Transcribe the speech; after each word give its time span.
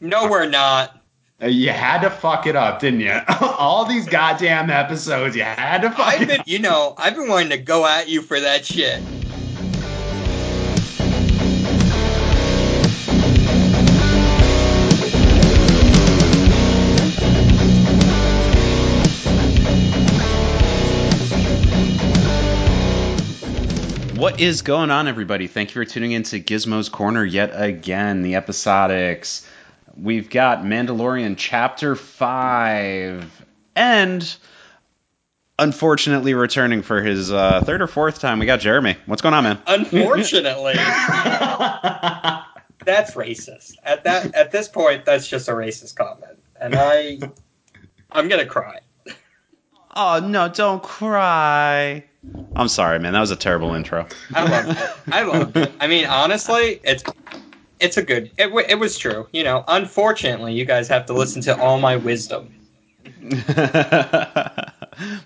No, 0.00 0.28
we're 0.28 0.48
not. 0.48 1.00
Uh, 1.42 1.46
You 1.46 1.70
had 1.70 2.00
to 2.02 2.10
fuck 2.10 2.46
it 2.46 2.56
up, 2.56 2.80
didn't 2.80 3.00
you? 3.00 3.18
All 3.40 3.84
these 3.84 4.06
goddamn 4.06 4.70
episodes, 4.70 5.36
you 5.36 5.42
had 5.42 5.82
to 5.82 5.90
fuck 5.90 6.00
I've 6.06 6.22
it 6.22 6.28
been, 6.28 6.40
up. 6.40 6.48
you 6.48 6.58
know, 6.58 6.94
I've 6.98 7.14
been 7.14 7.28
wanting 7.28 7.50
to 7.50 7.58
go 7.58 7.86
at 7.86 8.08
you 8.08 8.22
for 8.22 8.38
that 8.40 8.64
shit. 8.64 9.02
What 24.16 24.40
is 24.40 24.62
going 24.62 24.90
on, 24.90 25.08
everybody? 25.08 25.46
Thank 25.46 25.70
you 25.74 25.74
for 25.74 25.84
tuning 25.84 26.12
in 26.12 26.22
to 26.24 26.40
Gizmo's 26.40 26.88
Corner 26.88 27.22
yet 27.22 27.50
again, 27.52 28.22
the 28.22 28.32
episodics. 28.32 29.44
We've 30.00 30.28
got 30.28 30.62
Mandalorian 30.62 31.36
Chapter 31.38 31.96
5, 31.96 33.46
and 33.74 34.36
unfortunately 35.58 36.34
returning 36.34 36.82
for 36.82 37.00
his 37.00 37.32
uh, 37.32 37.62
third 37.64 37.80
or 37.80 37.86
fourth 37.86 38.20
time, 38.20 38.38
we 38.38 38.44
got 38.46 38.60
Jeremy. 38.60 38.96
What's 39.06 39.22
going 39.22 39.34
on, 39.34 39.44
man? 39.44 39.58
Unfortunately, 39.66 40.74
that's 42.84 43.14
racist. 43.14 43.76
At 43.84 44.04
that, 44.04 44.34
at 44.34 44.50
this 44.50 44.68
point, 44.68 45.06
that's 45.06 45.26
just 45.26 45.48
a 45.48 45.52
racist 45.52 45.96
comment, 45.96 46.38
and 46.60 46.74
I, 46.74 47.18
I'm 48.10 48.28
gonna 48.28 48.44
cry. 48.44 48.80
Oh, 49.98 50.20
no, 50.22 50.50
don't 50.50 50.82
cry. 50.82 52.04
I'm 52.54 52.68
sorry, 52.68 52.98
man. 52.98 53.14
That 53.14 53.20
was 53.20 53.30
a 53.30 53.36
terrible 53.36 53.72
intro. 53.72 54.06
I 54.34 54.44
loved 54.44 54.78
it. 54.78 54.90
I 55.10 55.22
loved 55.22 55.56
it. 55.56 55.72
I 55.80 55.86
mean, 55.86 56.04
honestly, 56.04 56.80
it's 56.84 57.02
it's 57.80 57.96
a 57.96 58.02
good. 58.02 58.30
It, 58.38 58.52
it 58.68 58.78
was 58.78 58.98
true. 58.98 59.28
You 59.32 59.44
know, 59.44 59.64
unfortunately, 59.68 60.54
you 60.54 60.64
guys 60.64 60.88
have 60.88 61.06
to 61.06 61.12
listen 61.12 61.42
to 61.42 61.60
all 61.60 61.78
my 61.78 61.96
wisdom. 61.96 62.52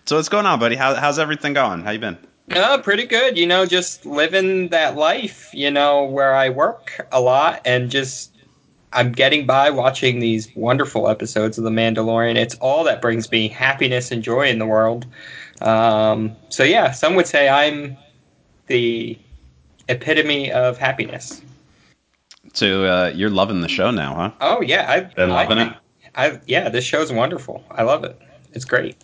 so 0.04 0.16
what's 0.16 0.28
going 0.28 0.46
on, 0.46 0.58
buddy? 0.58 0.76
How, 0.76 0.94
how's 0.94 1.18
everything 1.18 1.52
going? 1.52 1.82
How 1.82 1.90
you 1.90 1.98
been? 1.98 2.18
Uh, 2.50 2.78
pretty 2.78 3.06
good. 3.06 3.38
You 3.38 3.46
know, 3.46 3.66
just 3.66 4.04
living 4.04 4.68
that 4.68 4.96
life. 4.96 5.50
You 5.52 5.70
know, 5.70 6.04
where 6.04 6.34
I 6.34 6.48
work 6.48 7.06
a 7.12 7.20
lot 7.20 7.60
and 7.64 7.90
just 7.90 8.30
I'm 8.92 9.12
getting 9.12 9.46
by 9.46 9.70
watching 9.70 10.18
these 10.18 10.48
wonderful 10.56 11.08
episodes 11.08 11.58
of 11.58 11.64
The 11.64 11.70
Mandalorian. 11.70 12.36
It's 12.36 12.56
all 12.56 12.84
that 12.84 13.00
brings 13.00 13.30
me 13.30 13.48
happiness 13.48 14.10
and 14.10 14.22
joy 14.22 14.48
in 14.48 14.58
the 14.58 14.66
world. 14.66 15.06
Um, 15.60 16.34
so 16.48 16.64
yeah, 16.64 16.90
some 16.90 17.14
would 17.14 17.26
say 17.26 17.48
I'm 17.48 17.96
the 18.66 19.16
epitome 19.88 20.50
of 20.50 20.78
happiness. 20.78 21.42
So 22.52 22.84
uh, 22.84 23.12
you're 23.14 23.30
loving 23.30 23.60
the 23.60 23.68
show 23.68 23.90
now, 23.90 24.14
huh? 24.14 24.30
Oh 24.40 24.60
yeah, 24.60 24.86
I've 24.88 25.14
Been 25.14 25.30
loving 25.30 25.58
I, 25.58 25.66
it? 25.66 25.76
I 26.14 26.40
yeah, 26.46 26.68
this 26.68 26.84
show's 26.84 27.12
wonderful. 27.12 27.64
I 27.70 27.82
love 27.82 28.04
it. 28.04 28.20
It's 28.52 28.64
great. 28.64 28.96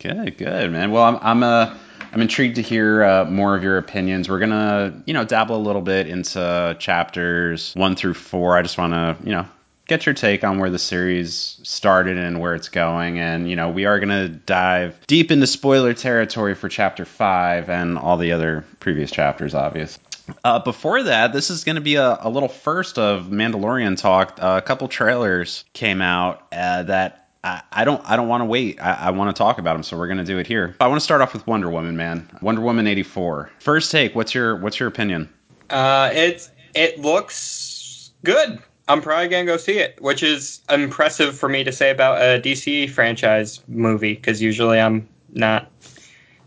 Good, 0.00 0.38
good, 0.38 0.72
man. 0.72 0.90
Well, 0.90 1.04
I'm 1.04 1.18
I'm 1.20 1.42
uh, 1.42 1.76
I'm 2.12 2.20
intrigued 2.20 2.56
to 2.56 2.62
hear 2.62 3.04
uh, 3.04 3.24
more 3.26 3.54
of 3.54 3.62
your 3.62 3.78
opinions. 3.78 4.28
We're 4.28 4.40
gonna, 4.40 5.02
you 5.06 5.14
know, 5.14 5.24
dabble 5.24 5.56
a 5.56 5.58
little 5.62 5.82
bit 5.82 6.08
into 6.08 6.76
chapters 6.78 7.72
one 7.74 7.96
through 7.96 8.14
four. 8.14 8.56
I 8.56 8.62
just 8.62 8.78
want 8.78 8.94
to, 8.94 9.16
you 9.22 9.32
know, 9.32 9.46
get 9.86 10.06
your 10.06 10.14
take 10.14 10.42
on 10.42 10.58
where 10.58 10.70
the 10.70 10.78
series 10.78 11.60
started 11.62 12.16
and 12.16 12.40
where 12.40 12.54
it's 12.54 12.68
going. 12.68 13.18
And 13.18 13.48
you 13.48 13.56
know, 13.56 13.70
we 13.70 13.84
are 13.84 14.00
gonna 14.00 14.28
dive 14.28 14.98
deep 15.06 15.30
into 15.30 15.46
spoiler 15.46 15.94
territory 15.94 16.54
for 16.54 16.68
chapter 16.68 17.04
five 17.04 17.68
and 17.68 17.98
all 17.98 18.16
the 18.16 18.32
other 18.32 18.64
previous 18.80 19.10
chapters, 19.10 19.54
obvious. 19.54 19.98
Uh, 20.44 20.58
before 20.58 21.02
that, 21.02 21.32
this 21.32 21.50
is 21.50 21.64
going 21.64 21.76
to 21.76 21.80
be 21.80 21.96
a, 21.96 22.18
a 22.20 22.30
little 22.30 22.48
first 22.48 22.98
of 22.98 23.26
Mandalorian 23.26 23.96
talk. 23.96 24.38
Uh, 24.40 24.60
a 24.62 24.66
couple 24.66 24.88
trailers 24.88 25.64
came 25.72 26.00
out 26.00 26.46
uh, 26.52 26.82
that 26.84 27.28
I, 27.42 27.62
I 27.72 27.84
don't 27.84 28.02
I 28.04 28.16
don't 28.16 28.28
want 28.28 28.42
to 28.42 28.44
wait. 28.44 28.80
I, 28.80 28.92
I 28.92 29.10
want 29.10 29.34
to 29.34 29.38
talk 29.38 29.58
about 29.58 29.74
them, 29.74 29.82
so 29.82 29.96
we're 29.96 30.06
going 30.06 30.18
to 30.18 30.24
do 30.24 30.38
it 30.38 30.46
here. 30.46 30.76
I 30.80 30.88
want 30.88 31.00
to 31.00 31.04
start 31.04 31.20
off 31.20 31.32
with 31.32 31.46
Wonder 31.46 31.70
Woman, 31.70 31.96
man. 31.96 32.28
Wonder 32.42 32.60
Woman 32.60 32.86
eighty 32.86 33.02
four. 33.02 33.50
First 33.60 33.90
take. 33.90 34.14
What's 34.14 34.34
your 34.34 34.56
What's 34.56 34.78
your 34.78 34.88
opinion? 34.88 35.28
Uh, 35.70 36.10
it 36.12 36.50
it 36.74 36.98
looks 37.00 38.10
good. 38.24 38.58
I'm 38.88 39.00
probably 39.00 39.28
gonna 39.28 39.46
go 39.46 39.56
see 39.56 39.78
it, 39.78 40.00
which 40.02 40.22
is 40.22 40.60
impressive 40.68 41.38
for 41.38 41.48
me 41.48 41.64
to 41.64 41.72
say 41.72 41.90
about 41.90 42.20
a 42.20 42.40
DC 42.40 42.90
franchise 42.90 43.62
movie 43.68 44.14
because 44.14 44.42
usually 44.42 44.80
I'm 44.80 45.08
not 45.32 45.70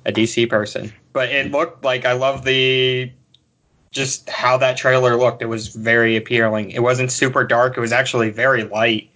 a 0.05 0.11
DC 0.11 0.49
person. 0.49 0.93
But 1.13 1.29
it 1.29 1.51
looked 1.51 1.83
like 1.83 2.05
I 2.05 2.13
love 2.13 2.43
the 2.43 3.11
just 3.93 4.29
how 4.29 4.57
that 4.57 4.75
trailer 4.75 5.15
looked. 5.15 5.41
It 5.41 5.45
was 5.45 5.67
very 5.67 6.17
appealing. 6.17 6.71
It 6.71 6.81
wasn't 6.81 7.11
super 7.11 7.45
dark. 7.45 7.77
It 7.77 7.79
was 7.79 7.93
actually 7.93 8.31
very 8.31 8.63
light 8.63 9.11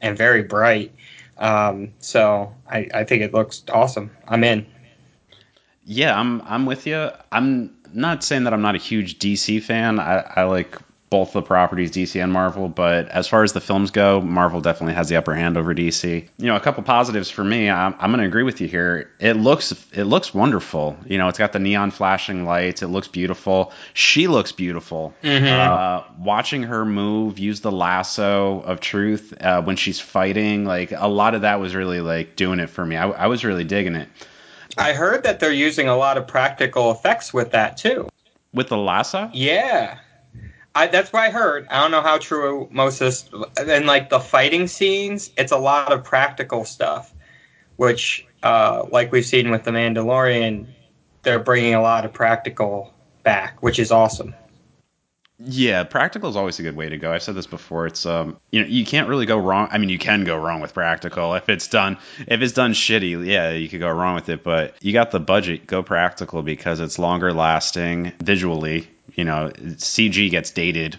and 0.00 0.16
very 0.16 0.42
bright. 0.42 0.92
Um, 1.38 1.94
so 1.98 2.54
I, 2.70 2.88
I 2.94 3.04
think 3.04 3.22
it 3.22 3.32
looks 3.32 3.64
awesome. 3.72 4.10
I'm 4.26 4.44
in. 4.44 4.66
Yeah, 5.84 6.18
I'm 6.18 6.42
I'm 6.42 6.66
with 6.66 6.86
you. 6.86 7.10
I'm 7.32 7.74
not 7.92 8.22
saying 8.22 8.44
that 8.44 8.52
I'm 8.52 8.60
not 8.60 8.74
a 8.74 8.78
huge 8.78 9.18
DC 9.18 9.62
fan. 9.62 9.98
I, 9.98 10.18
I 10.36 10.42
like 10.44 10.78
both 11.10 11.32
the 11.32 11.42
properties, 11.42 11.90
DC 11.90 12.22
and 12.22 12.32
Marvel, 12.32 12.68
but 12.68 13.08
as 13.08 13.26
far 13.26 13.42
as 13.42 13.52
the 13.52 13.60
films 13.60 13.90
go, 13.90 14.20
Marvel 14.20 14.60
definitely 14.60 14.94
has 14.94 15.08
the 15.08 15.16
upper 15.16 15.34
hand 15.34 15.56
over 15.56 15.74
DC. 15.74 16.28
You 16.36 16.46
know, 16.46 16.56
a 16.56 16.60
couple 16.60 16.82
positives 16.82 17.30
for 17.30 17.42
me. 17.42 17.70
I'm, 17.70 17.94
I'm 17.98 18.10
going 18.10 18.20
to 18.20 18.26
agree 18.26 18.42
with 18.42 18.60
you 18.60 18.68
here. 18.68 19.10
It 19.18 19.34
looks 19.34 19.72
it 19.92 20.04
looks 20.04 20.34
wonderful. 20.34 20.96
You 21.06 21.18
know, 21.18 21.28
it's 21.28 21.38
got 21.38 21.52
the 21.52 21.58
neon 21.58 21.90
flashing 21.90 22.44
lights. 22.44 22.82
It 22.82 22.88
looks 22.88 23.08
beautiful. 23.08 23.72
She 23.94 24.28
looks 24.28 24.52
beautiful. 24.52 25.14
Uh, 25.70 26.04
watching 26.18 26.64
her 26.64 26.84
move, 26.84 27.38
use 27.38 27.60
the 27.60 27.72
lasso 27.72 28.60
of 28.60 28.80
truth 28.80 29.34
uh, 29.40 29.62
when 29.62 29.76
she's 29.76 30.00
fighting, 30.00 30.64
like 30.64 30.92
a 30.92 31.08
lot 31.08 31.34
of 31.34 31.42
that 31.42 31.60
was 31.60 31.74
really 31.74 32.00
like 32.00 32.36
doing 32.36 32.60
it 32.60 32.68
for 32.68 32.84
me. 32.84 32.96
I, 32.96 33.08
I 33.08 33.26
was 33.28 33.44
really 33.44 33.64
digging 33.64 33.94
it. 33.94 34.08
I 34.76 34.92
heard 34.92 35.24
that 35.24 35.40
they're 35.40 35.50
using 35.50 35.88
a 35.88 35.96
lot 35.96 36.18
of 36.18 36.26
practical 36.26 36.90
effects 36.90 37.32
with 37.32 37.52
that 37.52 37.76
too. 37.76 38.08
With 38.52 38.68
the 38.68 38.76
lasso, 38.76 39.30
Yeah. 39.32 39.98
I, 40.78 40.86
that's 40.86 41.12
what 41.12 41.24
I 41.24 41.30
heard. 41.30 41.66
I 41.68 41.82
don't 41.82 41.90
know 41.90 42.02
how 42.02 42.18
true 42.18 42.68
most 42.70 43.00
of 43.00 43.06
this. 43.06 43.28
And 43.58 43.86
like 43.86 44.10
the 44.10 44.20
fighting 44.20 44.68
scenes, 44.68 45.30
it's 45.36 45.50
a 45.50 45.58
lot 45.58 45.92
of 45.92 46.04
practical 46.04 46.64
stuff, 46.64 47.12
which, 47.74 48.24
uh, 48.44 48.86
like 48.92 49.10
we've 49.10 49.26
seen 49.26 49.50
with 49.50 49.64
the 49.64 49.72
Mandalorian, 49.72 50.68
they're 51.24 51.40
bringing 51.40 51.74
a 51.74 51.82
lot 51.82 52.04
of 52.04 52.12
practical 52.12 52.94
back, 53.24 53.60
which 53.60 53.80
is 53.80 53.90
awesome. 53.90 54.36
Yeah, 55.40 55.82
practical 55.82 56.30
is 56.30 56.36
always 56.36 56.60
a 56.60 56.62
good 56.62 56.76
way 56.76 56.88
to 56.88 56.96
go. 56.96 57.12
I've 57.12 57.22
said 57.22 57.34
this 57.34 57.46
before. 57.46 57.86
It's 57.86 58.06
um, 58.06 58.38
you 58.50 58.60
know, 58.60 58.66
you 58.66 58.84
can't 58.84 59.08
really 59.08 59.26
go 59.26 59.38
wrong. 59.38 59.68
I 59.70 59.78
mean, 59.78 59.88
you 59.88 59.98
can 59.98 60.24
go 60.24 60.36
wrong 60.36 60.60
with 60.60 60.74
practical 60.74 61.34
if 61.34 61.48
it's 61.48 61.68
done 61.68 61.98
if 62.26 62.40
it's 62.40 62.54
done 62.54 62.72
shitty. 62.72 63.24
Yeah, 63.24 63.52
you 63.52 63.68
could 63.68 63.78
go 63.78 63.90
wrong 63.90 64.16
with 64.16 64.28
it, 64.30 64.42
but 64.42 64.74
you 64.80 64.92
got 64.92 65.12
the 65.12 65.20
budget. 65.20 65.66
Go 65.68 65.84
practical 65.84 66.42
because 66.42 66.80
it's 66.80 66.98
longer 66.98 67.32
lasting 67.32 68.14
visually. 68.20 68.88
You 69.14 69.24
know, 69.24 69.50
CG 69.54 70.30
gets 70.30 70.50
dated. 70.50 70.98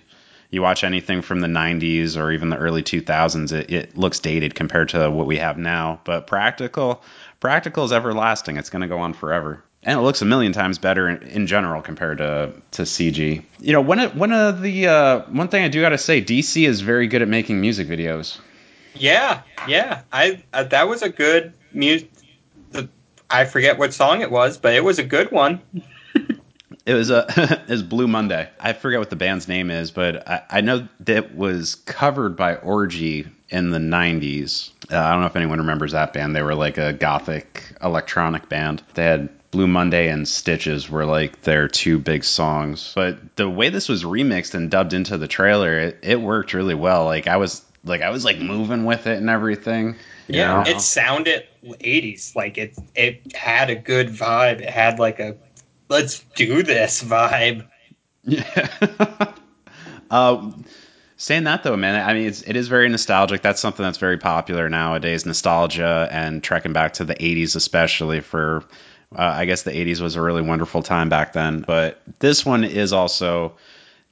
You 0.52 0.62
watch 0.62 0.84
anything 0.84 1.22
from 1.22 1.42
the 1.42 1.48
90s 1.48 2.18
or 2.18 2.32
even 2.32 2.50
the 2.50 2.58
early 2.58 2.82
2000s, 2.82 3.52
it, 3.52 3.72
it 3.72 3.98
looks 3.98 4.20
dated 4.20 4.56
compared 4.56 4.90
to 4.90 5.12
what 5.12 5.28
we 5.28 5.38
have 5.38 5.60
now. 5.60 6.02
But 6.04 6.26
practical, 6.26 7.04
practical 7.40 7.86
is 7.86 7.92
everlasting. 7.92 8.58
It's 8.58 8.72
going 8.72 8.82
to 8.82 8.88
go 8.88 9.00
on 9.00 9.14
forever 9.14 9.64
and 9.84 9.98
it 9.98 10.02
looks 10.02 10.22
a 10.22 10.26
million 10.26 10.52
times 10.52 10.78
better 10.78 11.08
in, 11.10 11.24
in 11.24 11.48
general 11.48 11.82
compared 11.82 12.18
to, 12.18 12.54
to 12.72 12.82
CG. 12.84 13.44
You 13.60 13.74
know, 13.74 13.82
one 13.82 14.00
one 14.18 14.32
of 14.32 14.62
the 14.62 14.88
uh, 14.88 15.20
one 15.30 15.48
thing 15.48 15.64
I 15.64 15.70
do 15.70 15.82
got 15.82 15.90
to 15.90 15.98
say, 15.98 16.22
DC 16.22 16.68
is 16.68 16.82
very 16.82 17.08
good 17.08 17.22
at 17.22 17.28
making 17.28 17.62
music 17.62 17.88
videos. 17.88 18.38
Yeah, 18.94 19.42
yeah. 19.68 20.02
I 20.12 20.44
uh, 20.52 20.64
that 20.66 20.88
was 20.88 21.02
a 21.02 21.10
good 21.10 21.54
music. 21.72 22.12
I 23.32 23.46
forget 23.46 23.78
what 23.78 23.94
song 23.94 24.22
it 24.22 24.32
was, 24.32 24.58
but 24.58 24.74
it 24.74 24.84
was 24.84 24.98
a 24.98 25.04
good 25.04 25.32
one. 25.32 25.62
It 26.86 26.94
was 26.94 27.10
a 27.10 27.26
it 27.68 27.70
was 27.70 27.84
Blue 27.84 28.08
Monday. 28.08 28.50
I 28.60 28.74
forget 28.74 29.00
what 29.00 29.10
the 29.10 29.16
band's 29.16 29.48
name 29.48 29.70
is, 29.72 29.92
but 29.92 30.28
I, 30.28 30.42
I 30.50 30.62
know 30.62 30.88
that 31.02 31.36
was 31.36 31.76
covered 31.76 32.36
by 32.36 32.56
Orgy 32.56 33.28
in 33.50 33.72
the 33.72 33.80
'90s. 33.80 34.72
Uh, 34.92 34.98
I 34.98 35.12
don't 35.12 35.22
know 35.22 35.28
if 35.28 35.36
anyone 35.36 35.60
remembers 35.60 35.92
that 35.92 36.14
band. 36.14 36.36
They 36.36 36.42
were 36.42 36.56
like 36.56 36.78
a 36.78 36.94
gothic 36.94 37.64
electronic 37.82 38.50
band. 38.50 38.82
They 38.96 39.04
had 39.04 39.30
Blue 39.52 39.68
Monday 39.68 40.10
and 40.10 40.28
Stitches 40.28 40.90
were 40.90 41.06
like 41.06 41.42
their 41.42 41.68
two 41.68 42.00
big 42.00 42.24
songs. 42.24 42.92
But 42.96 43.36
the 43.36 43.50
way 43.50 43.70
this 43.70 43.90
was 43.90 44.04
remixed 44.04 44.54
and 44.54 44.70
dubbed 44.70 44.94
into 44.94 45.18
the 45.18 45.28
trailer, 45.28 45.78
it, 45.80 46.00
it 46.04 46.22
worked 46.22 46.54
really 46.54 46.76
well. 46.76 47.06
Like 47.06 47.28
I 47.28 47.38
was 47.38 47.64
like 47.84 48.02
I 48.02 48.10
was 48.10 48.26
like 48.26 48.40
moving 48.40 48.86
with 48.86 49.08
it 49.08 49.18
and 49.18 49.30
everything. 49.30 49.96
you 50.28 50.40
Yeah, 50.40 50.64
know? 50.64 50.70
it 50.70 50.82
sounded 50.82 51.46
80s. 51.64 52.36
Like 52.36 52.58
it 52.58 52.76
it 52.96 53.36
had 53.36 53.70
a 53.70 53.76
good 53.76 54.10
vibe. 54.10 54.62
It 54.62 54.70
had 54.70 55.00
like 55.00 55.20
a 55.20 55.36
let's 55.90 56.20
do 56.36 56.64
this 56.64 57.04
vibe. 57.04 57.68
Yeah. 58.24 59.34
uh, 60.12 60.52
saying 61.18 61.44
that 61.46 61.64
though, 61.64 61.76
man, 61.76 62.08
I 62.08 62.14
mean, 62.14 62.28
it's, 62.28 62.42
it 62.44 62.56
is 62.56 62.68
very 62.68 62.90
nostalgic. 62.90 63.42
That's 63.42 63.60
something 63.60 63.84
that's 63.84 63.98
very 63.98 64.18
popular 64.18 64.70
nowadays. 64.70 65.26
Nostalgia 65.26 66.08
and 66.12 66.44
trekking 66.44 66.74
back 66.74 66.94
to 66.94 67.06
the 67.06 67.16
'80s, 67.16 67.56
especially 67.56 68.22
for, 68.22 68.64
uh, 69.16 69.22
I 69.22 69.46
guess 69.46 69.64
the 69.64 69.72
'80s 69.72 70.02
was 70.02 70.16
a 70.16 70.22
really 70.22 70.42
wonderful 70.42 70.84
time 70.84 71.10
back 71.10 71.34
then. 71.34 71.62
But 71.62 72.02
this 72.20 72.46
one 72.46 72.64
is 72.64 72.94
also 72.94 73.54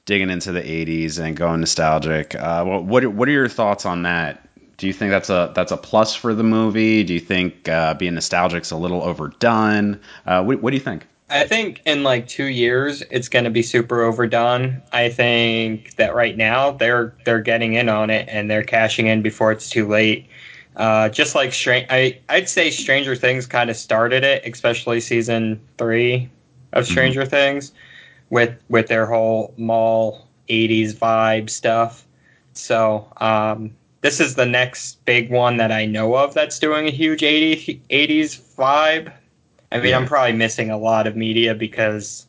digging 0.04 0.30
into 0.30 0.52
the 0.52 0.62
'80s 0.62 1.18
and 1.18 1.36
going 1.36 1.60
nostalgic. 1.60 2.34
Uh, 2.34 2.64
what 2.64 3.06
what 3.06 3.28
are- 3.28 3.32
your 3.32 3.48
thoughts 3.48 3.86
on 3.86 4.02
that? 4.02 4.44
Do 4.76 4.86
you 4.86 4.92
think 4.92 5.10
that's 5.10 5.28
a 5.30 5.52
that's 5.54 5.72
a 5.72 5.76
plus 5.76 6.14
for 6.14 6.34
the 6.34 6.44
movie? 6.44 7.02
Do 7.04 7.12
you 7.12 7.20
think 7.20 7.68
uh, 7.68 7.94
being 7.94 8.14
nostalgic's 8.14 8.70
a 8.70 8.76
little 8.76 9.02
overdone? 9.02 10.00
Uh, 10.24 10.44
what, 10.44 10.62
what 10.62 10.70
do 10.70 10.76
you 10.76 10.82
think? 10.82 11.06
I 11.30 11.44
think 11.44 11.82
in 11.84 12.02
like 12.02 12.26
two 12.26 12.46
years 12.46 13.02
it's 13.10 13.28
going 13.28 13.44
to 13.44 13.50
be 13.50 13.62
super 13.62 14.02
overdone. 14.02 14.82
I 14.92 15.10
think 15.10 15.96
that 15.96 16.14
right 16.14 16.36
now 16.36 16.70
they're 16.70 17.14
they're 17.24 17.42
getting 17.42 17.74
in 17.74 17.88
on 17.88 18.10
it 18.10 18.28
and 18.30 18.50
they're 18.50 18.62
cashing 18.62 19.06
in 19.06 19.22
before 19.22 19.52
it's 19.52 19.68
too 19.68 19.86
late. 19.86 20.26
Uh, 20.76 21.08
just 21.08 21.34
like 21.34 21.52
Str- 21.52 21.86
I 21.90 22.18
I'd 22.28 22.48
say 22.48 22.70
Stranger 22.70 23.14
Things 23.14 23.46
kind 23.46 23.68
of 23.68 23.76
started 23.76 24.24
it, 24.24 24.46
especially 24.46 25.00
season 25.00 25.60
three 25.76 26.30
of 26.72 26.86
Stranger 26.86 27.26
Things, 27.26 27.72
with 28.30 28.56
with 28.68 28.86
their 28.86 29.04
whole 29.04 29.52
mall 29.58 30.26
'80s 30.48 30.94
vibe 30.94 31.50
stuff. 31.50 32.06
So 32.54 33.06
um, 33.18 33.70
this 34.00 34.20
is 34.20 34.34
the 34.34 34.46
next 34.46 35.04
big 35.04 35.30
one 35.30 35.56
that 35.58 35.72
I 35.72 35.84
know 35.84 36.16
of 36.16 36.34
that's 36.34 36.58
doing 36.58 36.86
a 36.86 36.90
huge 36.90 37.22
80, 37.22 37.82
80s 37.90 38.40
vibe. 38.56 39.12
I 39.70 39.78
mean, 39.78 39.90
Yeah. 39.90 39.98
I'm 39.98 40.06
probably 40.06 40.32
missing 40.32 40.70
a 40.70 40.78
lot 40.78 41.06
of 41.06 41.16
media 41.16 41.54
because 41.54 42.26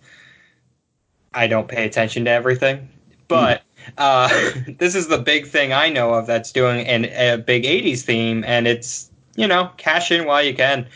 I 1.33 1.47
don't 1.47 1.67
pay 1.67 1.85
attention 1.85 2.25
to 2.25 2.31
everything. 2.31 2.89
But 3.27 3.63
uh, 3.97 4.27
this 4.77 4.95
is 4.95 5.07
the 5.07 5.17
big 5.17 5.47
thing 5.47 5.71
I 5.73 5.89
know 5.89 6.13
of 6.13 6.27
that's 6.27 6.51
doing 6.51 6.85
an, 6.85 7.05
a 7.05 7.37
big 7.37 7.63
80s 7.63 8.03
theme, 8.03 8.43
and 8.45 8.67
it's, 8.67 9.09
you 9.35 9.47
know, 9.47 9.71
cash 9.77 10.11
in 10.11 10.25
while 10.25 10.43
you 10.43 10.53
can. 10.53 10.87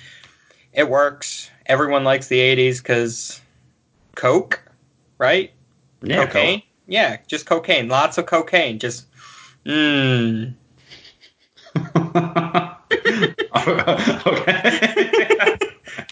It 0.73 0.89
works. 0.89 1.49
Everyone 1.67 2.03
likes 2.03 2.27
the 2.27 2.39
80s 2.39 2.81
because 2.81 3.39
Coke, 4.15 4.61
right? 5.17 5.51
Yeah, 6.01 6.25
cocaine? 6.25 6.63
Yeah, 6.87 7.17
just 7.27 7.45
cocaine. 7.45 7.87
Lots 7.87 8.17
of 8.17 8.25
cocaine. 8.25 8.79
Just, 8.79 9.05
mmm. 9.65 10.53
okay. 14.27 15.57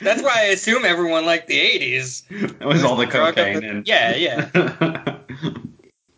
That's 0.01 0.21
why 0.23 0.33
I 0.35 0.41
assume 0.51 0.85
everyone 0.85 1.25
liked 1.25 1.47
the 1.47 1.59
80s. 1.59 2.23
It 2.61 2.65
was 2.65 2.83
all 2.83 2.95
the 2.95 3.05
Drunk 3.05 3.35
cocaine 3.35 3.59
the- 3.61 3.69
and 3.69 3.87
Yeah, 3.87 4.15
yeah. 4.15 5.17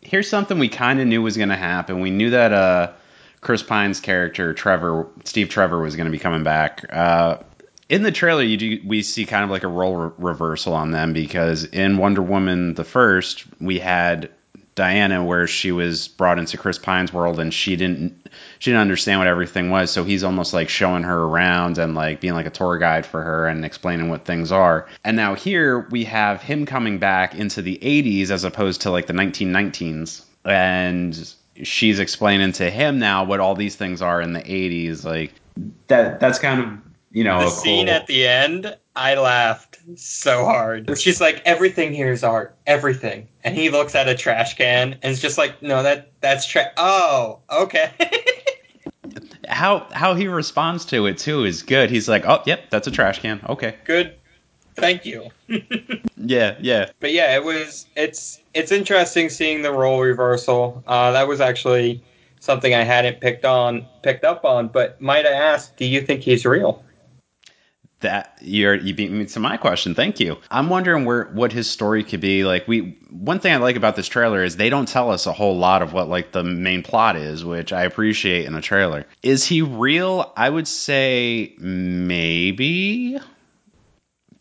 Here's 0.02 0.28
something 0.28 0.58
we 0.58 0.68
kind 0.68 1.00
of 1.00 1.06
knew 1.06 1.22
was 1.22 1.36
going 1.36 1.48
to 1.48 1.56
happen. 1.56 2.00
We 2.00 2.10
knew 2.10 2.30
that 2.30 2.52
uh, 2.52 2.92
Chris 3.40 3.62
Pine's 3.62 4.00
character 4.00 4.54
Trevor, 4.54 5.08
Steve 5.24 5.48
Trevor, 5.48 5.80
was 5.80 5.96
going 5.96 6.06
to 6.06 6.12
be 6.12 6.18
coming 6.18 6.44
back. 6.44 6.84
Uh, 6.90 7.38
in 7.88 8.02
the 8.02 8.12
trailer, 8.12 8.42
you 8.42 8.56
do 8.56 8.80
we 8.86 9.02
see 9.02 9.26
kind 9.26 9.44
of 9.44 9.50
like 9.50 9.64
a 9.64 9.68
role 9.68 9.96
re- 9.96 10.10
reversal 10.18 10.74
on 10.74 10.90
them 10.90 11.12
because 11.12 11.64
in 11.64 11.98
Wonder 11.98 12.22
Woman 12.22 12.74
the 12.74 12.84
first, 12.84 13.44
we 13.60 13.78
had 13.78 14.30
Diana 14.74 15.24
where 15.24 15.46
she 15.46 15.72
was 15.72 16.08
brought 16.08 16.38
into 16.38 16.56
Chris 16.58 16.78
Pine's 16.78 17.12
world 17.12 17.38
and 17.40 17.52
she 17.52 17.76
didn't 17.76 18.28
she 18.64 18.70
didn't 18.70 18.80
understand 18.80 19.20
what 19.20 19.28
everything 19.28 19.68
was, 19.68 19.90
so 19.90 20.04
he's 20.04 20.24
almost 20.24 20.54
like 20.54 20.70
showing 20.70 21.02
her 21.02 21.24
around 21.24 21.76
and 21.76 21.94
like 21.94 22.22
being 22.22 22.32
like 22.32 22.46
a 22.46 22.50
tour 22.50 22.78
guide 22.78 23.04
for 23.04 23.22
her 23.22 23.46
and 23.46 23.62
explaining 23.62 24.08
what 24.08 24.24
things 24.24 24.50
are. 24.50 24.88
And 25.04 25.18
now 25.18 25.34
here 25.34 25.80
we 25.90 26.04
have 26.04 26.40
him 26.40 26.64
coming 26.64 26.98
back 26.98 27.34
into 27.34 27.60
the 27.60 27.78
80s 27.82 28.30
as 28.30 28.42
opposed 28.42 28.80
to 28.80 28.90
like 28.90 29.06
the 29.06 29.12
1919s 29.12 30.24
and 30.46 31.34
she's 31.62 31.98
explaining 31.98 32.52
to 32.52 32.70
him 32.70 32.98
now 32.98 33.24
what 33.24 33.38
all 33.38 33.54
these 33.54 33.76
things 33.76 34.00
are 34.00 34.22
in 34.22 34.32
the 34.32 34.40
80s 34.40 35.04
like 35.04 35.32
that 35.88 36.18
that's 36.18 36.38
kind 36.38 36.60
of 36.60 36.68
you 37.10 37.22
know 37.22 37.40
the 37.40 37.46
a 37.46 37.50
scene 37.50 37.86
cool- 37.86 37.94
at 37.94 38.06
the 38.06 38.26
end, 38.26 38.76
I 38.96 39.14
laughed 39.16 39.78
so 39.96 40.44
hard. 40.44 40.98
She's 40.98 41.20
like, 41.20 41.42
everything 41.44 41.92
here 41.92 42.10
is 42.10 42.24
art, 42.24 42.56
everything. 42.66 43.28
And 43.44 43.54
he 43.54 43.68
looks 43.68 43.94
at 43.94 44.08
a 44.08 44.14
trash 44.14 44.56
can 44.56 44.98
and 45.02 45.12
is 45.12 45.20
just 45.20 45.36
like, 45.36 45.62
no, 45.62 45.82
that 45.82 46.12
that's 46.20 46.46
trash. 46.46 46.72
Oh, 46.76 47.40
okay. 47.50 47.90
how 49.48 49.86
how 49.92 50.14
he 50.14 50.28
responds 50.28 50.84
to 50.86 51.06
it 51.06 51.18
too 51.18 51.44
is 51.44 51.62
good. 51.62 51.90
He's 51.90 52.08
like, 52.08 52.24
"Oh, 52.26 52.42
yep, 52.46 52.70
that's 52.70 52.86
a 52.86 52.90
trash 52.90 53.20
can." 53.20 53.40
Okay. 53.48 53.76
Good. 53.84 54.16
Thank 54.76 55.04
you. 55.06 55.30
Yeah, 56.26 56.56
yeah. 56.58 56.90
but 57.00 57.12
yeah, 57.12 57.34
it 57.34 57.44
was 57.44 57.86
it's 57.96 58.40
it's 58.54 58.72
interesting 58.72 59.28
seeing 59.28 59.60
the 59.60 59.72
role 59.72 60.00
reversal. 60.00 60.82
Uh, 60.86 61.12
that 61.12 61.28
was 61.28 61.38
actually 61.38 62.02
something 62.40 62.74
I 62.74 62.82
hadn't 62.82 63.20
picked 63.20 63.44
on 63.44 63.86
picked 64.02 64.24
up 64.24 64.44
on. 64.44 64.68
But 64.68 64.98
might 65.02 65.26
I 65.26 65.32
ask, 65.32 65.76
do 65.76 65.84
you 65.84 66.00
think 66.00 66.22
he's 66.22 66.46
real? 66.46 66.82
That 68.04 68.38
you're 68.42 68.74
you 68.74 68.94
beat 68.94 69.10
me 69.10 69.24
to 69.24 69.40
my 69.40 69.56
question. 69.56 69.94
Thank 69.94 70.20
you. 70.20 70.36
I'm 70.50 70.68
wondering 70.68 71.06
where 71.06 71.24
what 71.24 71.52
his 71.52 71.70
story 71.70 72.04
could 72.04 72.20
be. 72.20 72.44
Like 72.44 72.68
we 72.68 72.98
one 73.10 73.40
thing 73.40 73.54
I 73.54 73.56
like 73.56 73.76
about 73.76 73.96
this 73.96 74.08
trailer 74.08 74.44
is 74.44 74.56
they 74.56 74.68
don't 74.68 74.86
tell 74.86 75.10
us 75.10 75.26
a 75.26 75.32
whole 75.32 75.56
lot 75.56 75.80
of 75.80 75.94
what 75.94 76.08
like 76.08 76.30
the 76.30 76.44
main 76.44 76.82
plot 76.82 77.16
is, 77.16 77.44
which 77.44 77.72
I 77.72 77.84
appreciate 77.84 78.44
in 78.44 78.54
a 78.54 78.60
trailer. 78.60 79.06
Is 79.22 79.46
he 79.46 79.62
real? 79.62 80.32
I 80.36 80.50
would 80.50 80.68
say 80.68 81.54
maybe 81.58 83.18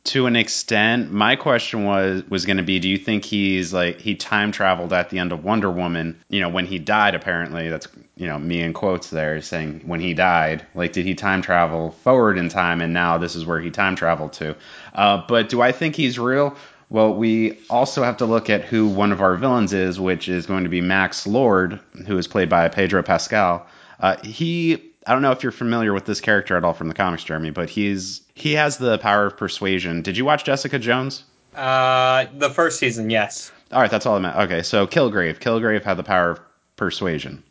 to 0.05 0.25
an 0.25 0.35
extent. 0.35 1.11
My 1.11 1.35
question 1.35 1.85
was 1.85 2.23
was 2.29 2.45
going 2.45 2.57
to 2.57 2.63
be 2.63 2.79
do 2.79 2.89
you 2.89 2.97
think 2.97 3.23
he's 3.23 3.73
like 3.73 4.01
he 4.01 4.15
time 4.15 4.51
traveled 4.51 4.91
at 4.91 5.09
the 5.09 5.19
end 5.19 5.31
of 5.31 5.43
Wonder 5.43 5.71
Woman, 5.71 6.19
you 6.29 6.41
know, 6.41 6.49
when 6.49 6.65
he 6.65 6.79
died 6.79 7.15
apparently. 7.15 7.69
That's 7.69 7.87
you 8.15 8.27
know, 8.27 8.37
me 8.37 8.61
in 8.61 8.73
quotes 8.73 9.09
there 9.09 9.41
saying 9.41 9.81
when 9.85 10.01
he 10.01 10.13
died, 10.13 10.65
like 10.75 10.91
did 10.91 11.05
he 11.05 11.15
time 11.15 11.41
travel 11.41 11.91
forward 12.03 12.37
in 12.37 12.49
time 12.49 12.81
and 12.81 12.93
now 12.93 13.17
this 13.17 13.35
is 13.35 13.45
where 13.45 13.61
he 13.61 13.71
time 13.71 13.95
traveled 13.95 14.33
to. 14.33 14.55
Uh, 14.93 15.23
but 15.27 15.49
do 15.49 15.61
I 15.61 15.71
think 15.71 15.95
he's 15.95 16.19
real? 16.19 16.55
Well, 16.89 17.15
we 17.15 17.59
also 17.71 18.03
have 18.03 18.17
to 18.17 18.25
look 18.25 18.51
at 18.51 18.65
who 18.65 18.87
one 18.87 19.11
of 19.11 19.21
our 19.21 19.35
villains 19.35 19.73
is, 19.73 19.99
which 19.99 20.29
is 20.29 20.45
going 20.45 20.65
to 20.65 20.69
be 20.69 20.79
Max 20.81 21.25
Lord, 21.25 21.79
who 22.05 22.19
is 22.19 22.27
played 22.27 22.49
by 22.49 22.67
Pedro 22.69 23.01
Pascal. 23.01 23.65
Uh, 23.99 24.17
he, 24.23 24.92
I 25.05 25.13
don't 25.13 25.21
know 25.21 25.31
if 25.31 25.43
you're 25.43 25.51
familiar 25.51 25.93
with 25.93 26.05
this 26.05 26.21
character 26.21 26.55
at 26.55 26.63
all 26.63 26.73
from 26.73 26.87
the 26.87 26.93
comics, 26.93 27.23
Jeremy, 27.23 27.51
but 27.51 27.69
he's 27.69 28.21
he 28.33 28.53
has 28.53 28.77
the 28.77 28.97
power 28.97 29.27
of 29.27 29.37
persuasion. 29.37 30.01
Did 30.01 30.17
you 30.17 30.25
watch 30.25 30.45
Jessica 30.45 30.79
Jones? 30.79 31.23
Uh, 31.55 32.25
the 32.35 32.49
first 32.49 32.79
season, 32.79 33.09
yes. 33.09 33.51
All 33.71 33.81
right, 33.81 33.91
that's 33.91 34.05
all 34.05 34.15
I 34.15 34.19
meant. 34.19 34.35
Okay, 34.35 34.63
so 34.63 34.87
Kilgrave, 34.87 35.39
Kilgrave 35.39 35.83
had 35.83 35.97
the 35.97 36.03
power 36.03 36.31
of 36.31 36.39
persuasion. 36.75 37.43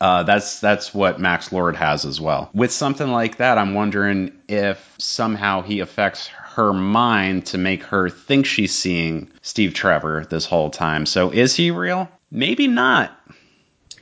Uh, 0.00 0.22
that's 0.24 0.60
that's 0.60 0.94
what 0.94 1.18
Max 1.20 1.52
Lord 1.52 1.76
has 1.76 2.04
as 2.04 2.20
well. 2.20 2.50
With 2.52 2.70
something 2.70 3.08
like 3.08 3.38
that, 3.38 3.56
I'm 3.56 3.74
wondering 3.74 4.32
if 4.48 4.94
somehow 4.98 5.62
he 5.62 5.80
affects 5.80 6.26
her 6.26 6.72
mind 6.72 7.46
to 7.46 7.58
make 7.58 7.84
her 7.84 8.10
think 8.10 8.44
she's 8.44 8.74
seeing 8.74 9.30
Steve 9.40 9.72
Trevor 9.72 10.26
this 10.28 10.44
whole 10.44 10.70
time. 10.70 11.06
So 11.06 11.30
is 11.30 11.56
he 11.56 11.70
real? 11.70 12.10
Maybe 12.30 12.66
not. 12.66 13.16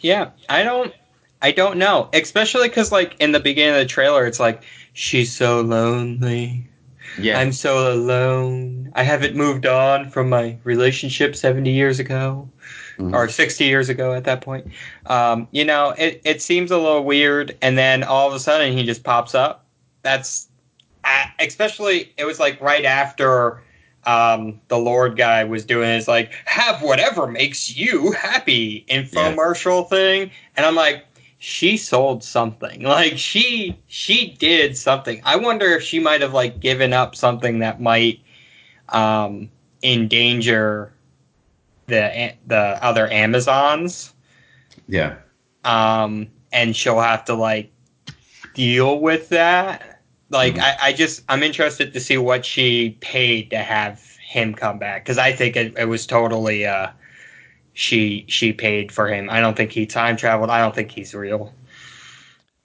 Yeah, 0.01 0.31
I 0.49 0.63
don't, 0.65 0.93
I 1.41 1.53
don't 1.53 1.79
know. 1.79 2.09
Especially 2.13 2.69
because, 2.69 2.91
like, 2.93 3.17
in 3.21 3.33
the 3.33 3.41
beginning 3.41 3.75
of 3.75 3.81
the 3.81 3.87
trailer, 3.87 4.27
it's 4.27 4.41
like 4.41 4.63
she's 4.93 5.33
so 5.35 5.61
lonely. 5.61 6.67
Yeah. 7.19 7.39
I'm 7.39 7.53
so 7.53 7.93
alone. 7.93 8.93
I 8.95 9.03
haven't 9.03 9.35
moved 9.35 9.67
on 9.67 10.11
from 10.11 10.29
my 10.29 10.57
relationship 10.65 11.35
70 11.35 11.71
years 11.71 11.99
ago, 11.99 12.49
Mhm. 12.99 13.15
or 13.15 13.29
60 13.29 13.65
years 13.65 13.89
ago 13.89 14.13
at 14.15 14.25
that 14.25 14.41
point. 14.41 14.67
Um, 15.07 15.49
you 15.51 15.65
know, 15.65 15.95
it, 15.97 16.21
it 16.25 16.43
seems 16.43 16.71
a 16.71 16.77
little 16.77 17.05
weird, 17.05 17.57
and 17.63 17.79
then 17.79 18.03
all 18.05 18.29
of 18.29 18.35
a 18.35 18.41
sudden 18.41 18.77
he 18.77 18.85
just 18.85 19.05
pops 19.05 19.35
up. 19.35 19.65
That's, 20.03 20.49
especially, 21.39 22.13
it 22.17 22.25
was 22.25 22.39
like 22.41 22.61
right 22.61 22.85
after 22.85 23.63
um, 24.07 24.61
the 24.69 24.79
Lord 24.79 25.17
guy 25.17 25.45
was 25.45 25.65
doing 25.67 25.91
his, 25.91 26.09
like, 26.09 26.33
have 26.47 26.83
whatever 26.83 27.27
makes 27.27 27.77
you 27.77 28.13
happy 28.13 28.87
infomercial 28.89 29.89
thing. 29.89 30.31
And 30.57 30.65
I'm 30.65 30.75
like, 30.77 31.05
she 31.39 31.77
sold 31.77 32.23
something. 32.25 32.83
Like 32.89 33.19
she 33.19 33.79
she 33.89 34.33
did 34.39 34.77
something. 34.77 35.21
I 35.25 35.37
wonder 35.37 35.67
if 35.67 35.83
she 35.83 35.99
might 36.01 36.21
have 36.21 36.35
like 36.35 36.61
given 36.61 36.93
up 36.93 37.15
something 37.17 37.61
that 37.61 37.81
might 37.81 38.21
um, 38.91 39.51
endanger 39.83 40.93
the 41.87 42.35
the 42.47 42.57
other 42.85 43.11
Amazons. 43.11 44.15
Yeah. 44.89 45.17
Um, 45.65 46.29
and 46.53 46.75
she'll 46.77 47.01
have 47.01 47.25
to 47.27 47.35
like 47.35 47.73
deal 48.55 49.01
with 49.01 49.29
that. 49.31 50.03
Like 50.31 50.57
Mhm. 50.57 50.61
I, 50.61 50.77
I 50.89 50.93
just 50.93 51.23
I'm 51.29 51.43
interested 51.43 51.93
to 51.93 52.01
see 52.01 52.19
what 52.19 52.45
she 52.45 52.97
paid 53.01 53.51
to 53.51 53.59
have 53.59 54.03
him 54.21 54.55
come 54.55 54.79
back 54.79 55.05
because 55.05 55.19
I 55.19 55.33
think 55.33 55.57
it, 55.57 55.75
it 55.79 55.87
was 55.87 56.07
totally 56.07 56.67
uh 56.67 56.89
she 57.79 58.25
she 58.27 58.53
paid 58.53 58.91
for 58.91 59.07
him. 59.07 59.31
I 59.31 59.39
don't 59.41 59.57
think 59.57 59.71
he 59.71 59.87
time 59.87 60.17
traveled. 60.17 60.51
I 60.51 60.59
don't 60.59 60.75
think 60.75 60.91
he's 60.91 61.15
real. 61.15 61.55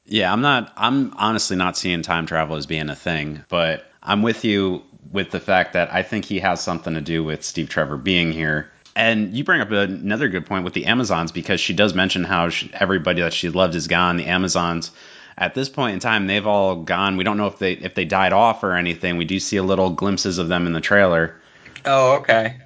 Yeah, 0.07 0.33
I'm 0.33 0.41
not. 0.41 0.73
I'm 0.75 1.13
honestly 1.15 1.55
not 1.55 1.77
seeing 1.77 2.01
time 2.01 2.25
travel 2.25 2.55
as 2.55 2.65
being 2.65 2.89
a 2.89 2.95
thing, 2.95 3.43
but 3.47 3.85
I'm 4.01 4.23
with 4.23 4.43
you 4.43 4.81
with 5.11 5.29
the 5.29 5.39
fact 5.39 5.73
that 5.73 5.93
I 5.93 6.01
think 6.01 6.25
he 6.25 6.39
has 6.39 6.61
something 6.61 6.95
to 6.95 7.01
do 7.01 7.23
with 7.23 7.43
Steve 7.43 7.69
Trevor 7.69 7.95
being 7.95 8.31
here. 8.31 8.71
And 8.95 9.35
you 9.35 9.43
bring 9.43 9.61
up 9.61 9.69
another 9.69 10.29
good 10.29 10.47
point 10.47 10.63
with 10.63 10.73
the 10.73 10.87
Amazons 10.87 11.31
because 11.31 11.59
she 11.59 11.73
does 11.75 11.93
mention 11.93 12.23
how 12.23 12.49
she, 12.49 12.71
everybody 12.73 13.21
that 13.21 13.33
she 13.33 13.49
loved 13.49 13.75
is 13.75 13.87
gone. 13.87 14.17
The 14.17 14.25
Amazons, 14.25 14.89
at 15.37 15.53
this 15.53 15.69
point 15.69 15.93
in 15.93 15.99
time, 15.99 16.25
they've 16.25 16.47
all 16.47 16.77
gone. 16.77 17.17
We 17.17 17.23
don't 17.23 17.37
know 17.37 17.47
if 17.47 17.59
they 17.59 17.73
if 17.73 17.93
they 17.93 18.05
died 18.05 18.33
off 18.33 18.63
or 18.63 18.73
anything. 18.73 19.17
We 19.17 19.25
do 19.25 19.39
see 19.39 19.57
a 19.57 19.63
little 19.63 19.91
glimpses 19.91 20.39
of 20.39 20.47
them 20.47 20.65
in 20.65 20.73
the 20.73 20.81
trailer, 20.81 21.39
Oh, 21.85 22.15
okay. 22.15 22.57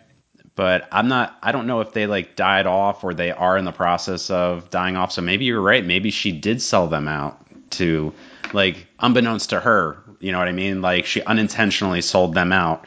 But 0.58 0.88
I'm 0.92 1.08
not. 1.08 1.38
I 1.42 1.54
don't 1.54 1.68
know 1.68 1.80
if 1.82 1.94
they 1.94 2.08
like 2.08 2.36
died 2.36 2.66
off 2.66 3.04
or 3.04 3.14
they 3.14 3.32
are 3.32 3.58
in 3.58 3.64
the 3.64 3.72
process 3.72 4.30
of 4.30 4.70
dying 4.72 4.98
off. 4.98 5.12
So 5.14 5.22
maybe 5.22 5.46
you're 5.46 5.62
right. 5.62 5.86
Maybe 5.86 6.10
she 6.10 6.34
did 6.34 6.62
sell 6.62 6.88
them 6.88 7.08
out 7.08 7.40
to, 7.72 8.12
like, 8.54 8.88
unbeknownst 9.00 9.52
to 9.52 9.60
her. 9.60 10.04
You 10.20 10.32
know 10.32 10.40
what 10.40 10.48
I 10.48 10.54
mean? 10.54 10.82
Like 10.82 11.06
she 11.06 11.22
unintentionally 11.22 12.02
sold 12.02 12.34
them 12.34 12.52
out 12.52 12.86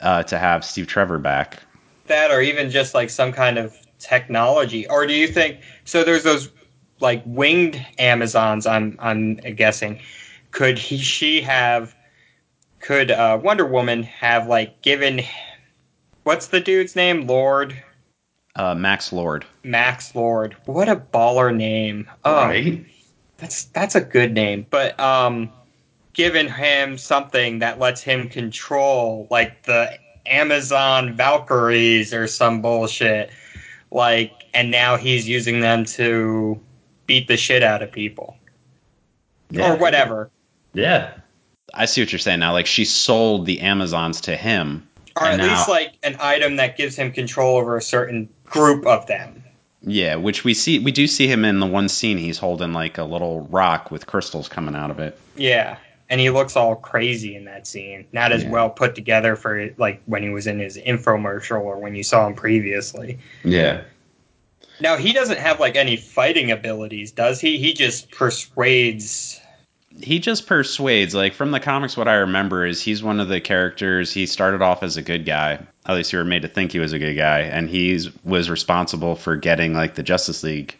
uh, 0.00 0.22
to 0.24 0.38
have 0.38 0.64
Steve 0.64 0.86
Trevor 0.86 1.18
back. 1.18 1.62
That 2.06 2.30
or 2.30 2.40
even 2.40 2.70
just 2.70 2.94
like 2.94 3.10
some 3.10 3.30
kind 3.30 3.58
of 3.58 3.76
technology, 3.98 4.88
or 4.88 5.06
do 5.06 5.12
you 5.12 5.28
think 5.28 5.60
so? 5.84 6.02
There's 6.02 6.22
those 6.22 6.50
like 7.00 7.22
winged 7.26 7.84
Amazons. 7.98 8.66
I'm 8.66 8.96
I'm 9.00 9.34
guessing. 9.34 10.00
Could 10.50 10.78
he 10.78 10.96
she 10.96 11.42
have? 11.42 11.94
Could 12.80 13.10
uh, 13.10 13.38
Wonder 13.42 13.66
Woman 13.66 14.02
have 14.04 14.46
like 14.46 14.80
given? 14.80 15.20
What's 16.26 16.48
the 16.48 16.58
dude's 16.58 16.96
name? 16.96 17.28
Lord 17.28 17.80
Uh, 18.56 18.74
Max 18.74 19.12
Lord. 19.12 19.44
Max 19.62 20.12
Lord. 20.12 20.56
What 20.64 20.88
a 20.88 20.96
baller 20.96 21.54
name. 21.54 22.08
Oh, 22.24 22.46
Right? 22.46 22.84
that's 23.36 23.66
that's 23.66 23.94
a 23.94 24.00
good 24.00 24.32
name. 24.32 24.66
But 24.68 24.98
um, 24.98 25.52
given 26.14 26.48
him 26.48 26.98
something 26.98 27.60
that 27.60 27.78
lets 27.78 28.02
him 28.02 28.28
control 28.28 29.28
like 29.30 29.62
the 29.62 29.96
Amazon 30.26 31.14
Valkyries 31.14 32.12
or 32.12 32.26
some 32.26 32.60
bullshit, 32.60 33.30
like, 33.92 34.32
and 34.52 34.72
now 34.72 34.96
he's 34.96 35.28
using 35.28 35.60
them 35.60 35.84
to 35.84 36.58
beat 37.06 37.28
the 37.28 37.36
shit 37.36 37.62
out 37.62 37.82
of 37.82 37.92
people 37.92 38.36
Yeah. 39.52 39.74
or 39.74 39.76
whatever, 39.76 40.28
Yeah. 40.74 41.12
I 41.72 41.84
see 41.84 42.00
what 42.02 42.10
you're 42.10 42.18
saying 42.18 42.40
now. 42.40 42.52
Like 42.52 42.66
she 42.66 42.84
sold 42.84 43.46
the 43.46 43.60
Amazons 43.60 44.22
to 44.22 44.34
him. 44.34 44.88
Or 45.16 45.26
at 45.26 45.38
now- 45.38 45.48
least 45.56 45.68
like 45.68 45.94
an 46.02 46.16
item 46.20 46.56
that 46.56 46.76
gives 46.76 46.96
him 46.96 47.12
control 47.12 47.56
over 47.56 47.76
a 47.76 47.82
certain 47.82 48.28
group 48.44 48.86
of 48.86 49.06
them. 49.06 49.42
Yeah, 49.82 50.16
which 50.16 50.42
we 50.42 50.54
see. 50.54 50.78
We 50.80 50.90
do 50.90 51.06
see 51.06 51.28
him 51.28 51.44
in 51.44 51.60
the 51.60 51.66
one 51.66 51.88
scene. 51.88 52.18
He's 52.18 52.38
holding 52.38 52.72
like 52.72 52.98
a 52.98 53.04
little 53.04 53.42
rock 53.42 53.90
with 53.90 54.06
crystals 54.06 54.48
coming 54.48 54.74
out 54.74 54.90
of 54.90 54.98
it. 54.98 55.18
Yeah. 55.36 55.76
And 56.08 56.20
he 56.20 56.30
looks 56.30 56.56
all 56.56 56.74
crazy 56.76 57.34
in 57.36 57.44
that 57.46 57.66
scene. 57.66 58.04
Not 58.12 58.32
as 58.32 58.42
Yeah. 58.44 58.50
well 58.50 58.70
put 58.70 58.94
together 58.94 59.36
for 59.36 59.70
like 59.76 60.02
when 60.06 60.22
he 60.22 60.28
was 60.28 60.46
in 60.46 60.58
his 60.58 60.76
infomercial 60.76 61.60
or 61.60 61.78
when 61.78 61.94
you 61.94 62.02
saw 62.02 62.26
him 62.26 62.34
previously. 62.34 63.18
Yeah. 63.44 63.82
Now 64.80 64.96
he 64.96 65.12
doesn't 65.12 65.38
have 65.38 65.58
like 65.60 65.76
any 65.76 65.96
fighting 65.96 66.50
abilities, 66.50 67.10
does 67.12 67.40
he? 67.40 67.58
He 67.58 67.72
just 67.72 68.10
persuades. 68.10 69.40
He 70.00 70.18
just 70.18 70.46
persuades 70.46 71.14
like 71.14 71.34
from 71.34 71.50
the 71.50 71.60
comics 71.60 71.96
what 71.96 72.08
i 72.08 72.14
remember 72.14 72.66
is 72.66 72.82
he's 72.82 73.02
one 73.02 73.20
of 73.20 73.28
the 73.28 73.40
characters 73.40 74.12
he 74.12 74.26
started 74.26 74.62
off 74.62 74.82
as 74.82 74.96
a 74.96 75.02
good 75.02 75.24
guy 75.24 75.58
at 75.86 75.94
least 75.94 76.12
you 76.12 76.18
were 76.18 76.24
made 76.24 76.42
to 76.42 76.48
think 76.48 76.72
he 76.72 76.78
was 76.78 76.92
a 76.92 76.98
good 76.98 77.14
guy 77.14 77.40
and 77.40 77.68
he 77.68 77.98
was 78.24 78.50
responsible 78.50 79.16
for 79.16 79.36
getting 79.36 79.74
like 79.74 79.94
the 79.94 80.02
justice 80.02 80.42
league 80.42 80.76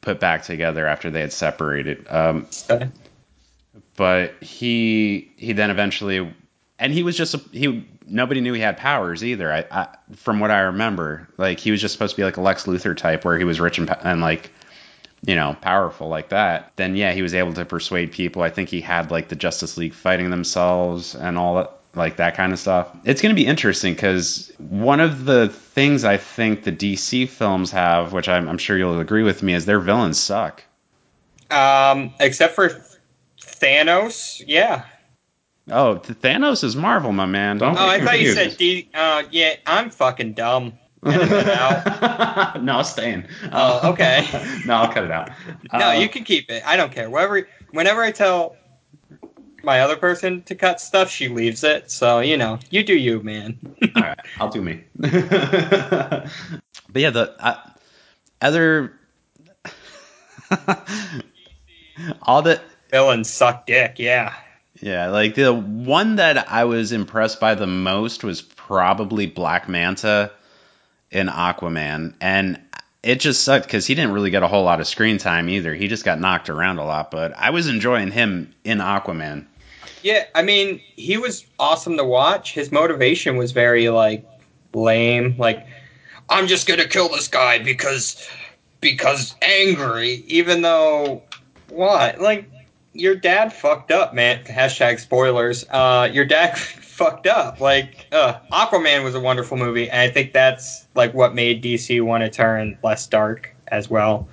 put 0.00 0.20
back 0.20 0.42
together 0.42 0.86
after 0.86 1.10
they 1.10 1.20
had 1.20 1.32
separated 1.32 2.06
um, 2.08 2.46
but 3.96 4.34
he 4.42 5.32
he 5.36 5.52
then 5.52 5.70
eventually 5.70 6.34
and 6.78 6.92
he 6.92 7.02
was 7.02 7.16
just 7.16 7.34
a, 7.34 7.38
he 7.52 7.86
nobody 8.06 8.40
knew 8.40 8.52
he 8.52 8.60
had 8.60 8.76
powers 8.76 9.22
either 9.24 9.52
I, 9.52 9.64
I 9.70 9.88
from 10.16 10.40
what 10.40 10.50
i 10.50 10.60
remember 10.60 11.28
like 11.36 11.60
he 11.60 11.70
was 11.70 11.80
just 11.80 11.92
supposed 11.92 12.14
to 12.14 12.20
be 12.20 12.24
like 12.24 12.36
a 12.36 12.42
lex 12.42 12.64
luthor 12.64 12.96
type 12.96 13.24
where 13.24 13.38
he 13.38 13.44
was 13.44 13.60
rich 13.60 13.78
and, 13.78 13.94
and 14.02 14.20
like 14.20 14.50
you 15.26 15.34
know, 15.34 15.56
powerful 15.60 16.08
like 16.08 16.30
that, 16.30 16.72
then 16.76 16.96
yeah, 16.96 17.12
he 17.12 17.22
was 17.22 17.34
able 17.34 17.52
to 17.54 17.64
persuade 17.64 18.12
people. 18.12 18.42
I 18.42 18.50
think 18.50 18.68
he 18.68 18.80
had 18.80 19.10
like 19.10 19.28
the 19.28 19.36
Justice 19.36 19.76
League 19.76 19.92
fighting 19.94 20.30
themselves 20.30 21.14
and 21.14 21.36
all 21.36 21.56
that, 21.56 21.72
like 21.94 22.16
that 22.16 22.36
kind 22.36 22.52
of 22.52 22.58
stuff. 22.58 22.88
It's 23.04 23.20
going 23.20 23.34
to 23.34 23.40
be 23.40 23.46
interesting 23.46 23.92
because 23.94 24.50
one 24.58 25.00
of 25.00 25.24
the 25.24 25.48
things 25.48 26.04
I 26.04 26.16
think 26.16 26.64
the 26.64 26.72
DC 26.72 27.28
films 27.28 27.70
have, 27.72 28.12
which 28.12 28.28
I'm, 28.28 28.48
I'm 28.48 28.58
sure 28.58 28.78
you'll 28.78 29.00
agree 29.00 29.22
with 29.24 29.42
me, 29.42 29.54
is 29.54 29.66
their 29.66 29.80
villains 29.80 30.18
suck. 30.18 30.62
Um, 31.50 32.14
except 32.20 32.54
for 32.54 32.70
Thanos, 33.40 34.42
yeah. 34.46 34.84
Oh, 35.70 35.96
Thanos 35.96 36.64
is 36.64 36.74
Marvel, 36.76 37.12
my 37.12 37.26
man. 37.26 37.58
Don't- 37.58 37.76
Oh, 37.76 37.86
I 37.86 38.00
thought 38.00 38.20
you 38.20 38.32
said 38.32 38.56
D. 38.56 38.88
Uh, 38.94 39.24
yeah, 39.30 39.54
I'm 39.66 39.90
fucking 39.90 40.32
dumb. 40.34 40.74
Edit 41.04 41.32
it 41.32 41.48
out. 41.48 42.62
no, 42.62 42.80
it's 42.80 42.90
staying. 42.90 43.24
Oh, 43.52 43.90
okay. 43.92 44.26
no, 44.66 44.74
I'll 44.74 44.92
cut 44.92 45.04
it 45.04 45.10
out. 45.10 45.30
No, 45.72 45.88
Uh, 45.88 45.92
you 45.92 46.08
can 46.08 46.24
keep 46.24 46.50
it. 46.50 46.62
I 46.66 46.76
don't 46.76 46.92
care. 46.92 47.08
Whenever, 47.08 47.48
whenever 47.70 48.02
I 48.02 48.12
tell 48.12 48.56
my 49.62 49.80
other 49.80 49.96
person 49.96 50.42
to 50.42 50.54
cut 50.54 50.80
stuff, 50.80 51.10
she 51.10 51.28
leaves 51.28 51.64
it. 51.64 51.90
So 51.90 52.20
you 52.20 52.36
know, 52.36 52.58
you 52.70 52.82
do 52.82 52.96
you, 52.96 53.22
man. 53.22 53.58
All 53.96 54.02
right, 54.02 54.18
I'll 54.38 54.50
do 54.50 54.62
me. 54.62 54.84
But 56.92 57.02
yeah, 57.02 57.10
the 57.10 57.34
uh, 57.38 57.56
other 58.42 58.92
all 62.22 62.42
the 62.42 62.60
Villains 62.90 63.30
suck 63.30 63.66
dick. 63.66 63.96
Yeah. 63.98 64.34
Yeah, 64.80 65.08
like 65.08 65.34
the 65.34 65.52
one 65.52 66.16
that 66.16 66.50
I 66.50 66.64
was 66.64 66.92
impressed 66.92 67.38
by 67.38 67.54
the 67.54 67.66
most 67.66 68.24
was 68.24 68.40
probably 68.40 69.26
Black 69.26 69.68
Manta 69.68 70.32
in 71.10 71.28
Aquaman, 71.28 72.14
and 72.20 72.60
it 73.02 73.20
just 73.20 73.42
sucked 73.42 73.66
because 73.66 73.86
he 73.86 73.94
didn't 73.94 74.12
really 74.12 74.30
get 74.30 74.42
a 74.42 74.48
whole 74.48 74.64
lot 74.64 74.80
of 74.80 74.86
screen 74.86 75.18
time 75.18 75.48
either. 75.48 75.74
He 75.74 75.88
just 75.88 76.04
got 76.04 76.20
knocked 76.20 76.50
around 76.50 76.78
a 76.78 76.84
lot, 76.84 77.10
but 77.10 77.32
I 77.36 77.50
was 77.50 77.66
enjoying 77.66 78.10
him 78.10 78.54
in 78.64 78.78
Aquaman. 78.78 79.46
Yeah, 80.02 80.24
I 80.34 80.42
mean, 80.42 80.80
he 80.96 81.16
was 81.16 81.44
awesome 81.58 81.96
to 81.96 82.04
watch. 82.04 82.52
His 82.52 82.72
motivation 82.72 83.36
was 83.36 83.52
very 83.52 83.88
like 83.88 84.24
lame. 84.74 85.34
Like, 85.38 85.66
I'm 86.28 86.46
just 86.46 86.66
gonna 86.66 86.86
kill 86.86 87.08
this 87.08 87.28
guy 87.28 87.58
because 87.58 88.26
because 88.80 89.34
angry. 89.42 90.24
Even 90.26 90.62
though 90.62 91.22
what? 91.68 92.20
Like, 92.20 92.50
your 92.92 93.14
dad 93.14 93.52
fucked 93.52 93.90
up, 93.90 94.14
man. 94.14 94.42
Hashtag 94.44 94.98
spoilers. 95.00 95.64
Uh, 95.70 96.08
your 96.12 96.24
dad 96.24 96.58
fucked 96.58 97.26
up. 97.26 97.60
Like, 97.60 98.06
uh, 98.12 98.38
Aquaman 98.52 99.04
was 99.04 99.14
a 99.14 99.20
wonderful 99.20 99.56
movie, 99.56 99.88
and 99.90 100.00
I 100.00 100.10
think 100.10 100.32
that's 100.32 100.86
like 100.94 101.14
what 101.14 101.34
made 101.34 101.62
DC 101.62 102.00
want 102.02 102.22
to 102.24 102.30
turn 102.30 102.76
less 102.82 103.06
dark 103.06 103.54
as 103.68 103.88
well. 103.88 104.28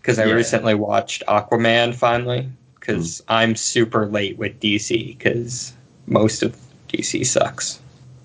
Because 0.00 0.18
I 0.18 0.26
Yeah. 0.26 0.34
recently 0.34 0.74
watched 0.74 1.22
Aquaman 1.28 1.94
finally. 1.94 2.48
Because 2.78 3.22
I'm 3.28 3.56
super 3.56 4.06
late 4.06 4.38
with 4.38 4.60
DC. 4.60 5.16
Because 5.18 5.72
most 6.06 6.42
of 6.44 6.56
DC 6.88 7.26
sucks. 7.26 7.80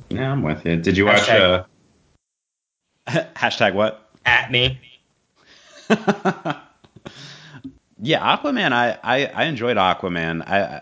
yeah, 0.10 0.32
I'm 0.32 0.44
with 0.44 0.64
you. 0.66 0.76
Did 0.78 0.96
you 0.98 1.06
watch? 1.06 1.22
Hashtag- 1.22 1.66
Uh, 3.08 3.24
Hashtag 3.36 3.74
what? 3.74 4.08
At 4.26 4.52
me. 4.52 4.80
yeah, 8.02 8.36
Aquaman. 8.36 8.74
I, 8.74 8.98
I 9.04 9.26
I 9.28 9.44
enjoyed 9.46 9.78
Aquaman. 9.78 10.42
I 10.48 10.82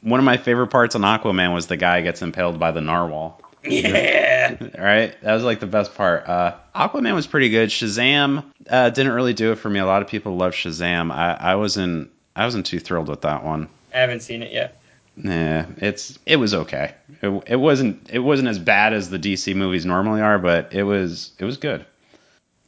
one 0.00 0.20
of 0.20 0.24
my 0.24 0.36
favorite 0.36 0.68
parts 0.68 0.94
on 0.94 1.02
Aquaman 1.02 1.52
was 1.52 1.66
the 1.66 1.76
guy 1.76 2.02
gets 2.02 2.22
impaled 2.22 2.58
by 2.58 2.70
the 2.70 2.80
narwhal. 2.80 3.40
Yeah. 3.64 4.56
right? 4.78 5.20
That 5.22 5.34
was 5.34 5.42
like 5.42 5.60
the 5.60 5.66
best 5.66 5.94
part. 5.94 6.28
Uh, 6.28 6.56
Aquaman 6.74 7.14
was 7.14 7.26
pretty 7.26 7.48
good. 7.48 7.70
Shazam 7.70 8.44
uh, 8.68 8.90
didn't 8.90 9.12
really 9.12 9.32
do 9.32 9.52
it 9.52 9.56
for 9.56 9.70
me. 9.70 9.80
A 9.80 9.86
lot 9.86 10.02
of 10.02 10.08
people 10.08 10.36
love 10.36 10.52
Shazam. 10.52 11.10
I, 11.10 11.32
I 11.34 11.54
wasn't. 11.56 12.10
I 12.36 12.44
wasn't 12.44 12.66
too 12.66 12.80
thrilled 12.80 13.08
with 13.08 13.22
that 13.22 13.44
one. 13.44 13.68
I 13.94 13.98
haven't 13.98 14.20
seen 14.20 14.42
it 14.42 14.52
yet. 14.52 14.80
Nah, 15.16 15.66
it's 15.78 16.18
it 16.26 16.36
was 16.36 16.54
okay. 16.54 16.94
It, 17.22 17.44
it 17.46 17.56
wasn't 17.56 18.10
it 18.10 18.18
wasn't 18.18 18.48
as 18.48 18.58
bad 18.58 18.92
as 18.92 19.10
the 19.10 19.18
DC 19.18 19.54
movies 19.54 19.86
normally 19.86 20.20
are, 20.20 20.38
but 20.38 20.74
it 20.74 20.82
was 20.82 21.32
it 21.38 21.44
was 21.44 21.56
good. 21.56 21.86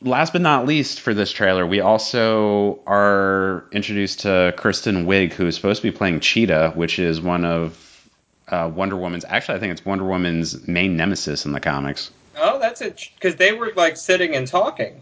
Last 0.02 0.32
but 0.32 0.42
not 0.42 0.66
least 0.66 1.00
for 1.00 1.14
this 1.14 1.32
trailer, 1.32 1.66
we 1.66 1.80
also 1.80 2.80
are 2.86 3.64
introduced 3.72 4.20
to 4.20 4.52
Kristen 4.56 5.06
Wiig, 5.06 5.32
who 5.32 5.46
is 5.46 5.56
supposed 5.56 5.82
to 5.82 5.90
be 5.90 5.96
playing 5.96 6.20
Cheetah, 6.20 6.72
which 6.74 6.98
is 6.98 7.20
one 7.20 7.44
of 7.44 8.08
uh, 8.48 8.70
Wonder 8.72 8.96
Woman's. 8.96 9.24
Actually, 9.24 9.56
I 9.56 9.60
think 9.60 9.72
it's 9.72 9.84
Wonder 9.84 10.04
Woman's 10.04 10.68
main 10.68 10.96
nemesis 10.96 11.46
in 11.46 11.52
the 11.52 11.60
comics. 11.60 12.10
Oh, 12.36 12.58
that's 12.58 12.80
it. 12.82 13.10
Because 13.14 13.36
they 13.36 13.52
were 13.52 13.72
like 13.74 13.96
sitting 13.96 14.34
and 14.34 14.46
talking. 14.46 15.00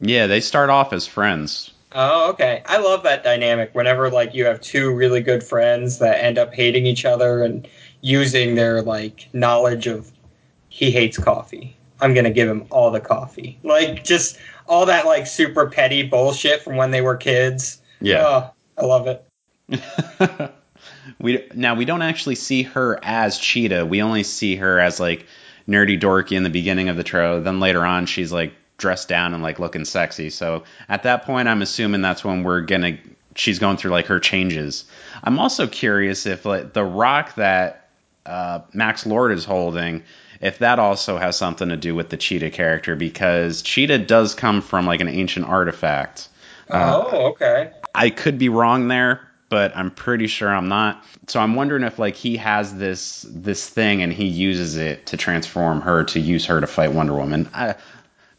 Yeah, 0.00 0.26
they 0.26 0.40
start 0.40 0.70
off 0.70 0.92
as 0.92 1.06
friends. 1.06 1.72
Oh, 1.92 2.30
okay. 2.30 2.62
I 2.66 2.78
love 2.78 3.02
that 3.04 3.24
dynamic. 3.24 3.74
Whenever 3.74 4.10
like 4.10 4.34
you 4.34 4.44
have 4.44 4.60
two 4.60 4.94
really 4.94 5.22
good 5.22 5.42
friends 5.42 5.98
that 5.98 6.22
end 6.22 6.38
up 6.38 6.52
hating 6.52 6.86
each 6.86 7.04
other 7.04 7.42
and 7.42 7.66
using 8.00 8.54
their 8.54 8.82
like 8.82 9.28
knowledge 9.32 9.86
of 9.86 10.12
he 10.68 10.90
hates 10.90 11.18
coffee. 11.18 11.75
I'm 12.00 12.14
gonna 12.14 12.30
give 12.30 12.48
him 12.48 12.66
all 12.70 12.90
the 12.90 13.00
coffee. 13.00 13.58
Like 13.62 14.04
just 14.04 14.38
all 14.66 14.86
that 14.86 15.06
like 15.06 15.26
super 15.26 15.68
petty 15.68 16.02
bullshit 16.02 16.62
from 16.62 16.76
when 16.76 16.90
they 16.90 17.00
were 17.00 17.16
kids. 17.16 17.80
yeah. 18.00 18.22
Oh, 18.22 18.50
I 18.78 18.84
love 18.84 19.06
it. 19.06 19.24
we 21.18 21.46
now 21.54 21.74
we 21.74 21.84
don't 21.84 22.02
actually 22.02 22.34
see 22.34 22.62
her 22.62 22.98
as 23.02 23.38
Cheetah. 23.38 23.86
We 23.86 24.02
only 24.02 24.22
see 24.22 24.56
her 24.56 24.78
as 24.78 25.00
like 25.00 25.26
nerdy 25.68 26.00
dorky 26.00 26.32
in 26.32 26.42
the 26.42 26.50
beginning 26.50 26.88
of 26.88 26.96
the 26.96 27.04
trailer. 27.04 27.40
Then 27.40 27.60
later 27.60 27.84
on, 27.84 28.06
she's 28.06 28.32
like 28.32 28.52
dressed 28.78 29.08
down 29.08 29.34
and 29.34 29.42
like 29.42 29.58
looking 29.58 29.84
sexy. 29.84 30.30
So 30.30 30.64
at 30.88 31.04
that 31.04 31.24
point, 31.24 31.48
I'm 31.48 31.62
assuming 31.62 32.02
that's 32.02 32.24
when 32.24 32.42
we're 32.42 32.62
gonna 32.62 32.98
she's 33.34 33.58
going 33.58 33.76
through 33.76 33.90
like 33.90 34.06
her 34.06 34.20
changes. 34.20 34.84
I'm 35.22 35.38
also 35.38 35.66
curious 35.66 36.26
if 36.26 36.44
like 36.44 36.72
the 36.72 36.84
rock 36.84 37.34
that 37.36 37.88
uh, 38.24 38.60
Max 38.72 39.06
Lord 39.06 39.32
is 39.32 39.44
holding 39.44 40.02
if 40.40 40.58
that 40.58 40.78
also 40.78 41.18
has 41.18 41.36
something 41.36 41.68
to 41.68 41.76
do 41.76 41.94
with 41.94 42.08
the 42.08 42.16
Cheetah 42.16 42.50
character 42.50 42.96
because 42.96 43.62
Cheetah 43.62 43.98
does 43.98 44.34
come 44.34 44.62
from 44.62 44.86
like 44.86 45.00
an 45.00 45.08
ancient 45.08 45.46
artifact. 45.46 46.28
Uh, 46.70 47.02
oh, 47.04 47.26
okay. 47.28 47.70
I 47.94 48.10
could 48.10 48.38
be 48.38 48.48
wrong 48.48 48.88
there, 48.88 49.20
but 49.48 49.76
I'm 49.76 49.90
pretty 49.90 50.26
sure 50.26 50.48
I'm 50.48 50.68
not. 50.68 51.04
So 51.28 51.40
I'm 51.40 51.54
wondering 51.54 51.82
if 51.82 51.98
like 51.98 52.14
he 52.14 52.36
has 52.36 52.74
this 52.76 53.24
this 53.28 53.68
thing 53.68 54.02
and 54.02 54.12
he 54.12 54.26
uses 54.26 54.76
it 54.76 55.06
to 55.06 55.16
transform 55.16 55.80
her 55.80 56.04
to 56.04 56.20
use 56.20 56.46
her 56.46 56.60
to 56.60 56.66
fight 56.66 56.92
Wonder 56.92 57.14
Woman. 57.14 57.48
I, 57.54 57.76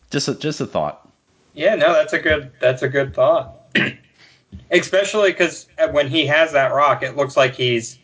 just 0.10 0.28
a, 0.28 0.36
just 0.36 0.62
a 0.62 0.66
thought. 0.66 1.08
Yeah, 1.54 1.76
no, 1.76 1.94
that's 1.94 2.14
a 2.14 2.20
good 2.20 2.52
that's 2.60 2.84
a 2.84 2.90
good 2.90 3.14
thought. 3.14 3.56
Especially 4.72 5.32
because 5.32 5.68
when 5.92 6.08
he 6.08 6.26
has 6.28 6.54
that 6.54 6.74
rock, 6.74 7.04
it 7.04 7.18
looks 7.18 7.36
like 7.36 7.56
he's 7.56 7.98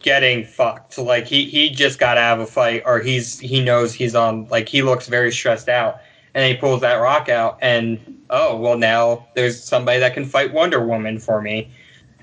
getting 0.00 0.44
fucked. 0.44 0.98
Like 0.98 1.26
he 1.26 1.44
he 1.46 1.70
just 1.70 1.98
got 1.98 2.18
out 2.18 2.38
of 2.38 2.48
a 2.48 2.50
fight, 2.50 2.82
or 2.86 3.00
he's 3.00 3.38
he 3.38 3.62
knows 3.62 3.92
he's 3.92 4.14
on. 4.14 4.46
Like 4.48 4.68
he 4.68 4.82
looks 4.82 5.08
very 5.08 5.32
stressed 5.32 5.68
out, 5.68 5.96
and 6.34 6.44
he 6.50 6.58
pulls 6.58 6.80
that 6.82 6.94
rock 6.96 7.28
out, 7.28 7.58
and 7.62 7.98
oh 8.30 8.56
well, 8.56 8.78
now 8.78 9.26
there's 9.34 9.62
somebody 9.62 9.98
that 10.00 10.14
can 10.14 10.24
fight 10.24 10.52
Wonder 10.52 10.84
Woman 10.84 11.18
for 11.18 11.40
me. 11.42 11.70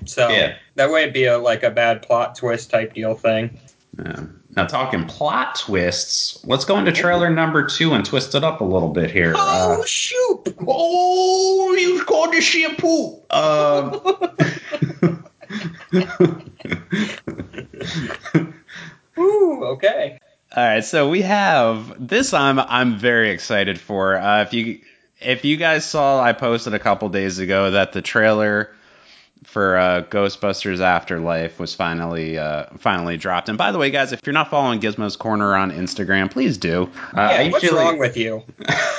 So 0.06 0.28
Yeah. 0.28 0.56
that 0.74 0.90
wouldn't 0.90 1.14
be 1.14 1.24
a 1.24 1.38
like 1.38 1.62
a 1.62 1.70
bad 1.70 2.02
plot 2.02 2.34
twist 2.36 2.70
type 2.70 2.94
deal 2.94 3.14
thing. 3.14 3.58
Yeah. 3.98 4.24
Now 4.56 4.66
talking 4.66 5.04
plot 5.06 5.56
twists, 5.56 6.44
let's 6.44 6.64
go 6.64 6.78
into 6.78 6.92
trailer 6.92 7.28
number 7.28 7.66
two 7.66 7.92
and 7.92 8.04
twist 8.04 8.36
it 8.36 8.44
up 8.44 8.60
a 8.60 8.64
little 8.64 8.90
bit 8.90 9.10
here. 9.10 9.34
Uh, 9.36 9.82
shoot! 9.84 10.54
oh, 10.68 11.74
you 11.76 12.04
called 12.04 12.32
the 12.32 12.40
shampoo. 12.40 13.20
Uh, 13.30 13.98
Ooh, 19.18 19.64
okay. 19.64 20.18
All 20.56 20.64
right, 20.64 20.84
so 20.84 21.08
we 21.08 21.22
have 21.22 22.08
this. 22.08 22.32
I'm 22.34 22.58
I'm 22.58 22.98
very 22.98 23.30
excited 23.30 23.80
for. 23.80 24.16
Uh, 24.16 24.42
if 24.42 24.52
you 24.54 24.80
if 25.20 25.44
you 25.44 25.56
guys 25.56 25.84
saw, 25.84 26.20
I 26.22 26.32
posted 26.32 26.74
a 26.74 26.78
couple 26.78 27.08
days 27.08 27.38
ago 27.38 27.72
that 27.72 27.92
the 27.92 28.02
trailer 28.02 28.70
for 29.44 29.76
uh, 29.76 30.02
Ghostbusters 30.02 30.80
Afterlife 30.80 31.58
was 31.58 31.74
finally 31.74 32.38
uh, 32.38 32.66
finally 32.78 33.16
dropped. 33.16 33.48
And 33.48 33.58
by 33.58 33.72
the 33.72 33.78
way, 33.78 33.90
guys, 33.90 34.12
if 34.12 34.20
you're 34.24 34.32
not 34.32 34.48
following 34.50 34.80
Gizmo's 34.80 35.16
Corner 35.16 35.56
on 35.56 35.72
Instagram, 35.72 36.30
please 36.30 36.56
do. 36.58 36.90
uh, 37.16 37.20
I 37.20 37.42
Yeah, 37.42 37.50
what's 37.50 37.62
usually- 37.64 37.80
wrong 37.84 37.98
with 37.98 38.16
you? 38.16 38.42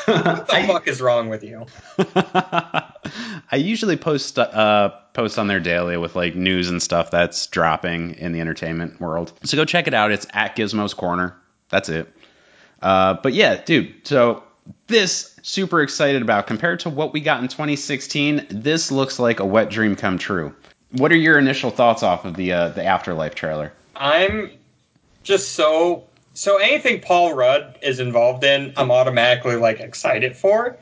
What 0.06 0.48
the 0.48 0.56
I- 0.56 0.68
fuck 0.68 0.88
is 0.88 1.02
wrong 1.02 1.30
with 1.30 1.44
you? 1.44 1.66
I 1.98 3.56
usually 3.56 3.96
post 3.98 4.38
uh, 4.38 4.92
post 5.16 5.40
on 5.40 5.48
there 5.48 5.60
daily 5.60 5.98
with 5.98 6.16
like 6.16 6.36
news 6.36 6.70
and 6.70 6.82
stuff 6.82 7.10
that's 7.10 7.48
dropping 7.48 8.16
in 8.16 8.32
the 8.32 8.42
entertainment 8.42 9.02
world. 9.02 9.34
So 9.44 9.58
go 9.58 9.66
check 9.66 9.88
it 9.88 9.94
out. 9.94 10.12
It's 10.12 10.28
at 10.34 10.56
Gizmo's 10.56 10.94
Corner. 10.94 11.36
That's 11.70 11.90
it. 11.90 12.14
Uh, 12.82 13.16
but 13.16 13.34
yeah, 13.34 13.56
dude. 13.56 14.08
So 14.08 14.44
this 14.88 15.36
super 15.42 15.82
excited 15.82 16.22
about 16.22 16.48
compared 16.48 16.82
to 16.82 16.90
what 16.90 17.14
we 17.14 17.22
got 17.22 17.42
in 17.42 17.48
2016. 17.48 18.48
This 18.50 18.92
looks 18.92 19.18
like 19.18 19.40
a 19.40 19.46
wet 19.46 19.70
dream 19.70 19.96
come 19.96 20.18
true. 20.18 20.54
What 20.92 21.12
are 21.12 21.18
your 21.18 21.40
initial 21.40 21.72
thoughts 21.72 22.04
off 22.04 22.26
of 22.26 22.36
the 22.36 22.54
uh, 22.54 22.70
the 22.70 22.84
Afterlife 22.84 23.36
trailer? 23.36 23.74
I'm 23.96 24.52
just 25.24 25.54
so 25.54 26.06
so 26.34 26.58
anything 26.58 27.02
Paul 27.02 27.34
Rudd 27.34 27.80
is 27.82 28.00
involved 28.00 28.44
in, 28.44 28.74
I'm 28.78 28.92
automatically 28.92 29.56
like 29.56 29.80
excited 29.80 30.36
for. 30.36 30.78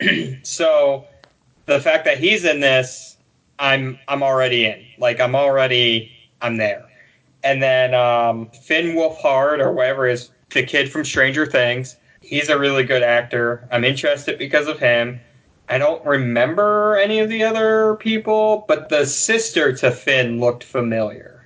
so 0.42 1.06
the 1.66 1.80
fact 1.80 2.06
that 2.06 2.18
he's 2.18 2.44
in 2.44 2.60
this, 2.60 3.16
I'm 3.58 3.98
I'm 4.08 4.22
already 4.22 4.66
in. 4.66 4.84
Like 4.98 5.20
I'm 5.20 5.34
already 5.34 6.12
I'm 6.40 6.56
there. 6.56 6.84
And 7.44 7.62
then 7.62 7.94
um, 7.94 8.50
Finn 8.50 8.96
Wolfhard 8.96 9.60
or 9.60 9.72
whatever 9.72 10.06
is 10.06 10.30
the 10.50 10.62
kid 10.62 10.90
from 10.90 11.04
Stranger 11.04 11.46
Things. 11.46 11.96
He's 12.20 12.48
a 12.48 12.58
really 12.58 12.82
good 12.82 13.02
actor. 13.02 13.66
I'm 13.70 13.84
interested 13.84 14.38
because 14.38 14.66
of 14.66 14.78
him. 14.78 15.20
I 15.68 15.78
don't 15.78 16.04
remember 16.04 16.96
any 16.96 17.20
of 17.20 17.28
the 17.28 17.44
other 17.44 17.96
people, 17.96 18.64
but 18.66 18.88
the 18.88 19.06
sister 19.06 19.72
to 19.76 19.90
Finn 19.90 20.40
looked 20.40 20.64
familiar 20.64 21.38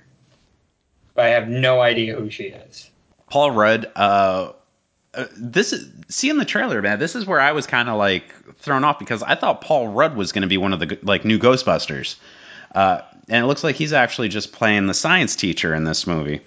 but 1.13 1.25
I 1.25 1.29
have 1.29 1.47
no 1.47 1.81
idea 1.81 2.15
who 2.15 2.29
she 2.29 2.45
is. 2.45 2.89
Paul 3.29 3.51
Rudd. 3.51 3.91
Uh, 3.95 4.53
uh, 5.13 5.25
this 5.37 5.73
is 5.73 5.89
seeing 6.09 6.37
the 6.37 6.45
trailer, 6.45 6.81
man. 6.81 6.99
This 6.99 7.15
is 7.15 7.25
where 7.25 7.39
I 7.39 7.51
was 7.51 7.67
kind 7.67 7.89
of 7.89 7.97
like 7.97 8.23
thrown 8.57 8.83
off 8.83 8.99
because 8.99 9.21
I 9.21 9.35
thought 9.35 9.61
Paul 9.61 9.89
Rudd 9.89 10.15
was 10.15 10.31
going 10.31 10.41
to 10.41 10.47
be 10.47 10.57
one 10.57 10.73
of 10.73 10.79
the 10.79 10.97
like 11.03 11.23
new 11.25 11.39
Ghostbusters, 11.39 12.15
uh, 12.73 13.01
and 13.29 13.43
it 13.43 13.47
looks 13.47 13.63
like 13.63 13.75
he's 13.75 13.93
actually 13.93 14.29
just 14.29 14.51
playing 14.51 14.87
the 14.87 14.93
science 14.93 15.35
teacher 15.35 15.73
in 15.73 15.83
this 15.83 16.07
movie, 16.07 16.41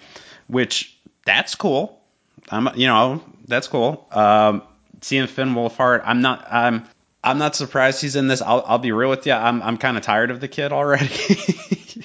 which 0.47 0.97
that's 1.25 1.55
cool. 1.55 2.01
I'm 2.49 2.77
you 2.77 2.87
know 2.87 3.23
that's 3.47 3.67
cool. 3.67 4.07
Um, 4.11 4.63
seeing 5.01 5.27
Finn 5.27 5.49
Wolfhard, 5.49 6.01
I'm 6.03 6.21
not 6.21 6.47
I'm 6.51 6.85
I'm 7.23 7.37
not 7.37 7.55
surprised 7.55 8.01
he's 8.01 8.15
in 8.15 8.27
this. 8.27 8.41
I'll 8.41 8.63
I'll 8.65 8.79
be 8.79 8.91
real 8.91 9.09
with 9.09 9.25
you. 9.25 9.33
I'm 9.33 9.61
I'm 9.61 9.77
kind 9.77 9.97
of 9.97 10.03
tired 10.03 10.31
of 10.31 10.39
the 10.39 10.47
kid 10.47 10.71
already. 10.71 11.07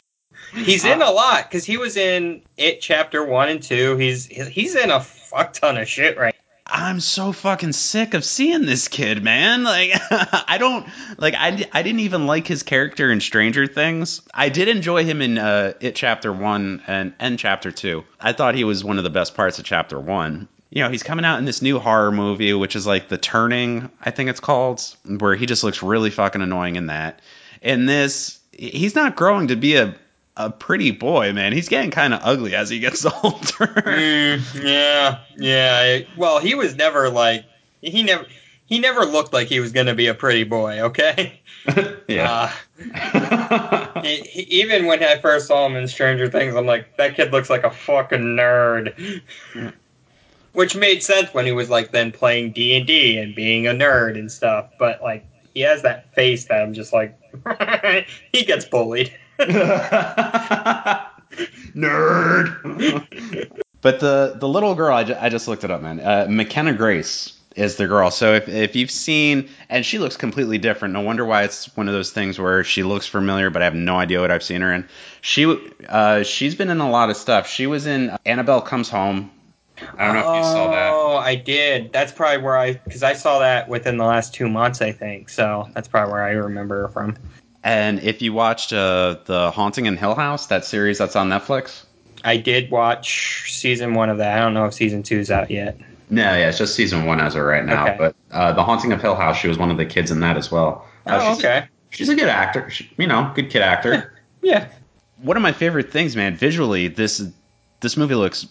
He's 0.54 0.84
in 0.84 1.00
a 1.00 1.10
lot 1.10 1.48
because 1.48 1.64
he 1.64 1.78
was 1.78 1.96
in 1.96 2.42
It 2.58 2.82
Chapter 2.82 3.24
One 3.24 3.48
and 3.48 3.62
Two. 3.62 3.96
He's 3.96 4.26
he's 4.26 4.74
in 4.74 4.90
a 4.90 5.00
fuck 5.00 5.54
ton 5.54 5.78
of 5.78 5.88
shit 5.88 6.18
right. 6.18 6.34
I'm 6.74 7.00
so 7.00 7.32
fucking 7.32 7.72
sick 7.72 8.14
of 8.14 8.24
seeing 8.24 8.64
this 8.64 8.88
kid, 8.88 9.22
man. 9.22 9.62
Like, 9.72 9.92
I 9.94 10.56
don't 10.58 10.86
like. 11.18 11.34
I, 11.34 11.66
I 11.72 11.82
didn't 11.82 12.00
even 12.00 12.26
like 12.26 12.46
his 12.46 12.62
character 12.62 13.10
in 13.10 13.20
Stranger 13.20 13.66
Things. 13.66 14.22
I 14.34 14.48
did 14.48 14.68
enjoy 14.68 15.04
him 15.04 15.22
in 15.22 15.38
uh, 15.38 15.74
It 15.80 15.94
Chapter 15.94 16.32
One 16.32 16.82
and 16.86 17.14
and 17.18 17.38
Chapter 17.38 17.70
Two. 17.70 18.04
I 18.20 18.32
thought 18.32 18.54
he 18.54 18.64
was 18.64 18.84
one 18.84 18.98
of 18.98 19.04
the 19.04 19.10
best 19.10 19.34
parts 19.34 19.58
of 19.58 19.64
Chapter 19.64 19.98
One. 19.98 20.48
You 20.70 20.82
know, 20.82 20.90
he's 20.90 21.02
coming 21.02 21.24
out 21.24 21.38
in 21.38 21.44
this 21.44 21.62
new 21.62 21.78
horror 21.78 22.12
movie, 22.12 22.52
which 22.54 22.76
is 22.76 22.86
like 22.86 23.08
The 23.08 23.18
Turning, 23.18 23.90
I 24.00 24.10
think 24.10 24.30
it's 24.30 24.40
called, 24.40 24.82
where 25.06 25.34
he 25.34 25.46
just 25.46 25.64
looks 25.64 25.82
really 25.82 26.10
fucking 26.10 26.40
annoying 26.42 26.76
in 26.76 26.86
that. 26.86 27.20
In 27.60 27.86
this, 27.86 28.40
he's 28.52 28.94
not 28.94 29.16
growing 29.16 29.48
to 29.48 29.56
be 29.56 29.76
a 29.76 29.94
a 30.36 30.50
pretty 30.50 30.90
boy, 30.90 31.32
man. 31.32 31.52
He's 31.52 31.68
getting 31.68 31.90
kind 31.90 32.14
of 32.14 32.20
ugly 32.22 32.54
as 32.54 32.70
he 32.70 32.78
gets 32.78 33.04
older. 33.22 33.66
Mm, 33.66 34.64
yeah, 34.64 35.18
yeah. 35.36 36.00
Well, 36.16 36.38
he 36.38 36.54
was 36.54 36.74
never 36.74 37.10
like 37.10 37.44
he 37.80 38.02
never 38.02 38.26
he 38.66 38.78
never 38.78 39.04
looked 39.04 39.32
like 39.32 39.48
he 39.48 39.60
was 39.60 39.72
gonna 39.72 39.94
be 39.94 40.06
a 40.06 40.14
pretty 40.14 40.44
boy. 40.44 40.80
Okay. 40.80 41.40
yeah. 42.08 42.52
Uh, 42.78 44.00
he, 44.02 44.16
he, 44.22 44.40
even 44.62 44.86
when 44.86 45.02
I 45.02 45.18
first 45.18 45.46
saw 45.46 45.66
him 45.66 45.76
in 45.76 45.86
Stranger 45.88 46.28
Things, 46.28 46.54
I'm 46.54 46.66
like, 46.66 46.96
that 46.96 47.14
kid 47.14 47.32
looks 47.32 47.50
like 47.50 47.64
a 47.64 47.70
fucking 47.70 48.20
nerd. 48.20 49.22
Which 50.52 50.76
made 50.76 51.02
sense 51.02 51.32
when 51.32 51.46
he 51.46 51.52
was 51.52 51.70
like 51.70 51.92
then 51.92 52.12
playing 52.12 52.52
D 52.52 52.76
and 52.76 52.86
D 52.86 53.18
and 53.18 53.34
being 53.34 53.66
a 53.66 53.70
nerd 53.70 54.18
and 54.18 54.30
stuff. 54.30 54.70
But 54.78 55.02
like, 55.02 55.24
he 55.54 55.60
has 55.60 55.82
that 55.82 56.12
face 56.14 56.46
that 56.46 56.62
I'm 56.62 56.74
just 56.74 56.92
like, 56.92 57.18
he 58.32 58.44
gets 58.44 58.64
bullied. 58.64 59.12
Nerd. 61.74 63.48
But 63.80 64.00
the 64.00 64.36
the 64.38 64.48
little 64.48 64.74
girl, 64.74 64.94
I, 64.94 65.04
ju- 65.04 65.16
I 65.18 65.28
just 65.28 65.48
looked 65.48 65.64
it 65.64 65.70
up, 65.70 65.82
man. 65.82 66.00
Uh, 66.00 66.26
McKenna 66.28 66.72
Grace 66.72 67.38
is 67.56 67.76
the 67.76 67.86
girl. 67.86 68.10
So 68.10 68.34
if, 68.34 68.48
if 68.48 68.76
you've 68.76 68.90
seen, 68.90 69.48
and 69.68 69.84
she 69.84 69.98
looks 69.98 70.16
completely 70.16 70.58
different. 70.58 70.94
No 70.94 71.00
wonder 71.00 71.24
why 71.24 71.42
it's 71.42 71.74
one 71.76 71.88
of 71.88 71.94
those 71.94 72.10
things 72.10 72.38
where 72.38 72.64
she 72.64 72.82
looks 72.82 73.06
familiar, 73.06 73.50
but 73.50 73.60
I 73.60 73.64
have 73.66 73.74
no 73.74 73.96
idea 73.96 74.20
what 74.20 74.30
I've 74.30 74.42
seen 74.42 74.60
her 74.60 74.72
in. 74.72 74.88
She 75.20 75.72
uh, 75.88 76.22
she's 76.22 76.54
been 76.54 76.70
in 76.70 76.80
a 76.80 76.90
lot 76.90 77.10
of 77.10 77.16
stuff. 77.16 77.48
She 77.48 77.66
was 77.66 77.86
in 77.86 78.16
Annabelle 78.24 78.62
Comes 78.62 78.88
Home. 78.90 79.30
I 79.98 80.06
don't 80.06 80.14
know 80.14 80.32
if 80.32 80.36
you 80.38 80.44
saw 80.44 80.70
that. 80.70 80.92
Oh, 80.92 81.16
I 81.16 81.34
did. 81.34 81.92
That's 81.92 82.12
probably 82.12 82.42
where 82.42 82.56
I 82.56 82.74
because 82.74 83.02
I 83.02 83.14
saw 83.14 83.40
that 83.40 83.68
within 83.68 83.96
the 83.96 84.04
last 84.04 84.32
two 84.32 84.48
months, 84.48 84.80
I 84.80 84.92
think. 84.92 85.28
So 85.28 85.68
that's 85.74 85.88
probably 85.88 86.12
where 86.12 86.22
I 86.22 86.30
remember 86.32 86.82
her 86.82 86.88
from. 86.88 87.16
And 87.64 88.00
if 88.00 88.22
you 88.22 88.32
watched 88.32 88.72
uh, 88.72 89.18
the 89.24 89.50
Haunting 89.52 89.86
in 89.86 89.96
Hill 89.96 90.14
House, 90.14 90.46
that 90.46 90.64
series 90.64 90.98
that's 90.98 91.14
on 91.16 91.28
Netflix, 91.28 91.84
I 92.24 92.36
did 92.36 92.70
watch 92.70 93.52
season 93.52 93.94
one 93.94 94.10
of 94.10 94.18
that. 94.18 94.36
I 94.36 94.40
don't 94.40 94.54
know 94.54 94.66
if 94.66 94.74
season 94.74 95.02
two's 95.02 95.30
out 95.30 95.50
yet. 95.50 95.78
No, 96.10 96.22
yeah, 96.22 96.48
it's 96.48 96.58
just 96.58 96.74
season 96.74 97.06
one 97.06 97.20
as 97.20 97.34
of 97.36 97.42
right 97.42 97.64
now. 97.64 97.84
Okay. 97.86 97.96
But 97.98 98.16
uh, 98.30 98.52
The 98.52 98.62
Haunting 98.64 98.92
of 98.92 99.00
Hill 99.00 99.14
House, 99.14 99.38
she 99.38 99.48
was 99.48 99.58
one 99.58 99.70
of 99.70 99.76
the 99.76 99.86
kids 99.86 100.10
in 100.10 100.20
that 100.20 100.36
as 100.36 100.50
well. 100.50 100.86
Uh, 101.06 101.18
Oh, 101.22 101.34
she's, 101.34 101.38
okay. 101.44 101.66
She's 101.90 102.08
a 102.08 102.14
good 102.14 102.28
actor. 102.28 102.68
She, 102.70 102.90
you 102.98 103.06
know, 103.06 103.32
good 103.34 103.50
kid 103.50 103.62
actor. 103.62 104.08
Yeah. 104.44 104.66
one 105.18 105.36
of 105.36 105.42
my 105.44 105.52
favorite 105.52 105.92
things, 105.92 106.16
man. 106.16 106.34
Visually, 106.34 106.88
this 106.88 107.22
this 107.78 107.96
movie 107.96 108.16
looks 108.16 108.48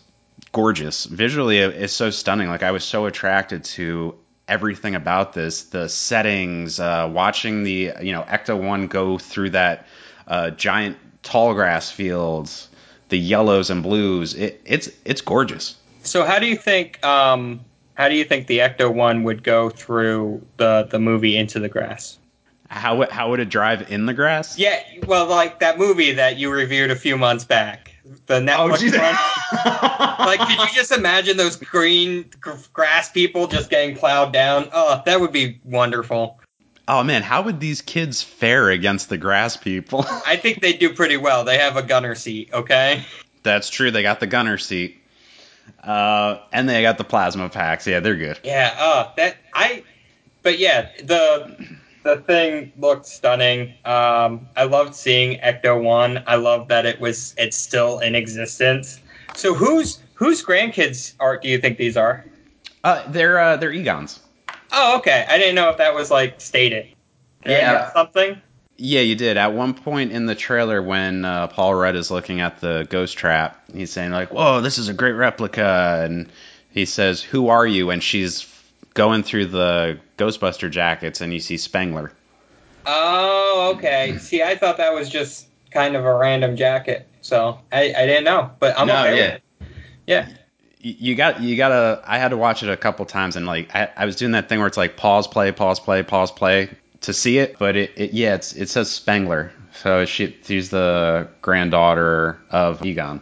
gorgeous. 0.54 1.04
Visually, 1.04 1.58
it's 1.58 1.92
so 1.92 2.12
stunning. 2.12 2.48
Like 2.48 2.64
I 2.64 2.72
was 2.72 2.86
so 2.86 3.08
attracted 3.08 3.66
to 3.76 4.16
everything 4.48 4.96
about 4.96 5.34
this, 5.34 5.64
the 5.64 5.88
settings, 5.90 6.80
uh, 6.80 7.10
watching 7.12 7.64
the 7.64 7.92
you 8.02 8.12
know 8.12 8.24
Ecto 8.24 8.62
One 8.62 8.88
go 8.88 9.18
through 9.18 9.52
that 9.52 9.88
uh, 10.28 10.52
giant 10.52 10.98
tall 11.24 11.54
grass 11.54 11.92
fields, 11.92 12.70
the 13.10 13.18
yellows 13.18 13.70
and 13.70 13.84
blues. 13.84 14.34
It, 14.34 14.62
it's 14.66 14.90
it's 15.06 15.22
gorgeous. 15.22 15.76
So 16.04 16.26
how 16.26 16.40
do 16.40 16.48
you 16.48 16.56
think 16.56 17.04
um 17.06 17.62
how 17.94 18.10
do 18.10 18.16
you 18.16 18.24
think 18.24 18.48
the 18.48 18.60
Ecto 18.60 18.92
one 18.92 19.24
would 19.24 19.44
go 19.44 19.70
through 19.70 20.46
the 20.58 20.88
the 20.90 21.00
movie 21.00 21.38
Into 21.38 21.60
the 21.60 21.70
Grass? 21.70 22.18
How 22.72 23.06
how 23.12 23.30
would 23.30 23.42
it 23.42 23.50
drive 23.50 23.92
in 23.92 24.06
the 24.06 24.14
grass? 24.14 24.58
Yeah, 24.58 24.82
well, 25.06 25.28
like 25.28 25.60
that 25.60 25.78
movie 25.78 26.14
that 26.14 26.38
you 26.38 26.50
reviewed 26.50 26.90
a 26.90 26.96
few 26.96 27.18
months 27.18 27.44
back, 27.44 27.91
the 28.26 28.40
Netflix 28.40 28.94
Oh, 28.94 29.02
one. 29.02 29.18
Like, 30.20 30.40
could 30.40 30.60
you 30.60 30.68
just 30.74 30.92
imagine 30.92 31.38
those 31.38 31.56
green 31.56 32.30
gr- 32.40 32.52
grass 32.74 33.10
people 33.10 33.48
just 33.48 33.70
getting 33.70 33.96
plowed 33.96 34.32
down? 34.32 34.70
Oh, 34.72 35.02
that 35.06 35.20
would 35.20 35.32
be 35.32 35.60
wonderful. 35.64 36.40
Oh 36.88 37.04
man, 37.04 37.22
how 37.22 37.44
would 37.44 37.60
these 37.60 37.82
kids 37.82 38.22
fare 38.22 38.70
against 38.70 39.10
the 39.10 39.18
grass 39.18 39.58
people? 39.58 40.06
I 40.26 40.36
think 40.36 40.62
they 40.62 40.74
do 40.74 40.94
pretty 40.94 41.18
well. 41.18 41.44
They 41.44 41.58
have 41.58 41.78
a 41.78 41.84
gunner 41.84 42.16
seat, 42.16 42.50
okay? 42.54 43.04
That's 43.44 43.70
true. 43.70 43.92
They 43.92 44.02
got 44.04 44.20
the 44.20 44.28
gunner 44.28 44.58
seat. 44.58 44.98
Uh, 45.84 46.40
and 46.52 46.68
they 46.68 46.82
got 46.82 46.98
the 46.98 47.04
plasma 47.04 47.50
packs. 47.50 47.88
Yeah, 47.88 48.00
they're 48.00 48.16
good. 48.16 48.40
Yeah, 48.44 48.76
uh, 48.78 49.12
that 49.18 49.38
I. 49.54 49.84
But 50.44 50.60
yeah, 50.60 50.90
the 51.04 51.56
the 52.04 52.18
thing 52.18 52.72
looked 52.78 53.06
stunning. 53.06 53.74
Um, 53.86 54.48
I 54.56 54.64
loved 54.64 54.96
seeing 54.96 55.40
Ecto 55.40 55.82
One. 55.82 56.24
I 56.28 56.36
love 56.36 56.68
that 56.70 56.86
it 56.86 57.00
was 57.00 57.36
it's 57.38 57.58
still 57.58 58.00
in 58.00 58.16
existence. 58.16 59.00
So 59.36 59.54
whose 59.54 60.00
whose 60.14 60.44
grandkids 60.44 61.14
art 61.20 61.42
do 61.42 61.50
you 61.50 61.58
think 61.60 61.78
these 61.78 61.98
are? 61.98 62.26
Uh, 62.84 63.04
they're 63.12 63.40
uh, 63.40 63.58
they're 63.58 63.72
Egons. 63.72 64.20
Oh, 64.72 64.98
okay. 64.98 65.26
I 65.30 65.38
didn't 65.38 65.56
know 65.56 65.70
if 65.70 65.78
that 65.78 65.94
was 65.94 66.10
like 66.12 66.40
stated. 66.42 66.88
Did 67.44 67.52
Yeah. 67.52 67.92
something. 67.94 68.42
Yeah, 68.78 69.02
you 69.02 69.16
did. 69.16 69.38
At 69.38 69.54
one 69.54 69.76
point 69.76 70.12
in 70.12 70.26
the 70.26 70.34
trailer, 70.34 70.82
when 70.82 71.24
uh, 71.24 71.48
Paul 71.48 71.76
Rudd 71.76 71.96
is 71.96 72.10
looking 72.10 72.42
at 72.42 72.62
the 72.62 72.88
ghost 72.90 73.16
trap, 73.16 73.62
he's 73.72 73.92
saying 73.92 74.12
like, 74.12 74.34
"Whoa, 74.34 74.62
this 74.62 74.80
is 74.80 74.90
a 74.90 74.94
great 74.94 75.12
replica," 75.12 76.02
and 76.04 76.32
he 76.72 76.86
says, 76.86 77.22
"Who 77.22 77.50
are 77.50 77.68
you?" 77.68 77.92
And 77.92 78.02
she's 78.02 78.42
going 78.94 79.24
through 79.24 79.48
the 79.48 80.00
Ghostbuster 80.18 80.70
jackets, 80.70 81.22
and 81.22 81.34
you 81.34 81.40
see 81.40 81.58
Spengler. 81.58 82.12
Oh, 82.86 83.74
okay. 83.76 84.18
See, 84.18 84.42
I 84.42 84.56
thought 84.56 84.78
that 84.78 84.94
was 84.94 85.10
just 85.10 85.48
kind 85.72 85.96
of 85.96 86.06
a 86.06 86.14
random 86.16 86.56
jacket, 86.56 87.08
so 87.22 87.60
I, 87.72 87.94
I 87.96 88.06
didn't 88.06 88.24
know. 88.24 88.52
But 88.60 88.78
I'm 88.78 88.88
No, 88.88 89.06
okay 89.06 89.18
yeah. 89.18 89.34
with 89.34 89.34
it. 89.36 89.68
Yeah. 90.08 90.30
You 90.84 91.14
got 91.14 91.42
you 91.42 91.56
gotta. 91.58 92.02
I 92.08 92.18
had 92.18 92.30
to 92.30 92.38
watch 92.38 92.64
it 92.64 92.70
a 92.70 92.76
couple 92.78 93.06
times, 93.06 93.36
and 93.36 93.46
like 93.46 93.74
I, 93.76 93.90
I 93.96 94.06
was 94.06 94.16
doing 94.16 94.32
that 94.32 94.50
thing 94.50 94.58
where 94.58 94.68
it's 94.68 94.78
like 94.78 94.98
pause, 94.98 95.28
play, 95.28 95.52
pause, 95.52 95.80
play, 95.80 96.02
pause, 96.02 96.32
play 96.32 96.70
to 97.02 97.14
see 97.14 97.38
it. 97.38 97.60
But 97.60 97.76
it, 97.76 97.92
it 97.96 98.14
yeah, 98.14 98.34
it's 98.34 98.54
it 98.54 98.68
says 98.68 98.90
Spengler, 98.90 99.52
so 99.76 100.06
she 100.06 100.36
she's 100.44 100.72
the 100.72 101.28
granddaughter 101.44 102.40
of 102.50 102.84
Egon. 102.84 103.22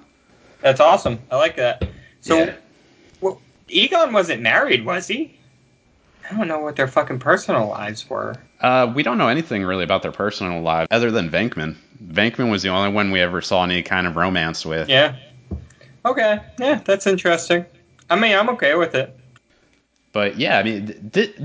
That's 0.61 0.79
awesome. 0.79 1.19
I 1.29 1.35
like 1.35 1.57
that. 1.57 1.83
So, 2.21 2.37
Yeah. 2.37 2.55
well, 3.19 3.41
Egon 3.67 4.13
wasn't 4.13 4.41
married, 4.41 4.85
was 4.85 5.07
he? 5.07 5.37
I 6.29 6.35
don't 6.35 6.47
know 6.47 6.59
what 6.59 6.75
their 6.75 6.87
fucking 6.87 7.19
personal 7.19 7.67
lives 7.67 8.09
were. 8.09 8.35
Uh, 8.61 8.91
we 8.93 9.03
don't 9.03 9.17
know 9.17 9.29
anything 9.29 9.63
really 9.63 9.83
about 9.83 10.03
their 10.03 10.11
personal 10.11 10.61
lives 10.61 10.87
other 10.91 11.11
than 11.11 11.29
Venkman. 11.29 11.75
Venkman 12.03 12.51
was 12.51 12.61
the 12.61 12.69
only 12.69 12.91
one 12.91 13.11
we 13.11 13.19
ever 13.19 13.41
saw 13.41 13.63
any 13.63 13.81
kind 13.81 14.05
of 14.05 14.15
romance 14.15 14.65
with. 14.65 14.89
Yeah. 14.89 15.15
Okay. 16.05 16.39
Yeah, 16.59 16.81
that's 16.85 17.07
interesting. 17.07 17.65
I 18.09 18.15
mean, 18.15 18.35
I'm 18.35 18.49
okay 18.49 18.75
with 18.75 18.95
it. 18.95 19.15
But 20.11 20.37
yeah, 20.37 20.57
I 20.57 20.63
mean, 20.63 20.87
th- 20.87 21.11
th- 21.11 21.35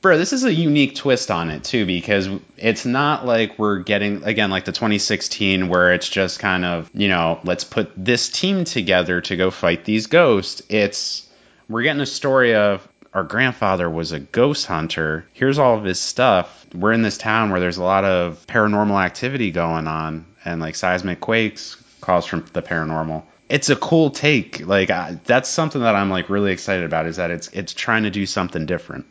bro, 0.00 0.18
this 0.18 0.32
is 0.32 0.44
a 0.44 0.52
unique 0.52 0.94
twist 0.96 1.30
on 1.30 1.50
it 1.50 1.64
too 1.64 1.86
because 1.86 2.28
it's 2.56 2.84
not 2.84 3.26
like 3.26 3.58
we're 3.58 3.80
getting 3.80 4.22
again 4.24 4.50
like 4.50 4.64
the 4.64 4.72
2016 4.72 5.68
where 5.68 5.92
it's 5.92 6.08
just 6.08 6.38
kind 6.38 6.64
of 6.64 6.90
you 6.94 7.08
know 7.08 7.40
let's 7.44 7.64
put 7.64 7.92
this 7.96 8.28
team 8.28 8.64
together 8.64 9.20
to 9.22 9.36
go 9.36 9.50
fight 9.50 9.84
these 9.84 10.06
ghosts. 10.06 10.62
It's 10.68 11.28
we're 11.68 11.82
getting 11.82 12.02
a 12.02 12.06
story 12.06 12.54
of 12.54 12.86
our 13.14 13.22
grandfather 13.22 13.88
was 13.88 14.10
a 14.10 14.18
ghost 14.18 14.66
hunter. 14.66 15.24
Here's 15.32 15.58
all 15.58 15.78
of 15.78 15.84
his 15.84 16.00
stuff. 16.00 16.66
We're 16.74 16.92
in 16.92 17.02
this 17.02 17.16
town 17.16 17.50
where 17.50 17.60
there's 17.60 17.76
a 17.76 17.84
lot 17.84 18.04
of 18.04 18.44
paranormal 18.48 19.02
activity 19.02 19.52
going 19.52 19.86
on 19.86 20.26
and 20.44 20.60
like 20.60 20.74
seismic 20.74 21.20
quakes 21.20 21.76
caused 22.00 22.28
from 22.28 22.44
the 22.52 22.60
paranormal. 22.60 23.22
It's 23.48 23.70
a 23.70 23.76
cool 23.76 24.10
take. 24.10 24.66
Like 24.66 24.90
I, 24.90 25.20
that's 25.24 25.48
something 25.48 25.82
that 25.82 25.94
I'm 25.94 26.10
like 26.10 26.28
really 26.28 26.50
excited 26.50 26.84
about 26.84 27.06
is 27.06 27.16
that 27.16 27.30
it's 27.30 27.48
it's 27.48 27.72
trying 27.72 28.02
to 28.02 28.10
do 28.10 28.26
something 28.26 28.66
different. 28.66 29.06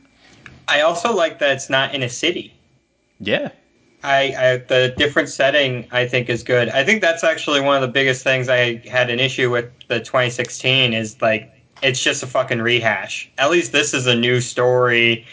I 0.67 0.81
also 0.81 1.15
like 1.15 1.39
that 1.39 1.51
it's 1.51 1.69
not 1.69 1.95
in 1.95 2.03
a 2.03 2.09
city. 2.09 2.53
Yeah. 3.19 3.51
I, 4.03 4.35
I 4.37 4.57
the 4.57 4.93
different 4.97 5.29
setting 5.29 5.87
I 5.91 6.07
think 6.07 6.29
is 6.29 6.43
good. 6.43 6.67
I 6.67 6.83
think 6.83 7.01
that's 7.01 7.23
actually 7.23 7.61
one 7.61 7.77
of 7.77 7.81
the 7.81 7.87
biggest 7.87 8.21
things 8.21 8.49
I 8.49 8.85
had 8.85 9.09
an 9.09 9.21
issue 9.21 9.49
with 9.49 9.71
the 9.87 9.99
2016 9.99 10.91
is 10.91 11.21
like 11.21 11.53
it's 11.83 12.01
just 12.01 12.23
a 12.23 12.27
fucking 12.27 12.61
rehash. 12.61 13.29
At 13.37 13.51
least 13.51 13.71
this 13.71 13.93
is 13.93 14.07
a 14.07 14.15
new 14.15 14.41
story 14.41 15.25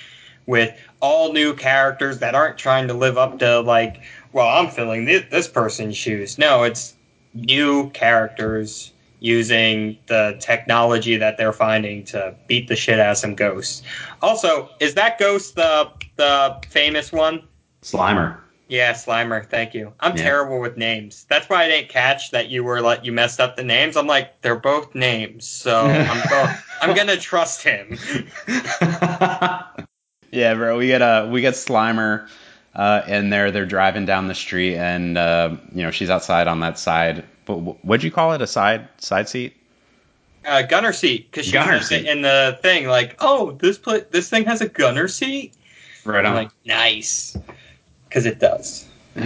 with 0.47 0.77
all 1.01 1.33
new 1.33 1.55
characters 1.55 2.19
that 2.19 2.35
aren't 2.35 2.59
trying 2.59 2.89
to 2.89 2.95
live 2.95 3.17
up 3.17 3.39
to 3.39 3.61
like, 3.61 4.03
well, 4.33 4.49
I'm 4.49 4.69
filling 4.71 5.05
this, 5.05 5.25
this 5.31 5.49
person's 5.49 5.97
shoes. 5.97 6.39
No, 6.39 6.65
it's 6.65 6.95
new 7.35 7.91
characters 7.91 8.93
using 9.21 9.97
the 10.07 10.37
technology 10.41 11.17
that 11.17 11.37
they're 11.37 11.53
finding 11.53 12.05
to 12.05 12.35
beat 12.47 12.69
the 12.69 12.77
shit 12.77 12.99
out 12.99 13.13
of 13.13 13.19
some 13.19 13.35
ghosts. 13.35 13.83
Also, 14.23 14.69
is 14.81 14.95
that 14.95 15.19
ghost 15.19 15.55
the 15.57 15.91
the 16.17 16.59
famous 16.69 17.13
one? 17.13 17.43
Slimer. 17.83 18.39
Yeah, 18.71 18.93
Slimer. 18.93 19.45
Thank 19.45 19.75
you. 19.75 19.93
I'm 19.99 20.17
Yeah. 20.17 20.23
terrible 20.23 20.61
with 20.61 20.77
names. 20.77 21.27
That's 21.29 21.49
why 21.49 21.65
I 21.65 21.69
didn't 21.69 21.89
catch 21.89 22.31
that 22.31 22.49
you 22.51 22.63
were 22.63 22.81
like 22.81 23.05
you 23.05 23.11
messed 23.11 23.41
up 23.41 23.57
the 23.57 23.65
names. 23.65 23.97
I'm 23.97 24.07
like 24.07 24.41
they're 24.43 24.55
both 24.55 24.95
names, 24.95 25.45
so 25.47 25.87
I'm 25.87 26.31
going. 26.31 26.57
I'm 26.81 26.95
gonna 26.95 27.17
trust 27.17 27.63
him. 27.63 27.99
Yeah, 30.33 30.55
bro. 30.55 30.79
We 30.79 30.87
get 30.87 31.03
uh 31.03 31.29
we 31.31 31.41
get 31.41 31.55
Slimer 31.55 32.29
uh 32.77 33.03
in 33.09 33.31
there. 33.31 33.51
They're 33.51 33.67
driving 33.67 34.07
down 34.07 34.29
the 34.29 34.35
street 34.37 34.77
and 34.77 35.19
uh 35.19 35.57
you 35.75 35.83
know, 35.83 35.91
she's 35.91 36.09
outside 36.09 36.47
on 36.47 36.61
that 36.61 36.79
side. 36.79 37.25
But 37.47 37.57
wh- 37.57 37.85
what'd 37.85 38.05
you 38.05 38.13
call 38.13 38.33
it? 38.35 38.41
A 38.41 38.47
side 38.47 38.89
side 38.99 39.29
seat? 39.29 39.57
Uh, 40.47 40.63
gunner 40.63 40.93
seat 40.93 41.29
because 41.31 41.47
she 41.47 41.53
Gunner 41.53 41.81
seat. 41.83 42.07
in 42.07 42.23
the 42.23 42.59
thing 42.63 42.87
like, 42.87 43.17
oh, 43.19 43.51
this 43.53 43.77
pla- 43.77 43.99
this 44.11 44.31
thing 44.31 44.45
has 44.45 44.61
a 44.61 44.69
gunner 44.69 45.09
seat. 45.09 45.53
Right 46.05 46.25
I'm 46.25 46.35
like, 46.35 46.51
nice, 46.65 47.37
because 48.11 48.27
it 48.27 48.39
does. 48.39 48.87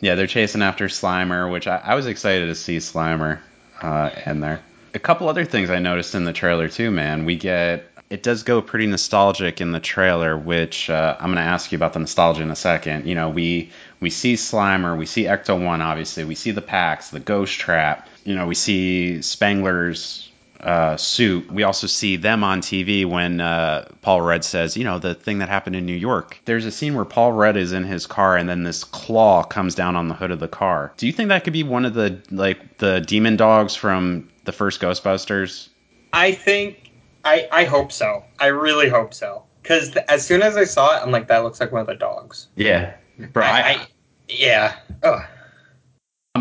Yeah, 0.00 0.16
they're 0.16 0.26
chasing 0.26 0.60
after 0.60 0.88
Slimer, 0.88 1.50
which 1.50 1.66
I, 1.66 1.76
I 1.76 1.94
was 1.94 2.04
excited 2.04 2.48
to 2.48 2.54
see 2.54 2.76
Slimer 2.76 3.38
uh, 3.80 4.10
in 4.26 4.40
there. 4.40 4.60
A 4.92 4.98
couple 4.98 5.30
other 5.30 5.46
things 5.46 5.70
I 5.70 5.78
noticed 5.78 6.14
in 6.14 6.24
the 6.24 6.34
trailer 6.34 6.68
too, 6.68 6.90
man. 6.90 7.24
We 7.24 7.36
get 7.36 7.86
it 8.10 8.22
does 8.22 8.42
go 8.42 8.60
pretty 8.60 8.86
nostalgic 8.86 9.62
in 9.62 9.72
the 9.72 9.80
trailer, 9.80 10.36
which 10.36 10.90
uh, 10.90 11.16
I'm 11.18 11.28
going 11.28 11.36
to 11.36 11.50
ask 11.50 11.72
you 11.72 11.76
about 11.76 11.94
the 11.94 12.00
nostalgia 12.00 12.42
in 12.42 12.50
a 12.50 12.56
second. 12.56 13.06
You 13.06 13.14
know, 13.14 13.30
we 13.30 13.70
we 13.98 14.10
see 14.10 14.34
Slimer, 14.34 14.98
we 14.98 15.06
see 15.06 15.24
Ecto 15.24 15.64
One, 15.64 15.80
obviously, 15.80 16.24
we 16.24 16.34
see 16.34 16.50
the 16.50 16.60
packs, 16.60 17.08
the 17.08 17.20
Ghost 17.20 17.58
Trap. 17.58 18.06
You 18.24 18.34
know, 18.34 18.46
we 18.46 18.54
see 18.54 19.20
Spengler's 19.20 20.28
uh, 20.60 20.96
suit. 20.96 21.50
We 21.50 21.62
also 21.62 21.86
see 21.86 22.16
them 22.16 22.44
on 22.44 22.60
TV 22.60 23.04
when 23.04 23.40
uh, 23.40 23.88
Paul 24.02 24.20
Rudd 24.22 24.44
says, 24.44 24.76
you 24.76 24.84
know, 24.84 24.98
the 24.98 25.14
thing 25.14 25.38
that 25.38 25.48
happened 25.48 25.76
in 25.76 25.86
New 25.86 25.94
York. 25.94 26.38
There's 26.44 26.64
a 26.64 26.70
scene 26.70 26.94
where 26.94 27.04
Paul 27.04 27.32
Rudd 27.32 27.56
is 27.56 27.72
in 27.72 27.84
his 27.84 28.06
car 28.06 28.36
and 28.36 28.48
then 28.48 28.62
this 28.62 28.84
claw 28.84 29.42
comes 29.42 29.74
down 29.74 29.96
on 29.96 30.08
the 30.08 30.14
hood 30.14 30.30
of 30.30 30.40
the 30.40 30.48
car. 30.48 30.92
Do 30.96 31.06
you 31.06 31.12
think 31.12 31.28
that 31.28 31.44
could 31.44 31.52
be 31.52 31.62
one 31.62 31.84
of 31.84 31.94
the 31.94 32.20
like 32.30 32.78
the 32.78 33.00
demon 33.00 33.36
dogs 33.36 33.74
from 33.74 34.30
the 34.44 34.52
first 34.52 34.80
Ghostbusters? 34.80 35.68
I 36.12 36.32
think 36.32 36.90
I 37.24 37.48
I 37.50 37.64
hope 37.64 37.92
so. 37.92 38.24
I 38.38 38.46
really 38.46 38.88
hope 38.88 39.14
so. 39.14 39.44
Because 39.62 39.96
as 39.96 40.26
soon 40.26 40.42
as 40.42 40.56
I 40.58 40.64
saw 40.64 40.96
it, 40.96 41.02
I'm 41.02 41.10
like, 41.10 41.28
that 41.28 41.38
looks 41.38 41.58
like 41.58 41.72
one 41.72 41.80
of 41.80 41.86
the 41.86 41.94
dogs. 41.94 42.48
yeah. 42.54 42.94
Bro, 43.32 43.44
I, 43.44 43.48
I, 43.48 43.60
I 43.62 43.86
yeah. 44.28 44.76
Ugh. 45.02 45.22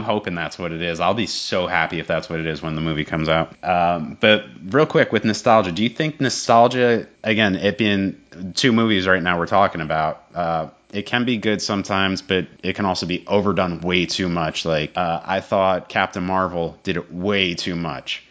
I'm 0.04 0.10
hoping 0.10 0.36
that's 0.36 0.60
what 0.60 0.74
it 0.74 0.82
is. 0.82 1.00
I'll 1.00 1.14
be 1.14 1.28
so 1.28 1.66
happy 1.66 2.00
if 2.00 2.08
that's 2.08 2.30
what 2.30 2.40
it 2.42 2.46
is 2.46 2.62
when 2.62 2.76
the 2.76 2.82
movie 2.82 3.06
comes 3.06 3.30
out. 3.30 3.56
Um, 3.64 4.18
but 4.20 4.46
real 4.66 4.86
quick 4.86 5.14
with 5.14 5.24
nostalgia, 5.24 5.72
do 5.72 5.82
you 5.82 5.90
think 5.90 6.20
nostalgia, 6.20 7.08
again, 7.24 7.56
it 7.56 7.78
being 7.78 8.22
two 8.54 8.74
movies 8.74 9.08
right 9.08 9.24
now 9.24 9.40
we're 9.40 9.48
talking 9.48 9.80
about, 9.80 10.26
uh, 10.36 10.68
it 10.92 11.04
can 11.06 11.24
be 11.24 11.38
good 11.38 11.62
sometimes, 11.62 12.22
but 12.22 12.48
it 12.62 12.76
can 12.76 12.86
also 12.86 13.06
be 13.06 13.26
overdone 13.28 13.80
way 13.80 14.06
too 14.06 14.28
much. 14.28 14.66
Like 14.66 14.98
uh, 14.98 15.22
I 15.24 15.40
thought 15.40 15.88
Captain 15.88 16.24
Marvel 16.24 16.78
did 16.84 16.98
it 16.98 17.14
way 17.14 17.54
too 17.54 17.76
much. 17.76 18.24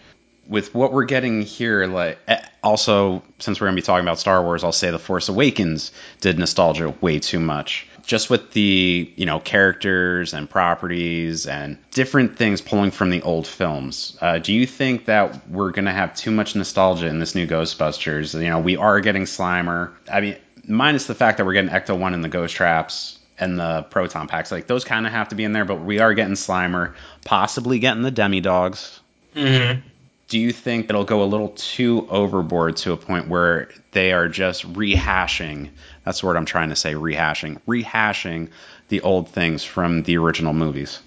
With 0.46 0.74
what 0.74 0.92
we're 0.92 1.04
getting 1.04 1.42
here, 1.42 1.87
like 1.87 2.18
eh, 2.28 2.40
also 2.62 3.22
since 3.38 3.61
we're 3.61 3.68
gonna 3.68 3.76
be 3.76 3.82
talking 3.82 4.04
about 4.04 4.18
Star 4.18 4.42
Wars, 4.42 4.62
I'll 4.62 4.72
say 4.72 4.90
The 4.90 4.98
Force 4.98 5.28
Awakens 5.28 5.92
did 6.20 6.38
nostalgia 6.38 6.94
way 7.00 7.18
too 7.18 7.40
much. 7.40 7.87
Just 8.04 8.30
with 8.30 8.50
the 8.52 9.12
you 9.16 9.26
know 9.26 9.38
characters 9.38 10.34
and 10.34 10.50
properties 10.50 11.46
and 11.46 11.78
different 11.92 12.36
things 12.36 12.60
pulling 12.60 12.90
from 12.90 13.10
the 13.10 13.22
old 13.22 13.46
films. 13.46 14.16
Uh, 14.20 14.38
do 14.38 14.52
you 14.52 14.66
think 14.66 15.06
that 15.06 15.48
we're 15.48 15.70
gonna 15.70 15.92
have 15.92 16.14
too 16.14 16.30
much 16.30 16.56
nostalgia 16.56 17.06
in 17.06 17.18
this 17.18 17.34
new 17.34 17.46
Ghostbusters? 17.46 18.34
You 18.34 18.50
know, 18.50 18.58
we 18.58 18.76
are 18.76 19.00
getting 19.00 19.22
Slimer. 19.22 19.92
I 20.10 20.20
mean, 20.20 20.36
minus 20.66 21.06
the 21.06 21.14
fact 21.14 21.38
that 21.38 21.46
we're 21.46 21.54
getting 21.54 21.70
Ecto 21.70 21.98
One 21.98 22.14
and 22.14 22.24
the 22.24 22.28
Ghost 22.28 22.54
Traps 22.54 23.18
and 23.38 23.58
the 23.58 23.82
proton 23.82 24.28
packs, 24.28 24.52
like 24.52 24.66
those 24.66 24.84
kind 24.84 25.06
of 25.06 25.12
have 25.12 25.28
to 25.30 25.34
be 25.34 25.44
in 25.44 25.52
there. 25.52 25.64
But 25.64 25.82
we 25.82 25.98
are 25.98 26.14
getting 26.14 26.34
Slimer, 26.34 26.94
possibly 27.24 27.78
getting 27.78 28.02
the 28.02 28.10
Demi 28.10 28.40
Dogs. 28.40 29.00
Mm-hmm. 29.34 29.80
Do 30.28 30.38
you 30.38 30.52
think 30.52 30.88
it'll 30.88 31.04
go 31.04 31.22
a 31.22 31.26
little 31.26 31.50
too 31.50 32.06
overboard 32.08 32.78
to 32.78 32.92
a 32.92 32.96
point 32.96 33.28
where 33.28 33.68
they 33.90 34.12
are 34.12 34.28
just 34.28 34.70
rehashing? 34.72 35.70
That's 36.04 36.20
the 36.20 36.26
word 36.26 36.36
I'm 36.36 36.46
trying 36.46 36.68
to 36.70 36.76
say. 36.76 36.94
Rehashing, 36.94 37.60
rehashing 37.68 38.48
the 38.88 39.00
old 39.02 39.28
things 39.28 39.64
from 39.64 40.02
the 40.02 40.16
original 40.16 40.52
movies. 40.52 41.00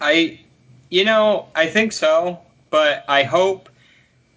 I 0.00 0.38
You 0.90 1.04
know, 1.04 1.46
I 1.54 1.66
think 1.66 1.92
so, 1.92 2.38
but 2.70 3.04
I 3.08 3.22
hope, 3.22 3.68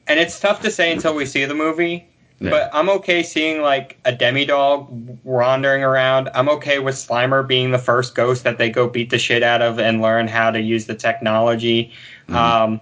and 0.07 0.19
it's 0.19 0.39
tough 0.39 0.61
to 0.61 0.71
say 0.71 0.91
until 0.91 1.15
we 1.15 1.25
see 1.25 1.45
the 1.45 1.55
movie. 1.55 2.05
Yeah. 2.39 2.51
But 2.51 2.69
I'm 2.71 2.87
okay 2.89 3.23
seeing 3.23 3.61
like 3.61 3.97
a 4.05 4.11
demi 4.11 4.45
dog 4.45 4.87
wandering 5.23 5.83
around. 5.83 6.29
I'm 6.35 6.47
okay 6.49 6.77
with 6.77 6.93
Slimer 6.93 7.47
being 7.47 7.71
the 7.71 7.79
first 7.79 8.13
ghost 8.13 8.43
that 8.43 8.59
they 8.59 8.69
go 8.69 8.87
beat 8.87 9.09
the 9.09 9.17
shit 9.17 9.41
out 9.41 9.63
of 9.63 9.79
and 9.79 10.01
learn 10.01 10.27
how 10.27 10.51
to 10.51 10.61
use 10.61 10.85
the 10.85 10.93
technology. 10.93 11.91
Mhm. 12.29 12.35
Um, 12.35 12.81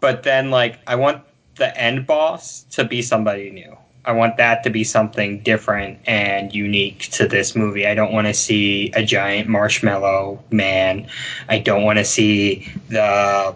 but 0.00 0.22
then 0.22 0.50
like 0.52 0.78
I 0.86 0.94
want 0.94 1.22
the 1.56 1.76
end 1.76 2.06
boss 2.06 2.62
to 2.70 2.84
be 2.84 3.02
somebody 3.02 3.50
new. 3.50 3.76
I 4.04 4.12
want 4.12 4.36
that 4.38 4.62
to 4.64 4.70
be 4.70 4.84
something 4.84 5.40
different 5.42 5.98
and 6.06 6.54
unique 6.54 7.10
to 7.12 7.28
this 7.28 7.54
movie. 7.54 7.86
I 7.86 7.94
don't 7.94 8.12
want 8.12 8.26
to 8.26 8.34
see 8.34 8.90
a 8.92 9.04
giant 9.04 9.48
marshmallow 9.48 10.42
man. 10.50 11.08
I 11.48 11.58
don't 11.58 11.82
want 11.82 11.98
to 11.98 12.04
see 12.04 12.72
the 12.88 13.54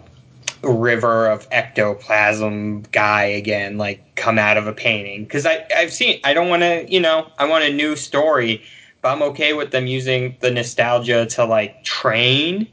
river 0.63 1.27
of 1.29 1.49
ectoplasm 1.51 2.83
guy 2.93 3.25
again, 3.25 3.79
like 3.79 4.15
come 4.15 4.39
out 4.39 4.57
of 4.57 4.67
a 4.67 4.73
painting. 4.73 5.25
Because 5.25 5.47
I've 5.47 5.93
seen. 5.93 6.21
I 6.25 6.35
don't 6.35 6.49
want 6.49 6.63
to. 6.63 6.87
You 6.89 7.01
know, 7.01 7.31
I 7.39 7.47
want 7.47 7.65
a 7.65 7.73
new 7.73 7.97
story, 7.97 8.63
but 9.01 9.13
I'm 9.13 9.23
okay 9.23 9.55
with 9.55 9.71
them 9.71 9.87
using 9.87 10.37
the 10.41 10.51
nostalgia 10.51 11.27
to 11.27 11.45
like 11.45 11.83
train. 11.85 12.69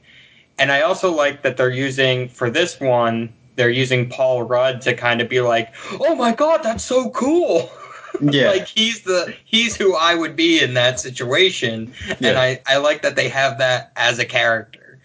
And 0.57 0.71
I 0.71 0.81
also 0.81 1.11
like 1.11 1.43
that 1.43 1.55
they're 1.55 1.69
using 1.69 2.27
for 2.27 2.49
this 2.49 2.79
one. 2.79 3.33
They're 3.59 3.69
using 3.69 4.07
Paul 4.07 4.43
Rudd 4.43 4.79
to 4.83 4.93
kind 4.93 5.19
of 5.19 5.27
be 5.27 5.41
like, 5.41 5.75
"Oh 5.99 6.15
my 6.15 6.31
god, 6.31 6.63
that's 6.63 6.83
so 6.83 7.09
cool!" 7.09 7.69
Yeah. 8.21 8.47
like 8.49 8.67
he's 8.67 9.03
the 9.03 9.33
he's 9.45 9.75
who 9.75 9.95
I 9.95 10.15
would 10.15 10.35
be 10.35 10.61
in 10.61 10.73
that 10.73 10.99
situation, 10.99 11.93
and 12.21 12.37
I 12.37 12.61
I 12.65 12.77
like 12.77 13.01
that 13.03 13.15
they 13.15 13.29
have 13.29 13.59
that 13.59 13.91
as 13.95 14.17
a 14.17 14.25
character. 14.25 14.99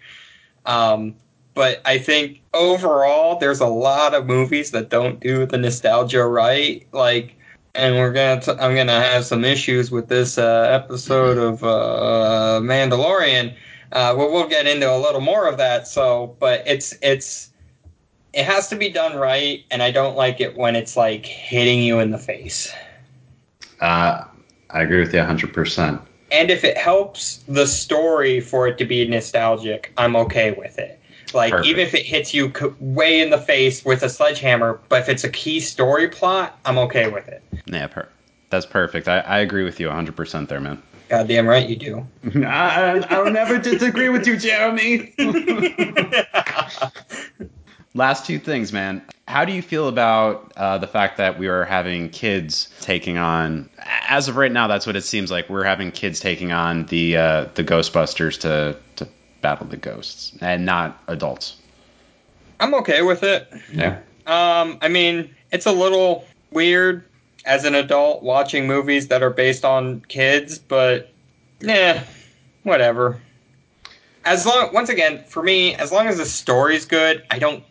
Um, 0.65 1.15
but 1.53 1.81
I 1.85 1.97
think 1.97 2.41
overall, 2.53 3.37
there's 3.39 3.59
a 3.59 3.67
lot 3.67 4.13
of 4.13 4.25
movies 4.25 4.71
that 4.71 4.89
don't 4.89 5.19
do 5.19 5.45
the 5.45 5.57
nostalgia 5.57 6.25
right. 6.25 6.87
Like, 6.93 7.35
and 7.73 7.95
we're 7.95 8.11
gonna 8.13 8.41
t- 8.41 8.51
I'm 8.51 8.73
gonna 8.75 9.01
have 9.01 9.25
some 9.25 9.45
issues 9.45 9.91
with 9.91 10.07
this 10.07 10.37
uh, 10.37 10.67
episode 10.71 11.37
of 11.37 11.63
uh, 11.63 12.59
Mandalorian. 12.63 13.53
Uh, 13.91 14.15
well, 14.17 14.31
we'll 14.31 14.47
get 14.47 14.65
into 14.65 14.89
a 14.91 14.97
little 14.97 15.21
more 15.21 15.45
of 15.47 15.57
that. 15.57 15.87
So, 15.87 16.35
but 16.39 16.63
it's 16.65 16.93
it's 17.01 17.51
it 18.35 18.45
has 18.45 18.67
to 18.67 18.75
be 18.75 18.89
done 18.89 19.17
right, 19.17 19.63
and 19.71 19.81
I 19.81 19.91
don't 19.91 20.17
like 20.17 20.41
it 20.41 20.57
when 20.57 20.75
it's 20.75 20.97
like 20.97 21.25
hitting 21.25 21.81
you 21.81 21.99
in 21.99 22.11
the 22.11 22.17
face. 22.17 22.71
Uh, 23.79 24.25
I 24.71 24.81
agree 24.81 24.99
with 24.99 25.13
you 25.13 25.21
100%. 25.21 26.01
And 26.31 26.51
if 26.51 26.65
it 26.65 26.77
helps 26.77 27.37
the 27.47 27.65
story 27.65 28.41
for 28.41 28.67
it 28.67 28.77
to 28.79 28.85
be 28.85 29.07
nostalgic, 29.07 29.93
I'm 29.97 30.17
okay 30.17 30.51
with 30.51 30.77
it. 30.77 30.99
Like 31.33 31.51
Perfect. 31.51 31.67
even 31.67 31.81
if 31.81 31.93
it 31.93 32.05
hits 32.05 32.33
you 32.33 32.51
c- 32.57 32.73
way 32.79 33.21
in 33.21 33.29
the 33.29 33.37
face 33.37 33.85
with 33.85 34.03
a 34.03 34.09
sledgehammer, 34.09 34.81
but 34.89 35.01
if 35.01 35.09
it's 35.09 35.23
a 35.23 35.29
key 35.29 35.61
story 35.61 36.09
plot, 36.09 36.59
I'm 36.65 36.77
okay 36.79 37.09
with 37.09 37.29
it. 37.29 37.41
Yeah, 37.67 37.87
per- 37.87 38.09
that's 38.49 38.65
perfect. 38.65 39.07
I, 39.07 39.19
I 39.19 39.39
agree 39.39 39.63
with 39.63 39.79
you 39.79 39.87
100% 39.87 40.49
there, 40.49 40.59
man. 40.59 40.81
Goddamn 41.07 41.47
right 41.47 41.69
you 41.69 41.77
do. 41.77 42.05
I, 42.45 43.05
I'll 43.09 43.31
never 43.31 43.57
disagree 43.57 44.09
with 44.09 44.27
you, 44.27 44.37
Jeremy. 44.37 45.13
Last 47.95 48.25
two 48.25 48.39
things, 48.39 48.73
man. 48.73 49.01
How 49.25 49.45
do 49.45 49.53
you 49.53 49.61
feel 49.61 49.87
about 49.87 50.51
uh, 50.57 50.79
the 50.79 50.87
fact 50.87 51.15
that 51.17 51.39
we 51.39 51.47
are 51.47 51.63
having 51.63 52.09
kids 52.09 52.69
taking 52.81 53.17
on? 53.17 53.69
As 54.09 54.27
of 54.27 54.35
right 54.35 54.51
now, 54.51 54.67
that's 54.67 54.85
what 54.85 54.97
it 54.97 55.05
seems 55.05 55.31
like. 55.31 55.49
We're 55.49 55.63
having 55.63 55.91
kids 55.91 56.19
taking 56.19 56.51
on 56.51 56.87
the 56.87 57.15
uh, 57.15 57.45
the 57.55 57.63
Ghostbusters 57.63 58.41
to 58.41 58.77
to 58.97 59.07
battle 59.41 59.65
the 59.65 59.77
ghosts, 59.77 60.33
and 60.41 60.65
not 60.65 61.01
adults. 61.07 61.55
I'm 62.59 62.73
okay 62.75 63.01
with 63.01 63.23
it. 63.23 63.49
yeah. 63.71 63.99
Um, 64.27 64.77
I 64.81 64.89
mean, 64.89 65.33
it's 65.53 65.65
a 65.65 65.71
little 65.71 66.25
weird 66.51 67.05
as 67.45 67.63
an 67.63 67.75
adult 67.75 68.23
watching 68.23 68.67
movies 68.67 69.07
that 69.07 69.23
are 69.23 69.29
based 69.29 69.63
on 69.63 70.01
kids, 70.09 70.59
but 70.59 71.13
yeah, 71.61 72.03
whatever. 72.63 73.21
As 74.25 74.45
long, 74.45 74.73
once 74.73 74.89
again, 74.89 75.23
for 75.27 75.43
me, 75.43 75.75
as 75.75 75.93
long 75.93 76.07
as 76.07 76.17
the 76.17 76.25
story's 76.25 76.85
good, 76.85 77.23
I 77.29 77.37
don't 77.37 77.63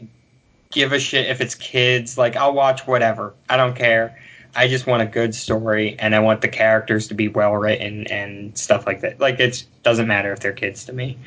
give 0.74 0.92
a 0.92 0.98
shit 0.98 1.30
if 1.30 1.40
it's 1.40 1.54
kids. 1.54 2.18
Like, 2.18 2.36
I'll 2.36 2.52
watch 2.52 2.86
whatever. 2.86 3.34
I 3.48 3.56
don't 3.56 3.74
care. 3.74 4.20
I 4.54 4.68
just 4.68 4.86
want 4.86 5.02
a 5.02 5.06
good 5.06 5.34
story, 5.34 5.96
and 5.98 6.14
I 6.14 6.20
want 6.20 6.40
the 6.40 6.48
characters 6.48 7.08
to 7.08 7.14
be 7.14 7.28
well 7.28 7.54
written 7.54 8.06
and 8.08 8.56
stuff 8.56 8.86
like 8.86 9.00
that. 9.00 9.18
Like, 9.18 9.40
it 9.40 9.64
doesn't 9.82 10.06
matter 10.06 10.32
if 10.32 10.40
they're 10.40 10.52
kids 10.52 10.84
to 10.84 10.92
me. 10.92 11.18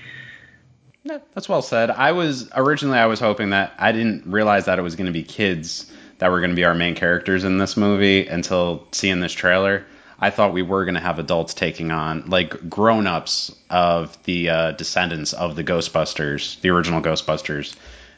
No, 1.04 1.22
that's 1.34 1.48
well 1.48 1.62
said. 1.62 1.90
I 1.90 2.12
was 2.12 2.50
originally 2.54 3.00
I 3.00 3.06
was 3.06 3.22
hoping 3.22 3.52
that 3.52 3.74
I 3.78 3.94
didn't 3.94 4.26
realize 4.28 4.66
that 4.66 4.78
it 4.78 4.82
was 4.82 4.96
going 4.96 5.06
to 5.06 5.14
be 5.14 5.24
kids 5.24 5.90
that 6.18 6.30
were 6.32 6.40
going 6.40 6.50
to 6.50 6.56
be 6.56 6.66
our 6.66 6.76
main 6.76 6.96
characters 6.96 7.46
in 7.46 7.58
this 7.58 7.78
movie 7.78 8.28
until 8.28 8.86
seeing 8.92 9.22
this 9.22 9.32
trailer. 9.32 9.86
I 10.20 10.32
thought 10.32 10.52
we 10.52 10.64
were 10.64 10.84
going 10.84 10.96
to 10.96 11.02
have 11.02 11.20
adults 11.20 11.54
taking 11.54 11.92
on 11.92 12.30
like 12.30 12.70
grown-ups 12.70 13.56
of 13.70 14.22
the 14.24 14.50
uh, 14.50 14.72
descendants 14.74 15.32
of 15.32 15.56
the 15.56 15.64
Ghostbusters, 15.64 16.60
the 16.60 16.72
original 16.72 17.02
Ghostbusters, 17.02 17.76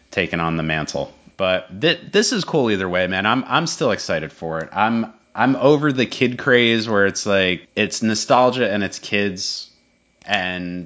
taking 0.09 0.39
on 0.39 0.57
the 0.57 0.63
mantle. 0.63 1.13
But 1.39 1.80
th- 1.80 2.12
this 2.12 2.34
is 2.34 2.43
cool 2.43 2.69
either 2.69 2.88
way, 2.88 3.08
man. 3.08 3.25
I'm 3.25 3.45
I'm 3.45 3.65
still 3.65 3.91
excited 3.91 4.34
for 4.34 4.60
it. 4.60 4.69
I'm 4.73 5.13
I'm 5.34 5.56
over 5.56 5.93
the 5.93 6.06
kid 6.06 6.38
craze 6.38 6.89
where 6.89 7.06
it's 7.06 7.25
like 7.25 7.65
it's 7.78 8.04
nostalgia 8.04 8.69
and 8.69 8.84
it's 8.84 8.99
kids 8.99 9.71
and 10.25 10.86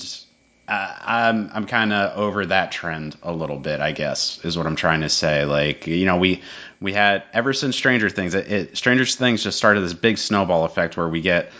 uh, 0.67 0.95
I'm 1.01 1.49
I'm 1.51 1.65
kind 1.65 1.91
of 1.91 2.17
over 2.17 2.45
that 2.45 2.71
trend 2.71 3.17
a 3.23 3.33
little 3.33 3.57
bit, 3.57 3.81
I 3.81 3.93
guess, 3.93 4.45
is 4.45 4.55
what 4.55 4.67
I'm 4.67 4.75
trying 4.75 5.01
to 5.01 5.09
say. 5.09 5.43
Like, 5.45 5.87
you 5.87 6.05
know, 6.05 6.17
we 6.17 6.43
we 6.79 6.93
had 6.93 7.23
ever 7.33 7.51
since 7.53 7.75
Stranger 7.75 8.11
Things, 8.11 8.35
it, 8.35 8.51
it 8.51 8.77
Stranger 8.77 9.05
Things 9.05 9.41
just 9.41 9.57
started 9.57 9.81
this 9.81 9.95
big 9.95 10.19
snowball 10.19 10.65
effect 10.65 10.97
where 10.97 11.09
we 11.09 11.21
get, 11.21 11.51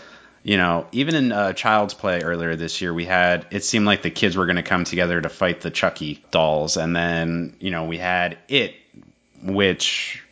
you 0.44 0.56
know, 0.56 0.86
even 0.92 1.16
in 1.16 1.32
uh, 1.32 1.52
Child's 1.52 1.94
Play 1.94 2.22
earlier 2.22 2.54
this 2.54 2.80
year, 2.80 2.94
we 2.94 3.06
had 3.06 3.46
it 3.50 3.64
seemed 3.64 3.86
like 3.86 4.02
the 4.02 4.10
kids 4.10 4.36
were 4.36 4.46
going 4.46 4.54
to 4.54 4.62
come 4.62 4.84
together 4.84 5.20
to 5.20 5.28
fight 5.28 5.62
the 5.62 5.72
Chucky 5.72 6.24
dolls, 6.30 6.76
and 6.76 6.94
then 6.94 7.56
you 7.58 7.72
know 7.72 7.86
we 7.86 7.98
had 7.98 8.38
it, 8.48 8.74
which. 9.44 10.22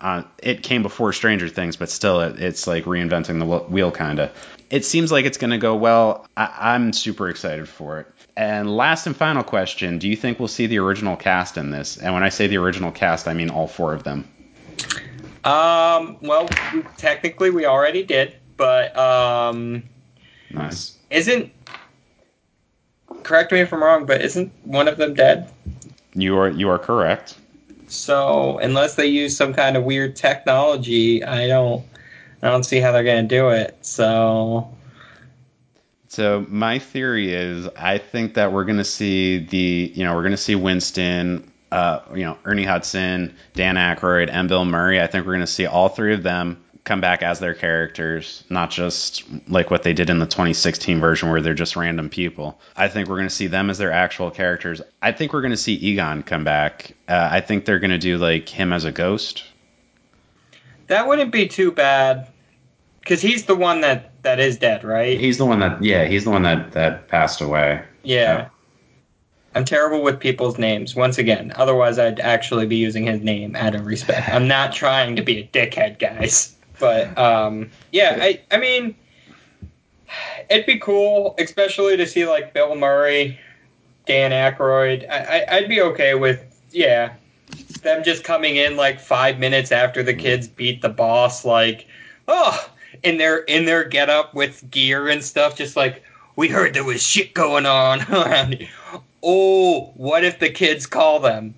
Uh, 0.00 0.22
it 0.40 0.62
came 0.62 0.82
before 0.82 1.12
Stranger 1.12 1.48
Things, 1.48 1.74
but 1.74 1.90
still, 1.90 2.20
it, 2.20 2.38
it's 2.40 2.68
like 2.68 2.84
reinventing 2.84 3.40
the 3.40 3.44
wheel, 3.68 3.90
kind 3.90 4.20
of 4.20 4.30
it 4.70 4.84
seems 4.84 5.10
like 5.10 5.24
it's 5.24 5.38
going 5.38 5.50
to 5.50 5.58
go 5.58 5.76
well. 5.76 6.26
I- 6.36 6.74
I'm 6.74 6.92
super 6.92 7.28
excited 7.28 7.68
for 7.68 8.00
it. 8.00 8.06
And 8.36 8.74
last 8.76 9.06
and 9.06 9.16
final 9.16 9.42
question 9.42 9.98
Do 9.98 10.08
you 10.08 10.16
think 10.16 10.38
we'll 10.38 10.48
see 10.48 10.66
the 10.66 10.78
original 10.78 11.16
cast 11.16 11.56
in 11.56 11.70
this? 11.70 11.96
And 11.96 12.14
when 12.14 12.22
I 12.22 12.28
say 12.28 12.46
the 12.46 12.58
original 12.58 12.92
cast, 12.92 13.26
I 13.28 13.34
mean 13.34 13.50
all 13.50 13.66
four 13.66 13.94
of 13.94 14.04
them. 14.04 14.28
Um, 15.44 16.18
well, 16.20 16.48
technically 16.98 17.50
we 17.50 17.64
already 17.64 18.04
did, 18.04 18.34
but 18.56 18.96
um, 18.96 19.82
Nice. 20.50 20.96
isn't 21.10 21.52
correct 23.22 23.52
me 23.52 23.60
if 23.60 23.72
I'm 23.72 23.82
wrong, 23.82 24.04
but 24.04 24.20
isn't 24.20 24.52
one 24.64 24.88
of 24.88 24.98
them 24.98 25.14
dead? 25.14 25.50
You 26.14 26.36
are 26.38 26.48
you 26.48 26.68
are 26.68 26.78
correct. 26.78 27.36
So 27.88 28.58
unless 28.58 28.94
they 28.94 29.06
use 29.06 29.36
some 29.36 29.54
kind 29.54 29.76
of 29.76 29.84
weird 29.84 30.16
technology, 30.16 31.24
I 31.24 31.46
don't 31.48 31.84
I 32.42 32.50
don't 32.50 32.64
see 32.64 32.80
how 32.80 32.92
they're 32.92 33.04
gonna 33.04 33.22
do 33.24 33.50
it. 33.50 33.76
So 33.82 34.70
So 36.08 36.44
my 36.48 36.78
theory 36.78 37.32
is, 37.32 37.68
I 37.76 37.98
think 37.98 38.34
that 38.34 38.52
we're 38.52 38.64
going 38.64 38.78
to 38.78 38.84
see 38.84 39.38
the, 39.38 39.92
you 39.94 40.04
know, 40.04 40.14
we're 40.14 40.22
going 40.22 40.32
to 40.32 40.36
see 40.38 40.54
Winston, 40.54 41.52
uh, 41.70 42.00
you 42.14 42.24
know, 42.24 42.38
Ernie 42.44 42.64
Hudson, 42.64 43.36
Dan 43.54 43.76
Aykroyd, 43.76 44.30
and 44.32 44.48
Bill 44.48 44.64
Murray. 44.64 45.00
I 45.00 45.06
think 45.06 45.26
we're 45.26 45.34
going 45.34 45.40
to 45.40 45.46
see 45.46 45.66
all 45.66 45.88
three 45.88 46.14
of 46.14 46.22
them 46.22 46.64
come 46.88 47.00
back 47.02 47.22
as 47.22 47.38
their 47.38 47.54
characters, 47.54 48.42
not 48.48 48.70
just 48.70 49.22
like 49.46 49.70
what 49.70 49.82
they 49.82 49.92
did 49.92 50.08
in 50.08 50.18
the 50.18 50.26
2016 50.26 50.98
version 50.98 51.30
where 51.30 51.42
they're 51.42 51.54
just 51.54 51.76
random 51.76 52.08
people. 52.08 52.58
I 52.74 52.88
think 52.88 53.08
we're 53.08 53.16
going 53.16 53.28
to 53.28 53.34
see 53.34 53.46
them 53.46 53.68
as 53.68 53.76
their 53.76 53.92
actual 53.92 54.30
characters. 54.30 54.80
I 55.02 55.12
think 55.12 55.32
we're 55.32 55.42
going 55.42 55.52
to 55.52 55.56
see 55.56 55.74
Egon 55.74 56.22
come 56.22 56.44
back. 56.44 56.96
Uh, 57.06 57.28
I 57.30 57.42
think 57.42 57.66
they're 57.66 57.78
going 57.78 57.90
to 57.90 57.98
do 57.98 58.16
like 58.16 58.48
him 58.48 58.72
as 58.72 58.84
a 58.84 58.90
ghost. 58.90 59.44
that 60.86 61.06
wouldn't 61.06 61.30
be 61.30 61.46
too 61.46 61.70
bad. 61.70 62.26
Because 63.00 63.20
he's 63.22 63.44
the 63.44 63.56
one 63.56 63.82
that, 63.82 64.22
that 64.22 64.40
is 64.40 64.58
dead, 64.58 64.84
right? 64.84 65.18
He's 65.18 65.38
the 65.38 65.46
one 65.46 65.60
that, 65.60 65.82
yeah, 65.82 66.06
he's 66.06 66.24
the 66.24 66.30
one 66.30 66.42
that, 66.42 66.72
that 66.72 67.08
passed 67.08 67.40
away. 67.40 67.82
Yeah. 68.02 68.36
Yeah. 68.36 68.48
I'm 69.54 69.64
terrible 69.64 70.02
with 70.02 70.20
people's 70.20 70.58
names. 70.58 70.94
Once 70.94 71.16
again, 71.16 71.52
otherwise 71.56 71.98
I'd 71.98 72.20
actually 72.20 72.66
be 72.66 72.76
using 72.76 73.06
his 73.06 73.20
name 73.22 73.56
out 73.56 73.74
of 73.74 73.86
respect. 73.86 74.28
I'm 74.28 74.46
not 74.46 74.72
trying 74.72 75.16
to 75.16 75.22
be 75.22 75.38
a 75.38 75.46
dickhead, 75.46 75.98
guys. 75.98 76.54
But 76.78 77.16
um, 77.18 77.70
yeah, 77.92 78.18
I 78.20 78.40
I 78.50 78.58
mean, 78.58 78.94
it'd 80.48 80.66
be 80.66 80.78
cool, 80.78 81.34
especially 81.38 81.96
to 81.96 82.06
see 82.06 82.26
like 82.26 82.52
Bill 82.52 82.74
Murray, 82.74 83.38
Dan 84.06 84.30
Aykroyd. 84.30 85.08
I, 85.10 85.16
I 85.18 85.56
I'd 85.56 85.68
be 85.68 85.80
okay 85.82 86.14
with 86.14 86.44
yeah, 86.70 87.14
them 87.82 88.02
just 88.04 88.24
coming 88.24 88.56
in 88.56 88.76
like 88.76 89.00
five 89.00 89.38
minutes 89.38 89.72
after 89.72 90.02
the 90.02 90.14
kids 90.14 90.48
beat 90.48 90.82
the 90.82 90.88
boss, 90.88 91.44
like 91.44 91.86
oh, 92.26 92.70
in 93.02 93.18
their 93.18 93.38
in 93.38 93.64
their 93.64 93.84
getup 93.84 94.34
with 94.34 94.68
gear 94.70 95.08
and 95.08 95.22
stuff, 95.24 95.56
just 95.56 95.76
like 95.76 96.02
we 96.36 96.48
heard 96.48 96.74
there 96.74 96.84
was 96.84 97.02
shit 97.02 97.34
going 97.34 97.66
on. 97.66 98.00
Oh, 99.20 99.92
what 99.96 100.22
if 100.22 100.38
the 100.38 100.48
kids 100.48 100.86
call 100.86 101.18
them? 101.18 101.52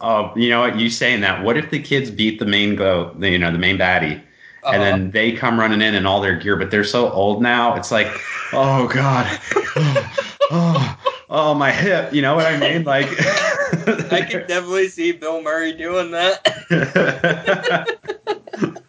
Oh, 0.00 0.32
you 0.36 0.48
know 0.48 0.60
what? 0.60 0.78
You 0.78 0.90
saying 0.90 1.20
that? 1.20 1.44
What 1.44 1.56
if 1.56 1.70
the 1.70 1.80
kids 1.80 2.10
beat 2.10 2.38
the 2.38 2.46
main 2.46 2.76
go, 2.76 3.14
you 3.20 3.38
know, 3.38 3.52
the 3.52 3.58
main 3.58 3.78
baddie, 3.78 4.20
Uh-huh. 4.62 4.72
and 4.74 4.82
then 4.82 5.10
they 5.12 5.32
come 5.32 5.58
running 5.60 5.80
in 5.82 5.94
in 5.94 6.06
all 6.06 6.20
their 6.20 6.36
gear, 6.36 6.56
but 6.56 6.70
they're 6.70 6.84
so 6.84 7.10
old 7.10 7.42
now. 7.42 7.76
It's 7.76 7.90
like, 7.90 8.08
oh 8.52 8.88
god, 8.88 9.26
oh, 9.56 10.12
oh, 10.50 10.98
oh, 11.30 11.54
my 11.54 11.70
hip. 11.70 12.12
You 12.12 12.22
know 12.22 12.34
what 12.34 12.46
I 12.46 12.58
mean? 12.58 12.84
Like, 12.84 13.06
I 14.12 14.26
can 14.28 14.46
definitely 14.48 14.88
see 14.88 15.12
Bill 15.12 15.42
Murray 15.42 15.72
doing 15.72 16.10
that. 16.10 16.46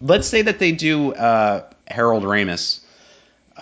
Let's 0.00 0.26
say 0.26 0.42
that 0.42 0.58
they 0.58 0.72
do 0.72 1.12
uh, 1.14 1.68
Harold 1.86 2.24
Ramis, 2.24 2.80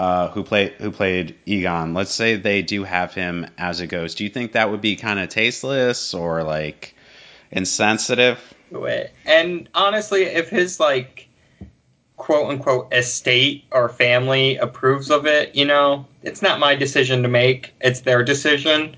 uh, 0.01 0.31
who 0.31 0.43
played 0.43 0.73
who 0.79 0.91
played 0.91 1.37
Egon. 1.45 1.93
Let's 1.93 2.11
say 2.11 2.37
they 2.37 2.63
do 2.63 2.85
have 2.85 3.13
him 3.13 3.47
as 3.59 3.81
a 3.81 3.87
ghost. 3.87 4.17
Do 4.17 4.25
you 4.25 4.31
think 4.31 4.53
that 4.53 4.71
would 4.71 4.81
be 4.81 4.97
kind 4.97 5.21
of 5.21 5.29
tasteless 5.29 6.15
or 6.15 6.43
like 6.43 6.95
insensitive? 7.51 8.39
And 9.27 9.69
honestly, 9.75 10.23
if 10.23 10.49
his 10.49 10.81
like 10.81 11.29
quote 12.17 12.49
unquote 12.49 12.95
estate 12.95 13.65
or 13.71 13.91
family 13.91 14.57
approves 14.57 15.11
of 15.11 15.27
it, 15.27 15.55
you 15.55 15.67
know, 15.67 16.07
it's 16.23 16.41
not 16.41 16.59
my 16.59 16.77
decision 16.77 17.23
to 17.25 17.29
make. 17.29 17.75
It's 17.83 18.01
their 18.01 18.25
decision. 18.25 18.97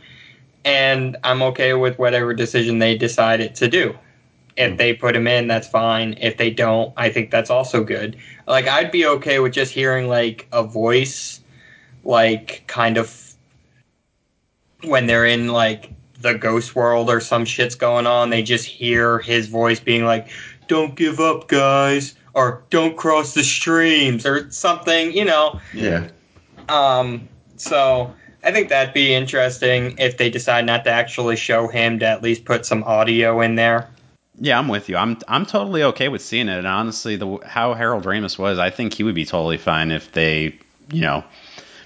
And 0.65 1.17
I'm 1.25 1.43
okay 1.43 1.75
with 1.75 1.99
whatever 1.99 2.33
decision 2.33 2.79
they 2.79 2.97
decided 2.97 3.57
to 3.57 3.67
do. 3.67 3.99
If 4.57 4.79
they 4.79 4.95
put 4.95 5.17
him 5.17 5.27
in, 5.27 5.49
that's 5.49 5.67
fine. 5.67 6.17
If 6.21 6.37
they 6.37 6.51
don't, 6.51 6.93
I 6.97 7.09
think 7.11 7.33
that's 7.33 7.51
also 7.51 7.83
good. 7.83 8.19
Like 8.47 8.69
I'd 8.69 8.91
be 8.91 9.07
okay 9.07 9.39
with 9.39 9.53
just 9.53 9.73
hearing 9.73 10.09
like 10.09 10.49
a 10.53 10.63
voice 10.63 11.41
like 12.05 12.65
kind 12.67 12.97
of 12.99 13.35
when 14.83 15.07
they're 15.07 15.27
in 15.27 15.49
like 15.49 15.93
the 16.21 16.35
ghost 16.35 16.75
world 16.75 17.11
or 17.11 17.21
some 17.21 17.45
shit's 17.45 17.75
going 17.75 18.07
on, 18.07 18.31
they 18.31 18.43
just 18.43 18.67
hear 18.67 19.19
his 19.19 19.49
voice 19.49 19.81
being 19.81 20.05
like, 20.05 20.29
"Don't 20.69 20.95
give 20.95 21.21
up, 21.21 21.49
guys," 21.49 22.15
or 22.35 22.63
"Don't 22.71 22.97
cross 22.97 23.35
the 23.35 23.43
streams," 23.43 24.25
or 24.25 24.51
something, 24.51 25.13
you 25.13 25.25
know. 25.25 25.61
yeah. 25.73 26.09
Um, 26.69 27.29
so 27.57 28.13
I 28.45 28.53
think 28.53 28.69
that'd 28.69 28.95
be 28.95 29.15
interesting 29.15 29.97
if 29.99 30.17
they 30.17 30.31
decide 30.31 30.65
not 30.65 30.85
to 30.85 30.91
actually 30.91 31.37
show 31.37 31.69
him 31.69 31.99
to 32.01 32.07
at 32.07 32.23
least 32.23 32.45
put 32.45 32.65
some 32.67 32.83
audio 32.85 33.41
in 33.41 33.57
there. 33.57 33.89
Yeah, 34.39 34.59
I'm 34.59 34.69
with 34.69 34.89
you. 34.89 34.97
I'm 34.97 35.19
I'm 35.29 35.47
totally 35.47 35.83
okay 35.85 36.09
with 36.09 36.23
seeing 36.23 36.49
it. 36.49 36.59
And 36.59 36.67
honestly, 36.67 37.17
the 37.17 37.39
how 37.45 37.75
Harold 37.75 38.05
Ramis 38.05 38.39
was, 38.39 38.59
I 38.59 38.71
think 38.71 38.95
he 38.95 39.03
would 39.03 39.15
be 39.15 39.27
totally 39.27 39.59
fine 39.59 39.91
if 39.91 40.13
they, 40.13 40.59
you 40.91 41.03
know, 41.03 41.25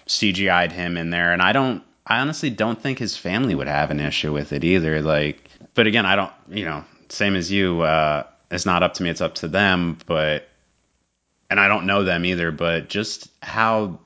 CGI'd 0.07 0.73
him 0.73 0.97
in 0.97 1.11
there. 1.11 1.33
And 1.33 1.43
I 1.43 1.53
don't, 1.53 1.83
I 2.07 2.21
honestly 2.21 2.51
don't 2.51 2.81
think 2.81 2.99
his 2.99 3.17
family 3.17 3.55
would 3.55 3.67
have 3.67 3.91
an 3.91 4.01
issue 4.01 4.33
with 4.33 4.53
it 4.53 4.63
either. 4.63 5.03
Like, 5.03 5.51
but 5.75 5.87
again, 5.87 6.07
I 6.07 6.17
don't, 6.17 6.33
you 6.49 6.65
know, 6.65 6.85
same 7.09 7.35
as 7.35 7.51
you. 7.51 7.83
Uh, 7.83 8.25
it's 8.51 8.67
not 8.67 8.83
up 8.85 8.95
to 8.95 9.03
me; 9.03 9.11
it's 9.11 9.21
up 9.21 9.35
to 9.37 9.49
them. 9.49 9.99
But, 10.07 10.49
and 11.51 11.59
I 11.59 11.67
don't 11.67 11.87
know 11.87 12.05
them 12.05 12.25
either. 12.25 12.53
But 12.53 12.89
just 12.89 13.29
how 13.43 13.99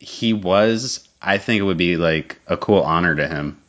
he 0.00 0.32
was, 0.32 1.06
I 1.20 1.36
think 1.36 1.60
it 1.60 1.64
would 1.64 1.76
be 1.76 1.96
like 1.96 2.40
a 2.46 2.56
cool 2.56 2.80
honor 2.80 3.14
to 3.14 3.28
him. 3.28 3.60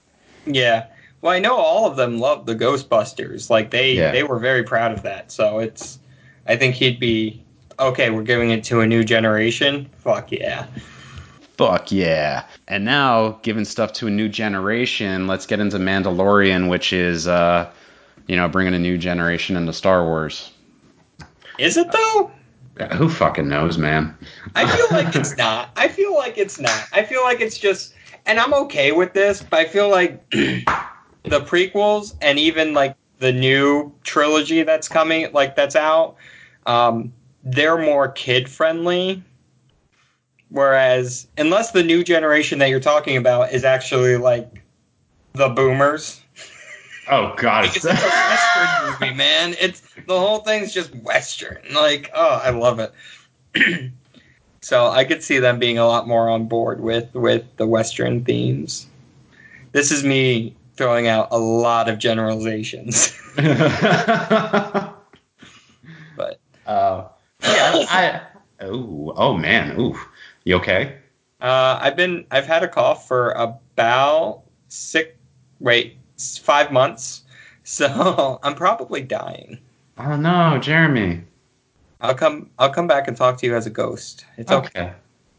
Yeah. 0.45 0.87
Well, 1.25 1.33
I 1.33 1.39
know 1.39 1.55
all 1.55 1.87
of 1.87 1.95
them 1.95 2.19
love 2.19 2.45
the 2.45 2.53
Ghostbusters. 2.53 3.49
Like 3.49 3.71
they 3.71 3.93
Yeah. 3.93 4.11
they 4.11 4.21
were 4.21 4.37
very 4.37 4.61
proud 4.61 4.91
of 4.91 5.01
that. 5.01 5.31
So 5.31 5.57
it's 5.57 5.97
I 6.45 6.55
think 6.55 6.75
he'd 6.75 6.99
be 6.99 7.43
okay, 7.79 8.11
we're 8.11 8.21
giving 8.21 8.51
it 8.51 8.63
to 8.65 8.81
a 8.81 8.85
new 8.85 9.03
generation. 9.03 9.89
Fuck 9.97 10.31
yeah. 10.31 10.67
Fuck 11.57 11.91
yeah. 11.91 12.43
And 12.67 12.85
now, 12.85 13.39
giving 13.41 13.65
stuff 13.65 13.91
to 13.93 14.05
a 14.05 14.11
new 14.11 14.29
generation, 14.29 15.25
let's 15.25 15.47
get 15.47 15.59
into 15.59 15.77
Mandalorian, 15.77 16.69
which 16.69 16.93
is, 16.93 17.27
uh, 17.27 17.71
you 18.27 18.35
know, 18.35 18.47
bringing 18.47 18.75
a 18.75 18.79
new 18.79 18.99
generation 18.99 19.57
into 19.57 19.73
Star 19.73 20.05
Wars. 20.05 20.51
Is 21.57 21.75
it 21.75 21.91
though? 21.91 22.31
Who 22.97 23.09
fucking 23.09 23.47
knows, 23.49 23.79
man? 23.79 24.15
I 24.53 24.67
feel 24.67 24.87
like 24.91 25.15
it's 25.15 25.35
not. 25.39 25.69
I 25.75 25.87
feel 25.87 26.13
like 26.13 26.37
it's 26.37 26.59
not. 26.59 26.85
I 26.93 27.03
feel 27.03 27.23
like 27.23 27.41
it's 27.41 27.57
just 27.57 27.95
and 28.27 28.39
I'm 28.39 28.53
okay 28.53 28.91
with 28.91 29.13
this, 29.13 29.41
but 29.41 29.59
I 29.59 29.65
feel 29.65 29.89
like 29.89 30.23
the 31.29 31.41
prequels 31.41 32.15
and 32.21 32.39
even 32.39 32.73
like 32.73 32.95
the 33.19 33.31
new 33.31 33.93
trilogy 34.03 34.63
that's 34.63 34.87
coming 34.87 35.31
like 35.33 35.55
that's 35.55 35.75
out, 35.75 36.15
um, 36.65 37.13
they're 37.43 37.77
more 37.77 38.09
kid 38.09 38.49
friendly. 38.49 39.23
Whereas 40.49 41.27
unless 41.37 41.71
the 41.71 41.83
new 41.83 42.03
generation 42.03 42.59
that 42.59 42.69
you're 42.69 42.79
talking 42.79 43.17
about 43.17 43.51
is 43.51 43.63
actually 43.63 44.17
like 44.17 44.61
the 45.33 45.49
boomers. 45.49 46.21
Oh 47.07 47.35
god, 47.37 47.65
It's 47.65 47.85
a 47.85 47.89
western 47.89 49.07
movie, 49.07 49.15
man. 49.15 49.55
It's 49.59 49.81
the 50.07 50.19
whole 50.19 50.39
thing's 50.39 50.73
just 50.73 50.95
western. 50.95 51.59
Like, 51.71 52.09
oh, 52.15 52.41
I 52.43 52.49
love 52.49 52.79
it. 52.79 52.91
so 54.61 54.87
I 54.87 55.05
could 55.05 55.21
see 55.21 55.37
them 55.37 55.59
being 55.59 55.77
a 55.77 55.85
lot 55.85 56.07
more 56.07 56.29
on 56.29 56.47
board 56.47 56.81
with 56.81 57.13
with 57.13 57.43
the 57.57 57.67
western 57.67 58.25
themes. 58.25 58.87
This 59.71 59.91
is 59.91 60.03
me 60.03 60.55
throwing 60.75 61.07
out 61.07 61.29
a 61.31 61.37
lot 61.37 61.89
of 61.89 61.99
generalizations, 61.99 63.17
but 63.35 63.49
uh, 66.65 67.07
yeah, 67.41 67.85
I. 67.89 68.21
Oh, 68.61 69.13
oh 69.15 69.33
man, 69.33 69.79
ooh, 69.79 69.99
you 70.45 70.55
okay? 70.55 70.97
uh, 71.41 71.77
I've 71.81 71.95
been 71.95 72.25
I've 72.31 72.47
had 72.47 72.63
a 72.63 72.67
cough 72.67 73.07
for 73.07 73.31
about 73.31 74.43
six 74.67 75.11
wait 75.59 75.97
five 76.41 76.71
months, 76.71 77.23
so 77.63 78.39
I'm 78.43 78.55
probably 78.55 79.01
dying. 79.01 79.59
Oh 79.97 80.15
no, 80.15 80.57
Jeremy. 80.59 81.23
I'll 82.01 82.15
come 82.15 82.49
I'll 82.59 82.69
come 82.71 82.87
back 82.87 83.07
and 83.07 83.15
talk 83.15 83.37
to 83.39 83.45
you 83.45 83.55
as 83.55 83.65
a 83.65 83.69
ghost. 83.69 84.25
It's 84.37 84.51
okay. 84.51 84.67
Okay. 84.81 84.93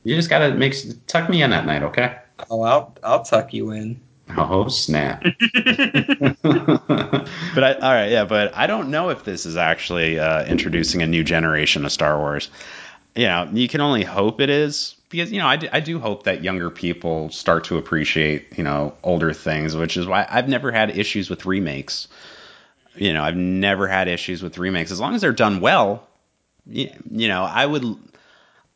You 0.05 0.15
just 0.15 0.31
gotta 0.31 0.55
make 0.55 0.75
tuck 1.07 1.29
me 1.29 1.43
in 1.43 1.53
at 1.53 1.67
night, 1.67 1.83
okay? 1.83 2.17
Oh, 2.51 2.63
I'll 2.63 2.95
I'll 3.03 3.23
tuck 3.23 3.53
you 3.53 3.73
in. 3.73 4.01
Oh 4.37 4.69
snap. 4.69 5.23
But 7.55 7.65
I, 7.65 7.73
all 7.75 7.93
right, 7.93 8.11
yeah, 8.11 8.25
but 8.25 8.55
I 8.55 8.67
don't 8.67 8.91
know 8.91 9.09
if 9.11 9.25
this 9.25 9.47
is 9.47 9.57
actually 9.57 10.19
uh, 10.19 10.45
introducing 10.45 11.03
a 11.03 11.07
new 11.07 11.25
generation 11.25 11.85
of 11.85 11.93
Star 11.93 12.19
Wars. 12.19 12.51
You 13.15 13.27
know, 13.27 13.49
you 13.53 13.69
can 13.69 13.81
only 13.81 14.05
hope 14.05 14.41
it 14.41 14.51
is 14.51 14.95
because 15.09 15.33
you 15.33 15.39
know 15.39 15.47
I 15.47 15.57
do, 15.57 15.69
do 15.81 15.99
hope 15.99 16.25
that 16.25 16.45
younger 16.45 16.71
people 16.71 17.31
start 17.31 17.65
to 17.65 17.79
appreciate 17.79 18.59
you 18.59 18.65
know 18.65 18.95
older 19.03 19.33
things, 19.33 19.75
which 19.77 19.97
is 19.97 20.07
why 20.07 20.27
I've 20.29 20.49
never 20.49 20.71
had 20.71 20.97
issues 20.97 21.31
with 21.31 21.47
remakes. 21.47 22.09
You 22.95 23.13
know, 23.13 23.23
I've 23.23 23.37
never 23.37 23.87
had 23.87 24.09
issues 24.09 24.43
with 24.43 24.59
remakes 24.59 24.91
as 24.91 25.01
long 25.01 25.15
as 25.15 25.21
they're 25.23 25.33
done 25.33 25.61
well. 25.61 26.07
You, 26.67 26.91
you 27.11 27.29
know, 27.29 27.45
I 27.45 27.65
would. 27.67 27.85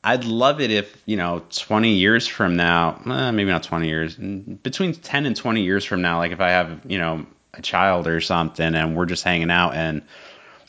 I'd 0.03 0.25
love 0.25 0.61
it 0.61 0.71
if, 0.71 1.03
you 1.05 1.17
know, 1.17 1.43
20 1.51 1.95
years 1.95 2.27
from 2.27 2.57
now, 2.57 3.01
eh, 3.07 3.31
maybe 3.33 3.51
not 3.51 3.63
20 3.63 3.89
years, 3.89 4.17
mm, 4.17 4.63
between 4.63 4.95
10 4.95 5.27
and 5.27 5.37
20 5.37 5.63
years 5.63 5.85
from 5.85 6.01
now, 6.01 6.19
like 6.19 6.33
if 6.33 6.41
I 6.41 6.51
have, 6.51 6.81
you 6.87 6.99
know, 6.99 7.27
a 7.53 7.61
child 7.61 8.07
or 8.07 8.21
something 8.21 8.75
and 8.75 8.97
we're 8.97 9.07
just 9.07 9.25
hanging 9.25 9.51
out 9.51 9.75
and, 9.75 10.03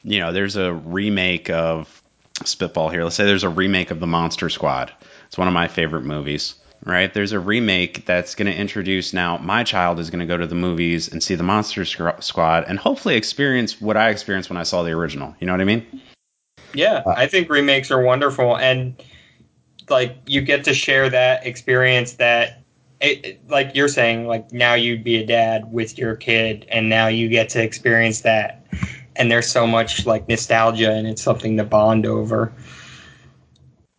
you 0.04 0.20
know, 0.20 0.34
there's 0.34 0.58
a 0.58 0.74
remake 0.74 1.50
of 1.50 2.02
Spitball 2.44 2.90
here. 2.90 3.04
Let's 3.04 3.16
say 3.16 3.26
there's 3.26 3.44
a 3.44 3.50
remake 3.50 3.92
of 3.92 4.00
The 4.00 4.08
Monster 4.08 4.50
Squad. 4.50 4.92
It's 5.28 5.38
one 5.38 5.48
of 5.48 5.54
my 5.54 5.70
favorite 5.70 6.04
movies, 6.04 6.56
right? 6.84 7.14
There's 7.14 7.32
a 7.32 7.40
remake 7.40 8.06
that's 8.06 8.36
going 8.36 8.52
to 8.52 8.58
introduce 8.58 9.14
now 9.14 9.38
my 9.38 9.64
child 9.64 10.00
is 10.00 10.10
going 10.10 10.20
to 10.20 10.26
go 10.26 10.36
to 10.36 10.48
the 10.48 10.56
movies 10.56 11.10
and 11.10 11.24
see 11.24 11.36
The 11.36 11.44
Monster 11.44 11.84
Squ- 11.84 12.22
Squad 12.22 12.66
and 12.68 12.78
hopefully 12.78 13.16
experience 13.16 13.80
what 13.80 13.96
I 13.96 14.10
experienced 14.10 14.50
when 14.50 14.58
I 14.58 14.64
saw 14.64 14.84
the 14.84 14.92
original. 14.92 15.36
You 15.40 15.48
know 15.48 15.54
what 15.54 15.62
I 15.62 15.66
mean? 15.66 16.02
Yeah, 16.74 17.04
I 17.06 17.28
think 17.28 17.50
remakes 17.50 17.92
are 17.92 18.02
wonderful, 18.02 18.58
and 18.58 19.02
like 19.90 20.18
you 20.26 20.42
get 20.42 20.64
to 20.66 20.74
share 20.74 21.10
that 21.10 21.46
experience 21.46 22.14
that, 22.14 22.62
it, 23.00 23.40
like 23.50 23.76
you're 23.76 23.88
saying, 23.88 24.28
like 24.28 24.52
now 24.52 24.74
you'd 24.74 25.04
be 25.04 25.18
a 25.18 25.26
dad 25.26 25.72
with 25.72 25.98
your 25.98 26.16
kid, 26.16 26.66
and 26.70 26.90
now 26.90 27.08
you 27.08 27.30
get 27.30 27.50
to 27.50 27.64
experience 27.64 28.22
that, 28.22 28.66
and 29.16 29.32
there's 29.32 29.52
so 29.52 29.66
much 29.66 30.06
like 30.06 30.28
nostalgia, 30.30 30.92
and 30.92 31.08
it's 31.08 31.22
something 31.22 31.58
to 31.58 31.64
bond 31.64 32.06
over. 32.06 32.54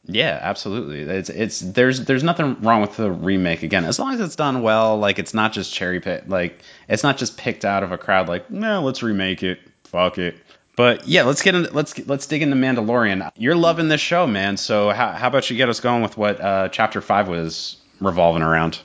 Yeah, 0.05 0.39
absolutely. 0.43 1.01
It's 1.01 1.30
it's 1.30 1.61
there's 1.61 2.05
there's 2.05 2.24
nothing 2.24 2.61
wrong 2.61 2.80
with 2.80 2.97
the 2.97 3.11
remake 3.11 3.62
again 3.62 3.85
as 3.85 3.99
long 3.99 4.12
as 4.12 4.20
it's 4.20 4.37
done 4.37 4.62
well. 4.62 4.99
Like 4.99 5.18
it's 5.18 5.33
not 5.33 5.53
just 5.53 5.72
cherry 5.72 6.01
picked. 6.01 6.28
Like 6.28 6.61
it's 6.89 7.03
not 7.03 7.18
just 7.18 7.37
picked 7.37 7.64
out 7.64 7.83
of 7.83 7.93
a 7.93 7.99
crowd. 7.99 8.28
Like 8.28 8.51
no, 8.51 8.83
let's 8.83 9.03
remake 9.03 9.43
it. 9.43 9.61
Fuck 9.85 10.18
it. 10.18 10.37
But 10.77 11.07
yeah, 11.07 11.25
let's 11.25 11.43
get 11.43 11.55
in, 11.55 11.64
let's 11.73 11.99
let's 12.07 12.27
dig 12.27 12.43
into 12.43 12.57
Mandalorian. 12.57 13.31
You're 13.37 13.57
loving 13.57 13.89
this 13.89 14.01
show, 14.01 14.27
man. 14.27 14.57
So 14.57 14.91
how 14.91 15.12
how 15.12 15.29
about 15.29 15.51
you 15.51 15.57
get 15.57 15.68
us 15.68 15.81
going 15.81 16.03
with 16.03 16.16
what 16.16 16.41
uh, 16.41 16.68
Chapter 16.68 17.01
Five 17.01 17.29
was 17.29 17.77
revolving 18.01 18.43
around? 18.43 18.81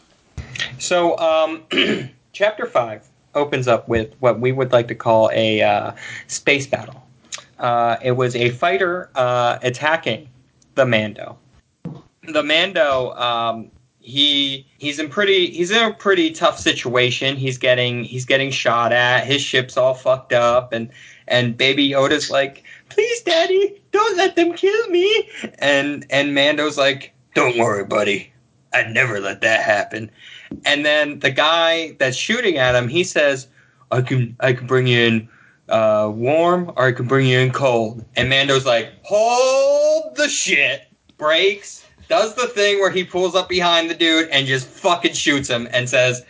So, 0.80 1.18
um, 1.18 1.64
chapter 2.34 2.66
five 2.66 3.08
opens 3.36 3.68
up 3.68 3.88
with 3.88 4.14
what 4.20 4.40
we 4.40 4.52
would 4.52 4.72
like 4.72 4.88
to 4.88 4.96
call 4.96 5.30
a 5.34 5.62
uh, 5.62 5.92
space 6.28 6.68
battle. 6.68 7.08
Uh, 7.60 7.98
it 8.04 8.12
was 8.12 8.36
a 8.36 8.50
fighter 8.50 9.10
uh, 9.16 9.58
attacking 9.62 10.30
the 10.76 10.86
Mando. 10.86 11.38
The 12.24 12.44
Mando 12.44 13.14
um, 13.14 13.72
he 14.00 14.66
he's 14.78 15.00
in 15.00 15.10
pretty 15.10 15.50
he's 15.52 15.72
in 15.72 15.84
a 15.84 15.94
pretty 15.94 16.32
tough 16.32 16.60
situation. 16.60 17.36
He's 17.36 17.58
getting 17.58 18.04
he's 18.04 18.26
getting 18.26 18.52
shot 18.52 18.94
at. 18.94 19.26
His 19.26 19.42
ship's 19.42 19.78
all 19.78 19.94
fucked 19.94 20.34
up, 20.34 20.74
and 20.74 20.90
and 21.28 21.58
Baby 21.58 21.90
Yoda's 21.90 22.30
like, 22.30 22.64
"Please, 22.90 23.22
Daddy, 23.22 23.82
don't 23.92 24.18
let 24.18 24.36
them 24.36 24.54
kill 24.54 24.88
me." 24.90 25.30
And 25.60 26.06
and 26.10 26.34
Mando's 26.34 26.78
like, 26.78 27.14
"Don't 27.36 27.58
worry, 27.58 27.84
buddy. 27.84 28.32
I'd 28.74 28.92
never 28.92 29.20
let 29.20 29.42
that 29.42 29.62
happen." 29.62 30.12
And 30.66 30.86
then 30.86 31.20
the 31.20 31.32
guy 31.32 31.96
that's 32.00 32.18
shooting 32.18 32.58
at 32.58 32.76
him, 32.76 32.88
he 32.88 33.04
says, 33.04 33.48
"I 33.92 34.02
can 34.02 34.36
I 34.40 34.54
can 34.54 34.68
bring 34.68 34.88
you 34.88 35.00
in 35.00 35.30
uh, 35.70 36.12
warm, 36.14 36.72
or 36.76 36.88
I 36.88 36.92
can 36.92 37.08
bring 37.08 37.28
you 37.28 37.40
in 37.40 37.52
cold." 37.52 38.04
And 38.16 38.30
Mando's 38.30 38.66
like, 38.66 38.92
"Hold 39.04 40.16
the 40.16 40.30
shit!" 40.30 40.84
Breaks 41.18 41.84
does 42.10 42.36
the 42.36 42.48
thing 42.48 42.80
where 42.80 42.92
he 42.92 43.04
pulls 43.04 43.36
up 43.36 43.50
behind 43.50 43.90
the 43.90 43.96
dude 43.96 44.30
and 44.30 44.48
just 44.48 44.68
fucking 44.68 45.14
shoots 45.14 45.50
him 45.50 45.68
and 45.72 45.90
says, 45.90 46.24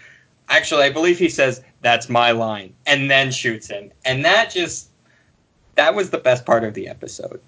actually, 0.49 0.83
I 0.83 0.89
believe 0.89 1.19
he 1.19 1.29
says, 1.29 1.61
that's 1.81 2.09
my 2.09 2.31
line, 2.31 2.73
and 2.85 3.09
then 3.09 3.31
shoots 3.31 3.67
him. 3.67 3.91
And 4.05 4.23
that 4.25 4.51
just, 4.51 4.89
that 5.75 5.95
was 5.95 6.09
the 6.09 6.17
best 6.17 6.45
part 6.45 6.63
of 6.63 6.73
the 6.73 6.87
episode. 6.87 7.39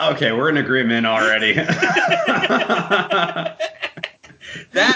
Okay, 0.00 0.32
we're 0.32 0.48
in 0.48 0.56
agreement 0.56 1.06
already. 1.06 1.52
that 1.54 3.56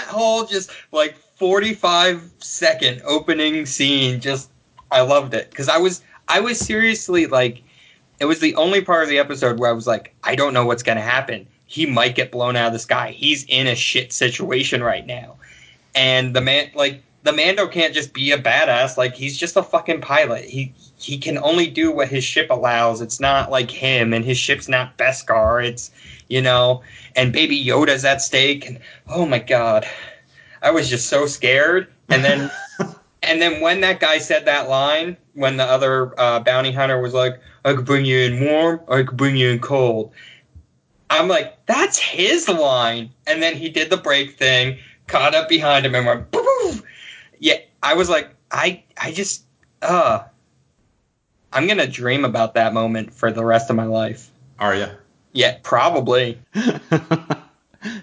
whole 0.07 0.45
just 0.45 0.71
like 0.91 1.15
45 1.15 2.31
second 2.39 3.01
opening 3.05 3.65
scene, 3.65 4.19
just, 4.19 4.49
I 4.91 5.01
loved 5.01 5.33
it. 5.33 5.49
Because 5.49 5.69
I 5.69 5.77
was, 5.77 6.01
I 6.27 6.39
was 6.39 6.59
seriously 6.59 7.27
like, 7.27 7.61
it 8.19 8.25
was 8.25 8.39
the 8.39 8.55
only 8.55 8.81
part 8.81 9.03
of 9.03 9.09
the 9.09 9.19
episode 9.19 9.59
where 9.59 9.69
I 9.69 9.73
was 9.73 9.85
like, 9.85 10.15
I 10.23 10.35
don't 10.35 10.53
know 10.53 10.65
what's 10.65 10.83
going 10.83 10.97
to 10.97 11.03
happen 11.03 11.47
he 11.65 11.85
might 11.85 12.15
get 12.15 12.31
blown 12.31 12.55
out 12.55 12.67
of 12.67 12.73
the 12.73 12.79
sky. 12.79 13.11
He's 13.11 13.43
in 13.45 13.67
a 13.67 13.75
shit 13.75 14.13
situation 14.13 14.83
right 14.83 15.05
now. 15.05 15.35
And 15.93 16.35
the 16.35 16.41
man 16.41 16.69
like 16.75 17.01
the 17.25 17.33
Mando 17.33 17.67
can't 17.67 17.93
just 17.93 18.13
be 18.13 18.31
a 18.31 18.37
badass. 18.37 18.97
Like 18.97 19.15
he's 19.15 19.37
just 19.37 19.57
a 19.57 19.63
fucking 19.63 20.01
pilot. 20.01 20.45
He 20.45 20.73
he 20.97 21.17
can 21.17 21.37
only 21.39 21.67
do 21.67 21.91
what 21.91 22.07
his 22.07 22.23
ship 22.23 22.49
allows. 22.49 23.01
It's 23.01 23.19
not 23.19 23.51
like 23.51 23.69
him 23.69 24.13
and 24.13 24.23
his 24.23 24.37
ship's 24.37 24.69
not 24.69 24.97
Beskar. 24.97 25.65
It's 25.65 25.91
you 26.29 26.41
know, 26.41 26.81
and 27.15 27.33
baby 27.33 27.61
Yoda's 27.63 28.05
at 28.05 28.21
stake 28.21 28.65
and 28.65 28.79
oh 29.09 29.25
my 29.25 29.39
god. 29.39 29.85
I 30.61 30.71
was 30.71 30.89
just 30.89 31.07
so 31.07 31.25
scared. 31.25 31.87
And 32.09 32.23
then 32.23 32.51
and 33.23 33.41
then 33.41 33.59
when 33.59 33.81
that 33.81 33.99
guy 33.99 34.19
said 34.19 34.45
that 34.45 34.69
line, 34.69 35.17
when 35.33 35.57
the 35.57 35.65
other 35.65 36.17
uh, 36.19 36.39
bounty 36.39 36.71
hunter 36.71 37.01
was 37.01 37.13
like, 37.13 37.41
I 37.65 37.73
could 37.73 37.85
bring 37.85 38.05
you 38.05 38.19
in 38.19 38.45
warm, 38.45 38.79
or 38.87 38.99
I 38.99 39.03
could 39.03 39.17
bring 39.17 39.35
you 39.35 39.49
in 39.49 39.59
cold 39.59 40.13
I'm 41.09 41.27
like, 41.27 41.65
that's 41.65 41.97
his 41.97 42.49
line. 42.49 43.11
And 43.27 43.41
then 43.41 43.55
he 43.55 43.69
did 43.69 43.89
the 43.89 43.97
break 43.97 44.37
thing, 44.37 44.77
caught 45.07 45.35
up 45.35 45.47
behind 45.47 45.85
him, 45.85 45.95
and 45.95 46.05
went, 46.05 46.31
Boo! 46.31 46.81
Yeah. 47.45 47.57
I 47.81 47.93
was 47.93 48.09
like, 48.09 48.29
I, 48.49 48.83
I 48.99 49.11
just, 49.11 49.43
uh, 49.81 50.23
I'm 51.53 51.67
gonna 51.67 51.87
dream 51.87 52.25
about 52.25 52.55
that 52.55 52.73
moment 52.73 53.13
for 53.13 53.31
the 53.31 53.45
rest 53.45 53.69
of 53.69 53.75
my 53.75 53.85
life. 53.85 54.31
Are 54.57 54.75
you? 54.75 54.87
Yeah, 55.31 55.57
probably. 55.61 56.39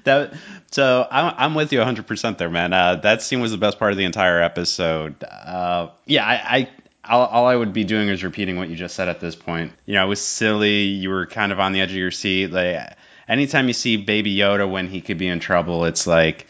that 0.05 0.35
so 0.71 1.07
I'm, 1.11 1.35
I'm 1.37 1.55
with 1.55 1.73
you 1.73 1.81
100% 1.81 2.39
there 2.39 2.49
man 2.49 2.73
uh, 2.73 2.97
that 2.97 3.21
scene 3.21 3.41
was 3.41 3.51
the 3.51 3.59
best 3.59 3.81
part 3.81 3.91
of 3.91 3.99
the 3.99 4.05
entire 4.05 4.41
episode 4.41 5.25
uh, 5.25 5.89
yeah 6.07 6.25
i, 6.25 6.35
I 6.35 6.69
all, 7.05 7.27
all, 7.27 7.47
I 7.47 7.57
would 7.57 7.73
be 7.73 7.83
doing 7.83 8.09
is 8.09 8.23
repeating 8.23 8.57
what 8.57 8.69
you 8.69 8.77
just 8.77 8.95
said 8.95 9.09
at 9.09 9.19
this 9.19 9.35
point. 9.35 9.73
You 9.87 9.95
know, 9.95 10.07
it 10.07 10.09
was 10.09 10.21
silly. 10.21 10.83
You 10.83 11.11
were 11.11 11.27
kind 11.27 11.51
of 11.51 11.59
on 11.59 11.73
the 11.73 11.81
edge 11.81 11.91
of 11.91 11.97
your 11.97 12.13
seat. 12.13 12.53
Like 12.53 12.97
anytime 13.27 13.67
you 13.67 13.75
see 13.75 13.97
Baby 13.97 14.37
Yoda 14.37 14.71
when 14.71 14.87
he 14.87 15.01
could 15.01 15.19
be 15.19 15.27
in 15.27 15.41
trouble, 15.41 15.85
it's 15.85 16.07
like, 16.07 16.47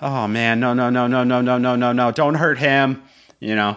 oh 0.00 0.28
man, 0.28 0.60
no, 0.60 0.74
no, 0.74 0.90
no, 0.90 1.06
no, 1.06 1.24
no, 1.24 1.40
no, 1.40 1.58
no, 1.58 1.76
no, 1.76 1.92
no, 1.92 2.10
don't 2.10 2.34
hurt 2.34 2.58
him. 2.58 3.02
You 3.40 3.54
know. 3.54 3.76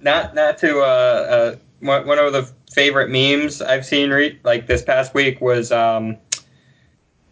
Not 0.00 0.34
not 0.34 0.58
to 0.58 0.80
uh, 0.80 0.82
uh 0.82 1.56
one 1.80 2.18
of 2.18 2.32
the 2.32 2.50
favorite 2.72 3.10
memes 3.10 3.60
I've 3.60 3.84
seen 3.84 4.10
re- 4.10 4.38
like 4.44 4.66
this 4.66 4.82
past 4.82 5.14
week 5.14 5.40
was 5.40 5.72
um, 5.72 6.16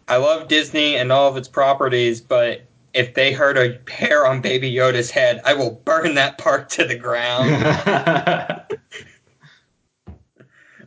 I 0.07 0.17
love 0.17 0.47
Disney 0.47 0.95
and 0.95 1.11
all 1.11 1.29
of 1.29 1.37
its 1.37 1.47
properties, 1.47 2.21
but 2.21 2.63
if 2.93 3.13
they 3.13 3.31
hurt 3.31 3.57
a 3.57 3.79
hair 3.89 4.27
on 4.27 4.41
Baby 4.41 4.71
Yoda's 4.71 5.09
head, 5.09 5.41
I 5.45 5.53
will 5.53 5.71
burn 5.71 6.15
that 6.15 6.37
park 6.37 6.69
to 6.69 6.85
the 6.85 6.95
ground. 6.95 7.51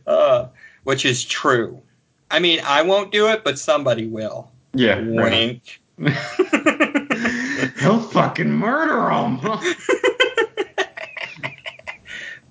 uh, 0.07 0.47
which 0.83 1.05
is 1.05 1.25
true. 1.25 1.81
I 2.29 2.39
mean, 2.39 2.59
I 2.63 2.83
won't 2.83 3.11
do 3.11 3.27
it, 3.27 3.43
but 3.43 3.57
somebody 3.57 4.07
will. 4.07 4.51
Yeah. 4.73 5.01
Wink. 5.01 5.81
He'll 7.79 7.99
fucking 7.99 8.51
murder 8.51 9.09
him. 9.09 9.39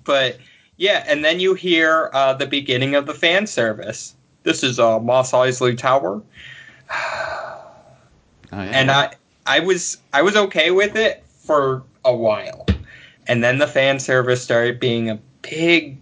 but 0.03 0.39
yeah, 0.77 1.05
and 1.07 1.23
then 1.23 1.39
you 1.39 1.53
hear 1.53 2.09
uh, 2.13 2.33
the 2.33 2.47
beginning 2.47 2.95
of 2.95 3.05
the 3.05 3.13
fan 3.13 3.47
service. 3.47 4.15
This 4.43 4.63
is 4.63 4.79
uh, 4.79 4.99
Mos 4.99 5.31
Eisley 5.31 5.77
Tower. 5.77 6.21
oh, 6.91 7.63
yeah. 8.51 8.61
And 8.61 8.91
I 8.91 9.13
I 9.45 9.59
was 9.59 9.97
I 10.13 10.21
was 10.21 10.35
okay 10.35 10.71
with 10.71 10.95
it 10.95 11.23
for 11.27 11.83
a 12.03 12.15
while, 12.15 12.65
and 13.27 13.43
then 13.43 13.59
the 13.59 13.67
fan 13.67 13.99
service 13.99 14.41
started 14.41 14.79
being 14.79 15.09
a 15.09 15.19
big, 15.43 15.97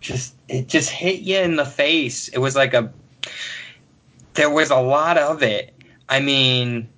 just 0.00 0.34
it 0.48 0.68
just 0.68 0.90
hit 0.90 1.20
you 1.20 1.38
in 1.38 1.56
the 1.56 1.66
face. 1.66 2.28
It 2.28 2.38
was 2.38 2.56
like 2.56 2.74
a 2.74 2.92
there 4.34 4.50
was 4.50 4.70
a 4.70 4.80
lot 4.80 5.18
of 5.18 5.42
it. 5.42 5.73
I 6.08 6.20
mean, 6.20 6.88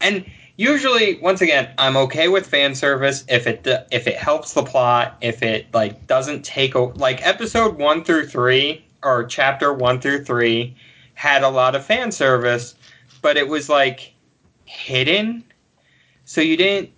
and 0.00 0.24
usually 0.58 1.18
once 1.20 1.42
again 1.42 1.68
i'm 1.76 1.98
okay 1.98 2.28
with 2.28 2.46
fan 2.46 2.74
service 2.74 3.26
if 3.28 3.46
it 3.46 3.66
if 3.92 4.06
it 4.06 4.16
helps 4.16 4.54
the 4.54 4.62
plot 4.62 5.14
if 5.20 5.42
it 5.42 5.66
like 5.74 6.06
doesn't 6.06 6.42
take 6.46 6.74
a 6.74 6.78
like 6.78 7.26
episode 7.26 7.76
1 7.76 8.04
through 8.04 8.26
3 8.26 8.82
or 9.02 9.24
chapter 9.24 9.74
1 9.74 10.00
through 10.00 10.24
3 10.24 10.74
had 11.12 11.42
a 11.42 11.48
lot 11.50 11.74
of 11.74 11.84
fan 11.84 12.10
service 12.10 12.74
but 13.20 13.36
it 13.36 13.48
was 13.48 13.68
like 13.68 14.14
hidden, 14.66 15.44
so 16.24 16.40
you 16.40 16.56
didn't. 16.56 16.90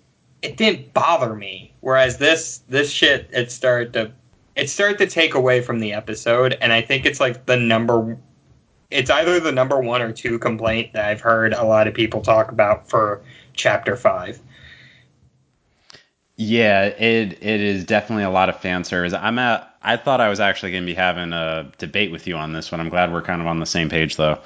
It 0.42 0.56
didn't 0.56 0.92
bother 0.92 1.34
me. 1.34 1.74
Whereas 1.80 2.18
this 2.18 2.62
this 2.68 2.90
shit, 2.90 3.28
it 3.32 3.50
started 3.50 3.92
to 3.94 4.12
it 4.56 4.68
started 4.68 4.98
to 4.98 5.06
take 5.06 5.34
away 5.34 5.60
from 5.60 5.78
the 5.78 5.92
episode, 5.92 6.56
and 6.60 6.72
I 6.72 6.82
think 6.82 7.06
it's 7.06 7.20
like 7.20 7.46
the 7.46 7.56
number. 7.56 8.18
It's 8.90 9.10
either 9.10 9.38
the 9.40 9.52
number 9.52 9.80
one 9.80 10.00
or 10.00 10.12
two 10.12 10.38
complaint 10.38 10.92
that 10.94 11.04
I've 11.06 11.20
heard 11.20 11.52
a 11.52 11.64
lot 11.64 11.86
of 11.86 11.94
people 11.94 12.22
talk 12.22 12.50
about 12.50 12.88
for 12.88 13.22
chapter 13.54 13.96
five. 13.96 14.40
Yeah, 16.36 16.84
it 16.84 17.32
it 17.42 17.60
is 17.60 17.84
definitely 17.84 18.24
a 18.24 18.30
lot 18.30 18.48
of 18.48 18.60
fan 18.60 18.84
service. 18.84 19.12
I'm 19.12 19.38
at. 19.38 19.74
I 19.82 19.96
thought 19.96 20.20
I 20.20 20.28
was 20.28 20.40
actually 20.40 20.72
going 20.72 20.84
to 20.84 20.86
be 20.86 20.94
having 20.94 21.32
a 21.32 21.70
debate 21.78 22.10
with 22.10 22.26
you 22.26 22.36
on 22.36 22.52
this 22.52 22.70
one. 22.70 22.80
I'm 22.80 22.88
glad 22.88 23.12
we're 23.12 23.22
kind 23.22 23.40
of 23.40 23.46
on 23.46 23.60
the 23.60 23.66
same 23.66 23.88
page, 23.88 24.16
though. 24.16 24.38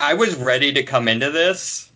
I 0.00 0.14
was 0.14 0.36
ready 0.36 0.72
to 0.72 0.82
come 0.82 1.08
into 1.08 1.30
this 1.30 1.90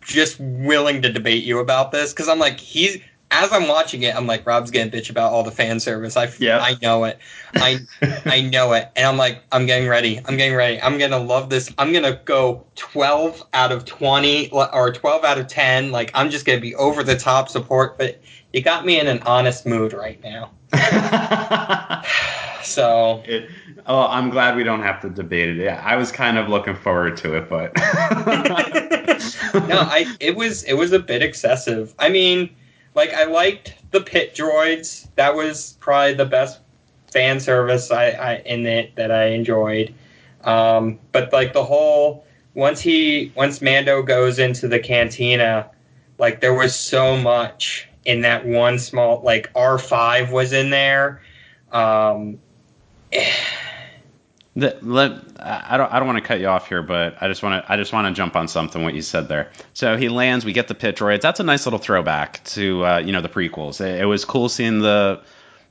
just 0.00 0.38
willing 0.40 1.02
to 1.02 1.12
debate 1.12 1.44
you 1.44 1.58
about 1.58 1.92
this 1.92 2.12
because 2.12 2.28
I'm 2.28 2.38
like 2.38 2.58
he's 2.60 2.98
as 3.32 3.52
I'm 3.52 3.66
watching 3.66 4.02
it, 4.02 4.14
I'm 4.14 4.26
like 4.26 4.46
Rob's 4.46 4.70
getting 4.70 4.92
bitch 4.92 5.10
about 5.10 5.32
all 5.32 5.42
the 5.42 5.50
fan 5.50 5.80
service. 5.80 6.16
I 6.16 6.30
yeah. 6.38 6.58
I 6.58 6.76
know 6.82 7.04
it. 7.04 7.18
I 7.54 7.78
I 8.26 8.42
know 8.42 8.72
it, 8.74 8.90
and 8.94 9.06
I'm 9.06 9.16
like 9.16 9.42
I'm 9.50 9.66
getting 9.66 9.88
ready. 9.88 10.20
I'm 10.26 10.36
getting 10.36 10.54
ready. 10.54 10.80
I'm 10.80 10.98
gonna 10.98 11.18
love 11.18 11.50
this. 11.50 11.72
I'm 11.78 11.92
gonna 11.92 12.20
go 12.24 12.64
12 12.76 13.42
out 13.54 13.72
of 13.72 13.84
20 13.84 14.50
or 14.50 14.92
12 14.92 15.24
out 15.24 15.38
of 15.38 15.48
10. 15.48 15.90
Like 15.90 16.10
I'm 16.14 16.30
just 16.30 16.44
gonna 16.44 16.60
be 16.60 16.74
over 16.74 17.02
the 17.02 17.16
top 17.16 17.48
support. 17.48 17.98
But 17.98 18.20
you 18.52 18.60
got 18.62 18.84
me 18.84 19.00
in 19.00 19.06
an 19.06 19.22
honest 19.22 19.66
mood 19.66 19.92
right 19.92 20.22
now. 20.22 20.50
so 22.62 23.22
it, 23.24 23.48
oh, 23.86 24.06
I'm 24.08 24.30
glad 24.30 24.56
we 24.56 24.64
don't 24.64 24.82
have 24.82 25.00
to 25.02 25.10
debate 25.10 25.48
it. 25.48 25.56
Yeah, 25.56 25.82
I 25.84 25.96
was 25.96 26.12
kind 26.12 26.38
of 26.38 26.48
looking 26.48 26.76
forward 26.76 27.16
to 27.18 27.36
it, 27.36 27.48
but 27.48 27.72
no, 29.68 29.78
I 29.80 30.14
it 30.20 30.36
was 30.36 30.64
it 30.64 30.74
was 30.74 30.92
a 30.92 30.98
bit 30.98 31.22
excessive. 31.22 31.94
I 31.98 32.08
mean, 32.10 32.54
like 32.94 33.12
I 33.14 33.24
liked 33.24 33.74
the 33.90 34.00
pit 34.00 34.34
droids. 34.34 35.08
That 35.16 35.34
was 35.34 35.76
probably 35.80 36.14
the 36.14 36.26
best 36.26 36.60
fan 37.10 37.40
service 37.40 37.90
I, 37.90 38.10
I 38.10 38.34
in 38.46 38.66
it 38.66 38.94
that 38.96 39.10
I 39.10 39.26
enjoyed. 39.26 39.94
Um, 40.44 40.98
but 41.12 41.32
like 41.32 41.52
the 41.52 41.64
whole 41.64 42.24
once 42.54 42.80
he 42.80 43.32
once 43.34 43.62
Mando 43.62 44.02
goes 44.02 44.38
into 44.38 44.68
the 44.68 44.78
cantina, 44.78 45.70
like 46.18 46.40
there 46.40 46.54
was 46.54 46.74
so 46.74 47.16
much 47.16 47.88
in 48.04 48.22
that 48.22 48.44
one 48.44 48.78
small 48.78 49.22
like 49.22 49.50
R 49.54 49.78
five 49.78 50.32
was 50.32 50.52
in 50.52 50.70
there. 50.70 51.22
Um, 51.70 52.38
let 54.54 55.18
I 55.40 55.76
don't 55.78 55.92
I 55.92 55.98
don't 55.98 56.06
want 56.06 56.18
to 56.18 56.24
cut 56.24 56.40
you 56.40 56.46
off 56.46 56.68
here, 56.68 56.82
but 56.82 57.16
I 57.20 57.28
just 57.28 57.42
want 57.42 57.64
to 57.64 57.72
I 57.72 57.76
just 57.76 57.92
want 57.92 58.06
to 58.06 58.12
jump 58.12 58.36
on 58.36 58.48
something 58.48 58.82
what 58.82 58.94
you 58.94 59.02
said 59.02 59.28
there. 59.28 59.50
So 59.72 59.96
he 59.96 60.08
lands, 60.08 60.44
we 60.44 60.52
get 60.52 60.68
the 60.68 60.74
pit 60.74 60.96
droids. 60.96 61.22
That's 61.22 61.40
a 61.40 61.44
nice 61.44 61.64
little 61.64 61.78
throwback 61.78 62.44
to 62.44 62.84
uh, 62.84 62.98
you 62.98 63.12
know 63.12 63.22
the 63.22 63.30
prequels. 63.30 63.80
It, 63.80 64.02
it, 64.02 64.04
was 64.04 64.24
cool 64.26 64.50
seeing 64.50 64.80
the 64.80 65.22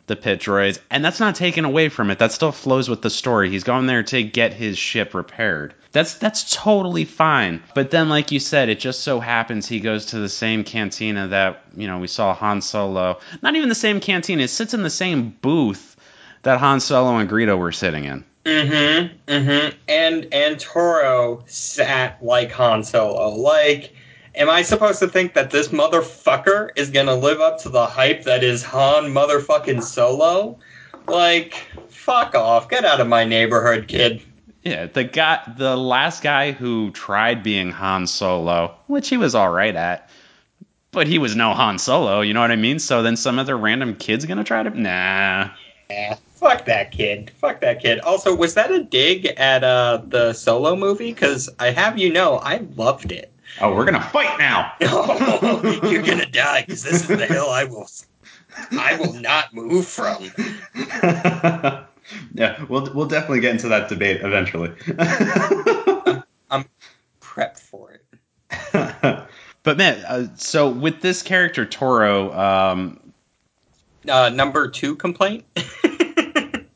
the 0.07 0.15
pit 0.15 0.39
droids, 0.39 0.79
and 0.89 1.05
that's 1.05 1.19
not 1.19 1.36
taken 1.36 1.63
away 1.63 1.89
from 1.89 2.09
it. 2.09 2.17
That 2.17 2.32
still 2.32 2.51
flows 2.51 2.89
with 2.89 3.03
the 3.03 3.11
story. 3.11 3.51
He's 3.51 3.63
going 3.63 3.86
there 3.86 4.01
to 4.01 4.23
get 4.23 4.51
his 4.51 4.79
ship 4.79 5.13
repaired. 5.13 5.75
That's 5.91 6.15
that's 6.15 6.55
totally 6.55 7.05
fine. 7.05 7.61
But 7.75 7.91
then, 7.91 8.09
like 8.09 8.32
you 8.32 8.39
said, 8.39 8.69
it 8.69 8.79
just 8.79 9.01
so 9.01 9.19
happens 9.19 9.67
he 9.67 9.79
goes 9.79 10.07
to 10.07 10.19
the 10.19 10.29
same 10.29 10.63
cantina 10.63 11.27
that 11.27 11.63
you 11.75 11.86
know 11.86 11.99
we 11.99 12.07
saw 12.07 12.34
Han 12.34 12.61
Solo. 12.61 13.19
Not 13.43 13.55
even 13.55 13.69
the 13.69 13.75
same 13.75 13.99
cantina. 13.99 14.41
It 14.41 14.47
sits 14.47 14.73
in 14.73 14.82
the 14.82 14.89
same 14.89 15.29
booth 15.29 15.95
that 16.41 16.59
Han 16.59 16.79
Solo 16.79 17.17
and 17.17 17.29
Greedo 17.29 17.59
were 17.59 17.71
sitting 17.71 18.05
in. 18.05 18.25
Mm-hmm. 18.46 19.32
Mm-hmm. 19.32 19.78
And 19.88 20.34
and 20.34 20.60
Toro 20.60 21.44
sat 21.46 22.24
like 22.24 22.52
Han 22.52 22.84
Solo. 22.84 23.30
Like, 23.30 23.94
am 24.36 24.50
I 24.50 24.64
supposed 24.64 25.00
to 25.00 25.08
think 25.08 25.36
that 25.36 25.52
this 25.52 25.68
motherfucker 25.70 26.70
is 26.76 26.89
gonna 26.89 27.16
live 27.16 27.39
up 27.39 27.60
to 27.62 27.70
the 27.70 27.86
hype 27.86 28.24
that 28.24 28.44
is 28.44 28.64
Han 28.64 29.06
motherfucking 29.06 29.84
Solo? 29.84 30.58
Like, 31.08 31.68
fuck 31.89 32.36
off. 32.36 32.70
Get 32.70 32.86
out 32.86 33.00
of 33.00 33.08
my 33.08 33.26
neighborhood, 33.26 33.88
kid. 33.88 34.22
Yeah, 34.64 34.86
the 34.86 35.04
guy, 35.04 35.42
the 35.58 35.76
last 35.76 36.22
guy 36.22 36.52
who 36.52 36.92
tried 36.92 37.42
being 37.44 37.72
Han 37.72 38.06
Solo, 38.08 38.76
which 38.88 39.10
he 39.10 39.18
was 39.18 39.34
all 39.34 39.50
right 39.50 39.76
at, 39.76 40.10
but 40.92 41.08
he 41.08 41.18
was 41.18 41.36
no 41.36 41.54
Han 41.54 41.80
Solo. 41.80 42.22
You 42.22 42.34
know 42.34 42.42
what 42.42 42.52
I 42.52 42.56
mean? 42.56 42.80
So 42.80 43.02
then 43.02 43.16
some 43.16 43.39
other 43.39 43.58
random 43.58 43.96
kid's 43.96 44.26
gonna 44.26 44.44
try 44.44 44.64
to. 44.64 44.70
Nah. 44.70 45.50
Yeah, 45.92 46.16
fuck 46.36 46.66
that 46.66 46.92
kid. 46.92 47.32
Fuck 47.32 47.60
that 47.62 47.82
kid. 47.82 48.00
Also, 48.00 48.34
was 48.34 48.54
that 48.54 48.72
a 48.72 48.84
dig 48.84 49.26
at 49.26 49.64
uh, 49.64 50.02
the 50.08 50.32
Solo 50.32 50.76
movie? 50.76 51.12
Because 51.12 51.50
I 51.60 51.72
have 51.72 51.98
you 51.98 52.14
know, 52.14 52.38
I 52.38 52.66
loved 52.76 53.12
it. 53.12 53.34
Oh, 53.60 53.76
we're 53.76 53.84
gonna 53.84 54.02
fight 54.02 54.39
now. 54.39 54.72
Oh, 54.84 55.89
you're 55.89 56.02
gonna 56.02 56.26
die 56.26 56.62
because 56.62 56.84
this 56.84 57.02
is 57.02 57.08
the 57.08 57.26
hill 57.26 57.50
I 57.50 57.66
will, 57.66 57.89
I 58.72 58.98
will 58.98 59.14
not 59.14 59.54
move 59.54 59.86
from. 59.86 60.32
yeah, 62.34 62.64
we'll 62.70 62.94
we'll 62.94 63.08
definitely 63.08 63.42
get 63.42 63.52
into 63.52 63.68
that 63.68 63.89
debate 63.89 64.22
eventually. 64.22 64.72
I'm 66.50 66.66
prepped 67.20 67.60
for 67.60 67.92
it. 67.92 69.28
But 69.64 69.78
man, 69.78 70.04
uh, 70.06 70.28
so 70.38 70.70
with 70.70 71.02
this 71.02 71.22
character 71.22 71.66
Toro, 71.68 72.34
um, 72.34 73.00
Uh, 74.08 74.30
number 74.30 74.68
two 74.68 74.95
complaint. 74.95 75.45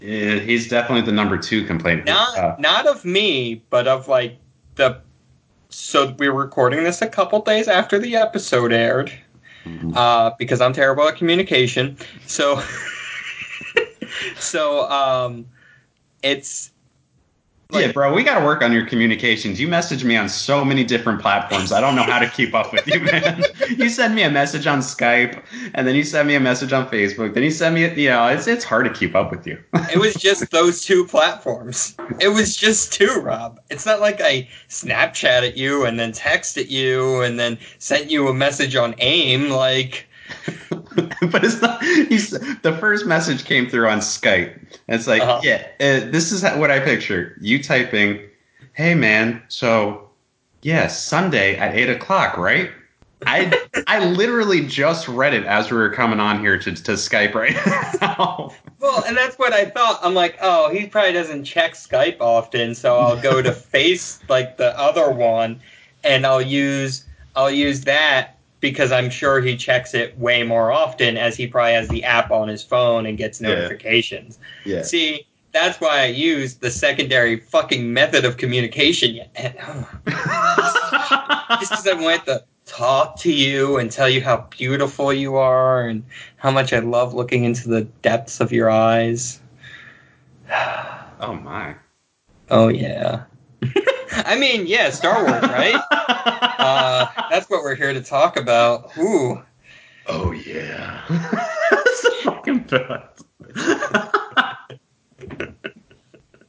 Yeah, 0.06 0.38
he's 0.38 0.68
definitely 0.70 1.02
the 1.02 1.12
number 1.12 1.36
two 1.36 1.66
complaint. 1.66 2.06
not 2.06 2.38
Uh, 2.38 2.56
not 2.60 2.86
of 2.86 3.04
me, 3.06 3.64
but 3.72 3.88
of 3.88 4.08
like 4.08 4.38
the. 4.76 5.02
So 5.70 6.16
we're 6.20 6.32
recording 6.32 6.84
this 6.84 7.02
a 7.02 7.08
couple 7.08 7.42
days 7.42 7.68
after 7.68 7.98
the 7.98 8.16
episode 8.16 8.72
aired, 8.72 9.12
mhm. 9.66 9.96
uh, 9.96 10.32
because 10.38 10.62
I'm 10.62 10.74
terrible 10.74 11.08
at 11.08 11.18
communication. 11.18 11.98
So, 12.28 12.62
so 14.36 14.88
um, 14.92 15.48
it's 16.22 16.72
yeah, 17.80 17.92
bro, 17.92 18.14
we 18.14 18.24
got 18.24 18.40
to 18.40 18.46
work 18.46 18.62
on 18.62 18.72
your 18.72 18.86
communications. 18.86 19.60
You 19.60 19.68
message 19.68 20.04
me 20.04 20.16
on 20.16 20.30
so 20.30 20.64
many 20.66 20.84
different 20.84 21.22
platforms. 21.22 21.72
I 21.72 21.82
don't 21.82 21.96
know 21.96 22.04
how 22.04 22.20
to 22.20 22.30
keep 22.30 22.54
up 22.54 22.72
with 22.72 22.88
you, 22.88 23.00
man. 23.00 23.44
you 23.78 23.90
send 23.90 24.16
me 24.16 24.24
a 24.24 24.30
message 24.30 24.68
on 24.68 24.80
Skype, 24.80 25.44
and 25.74 25.88
then 25.88 25.96
you 25.96 26.04
send 26.04 26.28
me 26.28 26.36
a 26.36 26.40
message 26.40 26.74
on 26.74 26.88
Facebook. 26.90 27.34
Then 27.34 27.44
you 27.44 27.52
send 27.52 27.76
me, 27.76 27.94
you 28.02 28.10
know, 28.10 28.28
it's 28.28 28.48
it's 28.48 28.64
hard 28.64 28.86
to 28.86 28.94
keep 28.94 29.16
up 29.16 29.32
with 29.32 29.46
you. 29.46 29.62
it 29.94 29.98
was 29.98 30.14
just 30.16 30.52
those 30.52 30.84
two 30.84 31.06
platforms. 31.06 31.96
It 32.20 32.30
was 32.30 32.56
just 32.56 32.94
two, 32.94 33.22
Rob. 33.22 33.60
It's 33.70 33.86
not 33.86 34.00
like 34.00 34.22
I 34.22 34.48
Snapchat 34.70 35.48
at 35.48 35.58
you 35.58 35.86
and 35.86 36.00
then 36.00 36.12
texted 36.12 36.70
you 36.70 37.22
and 37.22 37.40
then 37.40 37.58
sent 37.80 38.12
you 38.12 38.28
a 38.28 38.34
message 38.34 38.76
on 38.76 38.96
AIM. 39.00 39.50
Like, 39.50 40.08
but 41.32 41.44
it's 41.44 41.62
not. 41.62 41.84
He's, 41.84 42.32
the 42.32 42.78
first 42.80 43.06
message 43.06 43.46
came 43.46 43.68
through 43.70 43.88
on 43.90 44.00
Skype. 44.00 44.54
And 44.88 45.00
it's 45.00 45.08
like, 45.08 45.22
Uh-huh. 45.22 45.42
yeah, 45.44 45.64
uh, 45.80 46.10
this 46.12 46.32
is 46.32 46.44
what 46.44 46.72
I 46.72 46.80
picture. 46.80 47.36
You 47.42 47.62
typing, 47.64 48.20
"Hey 48.74 48.96
man, 48.96 49.42
so 49.48 50.10
yeah, 50.62 50.88
Sunday 50.88 51.56
at 51.58 51.76
eight 51.76 51.90
o'clock, 51.90 52.38
right?" 52.38 52.70
I 53.26 53.52
I 53.88 54.06
literally 54.06 54.66
just 54.68 55.08
read 55.08 55.34
it 55.34 55.46
as 55.46 55.72
we 55.72 55.78
were 55.78 55.90
coming 55.90 56.20
on 56.20 56.40
here 56.40 56.58
to, 56.60 56.72
to 56.74 56.92
Skype 56.94 57.34
right 57.34 57.56
now. 58.02 58.52
well, 58.80 59.04
and 59.08 59.18
that's 59.18 59.38
what 59.40 59.54
I 59.54 59.66
thought. 59.66 60.00
I'm 60.04 60.14
like, 60.14 60.38
oh, 60.42 60.70
he 60.70 60.86
probably 60.86 61.14
doesn't 61.14 61.46
check 61.46 61.74
Skype 61.74 62.18
often, 62.20 62.76
so 62.76 62.98
I'll 62.98 63.20
go 63.20 63.42
to 63.42 63.52
Face, 63.76 64.20
like 64.30 64.58
the 64.58 64.78
other 64.80 65.10
one, 65.12 65.60
and 66.04 66.26
I'll 66.26 66.42
use 66.42 67.06
I'll 67.36 67.52
use 67.52 67.82
that 67.82 68.35
because 68.66 68.92
I'm 68.92 69.12
sure 69.12 69.42
he 69.42 69.56
checks 69.56 69.94
it 69.94 70.18
way 70.18 70.42
more 70.42 70.72
often 70.72 71.18
as 71.18 71.38
he 71.38 71.46
probably 71.46 71.74
has 71.74 71.88
the 71.88 72.04
app 72.04 72.32
on 72.32 72.48
his 72.48 72.64
phone 72.64 73.06
and 73.06 73.16
gets 73.16 73.40
notifications. 73.40 74.40
Yeah. 74.66 74.82
See, 74.82 75.28
that's 75.52 75.80
why 75.80 76.02
I 76.02 76.06
use 76.08 76.56
the 76.56 76.72
secondary 76.72 77.38
fucking 77.38 77.94
method 77.94 78.26
of 78.26 78.38
communication. 78.38 79.20
And, 79.36 79.54
oh, 79.62 79.88
just 81.60 81.74
because 81.74 81.88
I 81.88 81.94
want 81.94 82.26
to 82.26 82.44
talk 82.66 83.20
to 83.20 83.32
you 83.32 83.78
and 83.78 83.92
tell 83.92 84.10
you 84.10 84.22
how 84.22 84.48
beautiful 84.50 85.14
you 85.14 85.36
are 85.36 85.88
and 85.88 86.04
how 86.38 86.50
much 86.50 86.74
I 86.74 86.80
love 86.80 87.14
looking 87.14 87.44
into 87.44 87.70
the 87.70 87.82
depths 88.02 88.40
of 88.40 88.52
your 88.52 88.72
eyes. 88.72 89.40
oh 90.52 91.40
my. 91.44 91.76
Oh 92.50 92.70
yeah. 92.70 93.26
I 94.12 94.36
mean, 94.40 94.66
yeah, 94.66 94.90
Star 94.90 95.24
Wars, 95.24 95.44
right? 95.44 95.80
uh, 96.66 97.08
that's 97.30 97.50
what 97.50 97.62
we're 97.64 97.76
here 97.76 97.94
to 97.94 98.02
talk 98.02 98.38
about. 98.38 98.96
Ooh. 98.98 99.42
oh 100.08 100.32
yeah. 100.32 101.04
That's 101.10 102.02
the 102.02 102.12
fucking 102.24 102.60
best. 102.60 103.26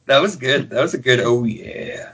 That 0.07 0.21
was 0.21 0.35
good. 0.37 0.69
That 0.69 0.81
was 0.81 0.93
a 0.93 0.97
good. 0.97 1.19
Oh 1.19 1.43
yeah. 1.43 2.13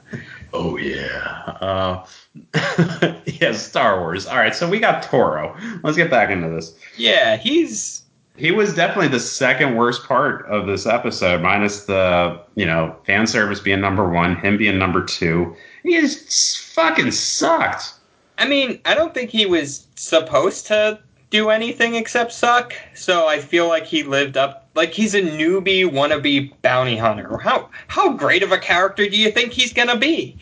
Oh 0.51 0.77
yeah. 0.77 1.57
Uh, 1.61 2.05
yeah, 3.25 3.53
Star 3.53 3.99
Wars. 3.99 4.25
All 4.25 4.37
right, 4.37 4.55
so 4.55 4.67
we 4.67 4.79
got 4.79 5.03
Toro. 5.03 5.55
Let's 5.83 5.95
get 5.97 6.09
back 6.09 6.29
into 6.29 6.49
this. 6.49 6.75
Yeah, 6.97 7.37
he's 7.37 8.03
He 8.35 8.51
was 8.51 8.73
definitely 8.73 9.09
the 9.09 9.19
second 9.19 9.75
worst 9.75 10.07
part 10.07 10.45
of 10.47 10.65
this 10.65 10.87
episode, 10.87 11.41
minus 11.41 11.85
the 11.85 12.41
you 12.55 12.65
know 12.65 12.95
fan 13.05 13.27
service 13.27 13.59
being 13.59 13.79
number 13.79 14.09
one, 14.09 14.35
him 14.37 14.57
being 14.57 14.79
number 14.79 15.03
two. 15.03 15.55
He 15.83 15.99
just 15.99 16.59
fucking 16.73 17.11
sucked. 17.11 17.93
I 18.37 18.47
mean, 18.47 18.79
I 18.85 18.95
don't 18.95 19.13
think 19.13 19.29
he 19.29 19.45
was 19.45 19.85
supposed 19.95 20.67
to 20.67 20.99
do 21.29 21.49
anything 21.49 21.95
except 21.95 22.31
suck. 22.31 22.73
So 22.93 23.27
I 23.27 23.39
feel 23.39 23.67
like 23.67 23.85
he 23.85 24.03
lived 24.03 24.37
up. 24.37 24.69
Like 24.75 24.93
he's 24.93 25.13
a 25.13 25.21
newbie 25.21 25.83
wannabe 25.83 26.53
bounty 26.61 26.95
hunter. 26.95 27.37
How 27.37 27.69
how 27.87 28.13
great 28.13 28.43
of 28.43 28.51
a 28.51 28.57
character 28.57 29.07
do 29.09 29.17
you 29.17 29.31
think 29.31 29.51
he's 29.51 29.73
gonna 29.73 29.97
be? 29.97 30.37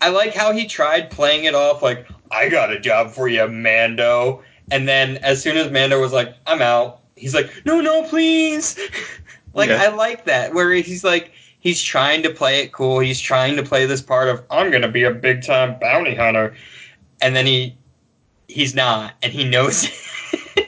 I 0.00 0.10
like 0.10 0.34
how 0.34 0.52
he 0.52 0.66
tried 0.66 1.10
playing 1.10 1.44
it 1.44 1.54
off 1.54 1.82
like 1.82 2.06
I 2.30 2.48
got 2.48 2.72
a 2.72 2.78
job 2.78 3.10
for 3.10 3.28
you, 3.28 3.46
Mando. 3.48 4.42
And 4.70 4.88
then 4.88 5.18
as 5.18 5.42
soon 5.42 5.56
as 5.56 5.70
Mando 5.70 6.00
was 6.00 6.12
like, 6.12 6.34
I'm 6.46 6.60
out, 6.60 7.00
he's 7.16 7.34
like, 7.34 7.50
No, 7.64 7.80
no, 7.80 8.02
please. 8.04 8.78
like 9.54 9.70
Yeah. 9.70 9.82
I 9.82 9.88
like 9.88 10.26
that 10.26 10.54
where 10.54 10.72
he's 10.72 11.02
like. 11.02 11.32
He's 11.66 11.82
trying 11.82 12.22
to 12.22 12.30
play 12.30 12.60
it 12.62 12.70
cool. 12.70 13.00
He's 13.00 13.18
trying 13.18 13.56
to 13.56 13.62
play 13.64 13.86
this 13.86 14.00
part 14.00 14.28
of 14.28 14.44
I'm 14.52 14.70
gonna 14.70 14.86
be 14.86 15.02
a 15.02 15.10
big 15.10 15.42
time 15.42 15.76
bounty 15.80 16.14
hunter, 16.14 16.54
and 17.20 17.34
then 17.34 17.44
he 17.44 17.76
he's 18.46 18.72
not, 18.72 19.14
and 19.20 19.32
he 19.32 19.42
knows. 19.42 19.84
it. 19.84 19.92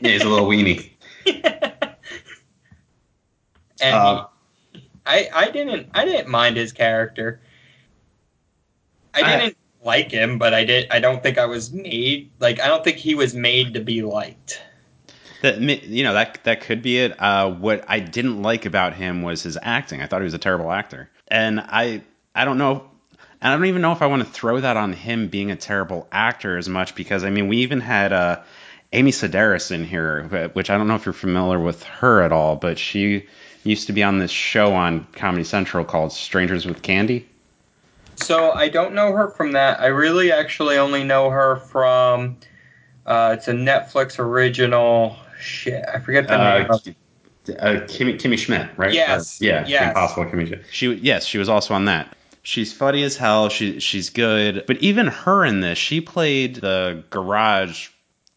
Yeah, 0.03 0.11
he's 0.11 0.25
a 0.25 0.29
little 0.29 0.49
weenie. 0.49 0.91
and 3.81 3.95
Uh, 3.95 4.27
he, 4.73 4.91
I 5.07 5.29
I 5.33 5.51
didn't 5.51 5.89
I 5.95 6.05
didn't 6.05 6.29
mind 6.29 6.57
his 6.57 6.73
character. 6.73 7.41
I 9.15 9.21
I- 9.23 9.37
didn't 9.37 9.57
like 9.85 10.11
him, 10.11 10.39
but 10.39 10.53
I 10.53 10.65
did. 10.65 10.89
I 10.91 10.99
don't 10.99 11.23
think 11.23 11.39
I 11.39 11.47
was 11.47 11.73
made 11.73 12.31
like 12.41 12.61
I 12.61 12.67
don't 12.67 12.83
think 12.83 12.97
he 12.97 13.15
was 13.15 13.35
made 13.35 13.73
to 13.75 13.81
be 13.81 14.03
liked. 14.03 14.61
That 15.43 15.61
you 15.61 16.05
know 16.05 16.15
that 16.15 16.41
that 16.45 16.63
could 16.63 16.83
be 16.83 16.99
it. 16.99 17.21
Uh, 17.21 17.51
what 17.51 17.85
I 17.89 18.01
didn't 18.01 18.43
like 18.43 18.67
about 18.67 18.95
him 18.95 19.23
was 19.23 19.43
his 19.43 19.59
acting. 19.61 20.03
I 20.03 20.07
thought 20.07 20.21
he 20.21 20.25
was 20.25 20.35
a 20.35 20.39
terrible 20.39 20.71
actor, 20.71 21.09
and 21.29 21.61
I 21.61 22.03
I 22.35 22.45
don't 22.45 22.59
know. 22.59 22.91
And 23.41 23.53
I 23.53 23.57
don't 23.57 23.67
even 23.67 23.83
know 23.83 23.93
if 23.93 24.03
I 24.03 24.07
want 24.07 24.25
to 24.25 24.29
throw 24.29 24.61
that 24.61 24.77
on 24.77 24.93
him 24.93 25.29
being 25.29 25.53
a 25.53 25.57
terrible 25.57 26.09
actor 26.11 26.59
as 26.59 26.69
much 26.69 26.97
because 26.97 27.23
I 27.23 27.31
mean 27.31 27.47
we 27.47 27.59
even 27.59 27.81
had 27.81 28.13
uh, 28.13 28.41
Amy 28.93 29.13
Sedaris 29.13 29.71
in 29.71 29.85
here, 29.85 30.51
which 30.55 30.71
I 30.71 30.77
don't 30.77 30.89
know 30.89 30.97
if 30.97 31.07
you're 31.07 31.13
familiar 31.13 31.61
with 31.61 31.83
her 31.85 32.23
at 32.23 32.33
all, 32.33 32.57
but 32.57 32.79
she 32.79 33.27
used 33.63 33.87
to 33.89 33.93
be 33.93 34.03
on 34.03 34.19
this 34.19 34.31
show 34.31 34.75
on 34.75 35.07
Comedy 35.13 35.45
Central 35.45 35.85
called 35.85 36.13
Strangers 36.13 36.67
with 36.67 36.83
Candy. 36.83 37.29
So 38.17 38.51
I 38.51 38.69
don't 38.69 38.95
know 38.95 39.13
her 39.13 39.29
from 39.29 39.53
that. 39.53 39.81
I 39.81 39.87
really 39.87 40.33
actually 40.33 40.79
only 40.79 41.05
know 41.05 41.31
her 41.31 41.57
from. 41.57 42.39
Uh, 43.07 43.37
it's 43.39 43.49
a 43.49 43.53
Netflix 43.53 44.19
original. 44.19 45.17
Shit, 45.49 45.85
I 45.93 45.99
forget 46.01 46.29
the 46.29 46.37
name. 46.37 46.71
uh, 46.71 46.75
Of, 46.75 46.87
uh, 47.59 47.87
Kimmy, 47.87 48.21
Kimmy 48.21 48.39
Schmidt, 48.39 48.69
right? 48.77 48.93
Yes, 48.93 49.41
Uh, 49.41 49.45
yeah. 49.45 49.65
yes. 49.67 49.89
Impossible 49.89 50.27
Kimmy 50.27 50.47
Schmidt. 50.47 50.65
She 50.71 50.93
yes, 50.95 51.25
she 51.25 51.39
was 51.39 51.49
also 51.49 51.75
on 51.75 51.87
that. 51.87 52.15
She's 52.43 52.73
funny 52.73 53.03
as 53.03 53.17
hell. 53.17 53.49
She 53.49 53.81
she's 53.81 54.11
good. 54.11 54.65
But 54.67 54.79
even 54.79 55.07
her 55.09 55.45
in 55.45 55.61
this, 55.61 55.79
she 55.79 56.01
played 56.01 56.57
the 56.57 57.03
garage 57.11 57.89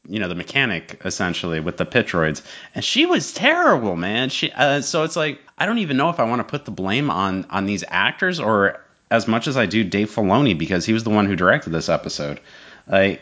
you 0.09 0.19
know 0.19 0.27
the 0.27 0.35
mechanic 0.35 0.99
essentially 1.05 1.59
with 1.59 1.77
the 1.77 1.85
pit 1.85 2.07
droids, 2.07 2.41
and 2.73 2.83
she 2.83 3.05
was 3.05 3.33
terrible, 3.33 3.95
man. 3.95 4.29
She 4.29 4.51
uh, 4.51 4.81
so 4.81 5.03
it's 5.03 5.15
like 5.15 5.39
I 5.57 5.65
don't 5.67 5.77
even 5.77 5.95
know 5.97 6.09
if 6.09 6.19
I 6.19 6.23
want 6.23 6.39
to 6.39 6.43
put 6.43 6.65
the 6.65 6.71
blame 6.71 7.09
on 7.11 7.45
on 7.51 7.65
these 7.67 7.83
actors 7.87 8.39
or 8.39 8.81
as 9.11 9.27
much 9.27 9.47
as 9.47 9.57
I 9.57 9.65
do 9.67 9.83
Dave 9.83 10.09
Filoni 10.09 10.57
because 10.57 10.85
he 10.85 10.93
was 10.93 11.03
the 11.03 11.09
one 11.11 11.25
who 11.27 11.35
directed 11.35 11.69
this 11.69 11.87
episode. 11.87 12.39
Like 12.87 13.21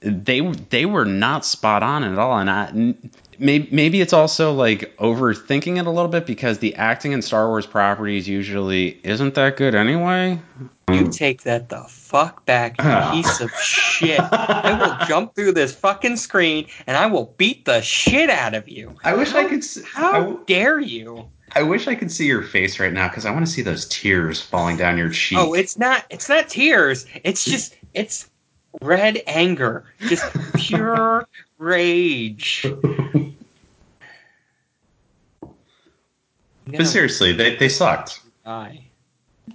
they 0.00 0.40
they 0.40 0.86
were 0.86 1.04
not 1.04 1.44
spot 1.44 1.82
on 1.82 2.04
at 2.04 2.16
all, 2.18 2.38
and 2.38 2.48
I 2.48 2.94
maybe 3.40 3.68
maybe 3.72 4.00
it's 4.00 4.12
also 4.12 4.52
like 4.52 4.96
overthinking 4.98 5.78
it 5.80 5.86
a 5.86 5.90
little 5.90 6.08
bit 6.10 6.26
because 6.26 6.58
the 6.58 6.74
acting 6.76 7.12
in 7.12 7.22
Star 7.22 7.48
Wars 7.48 7.66
properties 7.66 8.28
usually 8.28 9.00
isn't 9.02 9.34
that 9.34 9.56
good 9.56 9.74
anyway. 9.74 10.38
You 10.92 11.08
take 11.08 11.42
that 11.42 11.68
the 11.68 11.84
fuck 11.88 12.44
back, 12.46 12.72
you 12.78 12.84
Ah. 12.88 13.12
piece 13.12 13.40
of 13.40 13.50
shit. 13.54 14.18
I 14.20 14.76
will 15.00 15.06
jump 15.06 15.34
through 15.34 15.52
this 15.52 15.74
fucking 15.74 16.16
screen 16.16 16.66
and 16.86 16.96
I 16.96 17.06
will 17.06 17.34
beat 17.36 17.64
the 17.64 17.80
shit 17.80 18.28
out 18.30 18.54
of 18.54 18.68
you. 18.68 18.94
I 19.04 19.14
wish 19.14 19.32
I 19.34 19.44
could. 19.44 19.60
s- 19.60 19.82
How 19.84 20.10
I 20.12 20.18
w- 20.20 20.40
dare 20.46 20.78
you? 20.80 21.28
I 21.54 21.62
wish 21.62 21.88
I 21.88 21.94
could 21.96 22.12
see 22.12 22.26
your 22.26 22.42
face 22.42 22.78
right 22.78 22.92
now 22.92 23.08
because 23.08 23.24
I 23.26 23.30
want 23.32 23.44
to 23.46 23.50
see 23.52 23.62
those 23.62 23.86
tears 23.88 24.40
falling 24.40 24.76
down 24.76 24.96
your 24.98 25.10
cheek. 25.10 25.38
Oh, 25.38 25.52
it's 25.54 25.78
not 25.78 26.04
it's 26.10 26.28
not 26.28 26.48
tears. 26.48 27.06
It's 27.24 27.44
just 27.44 27.76
it's 27.94 28.28
red 28.82 29.20
anger. 29.26 29.84
Just 30.00 30.24
pure 30.56 31.26
rage. 31.60 32.66
but 36.66 36.86
seriously, 36.86 37.32
they, 37.32 37.54
they 37.56 37.68
sucked. 37.68 38.22
die. 38.44 38.86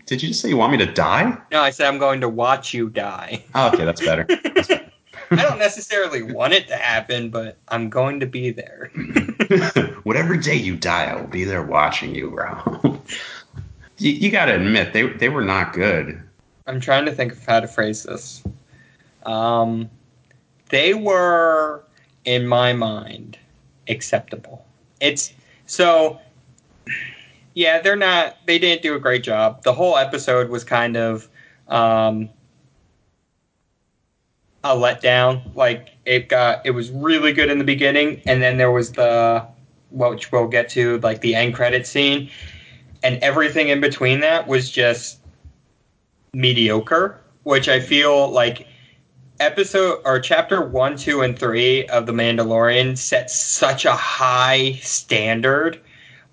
Did 0.06 0.22
you 0.22 0.30
just 0.30 0.42
say 0.42 0.50
you 0.50 0.58
want 0.58 0.72
me 0.72 0.78
to 0.78 0.86
die? 0.86 1.36
No, 1.52 1.62
I 1.62 1.72
said 1.72 1.88
I'm 1.88 1.98
going 1.98 2.22
to 2.22 2.30
watch 2.30 2.74
you 2.74 2.90
die. 2.90 3.44
Oh, 3.56 3.70
okay, 3.70 3.86
that's 3.86 4.06
better. 4.06 4.28
I 5.32 5.42
don't 5.42 5.58
necessarily 5.58 6.22
want 6.22 6.54
it 6.54 6.68
to 6.68 6.76
happen, 6.76 7.32
but 7.32 7.58
I'm 7.70 7.90
going 7.90 8.20
to 8.20 8.28
be 8.28 8.52
there. 8.52 8.92
Whatever 10.04 10.38
day 10.38 10.56
you 10.56 10.76
die, 10.76 11.06
I 11.06 11.16
will 11.16 11.28
be 11.28 11.44
there 11.44 11.64
watching 11.64 12.14
you, 12.14 12.30
bro. 12.30 13.02
you, 13.98 14.12
you 14.12 14.30
got 14.30 14.46
to 14.46 14.56
admit 14.56 14.94
they 14.94 15.08
they 15.08 15.30
were 15.30 15.44
not 15.44 15.74
good. 15.74 16.22
I'm 16.68 16.80
trying 16.80 17.06
to 17.06 17.12
think 17.12 17.32
of 17.32 17.44
how 17.44 17.60
to 17.60 17.68
phrase 17.68 18.04
this. 18.04 18.44
Um, 19.26 19.90
they 20.70 20.94
were, 20.94 21.85
in 22.26 22.48
my 22.48 22.74
mind, 22.74 23.38
acceptable. 23.88 24.66
It's 25.00 25.34
so. 25.66 26.20
Yeah, 27.54 27.80
they're 27.80 27.96
not. 27.96 28.38
They 28.46 28.60
didn't 28.60 28.82
do 28.82 28.96
a 28.96 29.00
great 29.00 29.24
job. 29.24 29.64
The 29.64 29.74
whole 29.74 29.98
episode 29.98 30.50
was 30.50 30.64
kind 30.64 30.98
of 30.98 31.30
um, 31.68 32.30
a 34.64 34.76
letdown. 34.76 35.56
Like 35.56 35.92
it 36.06 36.28
got, 36.28 36.66
it 36.66 36.72
was 36.72 36.92
really 36.92 37.32
good 37.32 37.50
in 37.50 37.58
the 37.58 37.64
beginning, 37.64 38.22
and 38.26 38.42
then 38.42 38.58
there 38.58 38.72
was 38.72 38.92
the, 38.92 39.46
which 39.92 40.32
we'll 40.32 40.48
get 40.48 40.68
to, 40.70 41.00
like 41.00 41.22
the 41.22 41.36
end 41.36 41.56
credit 41.56 41.88
scene, 41.88 42.30
and 43.04 43.18
everything 43.24 43.70
in 43.70 43.80
between 43.80 44.20
that 44.20 44.48
was 44.48 44.70
just 44.70 45.20
mediocre, 46.34 47.22
which 47.44 47.70
I 47.70 47.80
feel 47.80 48.30
like 48.30 48.68
episode 49.40 50.02
or 50.06 50.20
chapter 50.20 50.62
one, 50.62 50.98
two, 50.98 51.22
and 51.22 51.38
three 51.38 51.86
of 51.88 52.06
The 52.06 52.14
Mandalorian 52.14 52.98
set 52.98 53.30
such 53.30 53.86
a 53.86 53.94
high 53.94 54.74
standard. 54.82 55.80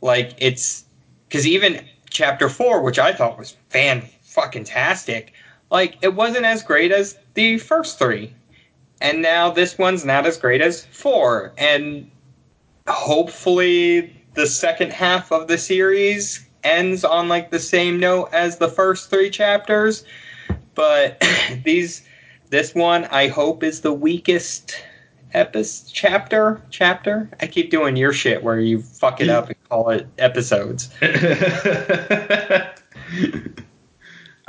Like 0.01 0.35
it's 0.39 0.85
because 1.29 1.47
even 1.47 1.85
chapter 2.11 2.49
four, 2.49 2.83
which 2.83 2.99
I 2.99 3.13
thought 3.13 3.39
was 3.39 3.57
fan 3.71 4.03
fucking 4.23 4.65
tastic, 4.65 5.33
like 5.71 5.97
it 6.03 6.15
wasn't 6.15 6.45
as 6.45 6.63
great 6.63 6.93
as 6.93 7.17
the 7.35 7.59
first 7.59 7.99
three. 7.99 8.33
And 9.01 9.21
now 9.21 9.51
this 9.51 9.79
one's 9.79 10.05
not 10.05 10.27
as 10.27 10.37
great 10.37 10.61
as 10.61 10.85
four. 10.87 11.53
And 11.59 12.11
hopefully 12.87 14.17
the 14.35 14.47
second 14.47 14.93
half 14.93 15.33
of 15.33 15.49
the 15.49 15.59
series 15.59 16.47
ends 16.63 17.05
on 17.05 17.29
like 17.29 17.51
the 17.51 17.59
same 17.59 17.99
note 17.99 18.29
as 18.33 18.59
the 18.59 18.69
first 18.69 19.11
three 19.11 19.31
chapters. 19.31 20.05
But 20.75 21.23
these 21.65 22.03
this 22.53 22.75
one 22.75 23.07
I 23.07 23.29
hope 23.29 23.65
is 23.65 23.81
the 23.81 23.95
weakest 23.95 24.77
episode 25.33 25.91
chapter 25.91 26.61
chapter. 26.69 27.31
I 27.41 27.47
keep 27.47 27.71
doing 27.71 27.97
your 27.97 28.13
shit 28.13 28.45
where 28.45 28.61
you 28.61 28.83
fuck 28.83 29.23
it 29.23 29.31
up 29.31 29.49
and 29.49 29.57
call 29.71 29.89
it 29.89 30.07
episodes. 30.19 30.91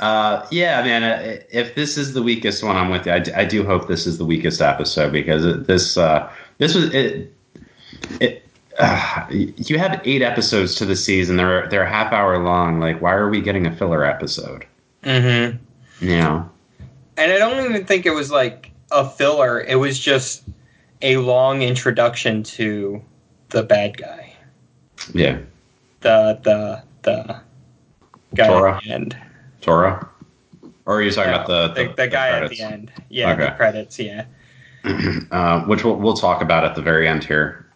uh, 0.00 0.46
yeah, 0.50 0.82
man. 0.82 1.02
uh, 1.02 1.38
If 1.50 1.74
this 1.74 1.96
is 1.96 2.12
the 2.12 2.22
weakest 2.22 2.62
one, 2.62 2.76
I'm 2.76 2.90
with 2.90 3.06
you. 3.06 3.12
I, 3.12 3.20
d- 3.20 3.32
I 3.32 3.46
do 3.46 3.64
hope 3.64 3.88
this 3.88 4.06
is 4.06 4.18
the 4.18 4.26
weakest 4.26 4.60
episode 4.60 5.10
because 5.10 5.66
this 5.66 5.96
uh, 5.96 6.30
this 6.58 6.74
was 6.74 6.92
it. 6.92 7.32
It 8.20 8.46
uh, 8.78 9.26
you 9.30 9.78
have 9.78 9.98
eight 10.04 10.20
episodes 10.20 10.74
to 10.74 10.84
the 10.84 10.94
season. 10.96 11.38
They're 11.38 11.66
they're 11.68 11.84
a 11.84 11.88
half 11.90 12.12
hour 12.12 12.36
long. 12.38 12.80
Like, 12.80 13.00
why 13.00 13.14
are 13.14 13.30
we 13.30 13.40
getting 13.40 13.66
a 13.66 13.74
filler 13.74 14.04
episode? 14.04 14.66
Mm-hmm. 15.04 16.06
Know. 16.06 16.50
And 17.16 17.32
I 17.32 17.38
don't 17.38 17.64
even 17.64 17.84
think 17.86 18.06
it 18.06 18.10
was 18.14 18.30
like 18.30 18.70
a 18.90 19.08
filler. 19.08 19.60
It 19.60 19.76
was 19.76 19.98
just 19.98 20.42
a 21.02 21.16
long 21.18 21.62
introduction 21.62 22.42
to 22.44 23.02
the 23.50 23.62
bad 23.62 23.96
guy. 23.96 24.32
Yeah. 25.12 25.38
The 26.00 26.38
the 26.42 26.82
the 27.02 27.40
guy 28.34 28.46
Toro? 28.46 28.74
at 28.74 28.82
the 28.82 28.90
end. 28.90 29.16
Toro. 29.60 30.08
Or 30.86 30.96
are 30.98 31.02
you 31.02 31.10
talking 31.10 31.30
No, 31.30 31.36
about 31.44 31.74
the 31.74 31.84
the, 31.88 31.92
the 31.94 32.08
guy 32.08 32.28
at 32.28 32.50
the 32.50 32.60
end. 32.60 32.92
Yeah, 33.08 33.34
the 33.36 33.50
credits. 33.52 33.98
Yeah. 33.98 34.24
uh, 35.30 35.62
which 35.64 35.82
we'll, 35.84 35.96
we'll 35.96 36.12
talk 36.16 36.42
about 36.42 36.64
at 36.64 36.74
the 36.74 36.82
very 36.82 37.08
end 37.08 37.24
here. 37.24 37.66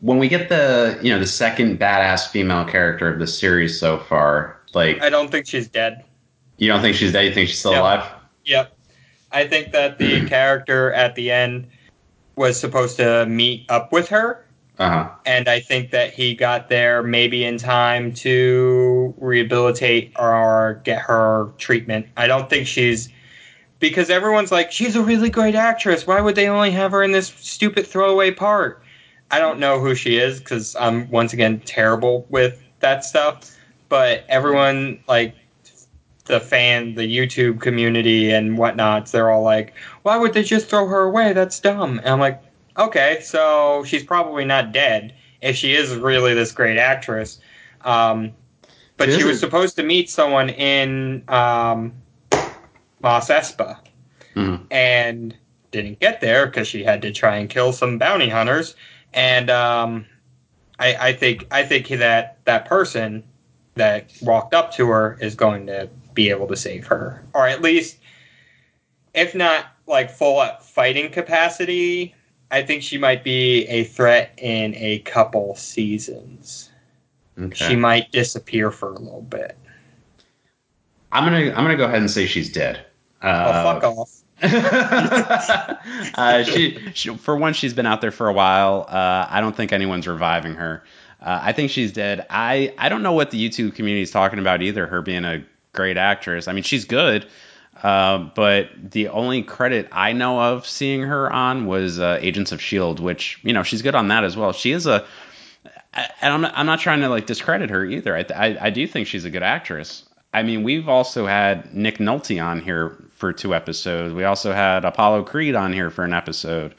When 0.00 0.18
we 0.18 0.28
get 0.28 0.48
the 0.48 0.98
you 1.02 1.12
know 1.12 1.18
the 1.18 1.26
second 1.26 1.78
badass 1.78 2.28
female 2.28 2.64
character 2.64 3.12
of 3.12 3.18
the 3.20 3.26
series 3.26 3.78
so 3.78 3.98
far, 3.98 4.56
like 4.74 5.00
I 5.02 5.10
don't 5.10 5.30
think 5.30 5.46
she's 5.46 5.68
dead. 5.68 6.04
you 6.56 6.68
don't 6.68 6.80
think 6.80 6.96
she's 6.96 7.12
dead, 7.12 7.26
you 7.26 7.34
think 7.34 7.48
she's 7.48 7.58
still 7.58 7.72
No. 7.72 7.82
alive? 7.82 8.10
Yep. 8.44 8.72
I 9.32 9.46
think 9.46 9.72
that 9.72 9.98
the 9.98 10.26
character 10.28 10.92
at 10.92 11.14
the 11.14 11.30
end 11.30 11.66
was 12.36 12.58
supposed 12.58 12.96
to 12.98 13.26
meet 13.26 13.66
up 13.68 13.92
with 13.92 14.08
her, 14.08 14.44
Uh 14.78 14.88
huh. 14.90 15.10
and 15.26 15.48
I 15.48 15.60
think 15.60 15.90
that 15.90 16.12
he 16.14 16.34
got 16.34 16.68
there 16.68 17.02
maybe 17.02 17.44
in 17.44 17.58
time 17.58 18.12
to 18.14 19.14
rehabilitate 19.18 20.12
or 20.18 20.80
get 20.84 21.00
her 21.02 21.50
treatment. 21.58 22.06
I 22.16 22.26
don't 22.26 22.48
think 22.48 22.66
she's 22.66 23.08
because 23.80 24.10
everyone's 24.10 24.50
like, 24.50 24.72
she's 24.72 24.96
a 24.96 25.02
really 25.02 25.30
great 25.30 25.54
actress. 25.54 26.06
Why 26.06 26.20
would 26.20 26.34
they 26.34 26.48
only 26.48 26.70
have 26.72 26.90
her 26.92 27.02
in 27.02 27.12
this 27.12 27.28
stupid 27.28 27.86
throwaway 27.86 28.30
part? 28.32 28.82
I 29.30 29.38
don't 29.38 29.58
know 29.60 29.78
who 29.78 29.94
she 29.94 30.16
is 30.16 30.38
because 30.40 30.74
I'm 30.76 31.08
once 31.10 31.32
again 31.32 31.60
terrible 31.60 32.26
with 32.28 32.60
that 32.80 33.04
stuff. 33.04 33.56
But 33.88 34.24
everyone 34.28 35.02
like 35.08 35.34
the 36.28 36.40
fan, 36.40 36.94
the 36.94 37.02
YouTube 37.02 37.60
community 37.60 38.30
and 38.30 38.56
whatnots, 38.56 39.10
they're 39.10 39.30
all 39.30 39.42
like, 39.42 39.74
why 40.02 40.16
would 40.16 40.32
they 40.32 40.44
just 40.44 40.68
throw 40.68 40.86
her 40.86 41.02
away? 41.02 41.32
That's 41.32 41.58
dumb. 41.58 41.98
And 41.98 42.08
I'm 42.08 42.20
like, 42.20 42.40
okay, 42.78 43.20
so 43.22 43.82
she's 43.84 44.04
probably 44.04 44.44
not 44.44 44.72
dead 44.72 45.14
if 45.42 45.56
she 45.56 45.74
is 45.74 45.94
really 45.96 46.34
this 46.34 46.52
great 46.52 46.78
actress. 46.78 47.40
Um, 47.82 48.32
but 48.96 49.10
She 49.10 49.18
she 49.18 49.24
was 49.24 49.40
supposed 49.40 49.76
to 49.76 49.82
meet 49.82 50.10
someone 50.10 50.50
in 50.50 51.22
um, 51.28 51.92
Mos 53.00 53.28
Espa 53.28 53.78
Mhm. 54.34 54.66
and 54.70 55.34
didn't 55.70 56.00
get 56.00 56.20
there 56.20 56.46
because 56.46 56.66
she 56.68 56.82
had 56.84 57.02
to 57.02 57.12
try 57.12 57.36
and 57.36 57.48
kill 57.48 57.72
some 57.72 57.98
bounty 57.98 58.28
hunters. 58.28 58.74
And 59.14 59.50
um, 59.50 60.06
I, 60.78 60.96
I 61.08 61.12
think 61.12 61.46
I 61.50 61.64
think 61.64 61.88
that 61.88 62.38
that 62.44 62.66
person 62.66 63.24
that 63.74 64.10
walked 64.22 64.54
up 64.54 64.72
to 64.74 64.88
her 64.88 65.16
is 65.20 65.34
going 65.34 65.66
to 65.66 65.88
be 66.18 66.30
able 66.30 66.48
to 66.48 66.56
save 66.56 66.84
her, 66.84 67.22
or 67.32 67.46
at 67.46 67.62
least, 67.62 67.98
if 69.14 69.36
not 69.36 69.66
like 69.86 70.10
full 70.10 70.40
up 70.40 70.64
fighting 70.64 71.12
capacity, 71.12 72.12
I 72.50 72.62
think 72.62 72.82
she 72.82 72.98
might 72.98 73.22
be 73.22 73.64
a 73.68 73.84
threat 73.84 74.32
in 74.36 74.74
a 74.74 74.98
couple 75.00 75.54
seasons. 75.54 76.70
Okay. 77.40 77.54
She 77.54 77.76
might 77.76 78.10
disappear 78.10 78.72
for 78.72 78.88
a 78.94 78.98
little 78.98 79.22
bit. 79.22 79.56
I'm 81.12 81.22
gonna 81.24 81.52
I'm 81.52 81.62
gonna 81.62 81.76
go 81.76 81.84
ahead 81.84 82.00
and 82.00 82.10
say 82.10 82.26
she's 82.26 82.50
dead. 82.50 82.84
Oh, 83.22 83.28
Uh, 83.28 83.80
fuck 83.80 83.84
off. 83.84 84.14
uh, 86.18 86.42
she, 86.42 86.78
she, 86.94 87.16
for 87.16 87.36
one, 87.36 87.52
she's 87.52 87.74
been 87.74 87.86
out 87.86 88.00
there 88.00 88.10
for 88.10 88.26
a 88.28 88.32
while. 88.32 88.86
Uh, 88.88 89.28
I 89.30 89.40
don't 89.40 89.54
think 89.54 89.72
anyone's 89.72 90.08
reviving 90.08 90.54
her. 90.54 90.82
Uh, 91.20 91.38
I 91.42 91.52
think 91.52 91.70
she's 91.70 91.92
dead. 91.92 92.26
I, 92.28 92.74
I 92.76 92.88
don't 92.88 93.04
know 93.04 93.12
what 93.12 93.30
the 93.30 93.48
YouTube 93.48 93.76
community 93.76 94.02
is 94.02 94.10
talking 94.10 94.40
about 94.40 94.62
either. 94.62 94.86
Her 94.88 95.00
being 95.00 95.24
a 95.24 95.44
great 95.78 95.96
actress. 95.96 96.48
I 96.48 96.52
mean, 96.52 96.64
she's 96.64 96.84
good, 96.86 97.26
uh, 97.82 98.18
but 98.34 98.70
the 98.90 99.08
only 99.08 99.44
credit 99.44 99.88
I 99.92 100.12
know 100.12 100.40
of 100.40 100.66
seeing 100.66 101.02
her 101.02 101.32
on 101.32 101.66
was 101.66 102.00
uh, 102.00 102.18
Agents 102.20 102.50
of 102.50 102.60
Shield, 102.60 102.98
which 102.98 103.38
you 103.44 103.52
know 103.52 103.62
she's 103.62 103.82
good 103.82 103.94
on 103.94 104.08
that 104.08 104.24
as 104.24 104.36
well. 104.36 104.52
She 104.52 104.72
is 104.72 104.88
a, 104.88 105.06
and 105.94 106.34
I'm 106.34 106.40
not, 106.40 106.52
I'm 106.56 106.66
not 106.66 106.80
trying 106.80 107.00
to 107.02 107.08
like 107.08 107.26
discredit 107.26 107.70
her 107.70 107.84
either. 107.84 108.16
I, 108.16 108.26
I 108.34 108.58
I 108.66 108.70
do 108.70 108.86
think 108.88 109.06
she's 109.06 109.24
a 109.24 109.30
good 109.30 109.44
actress. 109.44 110.04
I 110.34 110.42
mean, 110.42 110.64
we've 110.64 110.88
also 110.88 111.26
had 111.26 111.72
Nick 111.72 111.98
Nolte 111.98 112.44
on 112.44 112.60
here 112.60 112.98
for 113.14 113.32
two 113.32 113.54
episodes. 113.54 114.12
We 114.12 114.24
also 114.24 114.52
had 114.52 114.84
Apollo 114.84 115.24
Creed 115.24 115.54
on 115.54 115.72
here 115.72 115.90
for 115.90 116.04
an 116.04 116.12
episode. 116.12 116.74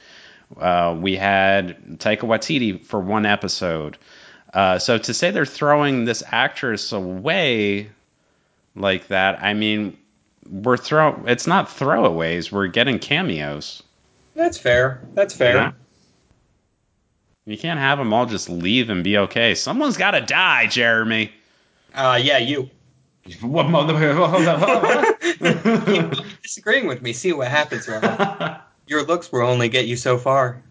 Uh, 0.59 0.97
we 0.99 1.15
had 1.15 1.99
Taika 1.99 2.27
Waititi 2.27 2.85
for 2.85 2.99
one 2.99 3.25
episode. 3.25 3.97
Uh, 4.53 4.79
so 4.79 4.97
to 4.97 5.13
say 5.13 5.31
they're 5.31 5.45
throwing 5.45 6.05
this 6.05 6.23
actress 6.25 6.91
away 6.91 7.89
like 8.79 9.07
that, 9.07 9.41
I 9.41 9.53
mean, 9.53 9.97
we're 10.49 10.77
throw. 10.77 11.23
It's 11.27 11.47
not 11.47 11.67
throwaways. 11.67 12.51
We're 12.51 12.67
getting 12.67 12.99
cameos. 12.99 13.83
That's 14.35 14.57
fair. 14.57 15.01
That's 15.13 15.33
fair. 15.33 15.55
Yeah. 15.55 15.71
You 17.45 17.57
can't 17.57 17.79
have 17.79 17.97
them 17.97 18.13
all 18.13 18.25
just 18.25 18.49
leave 18.49 18.89
and 18.89 19.03
be 19.03 19.17
okay. 19.17 19.55
Someone's 19.55 19.97
got 19.97 20.11
to 20.11 20.21
die, 20.21 20.67
Jeremy. 20.67 21.31
Uh, 21.93 22.19
yeah, 22.21 22.37
you. 22.37 22.69
What 23.41 23.69
mother? 23.69 23.93
Keep 25.21 26.41
disagreeing 26.43 26.87
with 26.87 27.01
me. 27.01 27.13
See 27.13 27.33
what 27.33 27.47
happens. 27.47 27.87
Your 28.87 29.03
looks 29.03 29.31
will 29.31 29.41
only 29.41 29.69
get 29.69 29.85
you 29.85 29.95
so 29.95 30.17
far. 30.17 30.63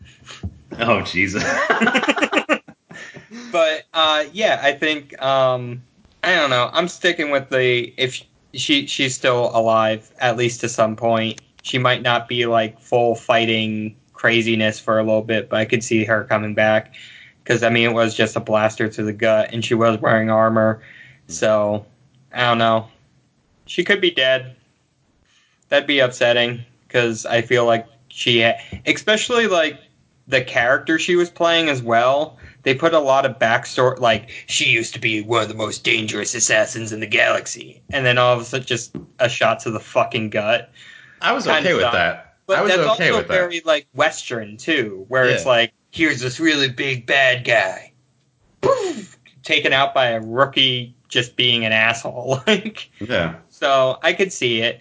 oh 0.79 1.03
Jesus. 1.03 1.45
But 3.53 3.85
uh, 3.95 4.25
yeah, 4.33 4.61
I 4.63 4.73
think 4.73 5.21
um, 5.23 5.83
I 6.23 6.35
don't 6.35 6.51
know. 6.51 6.71
I'm 6.73 6.89
sticking 6.89 7.31
with 7.31 7.49
the 7.51 7.93
if 7.97 8.23
she 8.55 8.87
she's 8.87 9.15
still 9.15 9.51
alive 9.55 10.13
at 10.19 10.37
least 10.37 10.61
to 10.61 10.69
some 10.69 10.97
point. 10.97 11.41
She 11.63 11.79
might 11.79 12.03
not 12.03 12.29
be 12.29 12.47
like 12.47 12.81
full 12.81 13.15
fighting 13.15 13.97
craziness 14.13 14.81
for 14.81 14.99
a 14.99 15.03
little 15.03 15.23
bit, 15.23 15.49
but 15.49 15.61
I 15.61 15.65
could 15.65 15.85
see 15.85 16.05
her 16.05 16.25
coming 16.25 16.55
back 16.55 16.95
because 17.43 17.63
I 17.63 17.69
mean 17.71 17.91
it 17.91 17.95
was 17.95 18.15
just 18.15 18.37
a 18.37 18.41
blaster 18.41 18.89
to 18.89 19.03
the 19.03 19.13
gut, 19.13 19.51
and 19.53 19.65
she 19.65 19.75
was 19.75 20.01
wearing 20.01 20.31
armor. 20.31 20.83
So 21.29 21.87
I 22.33 22.43
don't 22.43 22.59
know. 22.59 22.89
She 23.67 23.85
could 23.85 24.01
be 24.01 24.11
dead. 24.11 24.57
That'd 25.69 25.87
be 25.87 26.01
upsetting 26.01 26.65
because 26.87 27.27
I 27.27 27.43
feel 27.43 27.67
like 27.67 27.87
she, 28.09 28.43
especially 28.87 29.47
like 29.47 29.79
the 30.27 30.43
character 30.43 30.99
she 30.99 31.17
was 31.17 31.31
playing 31.31 31.69
as 31.69 31.83
well. 31.83 32.39
They 32.63 32.75
put 32.75 32.93
a 32.93 32.99
lot 32.99 33.25
of 33.25 33.39
backstory, 33.39 33.99
like 33.99 34.31
she 34.47 34.67
used 34.67 34.93
to 34.95 35.01
be 35.01 35.23
one 35.23 35.43
of 35.43 35.49
the 35.49 35.55
most 35.55 35.85
dangerous 35.85 36.35
assassins 36.35 36.93
in 36.93 37.01
the 37.01 37.07
galaxy, 37.07 37.83
and 37.91 38.05
then 38.05 38.19
all 38.19 38.35
of 38.35 38.41
a 38.41 38.45
sudden, 38.45 38.67
just 38.67 38.97
a 39.19 39.29
shot 39.29 39.61
to 39.61 39.71
the 39.71 39.81
fucking 39.81 40.31
gut. 40.31 40.71
I 41.21 41.33
was 41.33 41.47
okay 41.47 41.75
with 41.75 41.83
that. 41.83 42.37
But 42.47 42.59
I 42.59 42.63
was 42.63 42.71
that's 42.71 42.81
okay 42.81 43.09
also 43.11 43.19
with 43.19 43.29
that. 43.29 43.35
very 43.35 43.61
like 43.65 43.87
Western 43.95 44.57
too, 44.57 45.05
where 45.09 45.27
it's 45.27 45.45
like, 45.47 45.73
here's 45.93 46.21
this 46.21 46.41
really 46.41 46.69
big 46.69 47.07
bad 47.07 47.45
guy, 47.45 47.93
Poof! 48.61 49.19
taken 49.43 49.73
out 49.73 49.95
by 49.95 50.09
a 50.09 50.21
rookie 50.21 50.95
just 51.09 51.37
being 51.37 51.65
an 51.65 51.73
asshole. 51.73 52.41
Like, 52.47 52.91
Yeah. 53.01 53.37
so 53.49 53.99
I 54.03 54.13
could 54.13 54.33
see 54.33 54.61
it. 54.63 54.81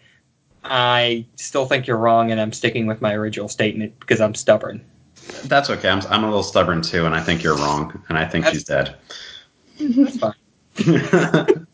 I 0.63 1.25
still 1.35 1.65
think 1.65 1.87
you're 1.87 1.97
wrong, 1.97 2.31
and 2.31 2.39
I'm 2.41 2.51
sticking 2.51 2.87
with 2.87 3.01
my 3.01 3.13
original 3.13 3.47
statement 3.47 3.99
because 3.99 4.19
I'm 4.19 4.35
stubborn. 4.35 4.83
That's 5.45 5.69
okay. 5.69 5.89
I'm, 5.89 6.01
I'm 6.09 6.23
a 6.23 6.27
little 6.27 6.43
stubborn 6.43 6.81
too, 6.81 7.05
and 7.05 7.13
I 7.15 7.21
think 7.21 7.43
you're 7.43 7.55
wrong, 7.57 8.03
and 8.09 8.17
I 8.17 8.25
think 8.25 8.45
That's- 8.45 8.53
she's 8.59 8.63
dead. 8.63 8.95
That's 9.79 10.17
fine. 10.17 10.33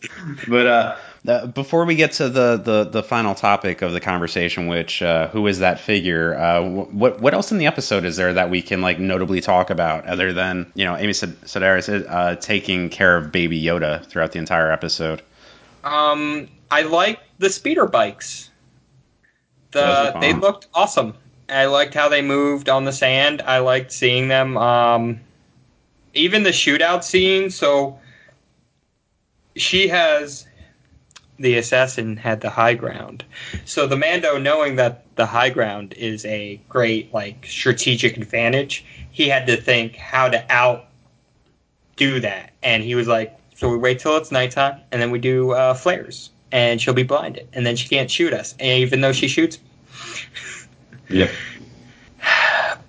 but 0.48 0.68
uh, 0.68 0.96
Uh, 1.26 1.46
before 1.48 1.86
we 1.86 1.96
get 1.96 2.12
to 2.14 2.28
the, 2.28 2.58
the, 2.58 2.84
the 2.84 3.02
final 3.04 3.34
topic 3.34 3.82
of 3.82 3.94
the 3.94 4.02
conversation, 4.02 4.68
which 4.68 5.02
uh, 5.02 5.30
who 5.30 5.48
is 5.48 5.60
that 5.60 5.80
figure? 5.80 6.36
Uh, 6.36 6.62
what 6.62 7.22
what 7.22 7.34
else 7.34 7.52
in 7.52 7.58
the 7.58 7.66
episode 7.66 8.04
is 8.04 8.18
there 8.18 8.34
that 8.34 8.50
we 8.50 8.62
can 8.62 8.82
like 8.82 9.00
notably 9.00 9.40
talk 9.40 9.70
about 9.70 10.06
other 10.06 10.34
than 10.34 10.70
you 10.76 10.84
know 10.84 10.98
Amy 10.98 11.14
Sed- 11.14 11.40
Sedaris 11.42 11.88
uh, 12.10 12.36
taking 12.36 12.90
care 12.90 13.16
of 13.16 13.32
Baby 13.32 13.62
Yoda 13.62 14.06
throughout 14.06 14.34
the 14.34 14.40
entire 14.40 14.70
episode? 14.70 15.22
Um, 15.86 16.50
I 16.70 16.82
like 16.82 17.22
the 17.40 17.50
speeder 17.50 17.86
bikes. 17.86 18.50
The 19.72 20.16
they 20.20 20.34
looked 20.34 20.68
awesome. 20.74 21.14
I 21.50 21.66
liked 21.66 21.94
how 21.94 22.10
they 22.10 22.22
moved 22.22 22.70
on 22.70 22.86
the 22.86 22.92
sand. 22.92 23.42
I 23.42 23.60
liked 23.60 23.92
seeing 23.92 24.28
them. 24.28 24.58
Um, 24.58 25.20
even 26.14 26.44
the 26.44 26.52
shootout 26.52 27.04
scene. 27.04 27.50
So 27.50 28.00
she 29.56 29.88
has 29.88 30.48
the 31.40 31.58
assassin 31.58 32.18
had 32.18 32.42
the 32.42 32.50
high 32.50 32.74
ground. 32.74 33.26
So 33.66 33.88
the 33.88 33.98
Mando, 33.98 34.38
knowing 34.38 34.76
that 34.78 35.06
the 35.16 35.26
high 35.26 35.50
ground 35.50 35.94
is 35.94 36.26
a 36.26 36.62
great 36.70 37.14
like 37.14 37.46
strategic 37.46 38.18
advantage, 38.18 38.86
he 39.12 39.28
had 39.28 39.48
to 39.48 39.58
think 39.58 39.96
how 39.96 40.30
to 40.30 40.46
out 40.52 40.86
do 41.96 42.20
that. 42.20 42.52
And 42.62 42.84
he 42.84 42.96
was 42.96 43.08
like, 43.08 43.38
so 43.56 43.70
we 43.70 43.78
wait 43.78 44.00
till 44.00 44.18
it's 44.18 44.32
nighttime, 44.32 44.82
and 44.92 45.02
then 45.02 45.12
we 45.12 45.20
do 45.20 45.52
uh, 45.52 45.74
flares, 45.74 46.32
and 46.52 46.82
she'll 46.82 46.94
be 46.94 47.04
blinded, 47.04 47.48
and 47.54 47.66
then 47.66 47.76
she 47.76 47.88
can't 47.88 48.10
shoot 48.10 48.34
us, 48.34 48.56
even 48.60 49.02
though 49.02 49.14
she 49.14 49.28
shoots. 49.28 49.60
yep. 51.10 51.32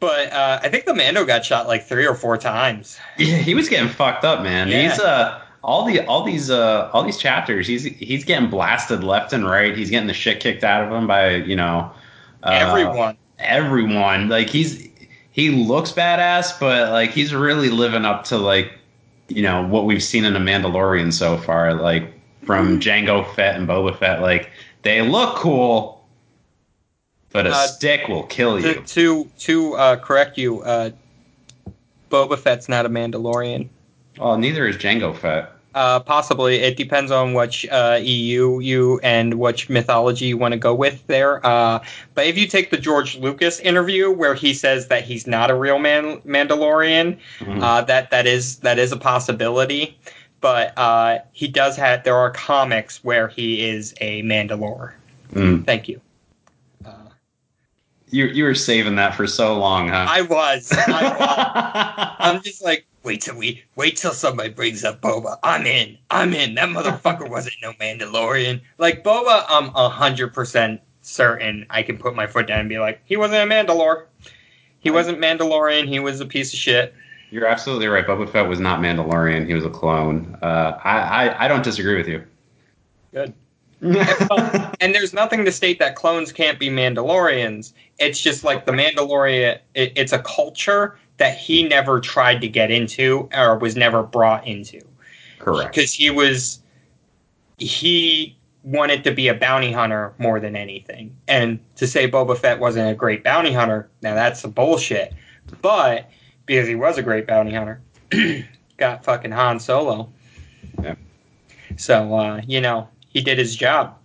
But 0.01 0.33
uh, 0.33 0.61
I 0.63 0.69
think 0.69 0.85
the 0.85 0.95
Mando 0.95 1.25
got 1.25 1.47
shot 1.47 1.67
like 1.67 1.87
three 1.87 2.07
or 2.07 2.15
four 2.15 2.37
times. 2.37 2.99
Yeah, 3.17 3.39
he 3.39 3.55
was 3.55 3.71
getting 3.71 3.89
fucked 3.89 4.23
up, 4.23 4.43
man. 4.43 4.69
Yeah. 4.69 4.91
He's 4.91 5.01
uh 5.01 5.41
all 5.63 5.87
the 5.87 6.05
all 6.07 6.25
these 6.25 6.51
uh 6.51 6.91
all 6.93 7.05
these 7.05 7.17
chapters. 7.17 7.67
He's 7.67 7.85
he's 7.85 8.23
getting 8.25 8.51
blasted 8.51 9.03
left 9.03 9.33
and 9.33 9.47
right. 9.47 9.75
He's 9.75 9.89
getting 9.89 10.07
the 10.07 10.15
shit 10.15 10.41
kicked 10.41 10.63
out 10.63 10.85
of 10.85 10.93
him 10.93 11.07
by 11.07 11.37
you 11.37 11.57
know 11.57 11.91
uh, 12.43 12.51
Everyone. 12.53 13.17
Everyone 13.39 14.29
like 14.29 14.49
he's 14.49 14.89
he 15.31 15.51
looks 15.51 15.91
badass, 15.91 16.61
but 16.61 16.91
like 16.91 17.11
he's 17.11 17.35
really 17.35 17.71
living 17.71 18.05
up 18.05 18.25
to 18.25 18.37
like 18.37 18.73
you 19.29 19.43
know 19.43 19.67
what 19.67 19.87
we've 19.87 20.03
seen 20.03 20.25
in 20.25 20.35
the 20.35 20.39
Mandalorian 20.39 21.13
so 21.13 21.37
far. 21.39 21.75
Like 21.75 22.13
from 22.45 22.79
Jango 22.79 23.27
Fett 23.35 23.57
and 23.57 23.67
Boba 23.67 23.99
Fett, 23.99 24.21
like 24.21 24.51
they 24.83 25.03
look 25.03 25.37
cool, 25.37 25.94
but 27.35 27.47
a 27.49 27.51
Uh, 27.51 27.67
stick 27.67 28.09
will 28.09 28.23
kill 28.23 28.59
you. 28.59 28.75
to, 28.87 29.29
to 29.41 29.75
uh, 29.75 29.97
correct 29.97 30.39
you, 30.39 30.63
uh, 30.63 30.91
Boba 32.11 32.39
Fett's 32.39 32.69
not 32.69 32.87
a 32.87 32.89
Mandalorian. 32.89 33.69
Well, 34.19 34.39
neither 34.39 34.67
is 34.67 34.77
Jango 34.77 35.15
Fett. 35.15 35.51
Uh, 35.75 35.99
possibly. 35.99 36.59
It 36.61 36.77
depends 36.77 37.11
on 37.11 37.35
which 37.35 37.67
uh, 37.69 37.99
EU 38.01 38.61
you 38.61 39.01
and 39.03 39.35
which 39.41 39.69
mythology 39.69 40.27
you 40.27 40.39
want 40.39 40.53
to 40.53 40.59
go 40.59 40.73
with 40.73 41.05
there. 41.09 41.45
Uh, 41.45 41.81
but 42.15 42.27
if 42.29 42.39
you 42.39 42.47
take 42.47 42.71
the 42.71 42.77
George 42.77 43.17
Lucas 43.19 43.59
interview 43.59 44.09
where 44.13 44.35
he 44.35 44.55
says 44.55 44.87
that 44.87 45.03
he's 45.03 45.27
not 45.27 45.51
a 45.51 45.55
real 45.57 45.81
man- 45.81 46.21
Mandalorian, 46.21 47.19
Mhm. 47.41 47.61
uh, 47.61 47.81
that 47.83 48.13
that 48.13 48.29
is 48.29 48.59
that 48.59 48.79
is 48.79 48.93
a 48.93 48.97
possibility. 48.97 49.99
But 50.41 50.79
uh, 50.79 51.19
he 51.33 51.49
does 51.49 51.77
have. 51.77 52.05
There 52.05 52.17
are 52.17 52.31
comics 52.31 53.03
where 53.03 53.27
he 53.27 53.67
is 53.69 53.93
a 54.01 54.23
Mandalore. 54.23 54.93
Mm. 55.35 55.67
Thank 55.67 55.89
you. 55.89 56.01
You 58.15 58.27
you 58.27 58.45
were 58.45 58.55
saving 58.55 58.95
that 58.95 59.17
for 59.17 59.27
so 59.27 59.59
long, 59.59 59.89
huh? 59.89 60.07
I 60.09 60.23
was. 60.23 60.71
I 60.73 61.17
was. 61.19 62.17
I'm 62.21 62.43
just 62.43 62.63
like, 62.63 62.87
wait 63.03 63.23
till 63.23 63.37
we 63.37 63.65
wait 63.75 63.97
till 63.97 64.13
somebody 64.13 64.51
brings 64.51 64.85
up 64.85 65.01
Boba. 65.01 65.37
I'm 65.43 65.67
in. 65.67 65.99
I'm 66.13 66.33
in. 66.33 66.55
That 66.55 66.69
motherfucker 66.69 67.29
wasn't 67.29 67.57
no 67.61 67.73
Mandalorian. 67.73 68.61
Like 68.79 69.03
Boba, 69.03 69.45
I'm 69.49 69.69
hundred 69.91 70.33
percent 70.33 70.81
certain 71.03 71.67
I 71.71 71.83
can 71.83 71.99
put 71.99 72.15
my 72.15 72.29
foot 72.29 72.47
down 72.47 72.61
and 72.61 72.69
be 72.69 72.79
like, 72.79 73.01
he 73.05 73.17
wasn't 73.17 73.51
a 73.51 73.53
Mandalore. 73.53 74.07
He 74.79 74.93
wasn't 74.93 75.19
Mandalorian. 75.19 75.89
He 75.89 75.99
was 75.99 76.21
a 76.21 76.27
piece 76.27 76.53
of 76.53 76.59
shit. 76.61 76.95
You're 77.33 77.47
absolutely 77.47 77.89
right. 77.89 78.07
Boba 78.07 78.31
Fett 78.31 78.47
was 78.49 78.61
not 78.61 78.79
Mandalorian. 78.79 79.45
He 79.49 79.55
was 79.55 79.65
a 79.65 79.71
clone. 79.71 80.39
Uh, 80.41 80.79
I, 80.85 80.99
I 81.01 81.45
I 81.47 81.49
don't 81.49 81.65
disagree 81.65 81.97
with 81.97 82.07
you. 82.07 82.23
Good. 83.13 83.35
And 84.81 84.95
there's 84.95 85.13
nothing 85.13 85.45
to 85.45 85.53
state 85.53 85.79
that 85.79 85.97
clones 85.97 86.33
can't 86.33 86.59
be 86.59 86.69
Mandalorians. 86.69 87.73
It's 87.99 88.21
just 88.21 88.45
like 88.45 88.67
the 88.67 88.73
Mandalorian. 88.73 89.59
It, 89.75 89.93
it's 89.97 90.13
a 90.13 90.19
culture 90.21 90.99
that 91.19 91.37
he 91.37 91.63
never 91.63 92.01
tried 92.01 92.41
to 92.41 92.49
get 92.49 92.71
into 92.71 93.29
or 93.35 93.59
was 93.59 93.77
never 93.77 94.03
brought 94.03 94.47
into. 94.47 94.81
Correct. 95.39 95.75
because 95.75 95.93
he 95.93 96.11
was 96.11 96.61
he 97.59 98.37
wanted 98.63 99.05
to 99.05 99.13
be 99.13 99.29
a 99.29 99.35
bounty 99.35 99.71
hunter 99.71 100.15
more 100.19 100.41
than 100.41 100.57
anything. 100.57 101.15
And 101.29 101.61
to 101.77 101.87
say 101.87 102.11
Boba 102.11 102.37
Fett 102.37 102.59
wasn't 102.59 102.91
a 102.91 102.95
great 102.95 103.23
bounty 103.23 103.53
hunter, 103.53 103.91
now 104.01 104.15
that's 104.15 104.41
some 104.41 104.53
bullshit. 104.53 105.13
But 105.61 106.11
because 106.47 106.67
he 106.67 106.75
was 106.75 106.97
a 106.97 107.03
great 107.03 107.27
bounty 107.27 107.53
hunter, 107.53 107.83
got 108.79 109.05
fucking 109.05 109.33
Han 109.33 109.61
Solo. 109.61 110.11
Yeah. 110.83 110.95
So 111.77 112.15
uh, 112.17 112.41
you 112.47 112.61
know 112.61 112.89
he 113.15 113.23
did 113.23 113.39
his 113.39 113.57
job, 113.57 113.97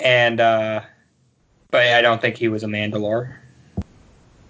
and 0.00 0.40
uh, 0.40 0.80
but 1.70 1.86
I 1.86 2.02
don't 2.02 2.20
think 2.20 2.36
he 2.36 2.48
was 2.48 2.64
a 2.64 2.66
Mandalore. 2.66 3.36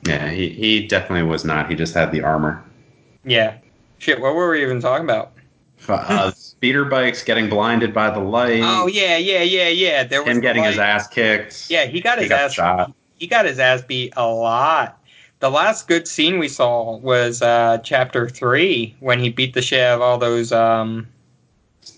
Yeah, 0.06 0.30
he, 0.30 0.48
he 0.50 0.86
definitely 0.86 1.24
was 1.28 1.44
not. 1.44 1.68
He 1.68 1.74
just 1.76 1.94
had 1.94 2.12
the 2.12 2.22
armor. 2.22 2.62
Yeah. 3.24 3.56
Shit, 3.98 4.20
what 4.20 4.34
were 4.34 4.50
we 4.50 4.62
even 4.62 4.80
talking 4.80 5.04
about? 5.04 5.32
Uh, 5.88 6.30
speeder 6.30 6.84
bikes 6.84 7.22
getting 7.22 7.48
blinded 7.48 7.92
by 7.92 8.10
the 8.10 8.20
light. 8.20 8.60
Oh 8.62 8.86
yeah, 8.86 9.16
yeah, 9.16 9.42
yeah, 9.42 9.68
yeah. 9.68 10.04
There 10.04 10.22
was 10.22 10.30
him 10.36 10.40
getting 10.40 10.62
his 10.62 10.78
ass 10.78 11.08
kicked. 11.08 11.68
Yeah, 11.70 11.86
he 11.86 12.00
got 12.00 12.18
he 12.18 12.24
his 12.24 12.30
got 12.30 12.40
ass 12.40 12.52
shot. 12.54 12.92
he 13.16 13.26
got 13.26 13.44
his 13.44 13.58
ass 13.58 13.82
beat 13.82 14.12
a 14.16 14.26
lot. 14.26 15.00
The 15.40 15.50
last 15.50 15.88
good 15.88 16.06
scene 16.08 16.38
we 16.38 16.48
saw 16.48 16.96
was 16.98 17.42
uh, 17.42 17.78
chapter 17.84 18.28
three 18.28 18.94
when 19.00 19.18
he 19.20 19.28
beat 19.30 19.52
the 19.52 19.60
shit 19.60 19.80
out 19.80 19.96
of 19.96 20.00
all 20.00 20.16
those 20.18 20.52
um, 20.52 21.06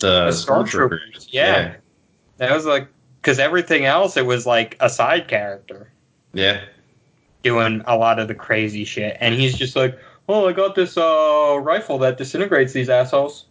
The, 0.00 0.26
the 0.26 0.30
stormtroopers. 0.30 0.88
stormtroopers. 0.90 1.28
Yeah. 1.30 1.74
That 2.38 2.52
was 2.52 2.66
like 2.66 2.88
because 3.20 3.38
everything 3.38 3.84
else 3.84 4.16
it 4.16 4.26
was 4.26 4.46
like 4.46 4.76
a 4.80 4.88
side 4.88 5.28
character. 5.28 5.90
Yeah. 6.32 6.60
doing 7.42 7.82
a 7.86 7.96
lot 7.96 8.18
of 8.18 8.28
the 8.28 8.34
crazy 8.34 8.84
shit, 8.84 9.16
and 9.20 9.34
he's 9.34 9.56
just 9.56 9.74
like, 9.76 9.98
"Oh, 10.28 10.48
I 10.48 10.52
got 10.52 10.74
this 10.74 10.96
uh, 10.96 11.58
rifle 11.62 11.98
that 11.98 12.18
disintegrates 12.18 12.72
these 12.72 12.88
assholes." 12.90 13.46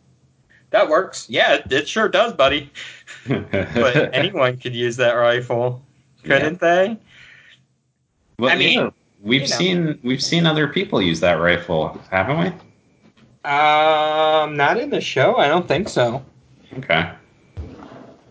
That 0.72 0.90
works. 0.90 1.30
Yeah, 1.30 1.54
it, 1.56 1.72
it 1.72 1.88
sure 1.88 2.10
does, 2.10 2.34
buddy. 2.34 2.72
But 3.28 4.14
anyone 4.14 4.58
could 4.58 4.76
use 4.76 4.98
that 4.98 5.14
rifle, 5.14 5.82
couldn't 6.24 6.60
they? 6.60 6.98
Well, 8.38 8.52
I 8.52 8.58
mean, 8.58 8.80
yeah, 8.80 8.90
we've 9.22 9.44
you 9.44 9.48
know. 9.48 9.56
seen 9.56 10.00
we've 10.04 10.22
seen 10.24 10.46
other 10.46 10.68
people 10.68 11.02
use 11.02 11.22
that 11.22 11.36
rifle, 11.36 12.00
haven't 12.12 12.40
we? 12.40 12.48
Um, 13.50 14.58
not 14.58 14.78
in 14.78 14.90
the 14.90 15.02
show. 15.02 15.38
I 15.38 15.48
don't 15.48 15.68
think 15.68 15.88
so. 15.88 16.24
Okay. 16.78 17.12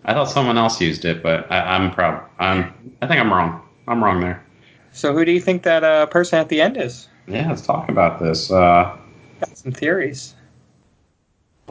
I 0.05 0.13
thought 0.13 0.31
someone 0.31 0.59
else 0.59 0.81
used 0.81 1.05
it, 1.05 1.23
but 1.23 1.51
I, 1.51 1.77
I'm 1.77 1.91
proud. 1.91 2.29
I'm. 2.39 2.73
I 3.01 3.07
think 3.07 3.21
I'm 3.21 3.33
wrong. 3.33 3.63
I'm 3.89 4.03
wrong 4.03 4.21
there. 4.21 4.45
So 4.93 5.13
who 5.13 5.25
do 5.25 5.33
you 5.33 5.41
think 5.41 5.63
that 5.65 5.83
uh, 5.83 6.07
person 6.07 6.39
at 6.39 6.49
the 6.49 6.61
end 6.61 6.77
is? 6.77 7.09
Yeah, 7.27 7.49
let's 7.49 7.63
talk 7.63 7.89
about 7.89 8.21
this. 8.21 8.51
Uh, 8.51 8.97
Got 9.41 9.57
some 9.57 9.73
theories. 9.73 10.35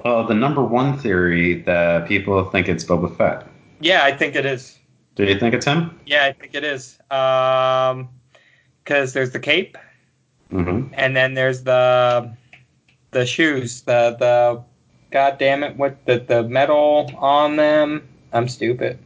well, 0.03 0.25
the 0.25 0.33
number 0.33 0.63
one 0.63 0.97
theory 0.97 1.61
that 1.61 2.07
people 2.07 2.43
think 2.49 2.67
it's 2.67 2.83
Boba 2.83 3.15
Fett. 3.15 3.47
Yeah, 3.79 4.03
I 4.03 4.15
think 4.15 4.35
it 4.35 4.45
is. 4.45 4.77
Do 5.15 5.25
you 5.25 5.39
think 5.39 5.53
it's 5.53 5.65
him? 5.65 5.97
Yeah, 6.07 6.25
I 6.25 6.31
think 6.33 6.55
it 6.55 6.63
is. 6.63 6.97
Um, 7.11 8.09
because 8.83 9.13
there's 9.13 9.31
the 9.31 9.39
cape, 9.39 9.77
Mm-hmm. 10.51 10.93
and 10.93 11.15
then 11.15 11.33
there's 11.35 11.63
the 11.63 12.31
the 13.11 13.25
shoes. 13.25 13.81
The 13.83 14.15
the 14.19 14.63
God 15.11 15.37
damn 15.39 15.63
it! 15.63 15.77
What 15.77 16.05
the 16.05 16.19
the 16.19 16.43
metal 16.43 17.09
on 17.17 17.55
them? 17.55 18.07
I'm 18.33 18.47
stupid. 18.47 18.97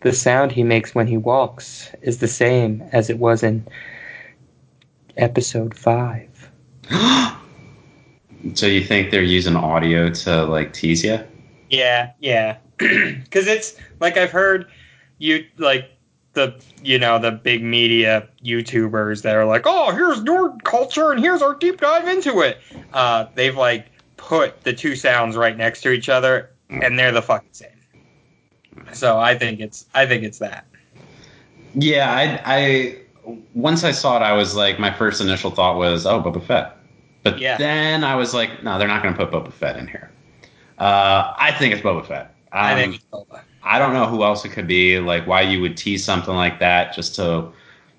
The 0.00 0.12
sound 0.14 0.50
he 0.50 0.62
makes 0.62 0.94
when 0.94 1.06
he 1.06 1.18
walks 1.18 1.90
is 2.00 2.18
the 2.18 2.28
same 2.28 2.82
as 2.90 3.10
it 3.10 3.18
was 3.18 3.42
in 3.42 3.66
episode 5.18 5.76
five. 5.76 6.50
so 8.54 8.66
you 8.66 8.82
think 8.82 9.10
they're 9.10 9.22
using 9.22 9.56
audio 9.56 10.08
to 10.08 10.44
like 10.44 10.72
tease 10.72 11.04
you? 11.04 11.20
Yeah, 11.68 12.12
yeah. 12.18 12.56
Because 12.78 13.46
it's 13.46 13.76
like 14.00 14.16
I've 14.16 14.30
heard 14.30 14.66
you 15.18 15.44
like 15.58 15.90
the 16.32 16.58
you 16.82 16.98
know 16.98 17.18
the 17.18 17.30
big 17.30 17.62
media 17.62 18.26
YouTubers 18.42 19.20
that 19.22 19.36
are 19.36 19.44
like, 19.44 19.64
oh, 19.66 19.92
here's 19.92 20.20
nerd 20.20 20.62
culture 20.64 21.12
and 21.12 21.20
here's 21.20 21.42
our 21.42 21.54
deep 21.54 21.78
dive 21.80 22.08
into 22.08 22.40
it. 22.40 22.58
Uh, 22.94 23.26
they've 23.34 23.56
like 23.56 23.88
put 24.16 24.62
the 24.62 24.72
two 24.72 24.96
sounds 24.96 25.36
right 25.36 25.58
next 25.58 25.82
to 25.82 25.90
each 25.90 26.08
other 26.08 26.50
and 26.70 26.98
they're 26.98 27.12
the 27.12 27.20
fucking 27.20 27.52
same. 27.52 27.68
So 28.92 29.18
I 29.18 29.36
think 29.36 29.60
it's 29.60 29.86
I 29.94 30.06
think 30.06 30.24
it's 30.24 30.38
that. 30.38 30.66
Yeah, 31.74 32.10
I, 32.12 32.40
I 32.44 32.96
once 33.54 33.84
I 33.84 33.92
saw 33.92 34.16
it, 34.16 34.22
I 34.22 34.32
was 34.32 34.54
like, 34.56 34.78
my 34.78 34.92
first 34.92 35.20
initial 35.20 35.50
thought 35.50 35.76
was, 35.76 36.06
oh, 36.06 36.20
Boba 36.20 36.42
Fett. 36.42 36.76
But 37.22 37.38
Yeah. 37.38 37.56
then 37.56 38.02
I 38.02 38.16
was 38.16 38.34
like, 38.34 38.62
no, 38.62 38.78
they're 38.78 38.88
not 38.88 39.02
going 39.02 39.14
to 39.14 39.26
put 39.26 39.32
Boba 39.32 39.52
Fett 39.52 39.76
in 39.76 39.86
here. 39.86 40.10
Uh, 40.78 41.34
I 41.38 41.52
think 41.52 41.74
it's 41.74 41.82
Boba 41.82 42.04
Fett. 42.06 42.34
Um, 42.52 42.64
I 42.64 42.74
think 42.74 42.94
it's 42.96 43.04
Boba. 43.12 43.42
I 43.62 43.78
don't 43.78 43.92
know 43.92 44.06
who 44.06 44.24
else 44.24 44.44
it 44.44 44.48
could 44.50 44.66
be. 44.66 44.98
Like, 44.98 45.26
why 45.26 45.42
you 45.42 45.60
would 45.60 45.76
tease 45.76 46.02
something 46.02 46.34
like 46.34 46.58
that 46.60 46.94
just 46.94 47.14
to, 47.16 47.52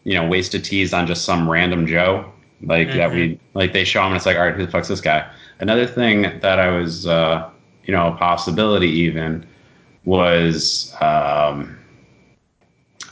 you 0.03 0.15
know, 0.15 0.27
waste 0.27 0.53
a 0.55 0.59
tease 0.59 0.93
on 0.93 1.05
just 1.05 1.23
some 1.23 1.49
random 1.49 1.85
Joe. 1.85 2.31
Like 2.63 2.89
that 2.89 3.11
we 3.11 3.39
like 3.55 3.73
they 3.73 3.83
show 3.83 4.01
him 4.01 4.07
and 4.07 4.17
it's 4.17 4.25
like, 4.27 4.37
all 4.37 4.43
right, 4.43 4.53
who 4.53 4.65
the 4.65 4.71
fuck's 4.71 4.87
this 4.87 5.01
guy? 5.01 5.27
Another 5.59 5.87
thing 5.87 6.39
that 6.41 6.59
I 6.59 6.69
was, 6.69 7.07
uh, 7.07 7.49
you 7.85 7.91
know, 7.91 8.13
a 8.13 8.15
possibility 8.17 8.87
even 8.87 9.45
was, 10.05 10.95
um, 11.01 11.77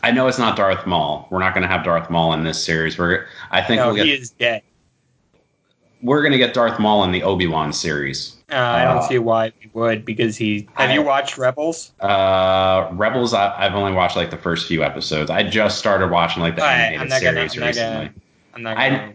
I 0.04 0.12
know 0.12 0.28
it's 0.28 0.40
not 0.40 0.56
Darth 0.56 0.86
Maul. 0.88 1.28
We're 1.30 1.40
not 1.40 1.54
going 1.54 1.62
to 1.64 1.68
have 1.68 1.84
Darth 1.84 2.10
Maul 2.10 2.34
in 2.34 2.44
this 2.44 2.64
series. 2.64 2.98
We're, 2.98 3.26
I 3.52 3.62
think 3.62 3.80
No, 3.80 3.88
we'll 3.88 3.96
get, 3.98 4.06
he 4.06 4.14
is 4.14 4.32
dead. 4.32 4.64
we're 6.02 6.22
going 6.22 6.32
to 6.32 6.38
get 6.38 6.54
Darth 6.54 6.80
Maul 6.80 7.04
in 7.04 7.12
the 7.12 7.22
Obi 7.24 7.48
Wan 7.48 7.74
series. 7.74 8.36
Uh, 8.52 8.56
I 8.56 8.84
don't 8.84 8.98
Uh, 8.98 9.08
see 9.08 9.20
why 9.20 9.52
he 9.60 9.70
would 9.74 10.06
because 10.06 10.36
he. 10.36 10.68
Have 10.74 10.90
you 10.92 11.04
watched 11.04 11.38
Rebels? 11.38 11.92
Uh, 12.00 12.88
Rebels, 12.94 13.34
I, 13.36 13.54
I've 13.64 13.76
only 13.76 13.92
watched 13.92 14.16
like 14.16 14.32
the 14.32 14.38
first 14.38 14.68
few 14.68 14.84
episodes. 14.84 15.30
I 15.30 15.44
just 15.44 15.78
started 15.78 16.10
watching 16.10 16.42
like 16.42 16.56
the 16.56 16.64
right, 16.64 16.74
animated 16.74 17.02
I'm 17.02 17.10
not 17.10 17.22
gonna- 17.22 17.50
series 17.50 17.54
I'm 17.56 17.60
not 17.62 17.68
recently. 17.68 18.06
gonna- 18.08 18.14
I'm 18.56 18.64
not. 18.64 18.78
Gonna, 18.78 19.14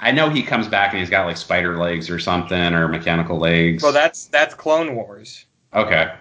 I 0.00 0.10
know 0.10 0.28
he 0.30 0.42
comes 0.42 0.66
back 0.66 0.90
and 0.90 0.98
he's 0.98 1.10
got 1.10 1.26
like 1.26 1.36
spider 1.36 1.78
legs 1.78 2.10
or 2.10 2.18
something 2.18 2.58
or 2.74 2.88
mechanical 2.88 3.38
legs. 3.38 3.84
well, 3.84 3.92
that's 3.92 4.24
that's 4.26 4.52
Clone 4.52 4.96
Wars. 4.96 5.46
okay. 5.74 6.12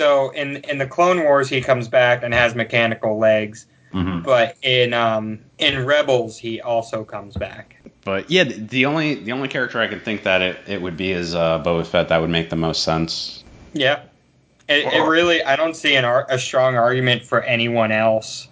So 0.00 0.30
in 0.30 0.56
in 0.64 0.78
the 0.78 0.86
Clone 0.86 1.24
Wars, 1.24 1.50
he 1.50 1.60
comes 1.60 1.86
back 1.86 2.22
and 2.22 2.32
has 2.32 2.54
mechanical 2.54 3.18
legs, 3.18 3.66
hmm 3.92 4.20
but 4.20 4.56
in 4.62 4.94
um 4.94 5.40
in 5.58 5.84
Rebels, 5.84 6.38
he 6.38 6.58
also 6.62 7.04
comes 7.04 7.36
back. 7.36 7.76
But 8.02 8.30
yeah, 8.30 8.44
the- 8.44 8.54
the 8.54 8.86
only 8.86 9.16
the 9.16 9.32
only 9.32 9.48
character 9.48 9.78
I 9.78 9.88
can 9.88 10.00
think 10.00 10.22
that 10.22 10.40
it, 10.40 10.58
it 10.66 10.80
would 10.80 10.96
be 10.96 11.12
is 11.12 11.34
uh, 11.34 11.62
Boba 11.62 11.86
Fett. 11.86 12.08
That 12.08 12.22
would 12.22 12.30
make 12.30 12.48
the 12.48 12.56
most 12.56 12.82
sense. 12.82 13.44
Yeah, 13.74 14.00
it, 14.70 14.86
it 14.86 15.06
really. 15.06 15.42
I 15.42 15.56
don't 15.56 15.76
see 15.76 15.94
an 15.96 16.06
ar- 16.06 16.26
a 16.30 16.38
strong 16.38 16.76
argument 16.76 17.26
for 17.26 17.42
anyone 17.42 17.92
else 17.92 18.48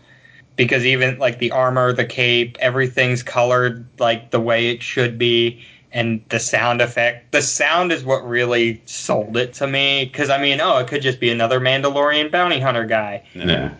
because 0.56 0.84
even 0.84 1.18
like 1.18 1.38
the 1.38 1.52
armor, 1.52 1.94
the 1.94 2.04
cape, 2.04 2.58
everything's 2.60 3.22
colored 3.22 3.86
like 3.98 4.32
the 4.32 4.40
way 4.40 4.68
it 4.68 4.82
should 4.82 5.18
be. 5.18 5.64
And 5.92 6.22
the 6.28 6.38
sound 6.38 6.82
effect, 6.82 7.32
the 7.32 7.40
sound 7.40 7.92
is 7.92 8.04
what 8.04 8.26
really 8.28 8.82
sold 8.84 9.36
it 9.38 9.54
to 9.54 9.66
me. 9.66 10.04
Because 10.04 10.28
I 10.28 10.38
mean, 10.40 10.60
oh, 10.60 10.76
it 10.78 10.86
could 10.88 11.00
just 11.02 11.18
be 11.20 11.30
another 11.30 11.60
Mandalorian 11.60 12.30
bounty 12.30 12.60
hunter 12.60 12.84
guy, 12.84 13.22
Yeah. 13.34 13.72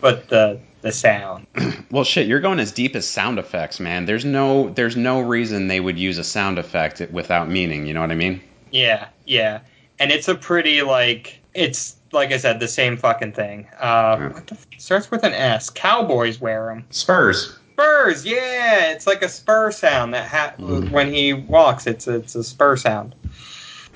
but 0.00 0.28
the 0.28 0.60
the 0.82 0.92
sound. 0.92 1.46
Well, 1.90 2.02
shit, 2.04 2.26
you're 2.26 2.40
going 2.40 2.58
as 2.58 2.72
deep 2.72 2.96
as 2.96 3.06
sound 3.06 3.38
effects, 3.38 3.78
man. 3.78 4.04
There's 4.04 4.24
no 4.24 4.68
there's 4.70 4.96
no 4.96 5.20
reason 5.20 5.68
they 5.68 5.78
would 5.80 5.96
use 5.96 6.18
a 6.18 6.24
sound 6.24 6.58
effect 6.58 7.00
without 7.12 7.48
meaning. 7.48 7.86
You 7.86 7.94
know 7.94 8.00
what 8.00 8.10
I 8.10 8.16
mean? 8.16 8.40
Yeah, 8.72 9.06
yeah, 9.26 9.60
and 10.00 10.10
it's 10.10 10.26
a 10.26 10.34
pretty 10.34 10.82
like 10.82 11.38
it's 11.54 11.94
like 12.12 12.32
I 12.32 12.36
said, 12.36 12.58
the 12.60 12.66
same 12.68 12.96
fucking 12.96 13.32
thing. 13.32 13.68
Uh, 13.80 14.16
Yeah. 14.18 14.28
what 14.32 14.46
the 14.48 14.54
f- 14.54 14.66
starts 14.76 15.10
with 15.10 15.22
an 15.22 15.32
S? 15.34 15.70
Cowboys 15.70 16.40
wear 16.40 16.66
them. 16.66 16.84
Spurs. 16.90 17.56
Spurs, 17.74 18.24
yeah, 18.24 18.90
it's 18.92 19.06
like 19.06 19.22
a 19.22 19.28
spur 19.28 19.70
sound 19.72 20.14
that 20.14 20.28
ha- 20.28 20.54
Mm. 20.58 20.90
when 20.90 21.12
he 21.12 21.32
walks, 21.32 21.86
it's 21.88 22.06
it's 22.06 22.34
a 22.36 22.44
spur 22.44 22.76
sound. 22.76 23.14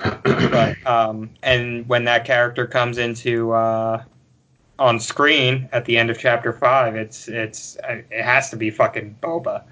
but 0.02 0.76
um, 0.86 1.30
and 1.42 1.88
when 1.88 2.04
that 2.04 2.24
character 2.24 2.66
comes 2.66 2.98
into 2.98 3.52
uh, 3.52 4.02
on 4.80 4.98
screen 5.00 5.68
at 5.72 5.84
the 5.84 5.96
end 5.98 6.10
of 6.10 6.18
chapter 6.18 6.52
five, 6.52 6.96
it's 6.96 7.28
it's 7.28 7.76
uh, 7.88 8.02
it 8.10 8.22
has 8.24 8.50
to 8.50 8.56
be 8.56 8.70
fucking 8.70 9.16
Boba. 9.22 9.62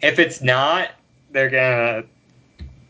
If 0.00 0.18
it's 0.20 0.40
not, 0.40 0.90
they're 1.32 1.50
gonna 1.50 2.04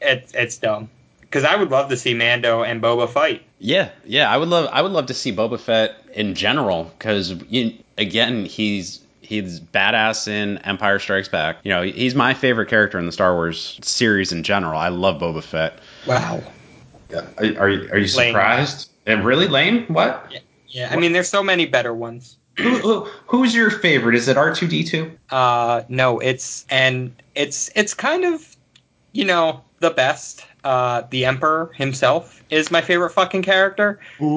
it's 0.02 0.34
it's 0.34 0.58
dumb. 0.58 0.90
Because 1.20 1.44
I 1.44 1.56
would 1.56 1.70
love 1.70 1.88
to 1.88 1.96
see 1.96 2.12
Mando 2.12 2.62
and 2.62 2.82
Boba 2.82 3.08
fight. 3.08 3.42
Yeah, 3.58 3.88
yeah. 4.04 4.30
I 4.30 4.36
would 4.36 4.48
love 4.48 4.68
I 4.70 4.82
would 4.82 4.92
love 4.92 5.06
to 5.06 5.14
see 5.14 5.32
Boba 5.34 5.58
Fett 5.58 5.94
in 6.12 6.34
general 6.34 6.92
because 6.98 7.34
again 7.96 8.44
he's 8.44 8.98
he's 9.32 9.60
badass 9.60 10.28
in 10.28 10.58
Empire 10.58 10.98
Strikes 10.98 11.28
Back. 11.28 11.58
You 11.62 11.70
know 11.70 11.82
he's 11.82 12.14
my 12.14 12.34
favorite 12.34 12.68
character 12.68 12.98
in 12.98 13.06
the 13.06 13.12
Star 13.12 13.34
Wars 13.34 13.78
series 13.82 14.32
in 14.32 14.42
general. 14.42 14.78
I 14.78 14.88
love 14.88 15.20
Boba 15.20 15.42
Fett. 15.42 15.78
Wow. 16.06 16.42
Are, 17.12 17.24
are 17.38 17.68
you, 17.68 17.88
are 17.90 17.98
you 17.98 18.16
Lame. 18.16 18.32
surprised? 18.32 18.90
Eh, 19.06 19.14
really 19.14 19.48
lame? 19.48 19.84
What? 19.86 20.32
Yeah, 20.68 20.88
I 20.90 20.96
mean, 20.96 21.12
there's 21.12 21.28
so 21.28 21.42
many 21.42 21.66
better 21.66 21.92
ones. 21.94 22.38
Who, 22.58 22.78
who, 22.78 23.08
who's 23.26 23.54
your 23.54 23.70
favorite? 23.70 24.14
Is 24.14 24.28
it 24.28 24.36
R 24.36 24.54
two 24.54 24.68
D 24.68 24.84
two? 24.84 25.10
Uh, 25.30 25.82
no, 25.88 26.18
it's 26.18 26.66
and 26.68 27.14
it's 27.34 27.70
it's 27.74 27.94
kind 27.94 28.24
of, 28.24 28.56
you 29.12 29.24
know, 29.24 29.62
the 29.80 29.90
best. 29.90 30.46
Uh, 30.64 31.02
the 31.10 31.24
Emperor 31.24 31.72
himself 31.74 32.44
is 32.50 32.70
my 32.70 32.80
favorite 32.80 33.10
fucking 33.10 33.42
character. 33.42 33.98
Ooh. 34.20 34.28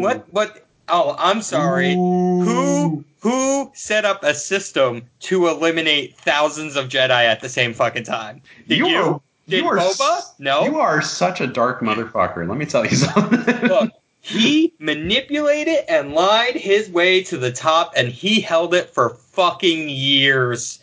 What? 0.00 0.32
What? 0.32 0.66
Oh, 0.90 1.14
I'm 1.18 1.42
sorry. 1.42 1.94
Who 1.94 3.04
who 3.20 3.70
set 3.74 4.04
up 4.04 4.24
a 4.24 4.34
system 4.34 5.02
to 5.20 5.48
eliminate 5.48 6.16
thousands 6.16 6.76
of 6.76 6.88
Jedi 6.88 7.10
at 7.10 7.40
the 7.40 7.48
same 7.48 7.74
fucking 7.74 8.04
time? 8.04 8.42
Did 8.66 8.78
you? 8.78 8.86
are, 8.96 9.20
Did 9.48 9.64
you 9.64 9.68
are 9.68 9.76
Boba? 9.76 10.22
No. 10.38 10.64
You 10.64 10.78
are 10.78 11.02
such 11.02 11.40
a 11.40 11.46
dark 11.46 11.80
motherfucker. 11.80 12.48
Let 12.48 12.58
me 12.58 12.66
tell 12.66 12.84
you 12.84 12.96
something. 12.96 13.68
Look, 13.68 13.92
he 14.20 14.72
manipulated 14.78 15.84
and 15.88 16.12
lied 16.12 16.56
his 16.56 16.88
way 16.90 17.22
to 17.24 17.36
the 17.36 17.52
top, 17.52 17.92
and 17.96 18.08
he 18.08 18.40
held 18.40 18.74
it 18.74 18.90
for 18.90 19.10
fucking 19.10 19.88
years. 19.88 20.80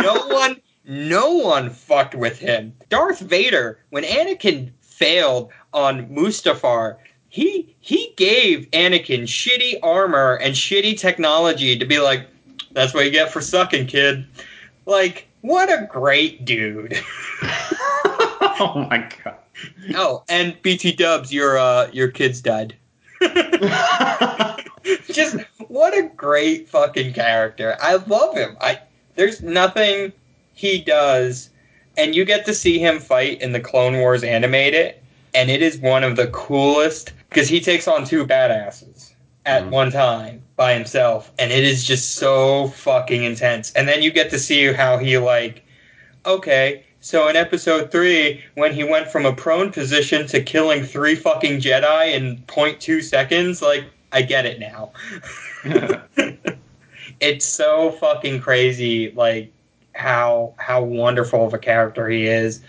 No 0.00 0.26
one, 0.28 0.60
no 0.84 1.34
one 1.34 1.70
fucked 1.70 2.14
with 2.14 2.38
him. 2.38 2.72
Darth 2.88 3.20
Vader, 3.20 3.78
when 3.90 4.04
Anakin 4.04 4.70
failed 4.80 5.50
on 5.72 6.06
Mustafar, 6.08 6.96
he 7.30 7.74
he 7.80 8.12
gave 8.16 8.68
Anakin 8.72 9.22
shitty 9.22 9.78
armor 9.82 10.34
and 10.34 10.54
shitty 10.54 10.98
technology 10.98 11.78
to 11.78 11.84
be 11.86 12.00
like, 12.00 12.26
that's 12.72 12.92
what 12.92 13.04
you 13.04 13.10
get 13.10 13.32
for 13.32 13.40
sucking, 13.40 13.86
kid. 13.86 14.26
Like, 14.84 15.28
what 15.40 15.70
a 15.70 15.86
great 15.86 16.44
dude. 16.44 17.00
oh 17.42 18.86
my 18.90 19.08
god. 19.24 19.36
oh, 19.94 20.24
and 20.28 20.60
BT 20.62 20.92
Dubs, 20.92 21.32
your 21.32 21.56
uh, 21.56 21.88
your 21.92 22.08
kids 22.08 22.40
died. 22.40 22.76
Just 25.06 25.36
what 25.68 25.96
a 25.96 26.10
great 26.16 26.68
fucking 26.68 27.12
character. 27.12 27.76
I 27.80 27.96
love 27.96 28.36
him. 28.36 28.56
I 28.60 28.80
there's 29.14 29.40
nothing 29.40 30.12
he 30.54 30.80
does 30.80 31.50
and 31.96 32.14
you 32.14 32.24
get 32.24 32.44
to 32.46 32.54
see 32.54 32.78
him 32.78 32.98
fight 32.98 33.40
in 33.40 33.52
the 33.52 33.60
Clone 33.60 33.98
Wars 33.98 34.24
animated 34.24 34.94
and 35.34 35.50
it 35.50 35.62
is 35.62 35.78
one 35.78 36.02
of 36.02 36.16
the 36.16 36.28
coolest 36.28 37.12
because 37.30 37.48
he 37.48 37.60
takes 37.60 37.88
on 37.88 38.04
two 38.04 38.26
badasses 38.26 39.12
at 39.46 39.64
Mhm. 39.64 39.70
one 39.70 39.90
time 39.90 40.42
by 40.56 40.74
himself 40.74 41.32
and 41.38 41.50
it 41.50 41.64
is 41.64 41.84
just 41.86 42.16
so 42.16 42.68
fucking 42.68 43.24
intense. 43.24 43.72
And 43.72 43.88
then 43.88 44.02
you 44.02 44.10
get 44.10 44.28
to 44.30 44.38
see 44.38 44.72
how 44.72 44.98
he 44.98 45.16
like 45.18 45.62
okay, 46.26 46.84
so 47.00 47.28
in 47.28 47.36
episode 47.36 47.90
3 47.90 48.44
when 48.54 48.74
he 48.74 48.84
went 48.84 49.08
from 49.10 49.24
a 49.24 49.32
prone 49.32 49.72
position 49.72 50.26
to 50.26 50.42
killing 50.42 50.84
three 50.84 51.14
fucking 51.14 51.60
Jedi 51.60 52.12
in 52.12 52.36
0.2 52.46 53.00
seconds, 53.00 53.62
like 53.62 53.84
I 54.12 54.20
get 54.22 54.44
it 54.44 54.58
now. 54.60 54.90
it's 57.20 57.46
so 57.46 57.92
fucking 57.92 58.40
crazy 58.40 59.12
like 59.12 59.50
how 59.94 60.54
how 60.58 60.82
wonderful 60.82 61.46
of 61.46 61.54
a 61.54 61.58
character 61.58 62.08
he 62.08 62.26
is. 62.26 62.60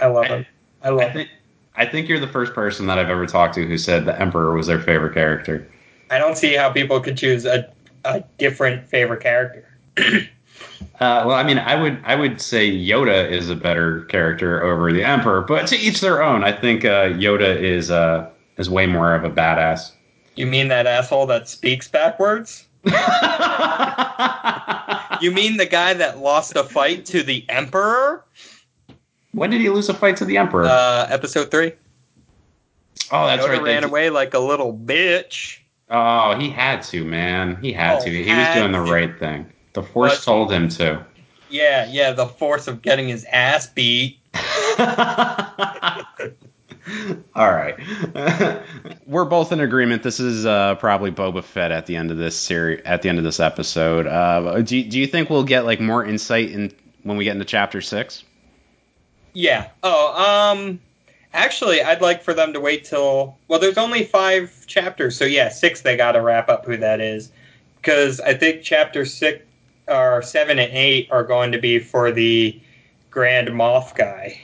I 0.00 0.06
love 0.06 0.26
him. 0.26 0.46
I 0.82 0.88
I 0.88 0.90
love 0.90 1.10
him. 1.10 1.12
think 1.12 1.30
I 1.76 1.86
think 1.86 2.08
you're 2.08 2.20
the 2.20 2.28
first 2.28 2.54
person 2.54 2.86
that 2.86 2.98
I've 2.98 3.08
ever 3.08 3.26
talked 3.26 3.54
to 3.54 3.66
who 3.66 3.78
said 3.78 4.04
the 4.04 4.20
Emperor 4.20 4.54
was 4.54 4.66
their 4.66 4.80
favorite 4.80 5.14
character. 5.14 5.66
I 6.10 6.18
don't 6.18 6.36
see 6.36 6.54
how 6.54 6.70
people 6.70 7.00
could 7.00 7.16
choose 7.16 7.44
a, 7.44 7.72
a 8.04 8.22
different 8.38 8.88
favorite 8.88 9.22
character. 9.22 9.66
Uh, 11.00 11.24
well, 11.26 11.32
I 11.34 11.42
mean, 11.42 11.58
I 11.58 11.74
would 11.74 11.98
I 12.04 12.14
would 12.14 12.40
say 12.40 12.70
Yoda 12.70 13.28
is 13.28 13.50
a 13.50 13.56
better 13.56 14.02
character 14.04 14.62
over 14.62 14.92
the 14.92 15.02
Emperor, 15.02 15.40
but 15.40 15.66
to 15.68 15.76
each 15.76 16.00
their 16.00 16.22
own. 16.22 16.44
I 16.44 16.52
think 16.52 16.84
uh, 16.84 17.06
Yoda 17.06 17.60
is 17.60 17.90
uh, 17.90 18.30
is 18.58 18.70
way 18.70 18.86
more 18.86 19.12
of 19.12 19.24
a 19.24 19.30
badass. 19.30 19.90
You 20.36 20.46
mean 20.46 20.68
that 20.68 20.86
asshole 20.86 21.26
that 21.26 21.48
speaks 21.48 21.88
backwards? 21.88 22.66
You 25.22 25.30
mean 25.30 25.56
the 25.56 25.66
guy 25.66 25.94
that 25.94 26.18
lost 26.18 26.56
a 26.56 26.64
fight 26.64 27.06
to 27.06 27.22
the 27.22 27.44
Emperor? 27.48 28.24
When 29.32 29.50
did 29.50 29.60
he 29.60 29.68
lose 29.70 29.88
a 29.88 29.94
fight 29.94 30.16
to 30.18 30.24
the 30.24 30.36
Emperor? 30.38 30.64
Uh, 30.66 31.06
episode 31.10 31.50
three. 31.50 31.72
oh, 33.10 33.26
that's 33.26 33.44
Yoda 33.44 33.48
right. 33.48 33.62
ran 33.62 33.82
they- 33.82 33.88
away 33.88 34.10
like 34.10 34.34
a 34.34 34.38
little 34.38 34.72
bitch. 34.76 35.58
Oh, 35.90 36.34
he 36.38 36.48
had 36.48 36.82
to, 36.84 37.04
man. 37.04 37.56
He 37.60 37.72
had 37.72 37.98
Oh, 37.98 38.04
to. 38.04 38.10
He 38.10 38.32
was 38.34 38.54
doing 38.54 38.72
the 38.72 38.82
to. 38.84 38.90
right 38.92 39.18
thing. 39.18 39.52
The 39.74 39.82
Force 39.82 40.16
But- 40.18 40.24
told 40.24 40.50
him 40.52 40.68
to. 40.70 41.04
Yeah, 41.50 41.86
yeah, 41.90 42.12
the 42.12 42.24
force 42.24 42.66
of 42.66 42.80
getting 42.80 43.08
his 43.08 43.26
ass 43.30 43.66
beat. 43.66 44.18
All 47.34 47.52
right. 47.52 47.76
We're 49.06 49.26
both 49.26 49.52
in 49.52 49.60
agreement. 49.60 50.02
This 50.02 50.18
is 50.18 50.46
uh, 50.46 50.74
probably 50.76 51.12
Boba 51.12 51.44
Fett 51.44 51.70
at 51.70 51.84
the 51.86 51.96
end 51.96 52.10
of 52.10 52.16
this 52.16 52.38
series. 52.38 52.80
At 52.86 53.02
the 53.02 53.08
end 53.10 53.18
of 53.18 53.24
this 53.24 53.38
episode, 53.38 54.06
uh, 54.06 54.62
do 54.62 54.82
do 54.82 54.98
you 54.98 55.06
think 55.06 55.28
we'll 55.30 55.44
get 55.44 55.64
like 55.66 55.78
more 55.80 56.04
insight 56.04 56.50
in 56.50 56.72
when 57.02 57.16
we 57.18 57.24
get 57.24 57.32
into 57.34 57.44
chapter 57.44 57.80
six? 57.82 58.24
Yeah. 59.34 59.70
Oh, 59.82 60.52
um, 60.52 60.78
actually, 61.32 61.82
I'd 61.82 62.00
like 62.02 62.22
for 62.22 62.34
them 62.34 62.52
to 62.52 62.60
wait 62.60 62.84
till. 62.84 63.36
Well, 63.48 63.58
there's 63.58 63.78
only 63.78 64.04
five 64.04 64.66
chapters, 64.66 65.16
so 65.16 65.24
yeah, 65.24 65.48
six. 65.48 65.80
They 65.82 65.96
got 65.96 66.12
to 66.12 66.20
wrap 66.20 66.48
up 66.48 66.64
who 66.66 66.76
that 66.78 67.00
is, 67.00 67.30
because 67.76 68.20
I 68.20 68.34
think 68.34 68.62
chapter 68.62 69.04
six 69.04 69.44
or 69.88 70.22
seven 70.22 70.58
and 70.58 70.72
eight 70.72 71.08
are 71.10 71.24
going 71.24 71.52
to 71.52 71.58
be 71.58 71.78
for 71.78 72.12
the 72.12 72.60
Grand 73.10 73.48
Moff 73.48 73.94
guy. 73.94 74.38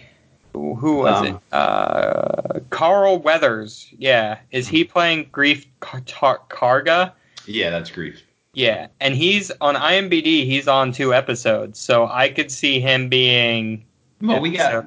Who 0.54 0.74
who 0.74 0.96
was 0.98 1.20
Um, 1.20 1.26
it? 1.26 1.36
Uh, 1.52 2.60
Carl 2.70 3.18
Weathers. 3.20 3.92
Yeah, 3.98 4.38
is 4.50 4.66
he 4.68 4.84
playing 4.84 5.26
Greef 5.26 5.66
Car- 5.80 6.02
Tar- 6.06 6.40
Karga? 6.48 7.12
yeah, 7.46 7.70
that's 7.70 7.90
Greef. 7.90 8.20
Yeah, 8.54 8.88
and 9.00 9.14
he's 9.14 9.52
on 9.60 9.76
IMBD. 9.76 10.44
He's 10.46 10.66
on 10.66 10.90
two 10.90 11.14
episodes, 11.14 11.78
so 11.78 12.08
I 12.08 12.30
could 12.30 12.50
see 12.50 12.80
him 12.80 13.08
being. 13.08 13.84
Well, 14.20 14.40
we 14.40 14.50
got 14.56 14.86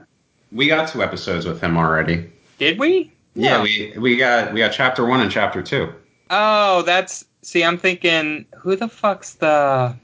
we 0.51 0.67
got 0.67 0.89
two 0.89 1.01
episodes 1.03 1.45
with 1.45 1.61
him 1.61 1.77
already. 1.77 2.29
Did 2.57 2.77
we? 2.79 3.11
Yeah, 3.33 3.57
No. 3.57 3.63
we 3.63 3.93
we 3.97 4.17
got 4.17 4.53
we 4.53 4.59
got 4.59 4.71
chapter 4.73 5.05
one 5.05 5.21
and 5.21 5.31
chapter 5.31 5.61
two. 5.61 5.93
Oh, 6.29 6.81
that's 6.83 7.25
see. 7.41 7.63
I'm 7.63 7.77
thinking, 7.77 8.45
who 8.57 8.75
the 8.75 8.87
fuck's 8.87 9.35
the? 9.35 9.95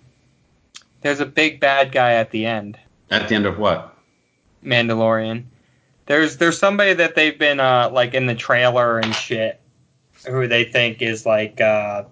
There's 1.01 1.19
a 1.19 1.25
big 1.25 1.59
bad 1.59 1.91
guy 1.91 2.13
at 2.13 2.31
the 2.31 2.45
end. 2.45 2.77
At 3.11 3.27
the 3.29 3.35
end 3.35 3.45
of 3.45 3.59
what? 3.59 3.95
Mandalorian. 4.63 5.43
There's 6.05 6.37
there's 6.37 6.57
somebody 6.57 6.93
that 6.93 7.15
they've 7.15 7.37
been 7.37 7.59
uh 7.59 7.89
like 7.91 8.13
in 8.13 8.25
the 8.25 8.35
trailer 8.35 8.97
and 8.99 9.13
shit, 9.13 9.59
who 10.27 10.47
they 10.47 10.63
think 10.63 11.01
is 11.01 11.25
like 11.25 11.59
uh 11.61 12.03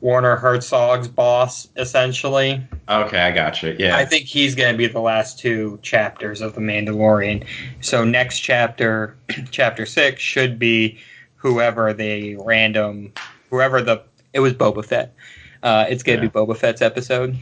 Werner 0.00 0.36
Herzog's 0.36 1.08
boss 1.08 1.68
essentially. 1.76 2.62
Okay, 2.88 3.20
I 3.20 3.30
got 3.30 3.62
you. 3.62 3.76
Yeah. 3.78 3.96
I 3.96 4.04
think 4.04 4.26
he's 4.26 4.54
going 4.54 4.72
to 4.72 4.78
be 4.78 4.86
the 4.86 5.00
last 5.00 5.38
two 5.38 5.78
chapters 5.82 6.40
of 6.40 6.54
the 6.54 6.60
Mandalorian. 6.60 7.46
So 7.80 8.04
next 8.04 8.40
chapter, 8.40 9.16
chapter 9.50 9.86
six, 9.86 10.22
should 10.22 10.58
be 10.58 10.98
whoever 11.36 11.92
the 11.92 12.36
random, 12.36 13.12
whoever 13.50 13.82
the 13.82 14.02
it 14.32 14.40
was 14.40 14.54
Boba 14.54 14.84
Fett. 14.84 15.14
Uh, 15.62 15.84
it's 15.88 16.02
going 16.02 16.20
to 16.20 16.28
be 16.28 16.30
Boba 16.30 16.56
Fett's 16.56 16.80
episode. 16.80 17.36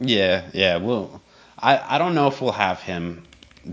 Yeah, 0.00 0.44
yeah. 0.54 0.76
Well, 0.76 1.20
I 1.58 1.96
I 1.96 1.98
don't 1.98 2.14
know 2.14 2.28
if 2.28 2.40
we'll 2.40 2.52
have 2.52 2.80
him 2.80 3.24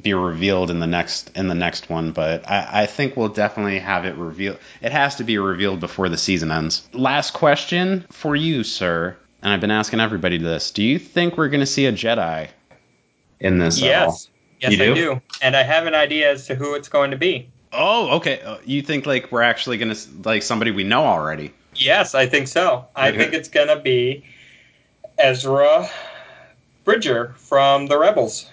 be 0.01 0.13
revealed 0.13 0.69
in 0.71 0.79
the 0.79 0.87
next 0.87 1.31
in 1.35 1.47
the 1.47 1.55
next 1.55 1.89
one, 1.89 2.11
but 2.11 2.49
I, 2.49 2.83
I 2.83 2.85
think 2.85 3.15
we'll 3.15 3.29
definitely 3.29 3.79
have 3.79 4.05
it 4.05 4.15
revealed. 4.15 4.59
It 4.81 4.91
has 4.91 5.15
to 5.15 5.23
be 5.23 5.37
revealed 5.37 5.79
before 5.79 6.09
the 6.09 6.17
season 6.17 6.51
ends. 6.51 6.87
Last 6.93 7.31
question 7.33 8.05
for 8.11 8.35
you, 8.35 8.63
sir. 8.63 9.15
And 9.41 9.53
I've 9.53 9.61
been 9.61 9.71
asking 9.71 9.99
everybody 9.99 10.37
this. 10.37 10.71
Do 10.71 10.83
you 10.83 10.97
think 10.97 11.37
we're 11.37 11.49
going 11.49 11.59
to 11.59 11.65
see 11.65 11.85
a 11.85 11.91
Jedi? 11.91 12.47
in 13.39 13.57
this. 13.59 13.79
Yes, 13.79 14.29
yes, 14.61 14.71
You 14.71 14.81
I 14.83 14.85
do? 14.87 14.95
do, 14.95 15.21
and 15.41 15.55
I 15.55 15.63
have 15.63 15.85
an 15.87 15.93
idea 15.93 16.31
as 16.31 16.47
to 16.47 16.55
who 16.55 16.73
it's 16.75 16.87
going 16.89 17.11
to 17.11 17.17
be. 17.17 17.49
Oh, 17.73 18.15
okay. 18.17 18.39
Uh, 18.41 18.57
You 18.65 18.81
think 18.81 19.05
like 19.05 19.31
we're 19.31 19.41
actually 19.41 19.77
going 19.77 19.93
to 19.93 19.99
like 20.23 20.41
somebody 20.41 20.71
we 20.71 20.83
know 20.85 21.03
already? 21.05 21.53
Yes, 21.75 22.15
I 22.15 22.25
think 22.27 22.47
so. 22.47 22.87
I 22.95 23.09
Okay. 23.09 23.17
think 23.17 23.33
it's 23.33 23.49
going 23.49 23.67
to 23.67 23.75
be 23.75 24.23
Ezra 25.17 25.89
Bridger 26.85 27.35
from 27.37 27.87
the 27.87 27.97
Rebels. 27.99 28.49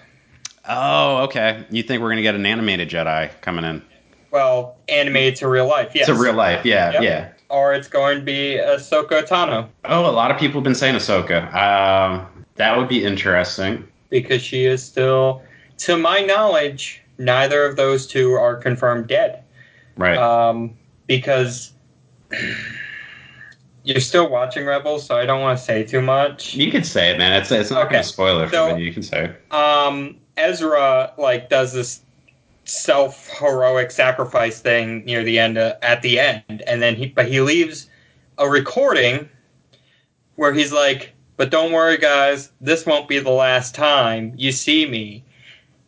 Oh, 0.68 1.22
okay. 1.24 1.64
You 1.70 1.82
think 1.82 2.00
we're 2.02 2.08
going 2.08 2.16
to 2.18 2.22
get 2.22 2.34
an 2.34 2.46
animated 2.46 2.88
Jedi 2.88 3.30
coming 3.40 3.64
in? 3.64 3.82
Well, 4.30 4.76
animated 4.88 5.36
to 5.36 5.48
real 5.48 5.66
life. 5.66 5.92
Yes. 5.94 6.06
To 6.06 6.14
real 6.14 6.34
life. 6.34 6.64
Yeah, 6.64 6.92
Yep. 6.92 7.02
yeah. 7.02 7.28
or 7.50 7.74
it's 7.74 7.88
going 7.88 8.18
to 8.20 8.24
be 8.24 8.58
Ahsoka 8.62 9.26
Tano 9.28 9.68
Oh, 9.84 10.08
a 10.08 10.12
lot 10.12 10.30
of 10.30 10.38
people 10.38 10.54
have 10.54 10.64
been 10.64 10.74
saying 10.74 10.94
Ahsoka. 10.94 11.52
Um, 11.54 12.26
that 12.54 12.76
would 12.78 12.88
be 12.88 13.04
interesting. 13.04 13.86
because 14.08 14.40
she 14.40 14.64
is 14.64 14.82
still, 14.82 15.42
to 15.78 15.96
my 15.98 16.20
knowledge, 16.20 17.02
neither 17.18 17.64
of 17.66 17.76
those 17.76 18.06
two 18.06 18.32
are 18.32 18.56
confirmed 18.56 19.06
dead. 19.08 19.42
Right. 19.96 20.16
Um, 20.16 20.74
because 21.06 21.72
you're 23.84 24.00
still 24.00 24.28
watching 24.30 24.64
Rebels, 24.64 25.04
so 25.04 25.16
I 25.16 25.26
don't 25.26 25.40
want 25.40 25.58
to 25.58 25.64
say 25.64 25.82
too 25.84 26.00
much. 26.00 26.54
you 26.54 26.70
can 26.70 26.84
say 26.84 27.10
it, 27.10 27.18
man. 27.18 27.32
It's 27.40 27.50
it's 27.50 27.70
not 27.70 27.86
Okay. 27.86 27.92
going 27.94 28.02
to 28.04 28.08
spoil 28.08 28.40
it 28.40 28.46
for 28.46 28.52
So- 28.54 28.76
me. 28.76 28.82
You 28.84 28.92
can 28.94 29.02
say 29.02 29.24
it. 29.24 29.52
Um, 29.54 30.16
Ezra 30.37 31.12
like 31.18 31.49
does 31.49 31.72
this 31.72 32.01
self 32.64 33.28
heroic 33.39 33.91
sacrifice 33.91 34.61
thing 34.61 35.05
near 35.05 35.24
the 35.24 35.39
end 35.39 35.59
uh, 35.59 35.74
at 35.83 36.03
the 36.03 36.18
end, 36.18 36.62
and 36.66 36.80
then 36.80 36.95
he 36.95 37.07
but 37.07 37.26
he 37.26 37.41
leaves 37.41 37.89
a 38.39 38.49
recording 38.49 39.28
where 40.37 40.53
he's 40.53 40.72
like, 40.72 41.12
"But 41.37 41.51
don't 41.51 41.72
worry, 41.72 41.99
guys, 41.99 42.51
this 42.61 42.87
won't 42.87 43.09
be 43.09 43.18
the 43.18 43.30
last 43.30 43.74
time 43.74 44.33
you 44.37 44.53
see 44.53 44.87
me." 44.87 45.24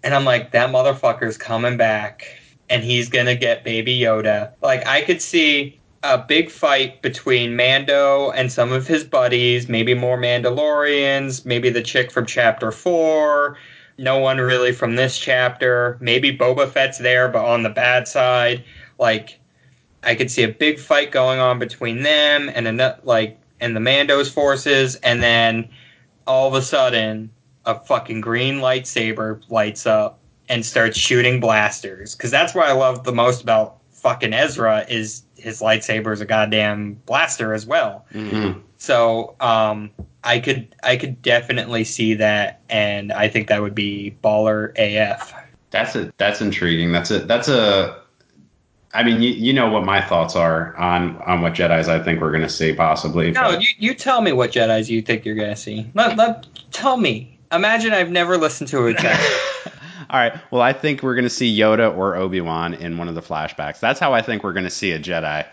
And 0.02 0.14
I'm 0.14 0.24
like, 0.24 0.50
"That 0.52 0.70
motherfucker's 0.70 1.38
coming 1.38 1.76
back, 1.76 2.26
and 2.68 2.84
he's 2.84 3.08
gonna 3.08 3.36
get 3.36 3.64
Baby 3.64 3.98
Yoda." 3.98 4.52
Like 4.62 4.86
I 4.86 5.02
could 5.02 5.22
see 5.22 5.80
a 6.02 6.18
big 6.18 6.50
fight 6.50 7.00
between 7.00 7.56
Mando 7.56 8.30
and 8.32 8.52
some 8.52 8.72
of 8.72 8.86
his 8.86 9.04
buddies, 9.04 9.70
maybe 9.70 9.94
more 9.94 10.18
Mandalorians, 10.18 11.46
maybe 11.46 11.70
the 11.70 11.82
chick 11.82 12.12
from 12.12 12.26
Chapter 12.26 12.70
Four 12.70 13.56
no 13.98 14.18
one 14.18 14.38
really 14.38 14.72
from 14.72 14.96
this 14.96 15.18
chapter. 15.18 15.96
Maybe 16.00 16.36
Boba 16.36 16.68
Fett's 16.68 16.98
there, 16.98 17.28
but 17.28 17.44
on 17.44 17.62
the 17.62 17.70
bad 17.70 18.08
side. 18.08 18.64
Like, 18.98 19.38
I 20.02 20.14
could 20.14 20.30
see 20.30 20.42
a 20.42 20.48
big 20.48 20.78
fight 20.78 21.10
going 21.12 21.40
on 21.40 21.58
between 21.58 22.02
them 22.02 22.50
and 22.54 22.66
ano- 22.66 22.98
like 23.04 23.38
and 23.60 23.74
the 23.74 23.80
Mando's 23.80 24.30
forces, 24.30 24.96
and 24.96 25.22
then 25.22 25.68
all 26.26 26.48
of 26.48 26.54
a 26.54 26.62
sudden, 26.62 27.30
a 27.64 27.78
fucking 27.78 28.20
green 28.20 28.56
lightsaber 28.56 29.40
lights 29.48 29.86
up 29.86 30.18
and 30.48 30.64
starts 30.66 30.98
shooting 30.98 31.40
blasters. 31.40 32.14
Because 32.14 32.30
that's 32.30 32.54
what 32.54 32.66
I 32.66 32.72
love 32.72 33.04
the 33.04 33.12
most 33.12 33.42
about 33.42 33.78
fucking 33.92 34.34
Ezra 34.34 34.84
is 34.88 35.22
his 35.36 35.60
lightsaber 35.60 36.12
is 36.12 36.20
a 36.20 36.26
goddamn 36.26 37.00
blaster 37.06 37.54
as 37.54 37.64
well. 37.64 38.04
Mhm. 38.12 38.60
So 38.76 39.34
um, 39.40 39.90
I 40.24 40.40
could 40.40 40.74
I 40.82 40.96
could 40.96 41.20
definitely 41.22 41.84
see 41.84 42.14
that, 42.14 42.60
and 42.70 43.12
I 43.12 43.28
think 43.28 43.48
that 43.48 43.60
would 43.62 43.74
be 43.74 44.16
baller 44.24 44.72
AF. 44.76 45.34
That's 45.70 45.94
a 45.94 46.12
that's 46.16 46.40
intriguing. 46.40 46.92
That's 46.92 47.10
a 47.10 47.20
that's 47.20 47.48
a 47.48 48.00
I 48.94 49.02
mean, 49.02 49.20
you, 49.20 49.30
you 49.30 49.52
know 49.52 49.68
what 49.70 49.84
my 49.84 50.00
thoughts 50.00 50.34
are 50.36 50.74
on 50.76 51.16
on 51.22 51.42
what 51.42 51.52
Jedi's 51.52 51.88
I 51.88 51.98
think 52.02 52.20
we're 52.20 52.32
gonna 52.32 52.48
see 52.48 52.72
possibly. 52.72 53.32
No, 53.32 53.42
but- 53.52 53.62
you, 53.62 53.68
you 53.78 53.94
tell 53.94 54.20
me 54.22 54.32
what 54.32 54.50
Jedi's 54.52 54.90
you 54.90 55.02
think 55.02 55.24
you're 55.24 55.34
gonna 55.34 55.56
see. 55.56 55.90
Let, 55.94 56.16
let 56.16 56.46
tell 56.72 56.96
me. 56.96 57.38
Imagine 57.52 57.92
I've 57.92 58.10
never 58.10 58.36
listened 58.36 58.68
to 58.70 58.86
a 58.88 58.94
Jedi. 58.94 59.70
All 60.10 60.18
right. 60.20 60.34
Well, 60.50 60.60
I 60.60 60.72
think 60.72 61.02
we're 61.02 61.14
going 61.14 61.24
to 61.24 61.30
see 61.30 61.56
Yoda 61.56 61.96
or 61.96 62.16
Obi 62.16 62.40
Wan 62.40 62.74
in 62.74 62.98
one 62.98 63.08
of 63.08 63.14
the 63.14 63.22
flashbacks. 63.22 63.78
That's 63.80 64.00
how 64.00 64.12
I 64.12 64.22
think 64.22 64.42
we're 64.42 64.52
going 64.52 64.64
to 64.64 64.70
see 64.70 64.90
a 64.92 64.98
Jedi. 64.98 65.46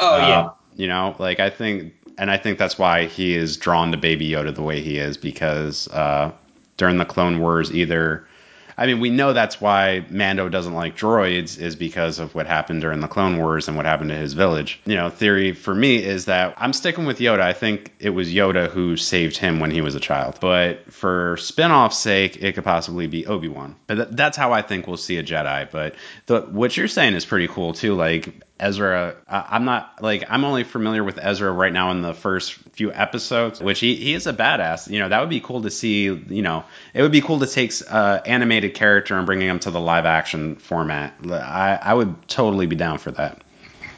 oh 0.00 0.16
yeah. 0.18 0.40
Uh, 0.40 0.52
You 0.76 0.86
know, 0.88 1.16
like 1.18 1.40
I 1.40 1.50
think, 1.50 1.94
and 2.18 2.30
I 2.30 2.36
think 2.36 2.58
that's 2.58 2.78
why 2.78 3.06
he 3.06 3.34
is 3.34 3.56
drawn 3.56 3.92
to 3.92 3.98
Baby 3.98 4.30
Yoda 4.30 4.54
the 4.54 4.62
way 4.62 4.80
he 4.80 4.98
is 4.98 5.16
because 5.16 5.88
uh, 5.88 6.32
during 6.76 6.98
the 6.98 7.04
Clone 7.04 7.40
Wars, 7.40 7.72
either. 7.72 8.26
I 8.74 8.86
mean, 8.86 9.00
we 9.00 9.10
know 9.10 9.34
that's 9.34 9.60
why 9.60 10.04
Mando 10.08 10.48
doesn't 10.48 10.72
like 10.72 10.96
droids 10.96 11.60
is 11.60 11.76
because 11.76 12.18
of 12.18 12.34
what 12.34 12.46
happened 12.46 12.80
during 12.80 13.00
the 13.00 13.06
Clone 13.06 13.36
Wars 13.36 13.68
and 13.68 13.76
what 13.76 13.84
happened 13.84 14.08
to 14.10 14.16
his 14.16 14.32
village. 14.32 14.80
You 14.86 14.96
know, 14.96 15.10
theory 15.10 15.52
for 15.52 15.74
me 15.74 16.02
is 16.02 16.24
that 16.24 16.54
I'm 16.56 16.72
sticking 16.72 17.04
with 17.04 17.18
Yoda. 17.18 17.40
I 17.40 17.52
think 17.52 17.92
it 17.98 18.10
was 18.10 18.32
Yoda 18.32 18.70
who 18.70 18.96
saved 18.96 19.36
him 19.36 19.60
when 19.60 19.70
he 19.70 19.82
was 19.82 19.94
a 19.94 20.00
child. 20.00 20.38
But 20.40 20.90
for 20.90 21.36
spin-off's 21.36 21.98
sake, 21.98 22.42
it 22.42 22.54
could 22.54 22.64
possibly 22.64 23.06
be 23.06 23.26
Obi-Wan. 23.26 23.76
But 23.86 23.94
th- 23.96 24.08
that's 24.12 24.38
how 24.38 24.52
I 24.52 24.62
think 24.62 24.86
we'll 24.86 24.96
see 24.96 25.18
a 25.18 25.22
Jedi. 25.22 25.70
But 25.70 25.94
the, 26.24 26.40
what 26.40 26.74
you're 26.74 26.88
saying 26.88 27.12
is 27.12 27.26
pretty 27.26 27.48
cool 27.48 27.74
too. 27.74 27.94
Like 27.94 28.42
Ezra, 28.62 29.16
I- 29.28 29.46
I'm 29.50 29.64
not 29.64 30.00
like 30.00 30.24
I'm 30.30 30.44
only 30.44 30.62
familiar 30.64 31.02
with 31.02 31.18
Ezra 31.20 31.50
right 31.50 31.72
now 31.72 31.90
in 31.90 32.00
the 32.00 32.14
first 32.14 32.54
few 32.72 32.92
episodes, 32.92 33.60
which 33.60 33.80
he, 33.80 33.96
he 33.96 34.14
is 34.14 34.26
a 34.26 34.32
badass. 34.32 34.88
You 34.88 35.00
know, 35.00 35.08
that 35.08 35.20
would 35.20 35.28
be 35.30 35.40
cool 35.40 35.62
to 35.62 35.70
see. 35.70 36.04
You 36.04 36.42
know, 36.42 36.64
it 36.94 37.02
would 37.02 37.12
be 37.12 37.20
cool 37.20 37.40
to 37.40 37.46
take 37.46 37.72
uh, 37.90 38.20
animated 38.24 38.74
character 38.74 39.16
and 39.16 39.26
bringing 39.26 39.48
him 39.48 39.58
to 39.60 39.70
the 39.70 39.80
live 39.80 40.06
action 40.06 40.56
format. 40.56 41.14
I, 41.30 41.78
I 41.82 41.94
would 41.94 42.28
totally 42.28 42.66
be 42.66 42.76
down 42.76 42.98
for 42.98 43.10
that. 43.10 43.42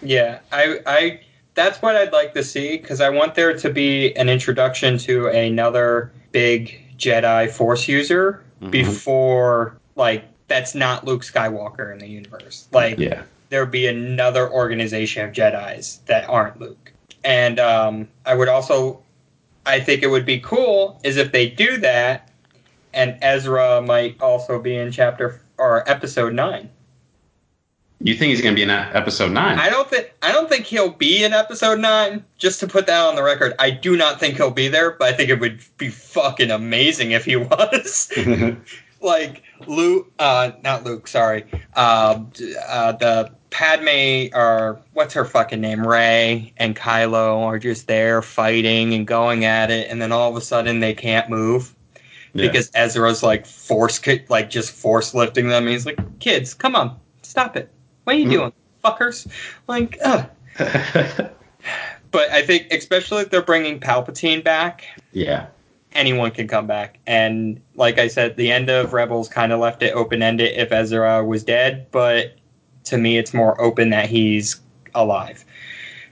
Yeah, 0.03 0.41
I, 0.51 0.81
I, 0.87 1.21
that's 1.55 1.81
what 1.81 1.97
I'd 1.97 2.13
like 2.13 2.35
to 2.35 2.43
see 2.43 2.77
because 2.79 3.01
I 3.01 3.11
want 3.11 3.35
there 3.35 3.57
to 3.57 3.71
be 3.71 4.15
an 4.17 4.29
introduction 4.29 4.99
to 4.99 5.29
another 5.29 6.11
big 6.33 6.81
Jedi 6.99 7.51
Force 7.51 7.87
user 7.89 8.43
Mhm. 8.63 8.71
before, 8.71 9.77
like, 9.97 10.25
that's 10.49 10.75
not 10.75 11.05
Luke 11.05 11.23
Skywalker 11.23 11.93
in 11.93 11.99
the 11.99 12.07
universe. 12.07 12.69
Like, 12.73 12.99
yeah. 12.99 13.23
There 13.55 13.63
would 13.63 13.71
be 13.71 13.87
another 13.87 14.51
organization 14.51 15.25
of 15.25 15.31
Jedi's 15.31 16.01
that 16.07 16.29
aren't 16.29 16.59
Luke. 16.59 16.93
And 17.23 17.61
um, 17.61 18.09
I 18.27 18.35
would 18.35 18.49
also, 18.49 19.01
I 19.65 19.79
think 19.79 20.03
it 20.03 20.09
would 20.09 20.27
be 20.27 20.41
cool 20.41 21.01
is 21.05 21.17
if 21.17 21.31
they 21.31 21.49
do 21.49 21.77
that, 21.77 22.33
and 22.93 23.17
Ezra 23.23 23.81
might 23.81 24.21
also 24.21 24.59
be 24.59 24.75
in 24.75 24.91
chapter 24.91 25.41
or 25.57 25.89
episode 25.89 26.35
nine. 26.35 26.69
You 28.01 28.15
think 28.17 28.31
he's 28.31 28.43
gonna 28.43 28.57
be 28.57 28.65
in 28.65 28.71
episode 28.71 29.31
nine? 29.31 29.57
I 29.61 29.71
don't 29.71 29.89
think 29.89 30.13
I 30.21 30.33
don't 30.33 30.49
think 30.49 30.67
he'll 30.67 30.91
be 30.91 31.23
in 31.23 31.33
episode 31.33 31.79
nine. 31.79 32.25
Just 32.37 32.59
to 32.59 32.67
put 32.67 32.89
that 32.89 33.07
on 33.07 33.15
the 33.15 33.23
record, 33.23 33.55
I 33.61 33.71
do 33.71 33.97
not 33.97 34.19
think 34.19 34.37
he'll 34.37 34.51
be 34.51 34.67
there, 34.67 34.91
but 34.91 35.07
I 35.07 35.13
think 35.13 35.31
it 35.31 35.39
would 35.39 35.63
be 35.79 35.91
fucking 35.91 36.51
amazing 36.51 37.13
if 37.13 37.25
he 37.25 37.37
was. 37.37 38.13
like 39.05 39.43
Luke, 39.67 40.11
uh, 40.19 40.53
not 40.65 40.83
Luke, 40.83 41.07
sorry, 41.07 41.45
uh, 41.75 42.25
uh, 42.69 42.93
the 42.93 43.31
Padme 43.55 44.35
or 44.37 44.81
what's 44.95 45.15
her 45.15 45.25
fucking 45.25 45.61
name, 45.61 45.87
Rey 45.87 46.53
and 46.57 46.75
Kylo 46.75 47.39
are 47.45 47.61
just 47.61 47.87
there 47.87 48.21
fighting 48.21 48.93
and 48.95 49.07
going 49.07 49.45
at 49.45 49.71
it, 49.71 49.89
and 49.89 50.03
then 50.03 50.11
all 50.11 50.29
of 50.29 50.37
a 50.37 50.41
sudden 50.41 50.81
they 50.81 50.93
can't 50.93 51.31
move 51.31 51.73
Yeah. 52.33 52.49
because 52.49 52.69
Ezra's 52.75 53.23
like 53.23 53.47
force, 53.47 54.01
like 54.29 54.51
just 54.51 54.73
force 54.73 55.15
lifting 55.15 55.47
them. 55.47 55.69
He's 55.69 55.87
like, 55.87 56.01
kids, 56.19 56.53
come 56.53 56.75
on, 56.75 56.99
stop 57.23 57.57
it. 57.57 57.71
What 58.03 58.17
are 58.17 58.19
you 58.19 58.27
Mhm. 58.27 58.31
doing, 58.33 58.53
fuckers? 58.85 59.27
Like, 59.69 59.99
ugh. 60.05 60.27
But 62.11 62.31
I 62.31 62.43
think, 62.43 62.73
especially 62.73 63.23
if 63.23 63.31
they're 63.31 63.43
bringing 63.43 63.81
Palpatine 63.81 64.43
back, 64.45 64.85
yeah. 65.13 65.47
anyone 65.95 66.31
can 66.33 66.47
come 66.49 66.67
back. 66.67 66.99
And 67.09 67.61
like 67.77 67.99
I 67.99 68.07
said, 68.09 68.37
the 68.37 68.51
end 68.53 68.69
of 68.71 68.93
Rebels 68.93 69.29
kind 69.29 69.53
of 69.53 69.59
left 69.61 69.83
it 69.83 69.95
open 69.95 70.23
ended 70.23 70.57
if 70.57 70.71
Ezra 70.71 71.25
was 71.25 71.43
dead, 71.43 71.87
but 71.91 72.35
to 72.85 72.99
me, 72.99 73.19
it's 73.19 73.35
more 73.35 73.61
open 73.61 73.91
that 73.91 74.09
he's 74.09 74.61
alive. 74.95 75.45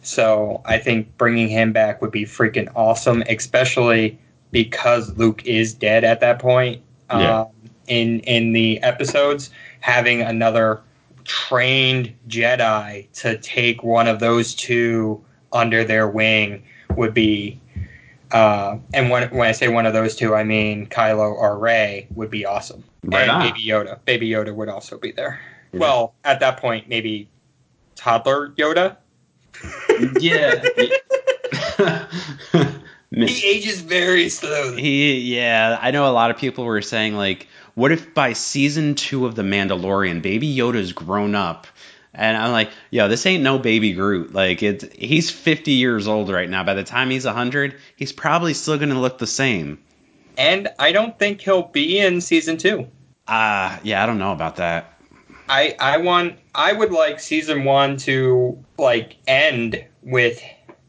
So 0.03 0.61
I 0.64 0.79
think 0.79 1.16
bringing 1.16 1.49
him 1.49 1.73
back 1.73 2.03
would 2.03 2.11
be 2.11 2.25
freaking 2.25 2.70
awesome, 2.75 3.23
especially 3.29 4.18
because 4.51 5.16
Luke 5.16 5.45
is 5.47 5.73
dead 5.73 6.05
at 6.05 6.20
that 6.20 6.39
point. 6.39 6.83
Yeah. 7.11 7.41
Um, 7.41 7.49
in 7.89 8.20
in 8.20 8.53
the 8.53 8.81
episodes, 8.83 9.51
having 9.81 10.23
another 10.23 10.81
trained 11.25 12.14
Jedi 12.29 13.11
to 13.12 13.39
take 13.39 13.83
one 13.83 14.09
of 14.09 14.18
those 14.18 14.55
two 14.55 15.23
under 15.53 15.85
their 15.85 16.09
wing 16.09 16.62
would 16.97 17.12
be 17.12 17.61
uh, 18.33 18.79
and 18.95 19.11
when, 19.11 19.29
when 19.31 19.49
I 19.49 19.53
say 19.53 19.68
one 19.68 19.85
of 19.85 19.93
those 19.93 20.16
two, 20.16 20.35
I 20.35 20.43
mean 20.43 20.87
Kylo 20.87 21.33
or 21.33 21.59
Rey 21.59 22.07
would 22.14 22.31
be 22.31 22.47
awesome. 22.47 22.83
Right 23.05 23.23
and 23.23 23.31
on. 23.31 23.43
Baby 23.43 23.66
Yoda. 23.66 23.99
Baby 24.05 24.31
Yoda 24.31 24.55
would 24.55 24.68
also 24.68 24.97
be 24.97 25.12
there. 25.12 25.39
Yeah. 25.73 25.81
Well, 25.81 26.14
at 26.25 26.41
that 26.41 26.59
point, 26.59 26.89
maybe 26.89 27.29
toddler 27.95 28.51
Yoda. 28.51 28.97
yeah. 30.20 30.62
He 33.14 33.47
ages 33.47 33.81
very 33.81 34.31
slowly. 34.31 34.81
He, 34.81 35.37
yeah, 35.37 35.79
I 35.81 35.91
know 35.91 36.11
a 36.11 36.12
lot 36.12 36.31
of 36.31 36.39
people 36.39 36.64
were 36.64 36.81
saying 36.81 37.14
like, 37.14 37.47
what 37.75 37.93
if 37.93 38.14
by 38.14 38.33
season 38.33 38.95
two 38.95 39.27
of 39.27 39.35
The 39.35 39.43
Mandalorian, 39.43 40.23
Baby 40.23 40.55
Yoda's 40.55 40.93
grown 40.93 41.35
up? 41.35 41.66
And 42.14 42.37
I'm 42.37 42.53
like, 42.53 42.70
yo, 42.91 43.09
this 43.09 43.25
ain't 43.25 43.43
no 43.43 43.59
baby 43.59 43.93
Groot. 43.93 44.35
Like, 44.35 44.62
it, 44.62 44.95
he's 44.95 45.31
50 45.31 45.73
years 45.73 46.09
old 46.09 46.31
right 46.31 46.49
now. 46.49 46.62
By 46.64 46.75
the 46.75 46.85
time 46.85 47.11
he's 47.11 47.25
100, 47.25 47.77
he's 47.97 48.12
probably 48.12 48.55
still 48.55 48.79
gonna 48.79 49.01
look 49.01 49.18
the 49.18 49.27
same. 49.27 49.79
And 50.37 50.68
I 50.79 50.93
don't 50.93 51.18
think 51.18 51.41
he'll 51.41 51.68
be 51.68 51.99
in 51.99 52.20
season 52.20 52.57
two. 52.57 52.89
Ah, 53.27 53.81
yeah, 53.83 54.03
I 54.03 54.07
don't 54.07 54.18
know 54.18 54.33
about 54.33 54.57
that. 54.57 54.99
I 55.49 55.74
I 55.78 55.97
want 55.99 56.36
I 56.55 56.72
would 56.72 56.93
like 56.93 57.20
season 57.20 57.64
one 57.64 57.97
to 57.99 58.62
like 58.78 59.16
end 59.26 59.84
with 60.03 60.43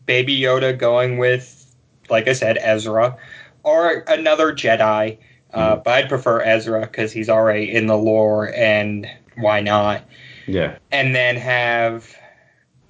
Baby 0.05 0.39
Yoda 0.39 0.77
going 0.77 1.17
with, 1.17 1.75
like 2.09 2.27
I 2.27 2.33
said, 2.33 2.57
Ezra 2.61 3.17
or 3.63 4.03
another 4.07 4.53
Jedi. 4.53 5.17
Uh, 5.53 5.75
but 5.75 5.93
I'd 5.93 6.09
prefer 6.09 6.41
Ezra 6.41 6.81
because 6.81 7.11
he's 7.11 7.29
already 7.29 7.71
in 7.71 7.85
the 7.85 7.95
lore, 7.97 8.51
and 8.55 9.07
why 9.35 9.61
not? 9.61 10.03
yeah. 10.47 10.77
And 10.91 11.15
then 11.15 11.35
have 11.37 12.15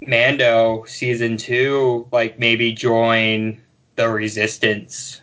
Mando 0.06 0.84
season 0.86 1.36
two, 1.36 2.06
like 2.10 2.38
maybe 2.38 2.72
join 2.72 3.60
the 3.96 4.08
Resistance 4.08 5.20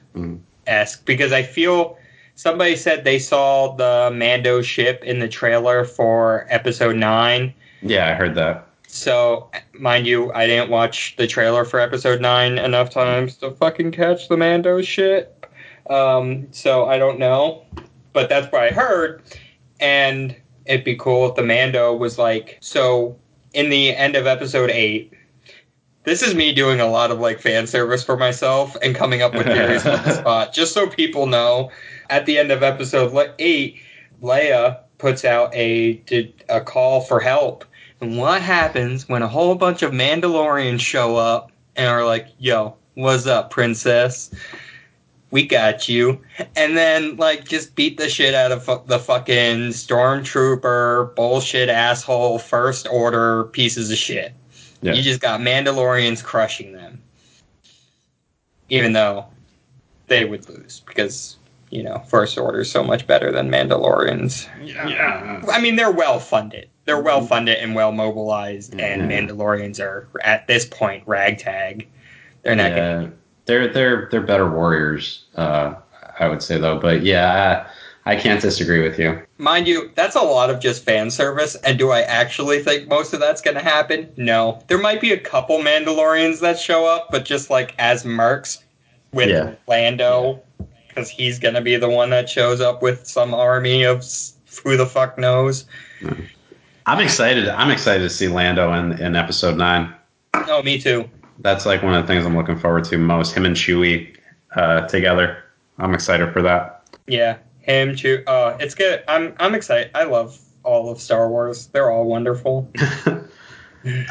esque 0.68 1.04
because 1.06 1.32
I 1.32 1.44
feel 1.44 1.98
somebody 2.42 2.76
said 2.76 3.04
they 3.04 3.20
saw 3.20 3.76
the 3.76 4.10
Mando 4.12 4.64
ship 4.64 5.04
in 5.04 5.20
the 5.20 5.28
trailer 5.28 5.86
for 5.86 6.48
episode 6.50 6.96
nine. 6.96 7.54
Yeah, 7.84 8.10
I 8.10 8.14
heard 8.16 8.34
that. 8.34 8.68
So, 8.88 9.52
mind 9.74 10.08
you, 10.08 10.34
I 10.34 10.48
didn't 10.48 10.72
watch 10.72 11.16
the 11.18 11.28
trailer 11.28 11.66
for 11.66 11.80
episode 11.80 12.20
nine 12.20 12.58
enough 12.58 12.90
times 12.90 13.36
to 13.38 13.52
fucking 13.52 13.92
catch 13.92 14.28
the 14.28 14.38
Mando 14.38 14.82
ship. 14.82 15.46
Um, 15.88 16.48
so 16.52 16.86
I 16.86 16.98
don't 16.98 17.20
know, 17.20 17.64
but 18.12 18.28
that's 18.28 18.52
what 18.52 18.64
I 18.64 18.72
heard. 18.72 19.22
And 19.80 20.36
it'd 20.66 20.84
be 20.84 20.96
cool 20.96 21.30
if 21.30 21.36
the 21.36 21.44
Mando 21.44 21.96
was 21.96 22.18
like, 22.18 22.58
so 22.60 23.16
in 23.54 23.70
the 23.70 23.96
end 23.96 24.16
of 24.16 24.26
episode 24.26 24.72
eight, 24.72 25.14
this 26.06 26.24
is 26.24 26.34
me 26.34 26.54
doing 26.54 26.80
a 26.80 26.88
lot 26.88 27.12
of 27.12 27.20
like 27.20 27.40
fan 27.40 27.68
service 27.68 28.04
for 28.04 28.18
myself 28.18 28.76
and 28.82 28.96
coming 28.96 29.22
up 29.22 29.34
with 29.36 29.46
theories 29.46 29.86
on 29.86 30.04
the 30.04 30.14
spot, 30.14 30.54
just 30.54 30.74
so 30.74 30.88
people 30.88 31.28
know. 31.28 31.70
At 32.12 32.26
the 32.26 32.38
end 32.38 32.52
of 32.52 32.62
episode 32.62 33.12
eight, 33.40 33.80
Leia 34.22 34.80
puts 34.98 35.26
out 35.26 35.54
a 35.56 36.02
a 36.50 36.62
call 36.62 37.02
for 37.02 37.20
help. 37.20 37.66
And 38.02 38.18
what 38.18 38.42
happens 38.42 39.08
when 39.08 39.22
a 39.22 39.28
whole 39.28 39.56
bunch 39.56 39.82
of 39.82 39.94
Mandalorians 39.94 40.82
show 40.82 41.16
up 41.16 41.52
and 41.76 41.88
are 41.88 42.06
like, 42.06 42.28
"Yo, 42.38 42.76
what's 42.96 43.26
up, 43.28 43.50
princess? 43.50 44.30
We 45.32 45.48
got 45.48 45.88
you," 45.88 46.20
and 46.58 46.76
then 46.76 47.16
like 47.16 47.48
just 47.48 47.76
beat 47.76 47.98
the 47.98 48.10
shit 48.10 48.34
out 48.34 48.52
of 48.52 48.66
fu- 48.66 48.84
the 48.86 49.00
fucking 49.00 49.70
stormtrooper 49.70 51.16
bullshit 51.16 51.70
asshole 51.70 52.40
first 52.40 52.88
order 52.92 53.46
pieces 53.46 53.90
of 53.90 53.98
shit. 53.98 54.34
Yeah. 54.82 54.94
You 54.94 55.02
just 55.02 55.22
got 55.22 55.40
Mandalorians 55.40 56.24
crushing 56.24 56.74
them. 56.74 57.02
Even 58.70 58.94
though 58.94 59.26
they 60.08 60.26
would 60.26 60.50
lose 60.50 60.82
because, 60.86 61.38
you 61.72 61.82
know, 61.82 62.00
First 62.08 62.38
Order 62.38 62.62
is 62.62 62.72
so 62.72 62.84
much 62.84 63.08
better 63.08 63.32
than 63.32 63.50
Mandalorians. 63.50 64.48
Yeah. 64.64 65.42
I 65.50 65.60
mean, 65.60 65.78
they're 65.78 65.92
well 65.92 66.20
funded. 66.20 66.70
They're 66.86 67.02
well 67.02 67.26
funded 67.26 67.58
and 67.58 67.74
well 67.74 67.92
mobilized, 67.92 68.80
and 68.80 69.04
Mandalorians 69.10 69.80
are, 69.80 70.08
at 70.24 70.48
this 70.48 70.66
point, 70.66 71.04
ragtag. 71.08 71.88
They're 72.44 72.56
not 72.56 72.72
yeah. 72.72 72.76
going 72.78 73.18
They're 73.46 73.68
they're 73.68 74.08
they're 74.12 74.22
better 74.22 74.50
warriors, 74.50 75.26
uh, 75.36 75.76
I 76.20 76.28
would 76.28 76.44
say 76.44 76.58
though. 76.58 76.80
But 76.80 77.04
yeah, 77.04 77.68
I 78.06 78.16
can't 78.16 78.42
disagree 78.42 78.82
with 78.82 78.98
you. 79.00 79.22
Mind 79.38 79.68
you, 79.68 79.92
that's 79.96 80.16
a 80.16 80.22
lot 80.22 80.50
of 80.50 80.60
just 80.60 80.84
fan 80.84 81.12
service, 81.12 81.56
and 81.56 81.78
do 81.78 81.92
I 81.92 82.02
actually 82.02 82.64
think 82.64 82.90
most 82.90 83.14
of 83.14 83.20
that's 83.20 83.42
going 83.42 83.56
to 83.56 83.64
happen? 83.64 84.12
No. 84.18 84.62
There 84.68 84.80
might 84.80 85.02
be 85.02 85.12
a 85.12 85.20
couple 85.20 85.60
Mandalorians 85.60 86.40
that 86.42 86.60
show 86.60 86.86
up, 86.86 87.10
but 87.12 87.26
just 87.26 87.50
like 87.50 87.76
as 87.78 88.04
mercs 88.04 88.64
with 89.14 89.30
Yeah. 89.30 89.54
Lando, 89.68 90.42
because 90.94 91.10
he's 91.10 91.40
going 91.40 91.54
to 91.56 91.62
be 91.62 91.78
the 91.78 91.90
one 91.90 92.10
that 92.10 92.30
shows 92.30 92.62
up 92.62 92.82
with 92.82 93.08
some 93.08 93.34
army 93.34 93.84
of 93.84 94.06
who 94.64 94.78
the 94.78 94.86
fuck 94.86 95.18
knows. 95.18 95.66
I'm 96.86 97.00
excited. 97.00 97.48
I'm 97.48 97.72
excited 97.72 98.04
to 98.04 98.10
see 98.10 98.28
Lando 98.28 98.74
in, 98.74 99.00
in 99.02 99.16
episode 99.16 99.58
nine. 99.58 99.94
Oh, 100.34 100.62
me 100.64 100.80
too. 100.80 101.10
That's 101.40 101.66
like 101.66 101.82
one 101.82 101.94
of 101.94 102.06
the 102.06 102.08
things 102.08 102.26
I'm 102.26 102.36
looking 102.36 102.58
forward 102.58 102.84
to 102.86 102.98
most. 102.98 103.34
Him 103.34 103.46
and 103.46 103.56
Chewie 103.56 104.16
uh, 104.56 104.88
together. 104.88 105.44
I'm 105.78 105.94
excited 105.94 106.32
for 106.34 106.42
that. 106.42 106.84
Yeah, 107.08 107.38
him 107.62 107.96
too. 107.96 108.24
Uh, 108.28 108.58
it's 108.60 108.76
good. 108.76 109.04
I'm 109.08 109.34
I'm 109.40 109.56
excited. 109.56 109.92
I 109.96 110.04
love 110.04 110.40
all 110.64 110.92
of 110.92 111.00
Star 111.00 111.30
Wars. 111.30 111.68
They're 111.68 111.90
all 111.90 112.06
wonderful. 112.06 112.70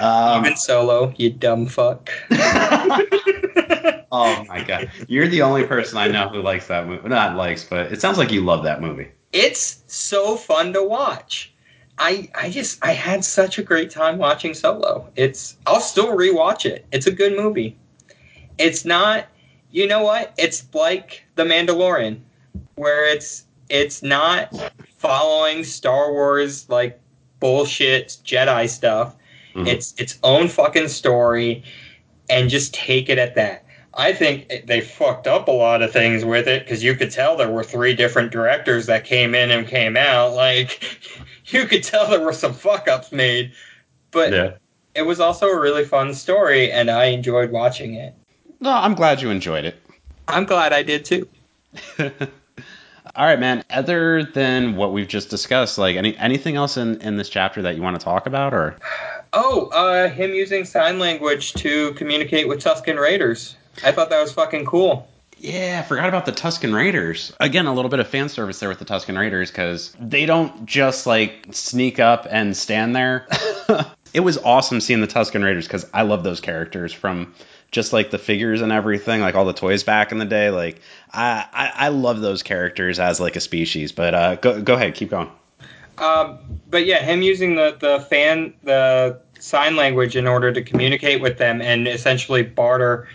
um, 0.00 0.44
Even 0.44 0.56
Solo, 0.56 1.12
you 1.16 1.30
dumb 1.30 1.66
fuck. 1.66 2.10
oh 4.12 4.44
my 4.48 4.64
god, 4.66 4.90
you're 5.08 5.28
the 5.28 5.42
only 5.42 5.64
person 5.64 5.98
I 5.98 6.08
know 6.08 6.28
who 6.28 6.42
likes 6.42 6.66
that 6.68 6.86
movie. 6.86 7.08
Not 7.08 7.36
likes, 7.36 7.64
but 7.64 7.92
it 7.92 8.00
sounds 8.00 8.18
like 8.18 8.30
you 8.30 8.42
love 8.42 8.64
that 8.64 8.80
movie. 8.80 9.08
it's 9.32 9.82
so 9.86 10.36
fun 10.36 10.72
to 10.72 10.82
watch. 10.82 11.52
I 11.98 12.30
I 12.34 12.50
just 12.50 12.84
I 12.84 12.92
had 12.92 13.24
such 13.24 13.58
a 13.58 13.62
great 13.62 13.90
time 13.90 14.18
watching 14.18 14.54
Solo. 14.54 15.08
It's 15.16 15.56
I'll 15.66 15.80
still 15.80 16.16
rewatch 16.16 16.64
it. 16.64 16.86
It's 16.92 17.06
a 17.06 17.12
good 17.12 17.36
movie. 17.36 17.76
It's 18.58 18.84
not 18.84 19.26
you 19.70 19.86
know 19.86 20.02
what? 20.02 20.34
It's 20.36 20.66
like 20.74 21.24
The 21.36 21.44
Mandalorian 21.44 22.20
where 22.74 23.06
it's 23.06 23.44
it's 23.68 24.02
not 24.02 24.52
following 24.96 25.62
Star 25.62 26.10
Wars 26.12 26.68
like 26.68 26.98
bullshit 27.38 28.16
Jedi 28.24 28.68
stuff. 28.68 29.14
Mhm. 29.54 29.66
It's 29.66 29.94
its 29.98 30.18
own 30.22 30.48
fucking 30.48 30.88
story 30.88 31.62
and 32.28 32.48
just 32.48 32.74
take 32.74 33.08
it 33.08 33.18
at 33.18 33.34
that. 33.34 33.64
I 33.94 34.12
think 34.12 34.66
they 34.66 34.80
fucked 34.80 35.26
up 35.26 35.48
a 35.48 35.52
lot 35.52 35.82
of 35.82 35.92
things 35.92 36.24
with 36.24 36.46
it 36.46 36.64
because 36.64 36.84
you 36.84 36.94
could 36.94 37.10
tell 37.10 37.36
there 37.36 37.50
were 37.50 37.64
three 37.64 37.94
different 37.94 38.30
directors 38.30 38.86
that 38.86 39.04
came 39.04 39.34
in 39.34 39.50
and 39.50 39.66
came 39.66 39.96
out. 39.96 40.34
Like, 40.34 40.98
you 41.46 41.66
could 41.66 41.82
tell 41.82 42.08
there 42.08 42.20
were 42.20 42.32
some 42.32 42.54
fuck 42.54 42.86
ups 42.86 43.10
made, 43.10 43.52
but 44.12 44.32
yeah. 44.32 44.52
it 44.94 45.02
was 45.02 45.18
also 45.18 45.48
a 45.48 45.58
really 45.58 45.84
fun 45.84 46.14
story, 46.14 46.70
and 46.70 46.88
I 46.88 47.06
enjoyed 47.06 47.50
watching 47.50 47.94
it. 47.94 48.14
No, 48.60 48.70
I'm 48.70 48.94
glad 48.94 49.20
you 49.20 49.30
enjoyed 49.30 49.64
it. 49.64 49.76
I'm 50.28 50.44
glad 50.44 50.72
I 50.72 50.84
did 50.84 51.04
too. 51.04 51.28
All 53.16 53.26
right, 53.26 53.40
man. 53.40 53.64
Other 53.70 54.22
than 54.22 54.76
what 54.76 54.92
we've 54.92 55.08
just 55.08 55.30
discussed, 55.30 55.78
like 55.78 55.96
any 55.96 56.16
anything 56.16 56.56
else 56.56 56.76
in 56.76 57.00
in 57.00 57.16
this 57.16 57.28
chapter 57.28 57.62
that 57.62 57.74
you 57.74 57.82
want 57.82 57.98
to 57.98 58.04
talk 58.04 58.26
about, 58.26 58.54
or 58.54 58.76
Oh, 59.32 59.66
uh, 59.66 60.08
him 60.08 60.34
using 60.34 60.64
sign 60.64 60.98
language 60.98 61.52
to 61.54 61.92
communicate 61.94 62.48
with 62.48 62.62
Tusken 62.62 63.00
Raiders. 63.00 63.56
I 63.84 63.92
thought 63.92 64.10
that 64.10 64.20
was 64.20 64.32
fucking 64.32 64.64
cool. 64.64 65.08
Yeah, 65.38 65.80
I 65.82 65.88
forgot 65.88 66.08
about 66.08 66.26
the 66.26 66.32
Tusken 66.32 66.74
Raiders. 66.74 67.32
Again, 67.40 67.66
a 67.66 67.72
little 67.72 67.88
bit 67.88 68.00
of 68.00 68.08
fan 68.08 68.28
service 68.28 68.58
there 68.58 68.68
with 68.68 68.78
the 68.78 68.84
Tusken 68.84 69.18
Raiders 69.18 69.50
because 69.50 69.96
they 69.98 70.26
don't 70.26 70.66
just 70.66 71.06
like 71.06 71.46
sneak 71.52 71.98
up 71.98 72.26
and 72.28 72.54
stand 72.54 72.94
there. 72.94 73.26
it 74.14 74.20
was 74.20 74.36
awesome 74.36 74.80
seeing 74.80 75.00
the 75.00 75.06
Tusken 75.06 75.42
Raiders 75.42 75.66
because 75.66 75.86
I 75.94 76.02
love 76.02 76.24
those 76.24 76.40
characters 76.40 76.92
from 76.92 77.34
just 77.70 77.92
like 77.92 78.10
the 78.10 78.18
figures 78.18 78.60
and 78.60 78.70
everything, 78.70 79.22
like 79.22 79.34
all 79.34 79.46
the 79.46 79.54
toys 79.54 79.82
back 79.82 80.12
in 80.12 80.18
the 80.18 80.26
day. 80.26 80.50
Like 80.50 80.80
I, 81.10 81.46
I, 81.52 81.72
I 81.86 81.88
love 81.88 82.20
those 82.20 82.42
characters 82.42 82.98
as 82.98 83.18
like 83.18 83.36
a 83.36 83.40
species. 83.40 83.92
But 83.92 84.14
uh, 84.14 84.34
go 84.34 84.60
go 84.60 84.74
ahead, 84.74 84.94
keep 84.94 85.08
going. 85.08 85.30
Um, 86.00 86.60
but 86.68 86.86
yeah, 86.86 87.02
him 87.02 87.22
using 87.22 87.54
the, 87.54 87.76
the 87.78 88.00
fan 88.00 88.54
the 88.62 89.20
sign 89.38 89.76
language 89.76 90.16
in 90.16 90.26
order 90.26 90.52
to 90.52 90.62
communicate 90.62 91.20
with 91.20 91.38
them 91.38 91.62
and 91.62 91.86
essentially 91.86 92.42
barter 92.42 93.08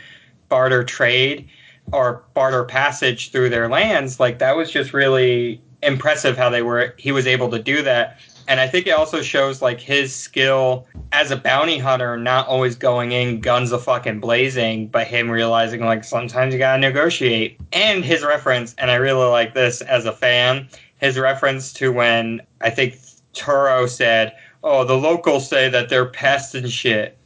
barter 0.49 0.84
trade 0.84 1.48
or 1.91 2.24
barter 2.34 2.64
passage 2.64 3.32
through 3.32 3.49
their 3.49 3.68
lands, 3.68 4.20
like 4.20 4.40
that 4.40 4.56
was 4.56 4.72
just 4.72 4.94
really 4.94 5.62
impressive 5.84 6.38
how 6.38 6.49
they 6.49 6.62
were 6.62 6.94
he 6.98 7.12
was 7.12 7.28
able 7.28 7.49
to 7.49 7.60
do 7.60 7.82
that. 7.82 8.20
And 8.48 8.60
I 8.60 8.68
think 8.68 8.86
it 8.86 8.91
also 8.91 9.24
shows 9.24 9.64
like 9.64 9.80
his 9.80 10.14
skill 10.14 10.86
as 11.12 11.32
a 11.32 11.36
bounty 11.36 11.80
hunter, 11.80 12.16
not 12.16 12.48
always 12.48 12.76
going 12.76 13.12
in 13.12 13.41
guns 13.41 13.72
a 13.72 13.80
fucking 13.80 14.20
blazing, 14.20 14.88
but 14.88 15.07
him 15.07 15.32
realizing 15.32 15.84
like 15.84 16.03
sometimes 16.03 16.53
you 16.53 16.60
gotta 16.60 16.80
negotiate. 16.80 17.60
And 17.74 18.06
his 18.06 18.24
reference, 18.24 18.76
and 18.78 18.91
I 18.91 18.95
really 18.95 19.28
like 19.28 19.56
this 19.56 19.82
as 19.82 20.06
a 20.06 20.14
fan, 20.14 20.68
his 20.98 21.18
reference 21.18 21.74
to 21.74 21.92
when 21.92 22.42
I 22.62 22.70
think 22.70 22.98
Toro 23.34 23.86
said, 23.86 24.34
"Oh, 24.64 24.84
the 24.84 24.98
locals 24.98 25.48
say 25.48 25.70
that 25.70 25.90
they're 25.90 26.06
pests 26.06 26.56
and 26.56 26.70
shit," 26.72 27.18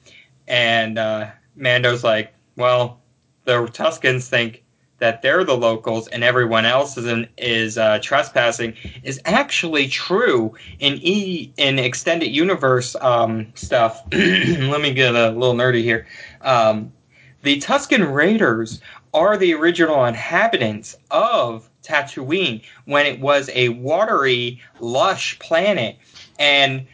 and 0.48 0.98
uh, 0.98 1.28
Mando's 1.56 2.04
like, 2.04 2.34
"Well, 2.56 3.00
the 3.46 3.66
Tuskens 3.68 4.28
think 4.28 4.64
that 4.98 5.22
they're 5.22 5.46
the 5.46 5.56
locals 5.56 6.10
and 6.10 6.26
everyone 6.26 6.66
else 6.66 6.98
is 6.98 7.06
in, 7.06 7.28
is 7.38 7.78
uh, 7.78 8.00
trespassing." 8.02 8.74
Is 9.04 9.22
actually 9.26 9.88
true 9.88 10.54
in 10.80 11.00
e 11.02 11.54
in 11.58 11.80
extended 11.80 12.30
universe 12.30 12.96
um, 13.02 13.52
stuff. 13.56 14.04
Let 14.12 14.82
me 14.82 14.94
get 14.94 15.16
a 15.16 15.30
little 15.30 15.56
nerdy 15.56 15.84
here. 15.84 16.08
Um, 16.41 16.91
the 17.41 17.60
Tusken 17.62 18.14
Raiders 18.14 18.82
are 19.14 19.38
the 19.38 19.54
original 19.54 20.06
inhabitants 20.06 20.98
of 21.10 21.69
Tatooine 21.84 22.64
when 22.85 23.06
it 23.06 23.19
was 23.19 23.49
a 23.53 23.69
watery, 23.69 24.61
lush 24.80 25.39
planet. 25.39 25.97
And 26.38 26.88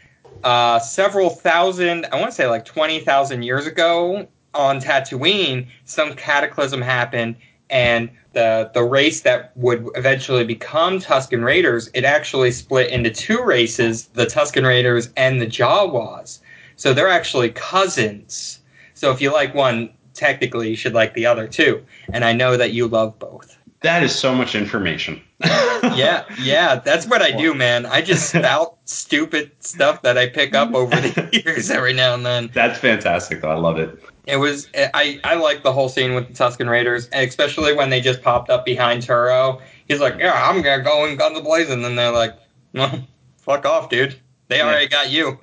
uh, 0.44 0.80
several 0.80 1.30
thousand, 1.30 2.08
I 2.12 2.18
want 2.18 2.28
to 2.28 2.36
say 2.36 2.48
like 2.48 2.66
20,000 2.66 3.44
years 3.44 3.66
ago 3.66 4.28
on 4.54 4.80
Tatooine, 4.80 5.68
some 5.86 6.14
cataclysm 6.14 6.82
happened. 6.82 7.36
And 7.70 8.10
the, 8.34 8.70
the 8.74 8.84
race 8.84 9.22
that 9.22 9.56
would 9.58 9.90
eventually 9.96 10.44
become 10.44 11.00
Tusken 11.00 11.44
Raiders, 11.44 11.90
it 11.94 12.04
actually 12.04 12.52
split 12.52 12.92
into 12.92 13.10
two 13.10 13.44
races 13.44 14.08
the 14.08 14.26
Tusken 14.26 14.68
Raiders 14.68 15.10
and 15.18 15.42
the 15.42 15.48
Jawas. 15.48 16.40
So 16.76 16.94
they're 16.94 17.08
actually 17.08 17.50
cousins. 17.52 18.60
So 18.94 19.12
if 19.12 19.22
you 19.22 19.32
like 19.32 19.56
one, 19.56 19.90
technically 20.14 20.70
you 20.70 20.76
should 20.76 20.94
like 20.94 21.14
the 21.14 21.26
other 21.26 21.48
too. 21.48 21.84
And 22.14 22.24
I 22.24 22.34
know 22.34 22.58
that 22.58 22.72
you 22.72 22.88
love 22.88 23.18
both. 23.18 23.58
That 23.86 24.02
is 24.04 24.14
so 24.16 24.34
much 24.34 24.56
information. 24.56 25.22
Yeah, 25.96 26.26
yeah, 26.42 26.76
that's 26.78 27.06
what 27.06 27.22
I 27.22 27.30
do, 27.32 27.54
man. 27.54 27.86
I 27.86 28.02
just 28.02 28.30
spout 28.30 28.78
stupid 28.86 29.52
stuff 29.60 30.02
that 30.02 30.18
I 30.18 30.28
pick 30.28 30.56
up 30.56 30.74
over 30.74 30.96
the 30.96 31.30
years 31.46 31.70
every 31.70 31.94
now 31.94 32.16
and 32.16 32.26
then. 32.26 32.50
That's 32.56 32.80
fantastic, 32.80 33.42
though. 33.42 33.52
I 33.52 33.56
love 33.56 33.78
it. 33.78 34.00
It 34.26 34.38
was 34.38 34.68
I 34.76 35.20
I 35.24 35.36
like 35.36 35.62
the 35.62 35.72
whole 35.72 35.88
scene 35.90 36.16
with 36.16 36.28
the 36.28 36.34
Tusken 36.34 36.68
Raiders, 36.68 37.08
especially 37.14 37.74
when 37.76 37.92
they 37.92 38.02
just 38.02 38.24
popped 38.24 38.50
up 38.50 38.66
behind 38.66 39.04
Toro. 39.06 39.62
He's 39.88 40.00
like, 40.00 40.16
"Yeah, 40.18 40.34
I'm 40.34 40.64
gonna 40.64 40.82
go 40.84 41.06
and 41.06 41.20
guns 41.20 41.40
blazing," 41.42 41.74
and 41.76 41.86
then 41.86 41.96
they're 41.96 42.12
like, 42.12 42.34
"Well, 42.74 43.06
fuck 43.38 43.66
off, 43.68 43.90
dude. 43.90 44.16
They 44.48 44.58
Yeah. 44.58 44.66
already 44.66 44.88
got 44.88 45.12
you." 45.12 45.38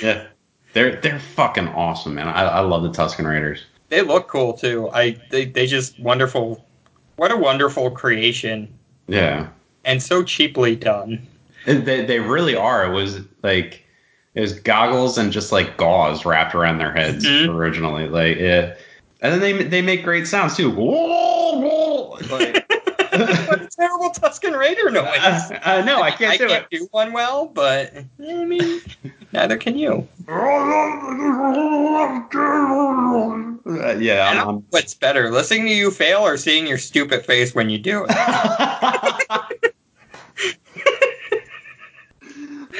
Yeah, 0.00 0.28
they're 0.74 1.00
they're 1.00 1.18
fucking 1.18 1.66
awesome, 1.68 2.14
man. 2.14 2.28
I, 2.28 2.44
I 2.44 2.60
love 2.60 2.84
the 2.84 2.90
Tusken 2.90 3.28
Raiders. 3.28 3.64
they 3.88 4.02
look 4.02 4.28
cool 4.28 4.52
too. 4.52 4.88
I 4.92 5.16
they 5.30 5.46
they 5.46 5.66
just 5.66 5.98
wonderful. 5.98 6.64
What 7.18 7.32
a 7.32 7.36
wonderful 7.36 7.90
creation, 7.90 8.72
Yeah, 9.08 9.48
and 9.84 10.00
so 10.02 10.22
cheaply 10.22 10.76
done. 10.76 11.26
They 11.66 12.04
they 12.04 12.20
really 12.20 12.54
are. 12.54 12.86
It 12.86 12.94
was 12.94 13.20
like 13.42 13.84
it 14.34 14.40
was 14.40 14.52
goggles 14.52 15.18
and 15.18 15.32
just 15.32 15.50
like 15.50 15.76
gauze 15.76 16.24
wrapped 16.24 16.54
around 16.54 16.78
their 16.78 16.92
heads 16.92 17.26
Mhm. 17.26 17.48
originally. 17.54 18.08
Like 18.08 18.38
yeah, 18.38 18.74
and 19.20 19.32
then 19.34 19.40
they 19.40 19.64
they 19.64 19.82
make 19.82 20.04
great 20.04 20.28
sounds 20.28 20.56
too. 20.56 20.70
Whoa, 20.70 21.58
whoa. 21.58 22.18
Like, 22.36 22.57
terrible 23.88 24.10
Tusken 24.10 24.58
Raider 24.58 24.88
uh, 24.88 24.92
noise. 24.92 25.50
I, 25.62 25.78
I 25.78 25.82
know 25.82 26.02
I 26.02 26.10
can't 26.10 26.32
I 26.32 26.36
do 26.36 26.48
can't 26.48 26.66
it. 26.70 26.78
do 26.78 26.88
one 26.90 27.12
well, 27.12 27.46
but 27.46 27.94
I 27.96 28.44
mean, 28.44 28.80
neither 29.32 29.56
can 29.56 29.78
you. 29.78 30.06
Uh, 33.66 33.96
yeah, 33.98 34.30
I'm, 34.30 34.48
I'm 34.48 34.56
what's 34.70 34.94
better, 34.94 35.30
listening 35.30 35.66
to 35.66 35.72
you 35.72 35.90
fail 35.90 36.20
or 36.20 36.36
seeing 36.36 36.66
your 36.66 36.78
stupid 36.78 37.24
face 37.24 37.54
when 37.54 37.70
you 37.70 37.78
do 37.78 38.04
it? 38.04 38.10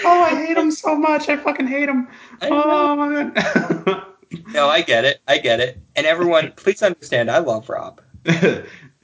oh, 0.05 0.22
I 0.22 0.47
hate 0.47 0.56
him 0.56 0.70
so 0.70 0.94
much. 0.94 1.28
I 1.28 1.36
fucking 1.36 1.66
hate 1.66 1.89
him. 1.89 2.09
Oh 2.43 2.97
my 2.97 3.24
god. 3.24 4.05
No, 4.48 4.68
I 4.68 4.82
get 4.82 5.06
it. 5.06 5.22
I 5.26 5.39
get 5.39 5.59
it. 5.59 5.80
And 5.97 6.06
everyone, 6.06 6.52
please 6.52 6.82
understand, 6.82 7.30
I 7.30 7.39
love 7.39 7.66
Rob. 7.70 8.02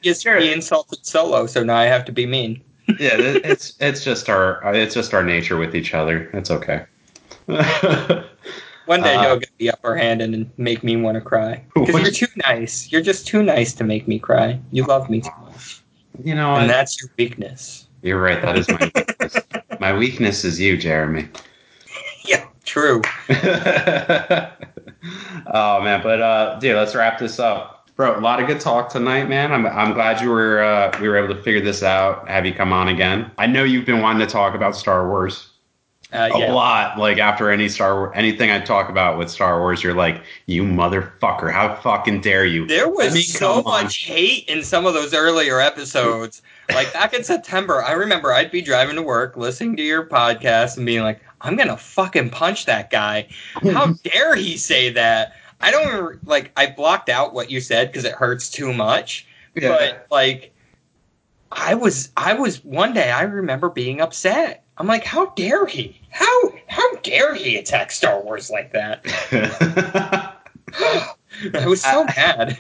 Yes, 0.05 0.21
Sure. 0.23 0.39
he 0.39 0.53
insulted 0.53 1.05
Solo, 1.05 1.47
so 1.47 1.65
now 1.65 1.77
I 1.77 1.85
have 1.87 2.05
to 2.05 2.13
be 2.13 2.27
mean. 2.27 2.61
yeah, 3.01 3.17
it's 3.17 3.75
it's 3.81 4.05
just 4.05 4.29
our 4.29 4.61
it's 4.75 4.95
just 4.95 5.15
our 5.15 5.25
nature 5.25 5.57
with 5.57 5.75
each 5.75 5.95
other. 5.95 6.29
It's 6.35 6.51
okay. 6.51 6.85
One 7.47 9.03
day 9.03 9.15
Uh, 9.15 9.23
he'll 9.23 9.39
get 9.39 9.51
the 9.59 9.71
upper 9.71 9.97
hand 9.97 10.21
and 10.21 10.51
make 10.59 10.85
me 10.85 10.97
want 10.97 11.15
to 11.15 11.23
cry. 11.23 11.65
Because 11.75 12.03
you're 12.03 12.11
too 12.29 12.41
nice. 12.47 12.93
You're 12.93 13.01
just 13.01 13.27
too 13.27 13.43
nice 13.43 13.73
to 13.75 13.85
make 13.85 14.07
me 14.07 14.19
cry. 14.19 14.61
You 14.73 14.85
love 14.85 15.09
me 15.09 15.23
too 15.23 15.31
much. 15.43 15.81
you 16.23 16.35
know, 16.35 16.55
And 16.57 16.65
I, 16.65 16.67
that's 16.67 17.01
your 17.01 17.11
weakness. 17.17 17.89
You're 18.03 18.21
right. 18.21 18.43
That 18.43 18.59
is 18.59 18.69
my 18.69 18.91
weakness. 18.95 19.37
my 19.81 19.97
weakness 19.97 20.45
is 20.45 20.61
you, 20.61 20.77
Jeremy. 20.77 21.29
Yeah, 22.27 22.47
true. 22.65 23.03
oh 25.47 25.83
man, 25.83 26.03
but 26.03 26.21
uh, 26.23 26.59
dude, 26.59 26.75
let's 26.77 26.95
wrap 26.95 27.19
this 27.19 27.39
up, 27.39 27.74
bro. 27.97 28.19
A 28.19 28.21
lot 28.21 28.41
of 28.41 28.47
good 28.47 28.61
talk 28.61 28.89
tonight, 28.91 29.29
man. 29.29 29.53
I'm 29.53 29.67
I'm 29.67 29.93
glad 29.95 30.21
you 30.21 30.31
were 30.31 30.63
uh, 30.63 30.97
we 31.01 31.09
were 31.09 31.17
able 31.17 31.35
to 31.35 31.41
figure 31.43 31.61
this 31.61 31.83
out. 31.83 32.29
Have 32.29 32.47
you 32.47 32.53
come 32.55 32.73
on 32.73 32.89
again? 32.89 33.31
I 33.39 33.47
know 33.47 33.65
you've 33.65 33.87
been 33.87 34.01
wanting 34.01 34.27
to 34.27 34.33
talk 34.33 34.55
about 34.55 34.77
Star 34.77 35.09
Wars 35.09 35.51
Uh, 36.13 36.29
a 36.33 36.39
yeah. 36.39 36.53
lot. 36.53 36.99
Like 36.99 37.19
after 37.19 37.51
any 37.51 37.69
Star 37.69 37.95
Wars, 37.97 38.13
anything 38.15 38.51
I 38.51 38.61
talk 38.61 38.89
about 38.89 39.19
with 39.19 39.31
Star 39.31 39.59
Wars, 39.61 39.83
you're 39.83 39.95
like, 39.95 40.23
you 40.47 40.63
motherfucker, 40.63 41.51
how 41.53 41.75
fucking 41.77 42.21
dare 42.21 42.45
you? 42.45 42.67
There 42.67 42.89
was 42.89 43.27
so 43.33 43.55
on. 43.59 43.65
much 43.65 44.05
hate 44.05 44.49
in 44.49 44.63
some 44.63 44.87
of 44.87 44.95
those 44.95 45.13
earlier 45.15 45.61
episodes. 45.61 46.41
Like 46.73 46.93
back 46.93 47.13
in 47.15 47.25
September, 47.25 47.83
I 47.83 47.93
remember 47.93 48.33
I'd 48.33 48.51
be 48.51 48.63
driving 48.63 48.97
to 48.97 49.03
work, 49.03 49.37
listening 49.37 49.77
to 49.77 49.83
your 49.83 50.07
podcast, 50.07 50.79
and 50.79 50.87
being 50.87 51.03
like, 51.03 51.21
"I'm 51.43 51.57
gonna 51.57 51.77
fucking 51.77 52.31
punch 52.31 52.65
that 52.67 52.89
guy! 52.91 53.27
How 53.73 53.89
dare 54.05 54.35
he 54.35 54.57
say 54.57 54.89
that?" 54.91 55.35
I 55.61 55.71
don't 55.71 55.87
remember, 55.87 56.21
like 56.25 56.53
I 56.57 56.67
blocked 56.67 57.09
out 57.09 57.35
what 57.35 57.51
you 57.51 57.61
said 57.61 57.89
because 57.89 58.05
it 58.05 58.13
hurts 58.13 58.51
too 58.51 58.73
much. 58.73 59.27
Yeah. 59.55 59.69
But 59.69 60.07
like, 60.11 60.53
I 61.53 61.75
was, 61.75 62.11
I 62.17 62.35
was 62.35 62.65
one 62.65 62.93
day. 62.93 63.11
I 63.11 63.23
remember 63.23 63.71
being 63.71 64.01
upset. 64.01 64.65
I'm 64.77 64.87
like, 64.87 65.05
"How 65.05 65.27
dare 65.31 65.67
he? 65.67 66.01
How 66.11 66.53
how 66.67 66.95
dare 66.97 67.35
he 67.35 67.57
attack 67.57 67.93
Star 67.93 68.21
Wars 68.21 68.51
like 68.51 68.73
that?" 68.73 69.05
I 71.55 71.67
was 71.67 71.83
so 71.83 72.05
mad. 72.05 72.59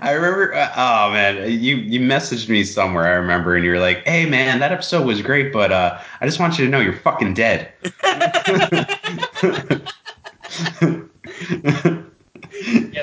I 0.00 0.12
remember. 0.12 0.54
Uh, 0.54 0.72
oh 0.76 1.10
man, 1.10 1.50
you 1.50 1.76
you 1.76 2.00
messaged 2.00 2.48
me 2.48 2.64
somewhere. 2.64 3.06
I 3.06 3.12
remember, 3.12 3.56
and 3.56 3.64
you 3.64 3.72
were 3.72 3.80
like, 3.80 4.06
"Hey 4.06 4.26
man, 4.26 4.60
that 4.60 4.72
episode 4.72 5.06
was 5.06 5.22
great, 5.22 5.52
but 5.52 5.72
uh, 5.72 5.98
I 6.20 6.26
just 6.26 6.38
want 6.38 6.58
you 6.58 6.64
to 6.64 6.70
know 6.70 6.80
you're 6.80 6.92
fucking 6.92 7.34
dead." 7.34 7.72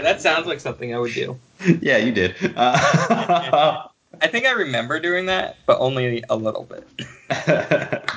Yeah, 0.01 0.13
that 0.13 0.21
sounds 0.21 0.47
like 0.47 0.59
something 0.59 0.95
I 0.95 0.97
would 0.97 1.13
do. 1.13 1.37
yeah, 1.81 1.97
you 1.97 2.11
did. 2.11 2.35
Uh, 2.55 3.87
I 4.21 4.27
think 4.27 4.47
I 4.47 4.51
remember 4.51 4.99
doing 4.99 5.27
that, 5.27 5.57
but 5.67 5.77
only 5.79 6.23
a 6.27 6.35
little 6.35 6.63
bit. 6.63 6.87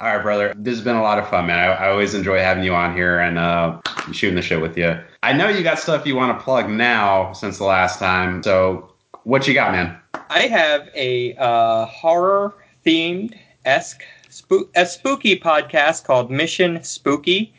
All 0.00 0.14
right, 0.14 0.22
brother. 0.22 0.52
This 0.56 0.74
has 0.74 0.84
been 0.84 0.96
a 0.96 1.02
lot 1.02 1.18
of 1.18 1.28
fun, 1.28 1.46
man. 1.46 1.58
I, 1.60 1.72
I 1.72 1.90
always 1.90 2.12
enjoy 2.12 2.38
having 2.38 2.64
you 2.64 2.74
on 2.74 2.94
here 2.94 3.20
and 3.20 3.38
uh, 3.38 3.80
shooting 4.12 4.34
the 4.34 4.42
shit 4.42 4.60
with 4.60 4.76
you. 4.76 4.98
I 5.22 5.32
know 5.32 5.48
you 5.48 5.62
got 5.62 5.78
stuff 5.78 6.06
you 6.06 6.16
want 6.16 6.36
to 6.36 6.44
plug 6.44 6.68
now 6.68 7.32
since 7.32 7.58
the 7.58 7.64
last 7.64 8.00
time. 8.00 8.42
So, 8.42 8.92
what 9.22 9.46
you 9.46 9.54
got, 9.54 9.72
man? 9.72 9.96
I 10.28 10.48
have 10.48 10.90
a 10.94 11.34
uh, 11.36 11.86
horror 11.86 12.52
themed 12.84 13.38
esque 13.64 14.02
spook 14.28 14.70
a 14.74 14.84
spooky 14.84 15.38
podcast 15.38 16.04
called 16.04 16.32
Mission 16.32 16.82
Spooky. 16.82 17.54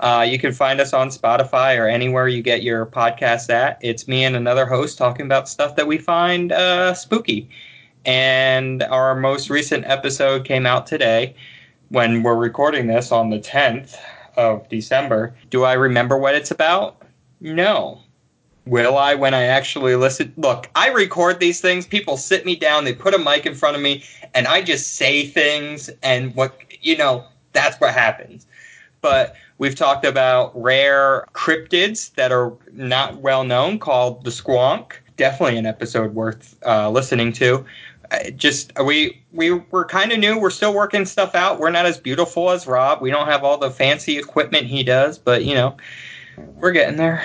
Uh, 0.00 0.26
you 0.28 0.38
can 0.38 0.52
find 0.52 0.80
us 0.80 0.92
on 0.92 1.08
Spotify 1.08 1.78
or 1.78 1.88
anywhere 1.88 2.28
you 2.28 2.42
get 2.42 2.62
your 2.62 2.84
podcasts 2.86 3.48
at. 3.48 3.78
It's 3.80 4.06
me 4.06 4.24
and 4.24 4.36
another 4.36 4.66
host 4.66 4.98
talking 4.98 5.24
about 5.24 5.48
stuff 5.48 5.76
that 5.76 5.86
we 5.86 5.98
find 5.98 6.52
uh, 6.52 6.92
spooky. 6.94 7.48
And 8.04 8.82
our 8.84 9.14
most 9.14 9.50
recent 9.50 9.86
episode 9.86 10.44
came 10.44 10.66
out 10.66 10.86
today 10.86 11.34
when 11.88 12.22
we're 12.22 12.36
recording 12.36 12.86
this 12.86 13.10
on 13.10 13.30
the 13.30 13.38
10th 13.38 13.96
of 14.36 14.68
December. 14.68 15.34
Do 15.50 15.64
I 15.64 15.72
remember 15.72 16.18
what 16.18 16.34
it's 16.34 16.50
about? 16.50 17.02
No. 17.40 18.00
Will 18.66 18.98
I 18.98 19.14
when 19.14 19.32
I 19.32 19.44
actually 19.44 19.94
listen? 19.94 20.32
Look, 20.36 20.68
I 20.74 20.88
record 20.88 21.40
these 21.40 21.60
things. 21.60 21.86
People 21.86 22.16
sit 22.16 22.44
me 22.44 22.56
down, 22.56 22.84
they 22.84 22.92
put 22.92 23.14
a 23.14 23.18
mic 23.18 23.46
in 23.46 23.54
front 23.54 23.76
of 23.76 23.82
me, 23.82 24.02
and 24.34 24.46
I 24.46 24.60
just 24.60 24.94
say 24.94 25.26
things, 25.26 25.88
and 26.02 26.34
what, 26.34 26.60
you 26.80 26.96
know, 26.96 27.24
that's 27.52 27.80
what 27.80 27.94
happens. 27.94 28.44
But 29.00 29.36
we've 29.58 29.74
talked 29.74 30.04
about 30.04 30.52
rare 30.60 31.26
cryptids 31.32 32.14
that 32.14 32.32
are 32.32 32.52
not 32.72 33.16
well 33.16 33.44
known 33.44 33.78
called 33.78 34.24
the 34.24 34.30
squonk. 34.30 34.92
Definitely 35.16 35.58
an 35.58 35.66
episode 35.66 36.14
worth 36.14 36.56
uh, 36.66 36.90
listening 36.90 37.32
to. 37.34 37.64
Uh, 38.10 38.30
Just 38.30 38.72
we 38.84 39.22
we 39.32 39.52
we're 39.52 39.86
kind 39.86 40.12
of 40.12 40.18
new. 40.18 40.38
We're 40.38 40.50
still 40.50 40.74
working 40.74 41.04
stuff 41.06 41.34
out. 41.34 41.58
We're 41.58 41.70
not 41.70 41.86
as 41.86 41.98
beautiful 41.98 42.50
as 42.50 42.66
Rob. 42.66 43.00
We 43.00 43.10
don't 43.10 43.26
have 43.26 43.42
all 43.42 43.58
the 43.58 43.70
fancy 43.70 44.18
equipment 44.18 44.66
he 44.66 44.82
does, 44.82 45.18
but 45.18 45.44
you 45.44 45.54
know, 45.54 45.76
we're 46.56 46.72
getting 46.72 46.96
there. 46.96 47.24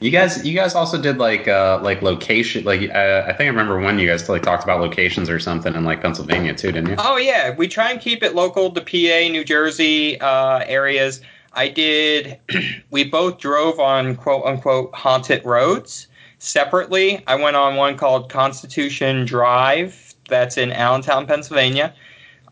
You 0.00 0.10
guys, 0.10 0.46
you 0.46 0.54
guys 0.54 0.74
also 0.74 1.00
did 1.00 1.16
like 1.16 1.48
uh, 1.48 1.80
like 1.82 2.02
location. 2.02 2.64
Like 2.64 2.90
uh, 2.90 3.22
I 3.26 3.32
think 3.32 3.42
I 3.42 3.46
remember 3.46 3.80
when 3.80 3.98
you 3.98 4.06
guys 4.06 4.28
like 4.28 4.42
talked 4.42 4.62
about 4.62 4.80
locations 4.80 5.30
or 5.30 5.38
something 5.38 5.74
in 5.74 5.84
like 5.84 6.02
Pennsylvania 6.02 6.54
too, 6.54 6.70
didn't 6.70 6.90
you? 6.90 6.96
Oh 6.98 7.16
yeah, 7.16 7.54
we 7.54 7.66
try 7.66 7.90
and 7.92 8.00
keep 8.00 8.22
it 8.22 8.34
local 8.34 8.70
to 8.72 8.80
PA, 8.82 9.32
New 9.32 9.44
Jersey 9.44 10.20
uh, 10.20 10.58
areas. 10.66 11.22
I 11.56 11.68
did. 11.68 12.38
we 12.90 13.04
both 13.04 13.38
drove 13.38 13.80
on 13.80 14.14
quote 14.16 14.44
unquote 14.44 14.94
haunted 14.94 15.44
roads 15.44 16.06
separately. 16.38 17.24
I 17.26 17.34
went 17.34 17.56
on 17.56 17.76
one 17.76 17.96
called 17.96 18.30
Constitution 18.30 19.24
Drive. 19.24 20.14
That's 20.28 20.56
in 20.56 20.72
Allentown, 20.72 21.26
Pennsylvania. 21.26 21.94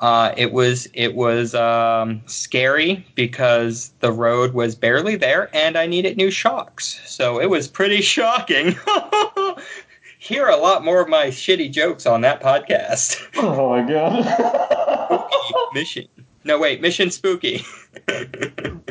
Uh, 0.00 0.34
it 0.36 0.52
was 0.52 0.88
it 0.94 1.14
was 1.14 1.54
um, 1.54 2.22
scary 2.26 3.06
because 3.14 3.92
the 4.00 4.10
road 4.10 4.54
was 4.54 4.74
barely 4.74 5.16
there, 5.16 5.54
and 5.54 5.76
I 5.76 5.86
needed 5.86 6.16
new 6.16 6.30
shocks. 6.30 7.00
So 7.06 7.40
it 7.40 7.50
was 7.50 7.68
pretty 7.68 8.00
shocking. 8.16 8.76
Hear 10.18 10.48
a 10.48 10.56
lot 10.56 10.84
more 10.84 11.02
of 11.02 11.08
my 11.08 11.26
shitty 11.26 11.70
jokes 11.70 12.06
on 12.06 12.22
that 12.22 12.42
podcast. 12.42 13.20
Oh 13.36 13.70
my 13.70 13.86
god. 13.86 15.28
Mission. 15.74 16.08
No, 16.44 16.58
wait, 16.58 16.80
Mission 16.80 17.10
Spooky. 17.10 17.64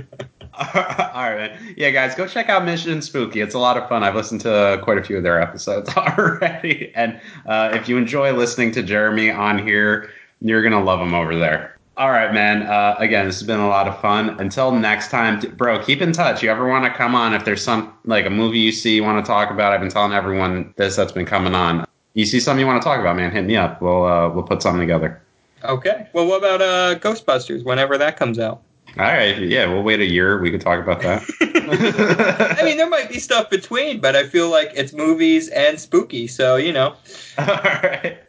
All 0.76 1.24
right, 1.24 1.36
man. 1.36 1.74
Yeah, 1.76 1.90
guys, 1.90 2.14
go 2.14 2.28
check 2.28 2.48
out 2.48 2.64
Mission 2.64 3.02
Spooky. 3.02 3.42
It's 3.42 3.56
a 3.56 3.60
lot 3.60 3.76
of 3.76 3.90
fun. 3.90 4.04
I've 4.04 4.16
listened 4.16 4.42
to 4.42 4.80
quite 4.84 5.00
a 5.00 5.04
few 5.04 5.18
of 5.18 5.24
their 5.24 5.42
episodes 5.42 5.90
already, 5.98 6.92
and 6.96 7.20
uh, 7.48 7.72
if 7.74 7.90
you 7.90 7.98
enjoy 7.98 8.34
listening 8.34 8.72
to 8.74 8.84
Jeremy 8.84 9.32
on 9.32 9.66
here, 9.66 10.12
you're 10.42 10.62
gonna 10.62 10.84
love 10.84 11.00
him 11.00 11.16
over 11.16 11.36
there. 11.38 11.78
All 11.98 12.12
right, 12.12 12.32
man. 12.34 12.64
Uh, 12.64 12.96
again, 13.00 13.26
this 13.26 13.40
has 13.40 13.48
been 13.48 13.60
a 13.60 13.68
lot 13.68 13.88
of 13.88 14.00
fun. 14.00 14.40
Until 14.40 14.72
next 14.72 15.10
time, 15.10 15.40
bro, 15.58 15.84
keep 15.84 16.02
in 16.02 16.12
touch. 16.12 16.44
You 16.44 16.50
ever 16.50 16.68
want 16.68 16.86
to 16.86 16.92
come 16.92 17.16
on? 17.16 17.34
If 17.34 17.46
there's 17.46 17.64
some 17.64 17.94
like 18.06 18.26
a 18.26 18.32
movie 18.32 18.60
you 18.60 18.72
see 18.72 18.96
you 18.96 19.04
want 19.04 19.24
to 19.24 19.28
talk 19.28 19.50
about, 19.50 19.74
I've 19.74 19.80
been 19.80 19.90
telling 19.90 20.14
everyone 20.14 20.74
this 20.78 20.96
that's 20.96 21.12
been 21.12 21.26
coming 21.26 21.56
on. 21.56 21.86
You 22.14 22.26
see 22.26 22.40
something 22.40 22.60
you 22.60 22.68
want 22.68 22.82
to 22.82 22.86
talk 22.86 23.00
about, 23.00 23.16
man? 23.16 23.32
Hit 23.32 23.46
me 23.46 23.58
up. 23.58 23.82
We'll 23.82 24.06
uh, 24.06 24.30
we'll 24.30 24.44
put 24.44 24.62
something 24.62 24.80
together. 24.80 25.20
Okay. 25.64 26.08
Well, 26.14 26.26
what 26.26 26.38
about 26.40 26.62
uh, 26.62 27.00
Ghostbusters? 27.00 27.64
Whenever 27.64 27.98
that 27.98 28.18
comes 28.18 28.40
out. 28.40 28.62
All 28.98 29.06
right. 29.06 29.40
Yeah, 29.40 29.66
we'll 29.68 29.82
wait 29.82 30.02
a 30.02 30.06
year. 30.06 30.40
We 30.40 30.52
could 30.52 30.62
talk 30.62 30.80
about 30.80 31.02
that. 31.02 31.24
I 32.60 32.64
mean, 32.64 32.78
there 32.78 32.90
might 32.90 33.10
be 33.10 33.18
stuff 33.18 33.50
between, 33.50 34.00
but 34.00 34.16
I 34.16 34.28
feel 34.28 34.50
like 34.50 34.72
it's 34.76 34.94
movies 34.94 35.48
and 35.50 35.80
spooky. 35.80 36.28
So 36.28 36.58
you 36.58 36.72
know, 36.72 36.96
All 37.38 37.46
right. 37.46 38.20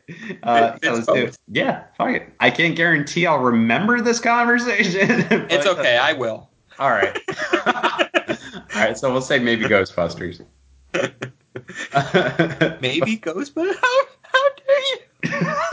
Uh, 0.43 0.79
so 0.83 0.95
let's 0.95 1.07
do 1.07 1.15
it. 1.15 1.39
Yeah, 1.49 1.85
fuck 1.99 2.15
it. 2.15 2.33
I 2.41 2.51
can't 2.51 2.75
guarantee 2.77 3.27
I'll 3.27 3.39
remember 3.39 4.01
this 4.01 4.21
conversation. 4.21 5.27
it's 5.51 5.67
okay. 5.67 5.99
I 5.99 6.15
will. 6.15 6.49
All 6.79 6.91
right. 6.91 7.19
All 7.67 8.81
right. 8.81 8.97
So 8.97 9.13
we'll 9.13 9.21
say 9.21 9.39
maybe 9.39 9.65
Ghostbusters. 9.65 10.41
Maybe 12.81 13.19
Ghostbusters. 13.19 13.75
How, 13.81 14.05
how 14.23 14.49
dare 14.57 14.81
you? 14.81 15.71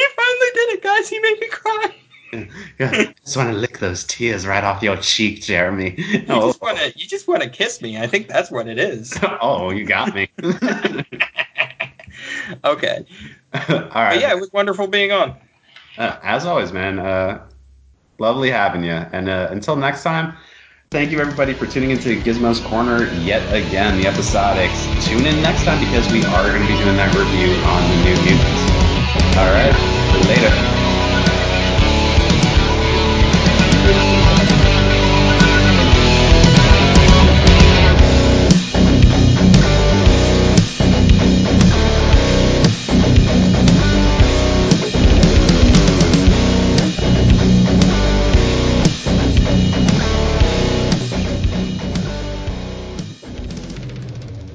He, 0.00 0.06
finally 0.16 0.50
did 0.54 0.68
it, 0.74 0.82
guys. 0.82 1.08
He 1.08 1.18
made 1.20 1.40
me 1.40 1.48
cry. 1.48 1.94
I 2.80 3.14
just 3.24 3.36
want 3.36 3.50
to 3.50 3.56
lick 3.56 3.78
those 3.78 4.04
tears 4.04 4.46
right 4.46 4.62
off 4.62 4.82
your 4.82 4.96
cheek, 4.98 5.42
Jeremy. 5.42 5.94
You 5.98 6.24
Oh, 6.28 6.48
just 6.48 6.62
want 6.62 6.78
to. 6.78 6.92
You 6.96 7.06
just 7.06 7.26
want 7.26 7.42
to 7.42 7.48
kiss 7.48 7.82
me. 7.82 7.98
I 7.98 8.06
think 8.06 8.28
that's 8.28 8.50
what 8.50 8.68
it 8.68 8.78
is. 8.78 9.18
oh, 9.40 9.70
you 9.70 9.84
got 9.84 10.14
me. 10.14 10.28
Okay. 12.64 13.04
All 13.54 13.88
But 13.92 14.20
yeah, 14.20 14.32
it 14.32 14.40
was 14.40 14.52
wonderful 14.52 14.86
being 14.86 15.12
on. 15.12 15.36
Uh, 15.96 16.18
as 16.22 16.44
always, 16.44 16.72
man. 16.72 16.98
Uh, 16.98 17.46
lovely 18.18 18.50
having 18.50 18.82
you. 18.84 18.92
And 18.92 19.28
uh, 19.28 19.48
until 19.50 19.76
next 19.76 20.02
time, 20.02 20.34
thank 20.90 21.10
you 21.10 21.20
everybody 21.20 21.54
for 21.54 21.66
tuning 21.66 21.90
into 21.90 22.20
Gizmo's 22.22 22.60
Corner 22.60 23.10
yet 23.20 23.42
again, 23.54 24.00
the 24.00 24.04
episodics. 24.08 25.06
Tune 25.06 25.26
in 25.26 25.40
next 25.42 25.64
time 25.64 25.80
because 25.80 26.10
we 26.12 26.24
are 26.24 26.48
going 26.48 26.62
to 26.62 26.68
be 26.68 26.78
doing 26.78 26.96
that 26.96 27.14
review 27.14 27.54
on 27.64 27.82
the 27.90 27.96
new 28.04 28.16
mutants. 28.24 28.69
All 29.36 29.50
right. 29.52 29.74
Later. 30.28 30.79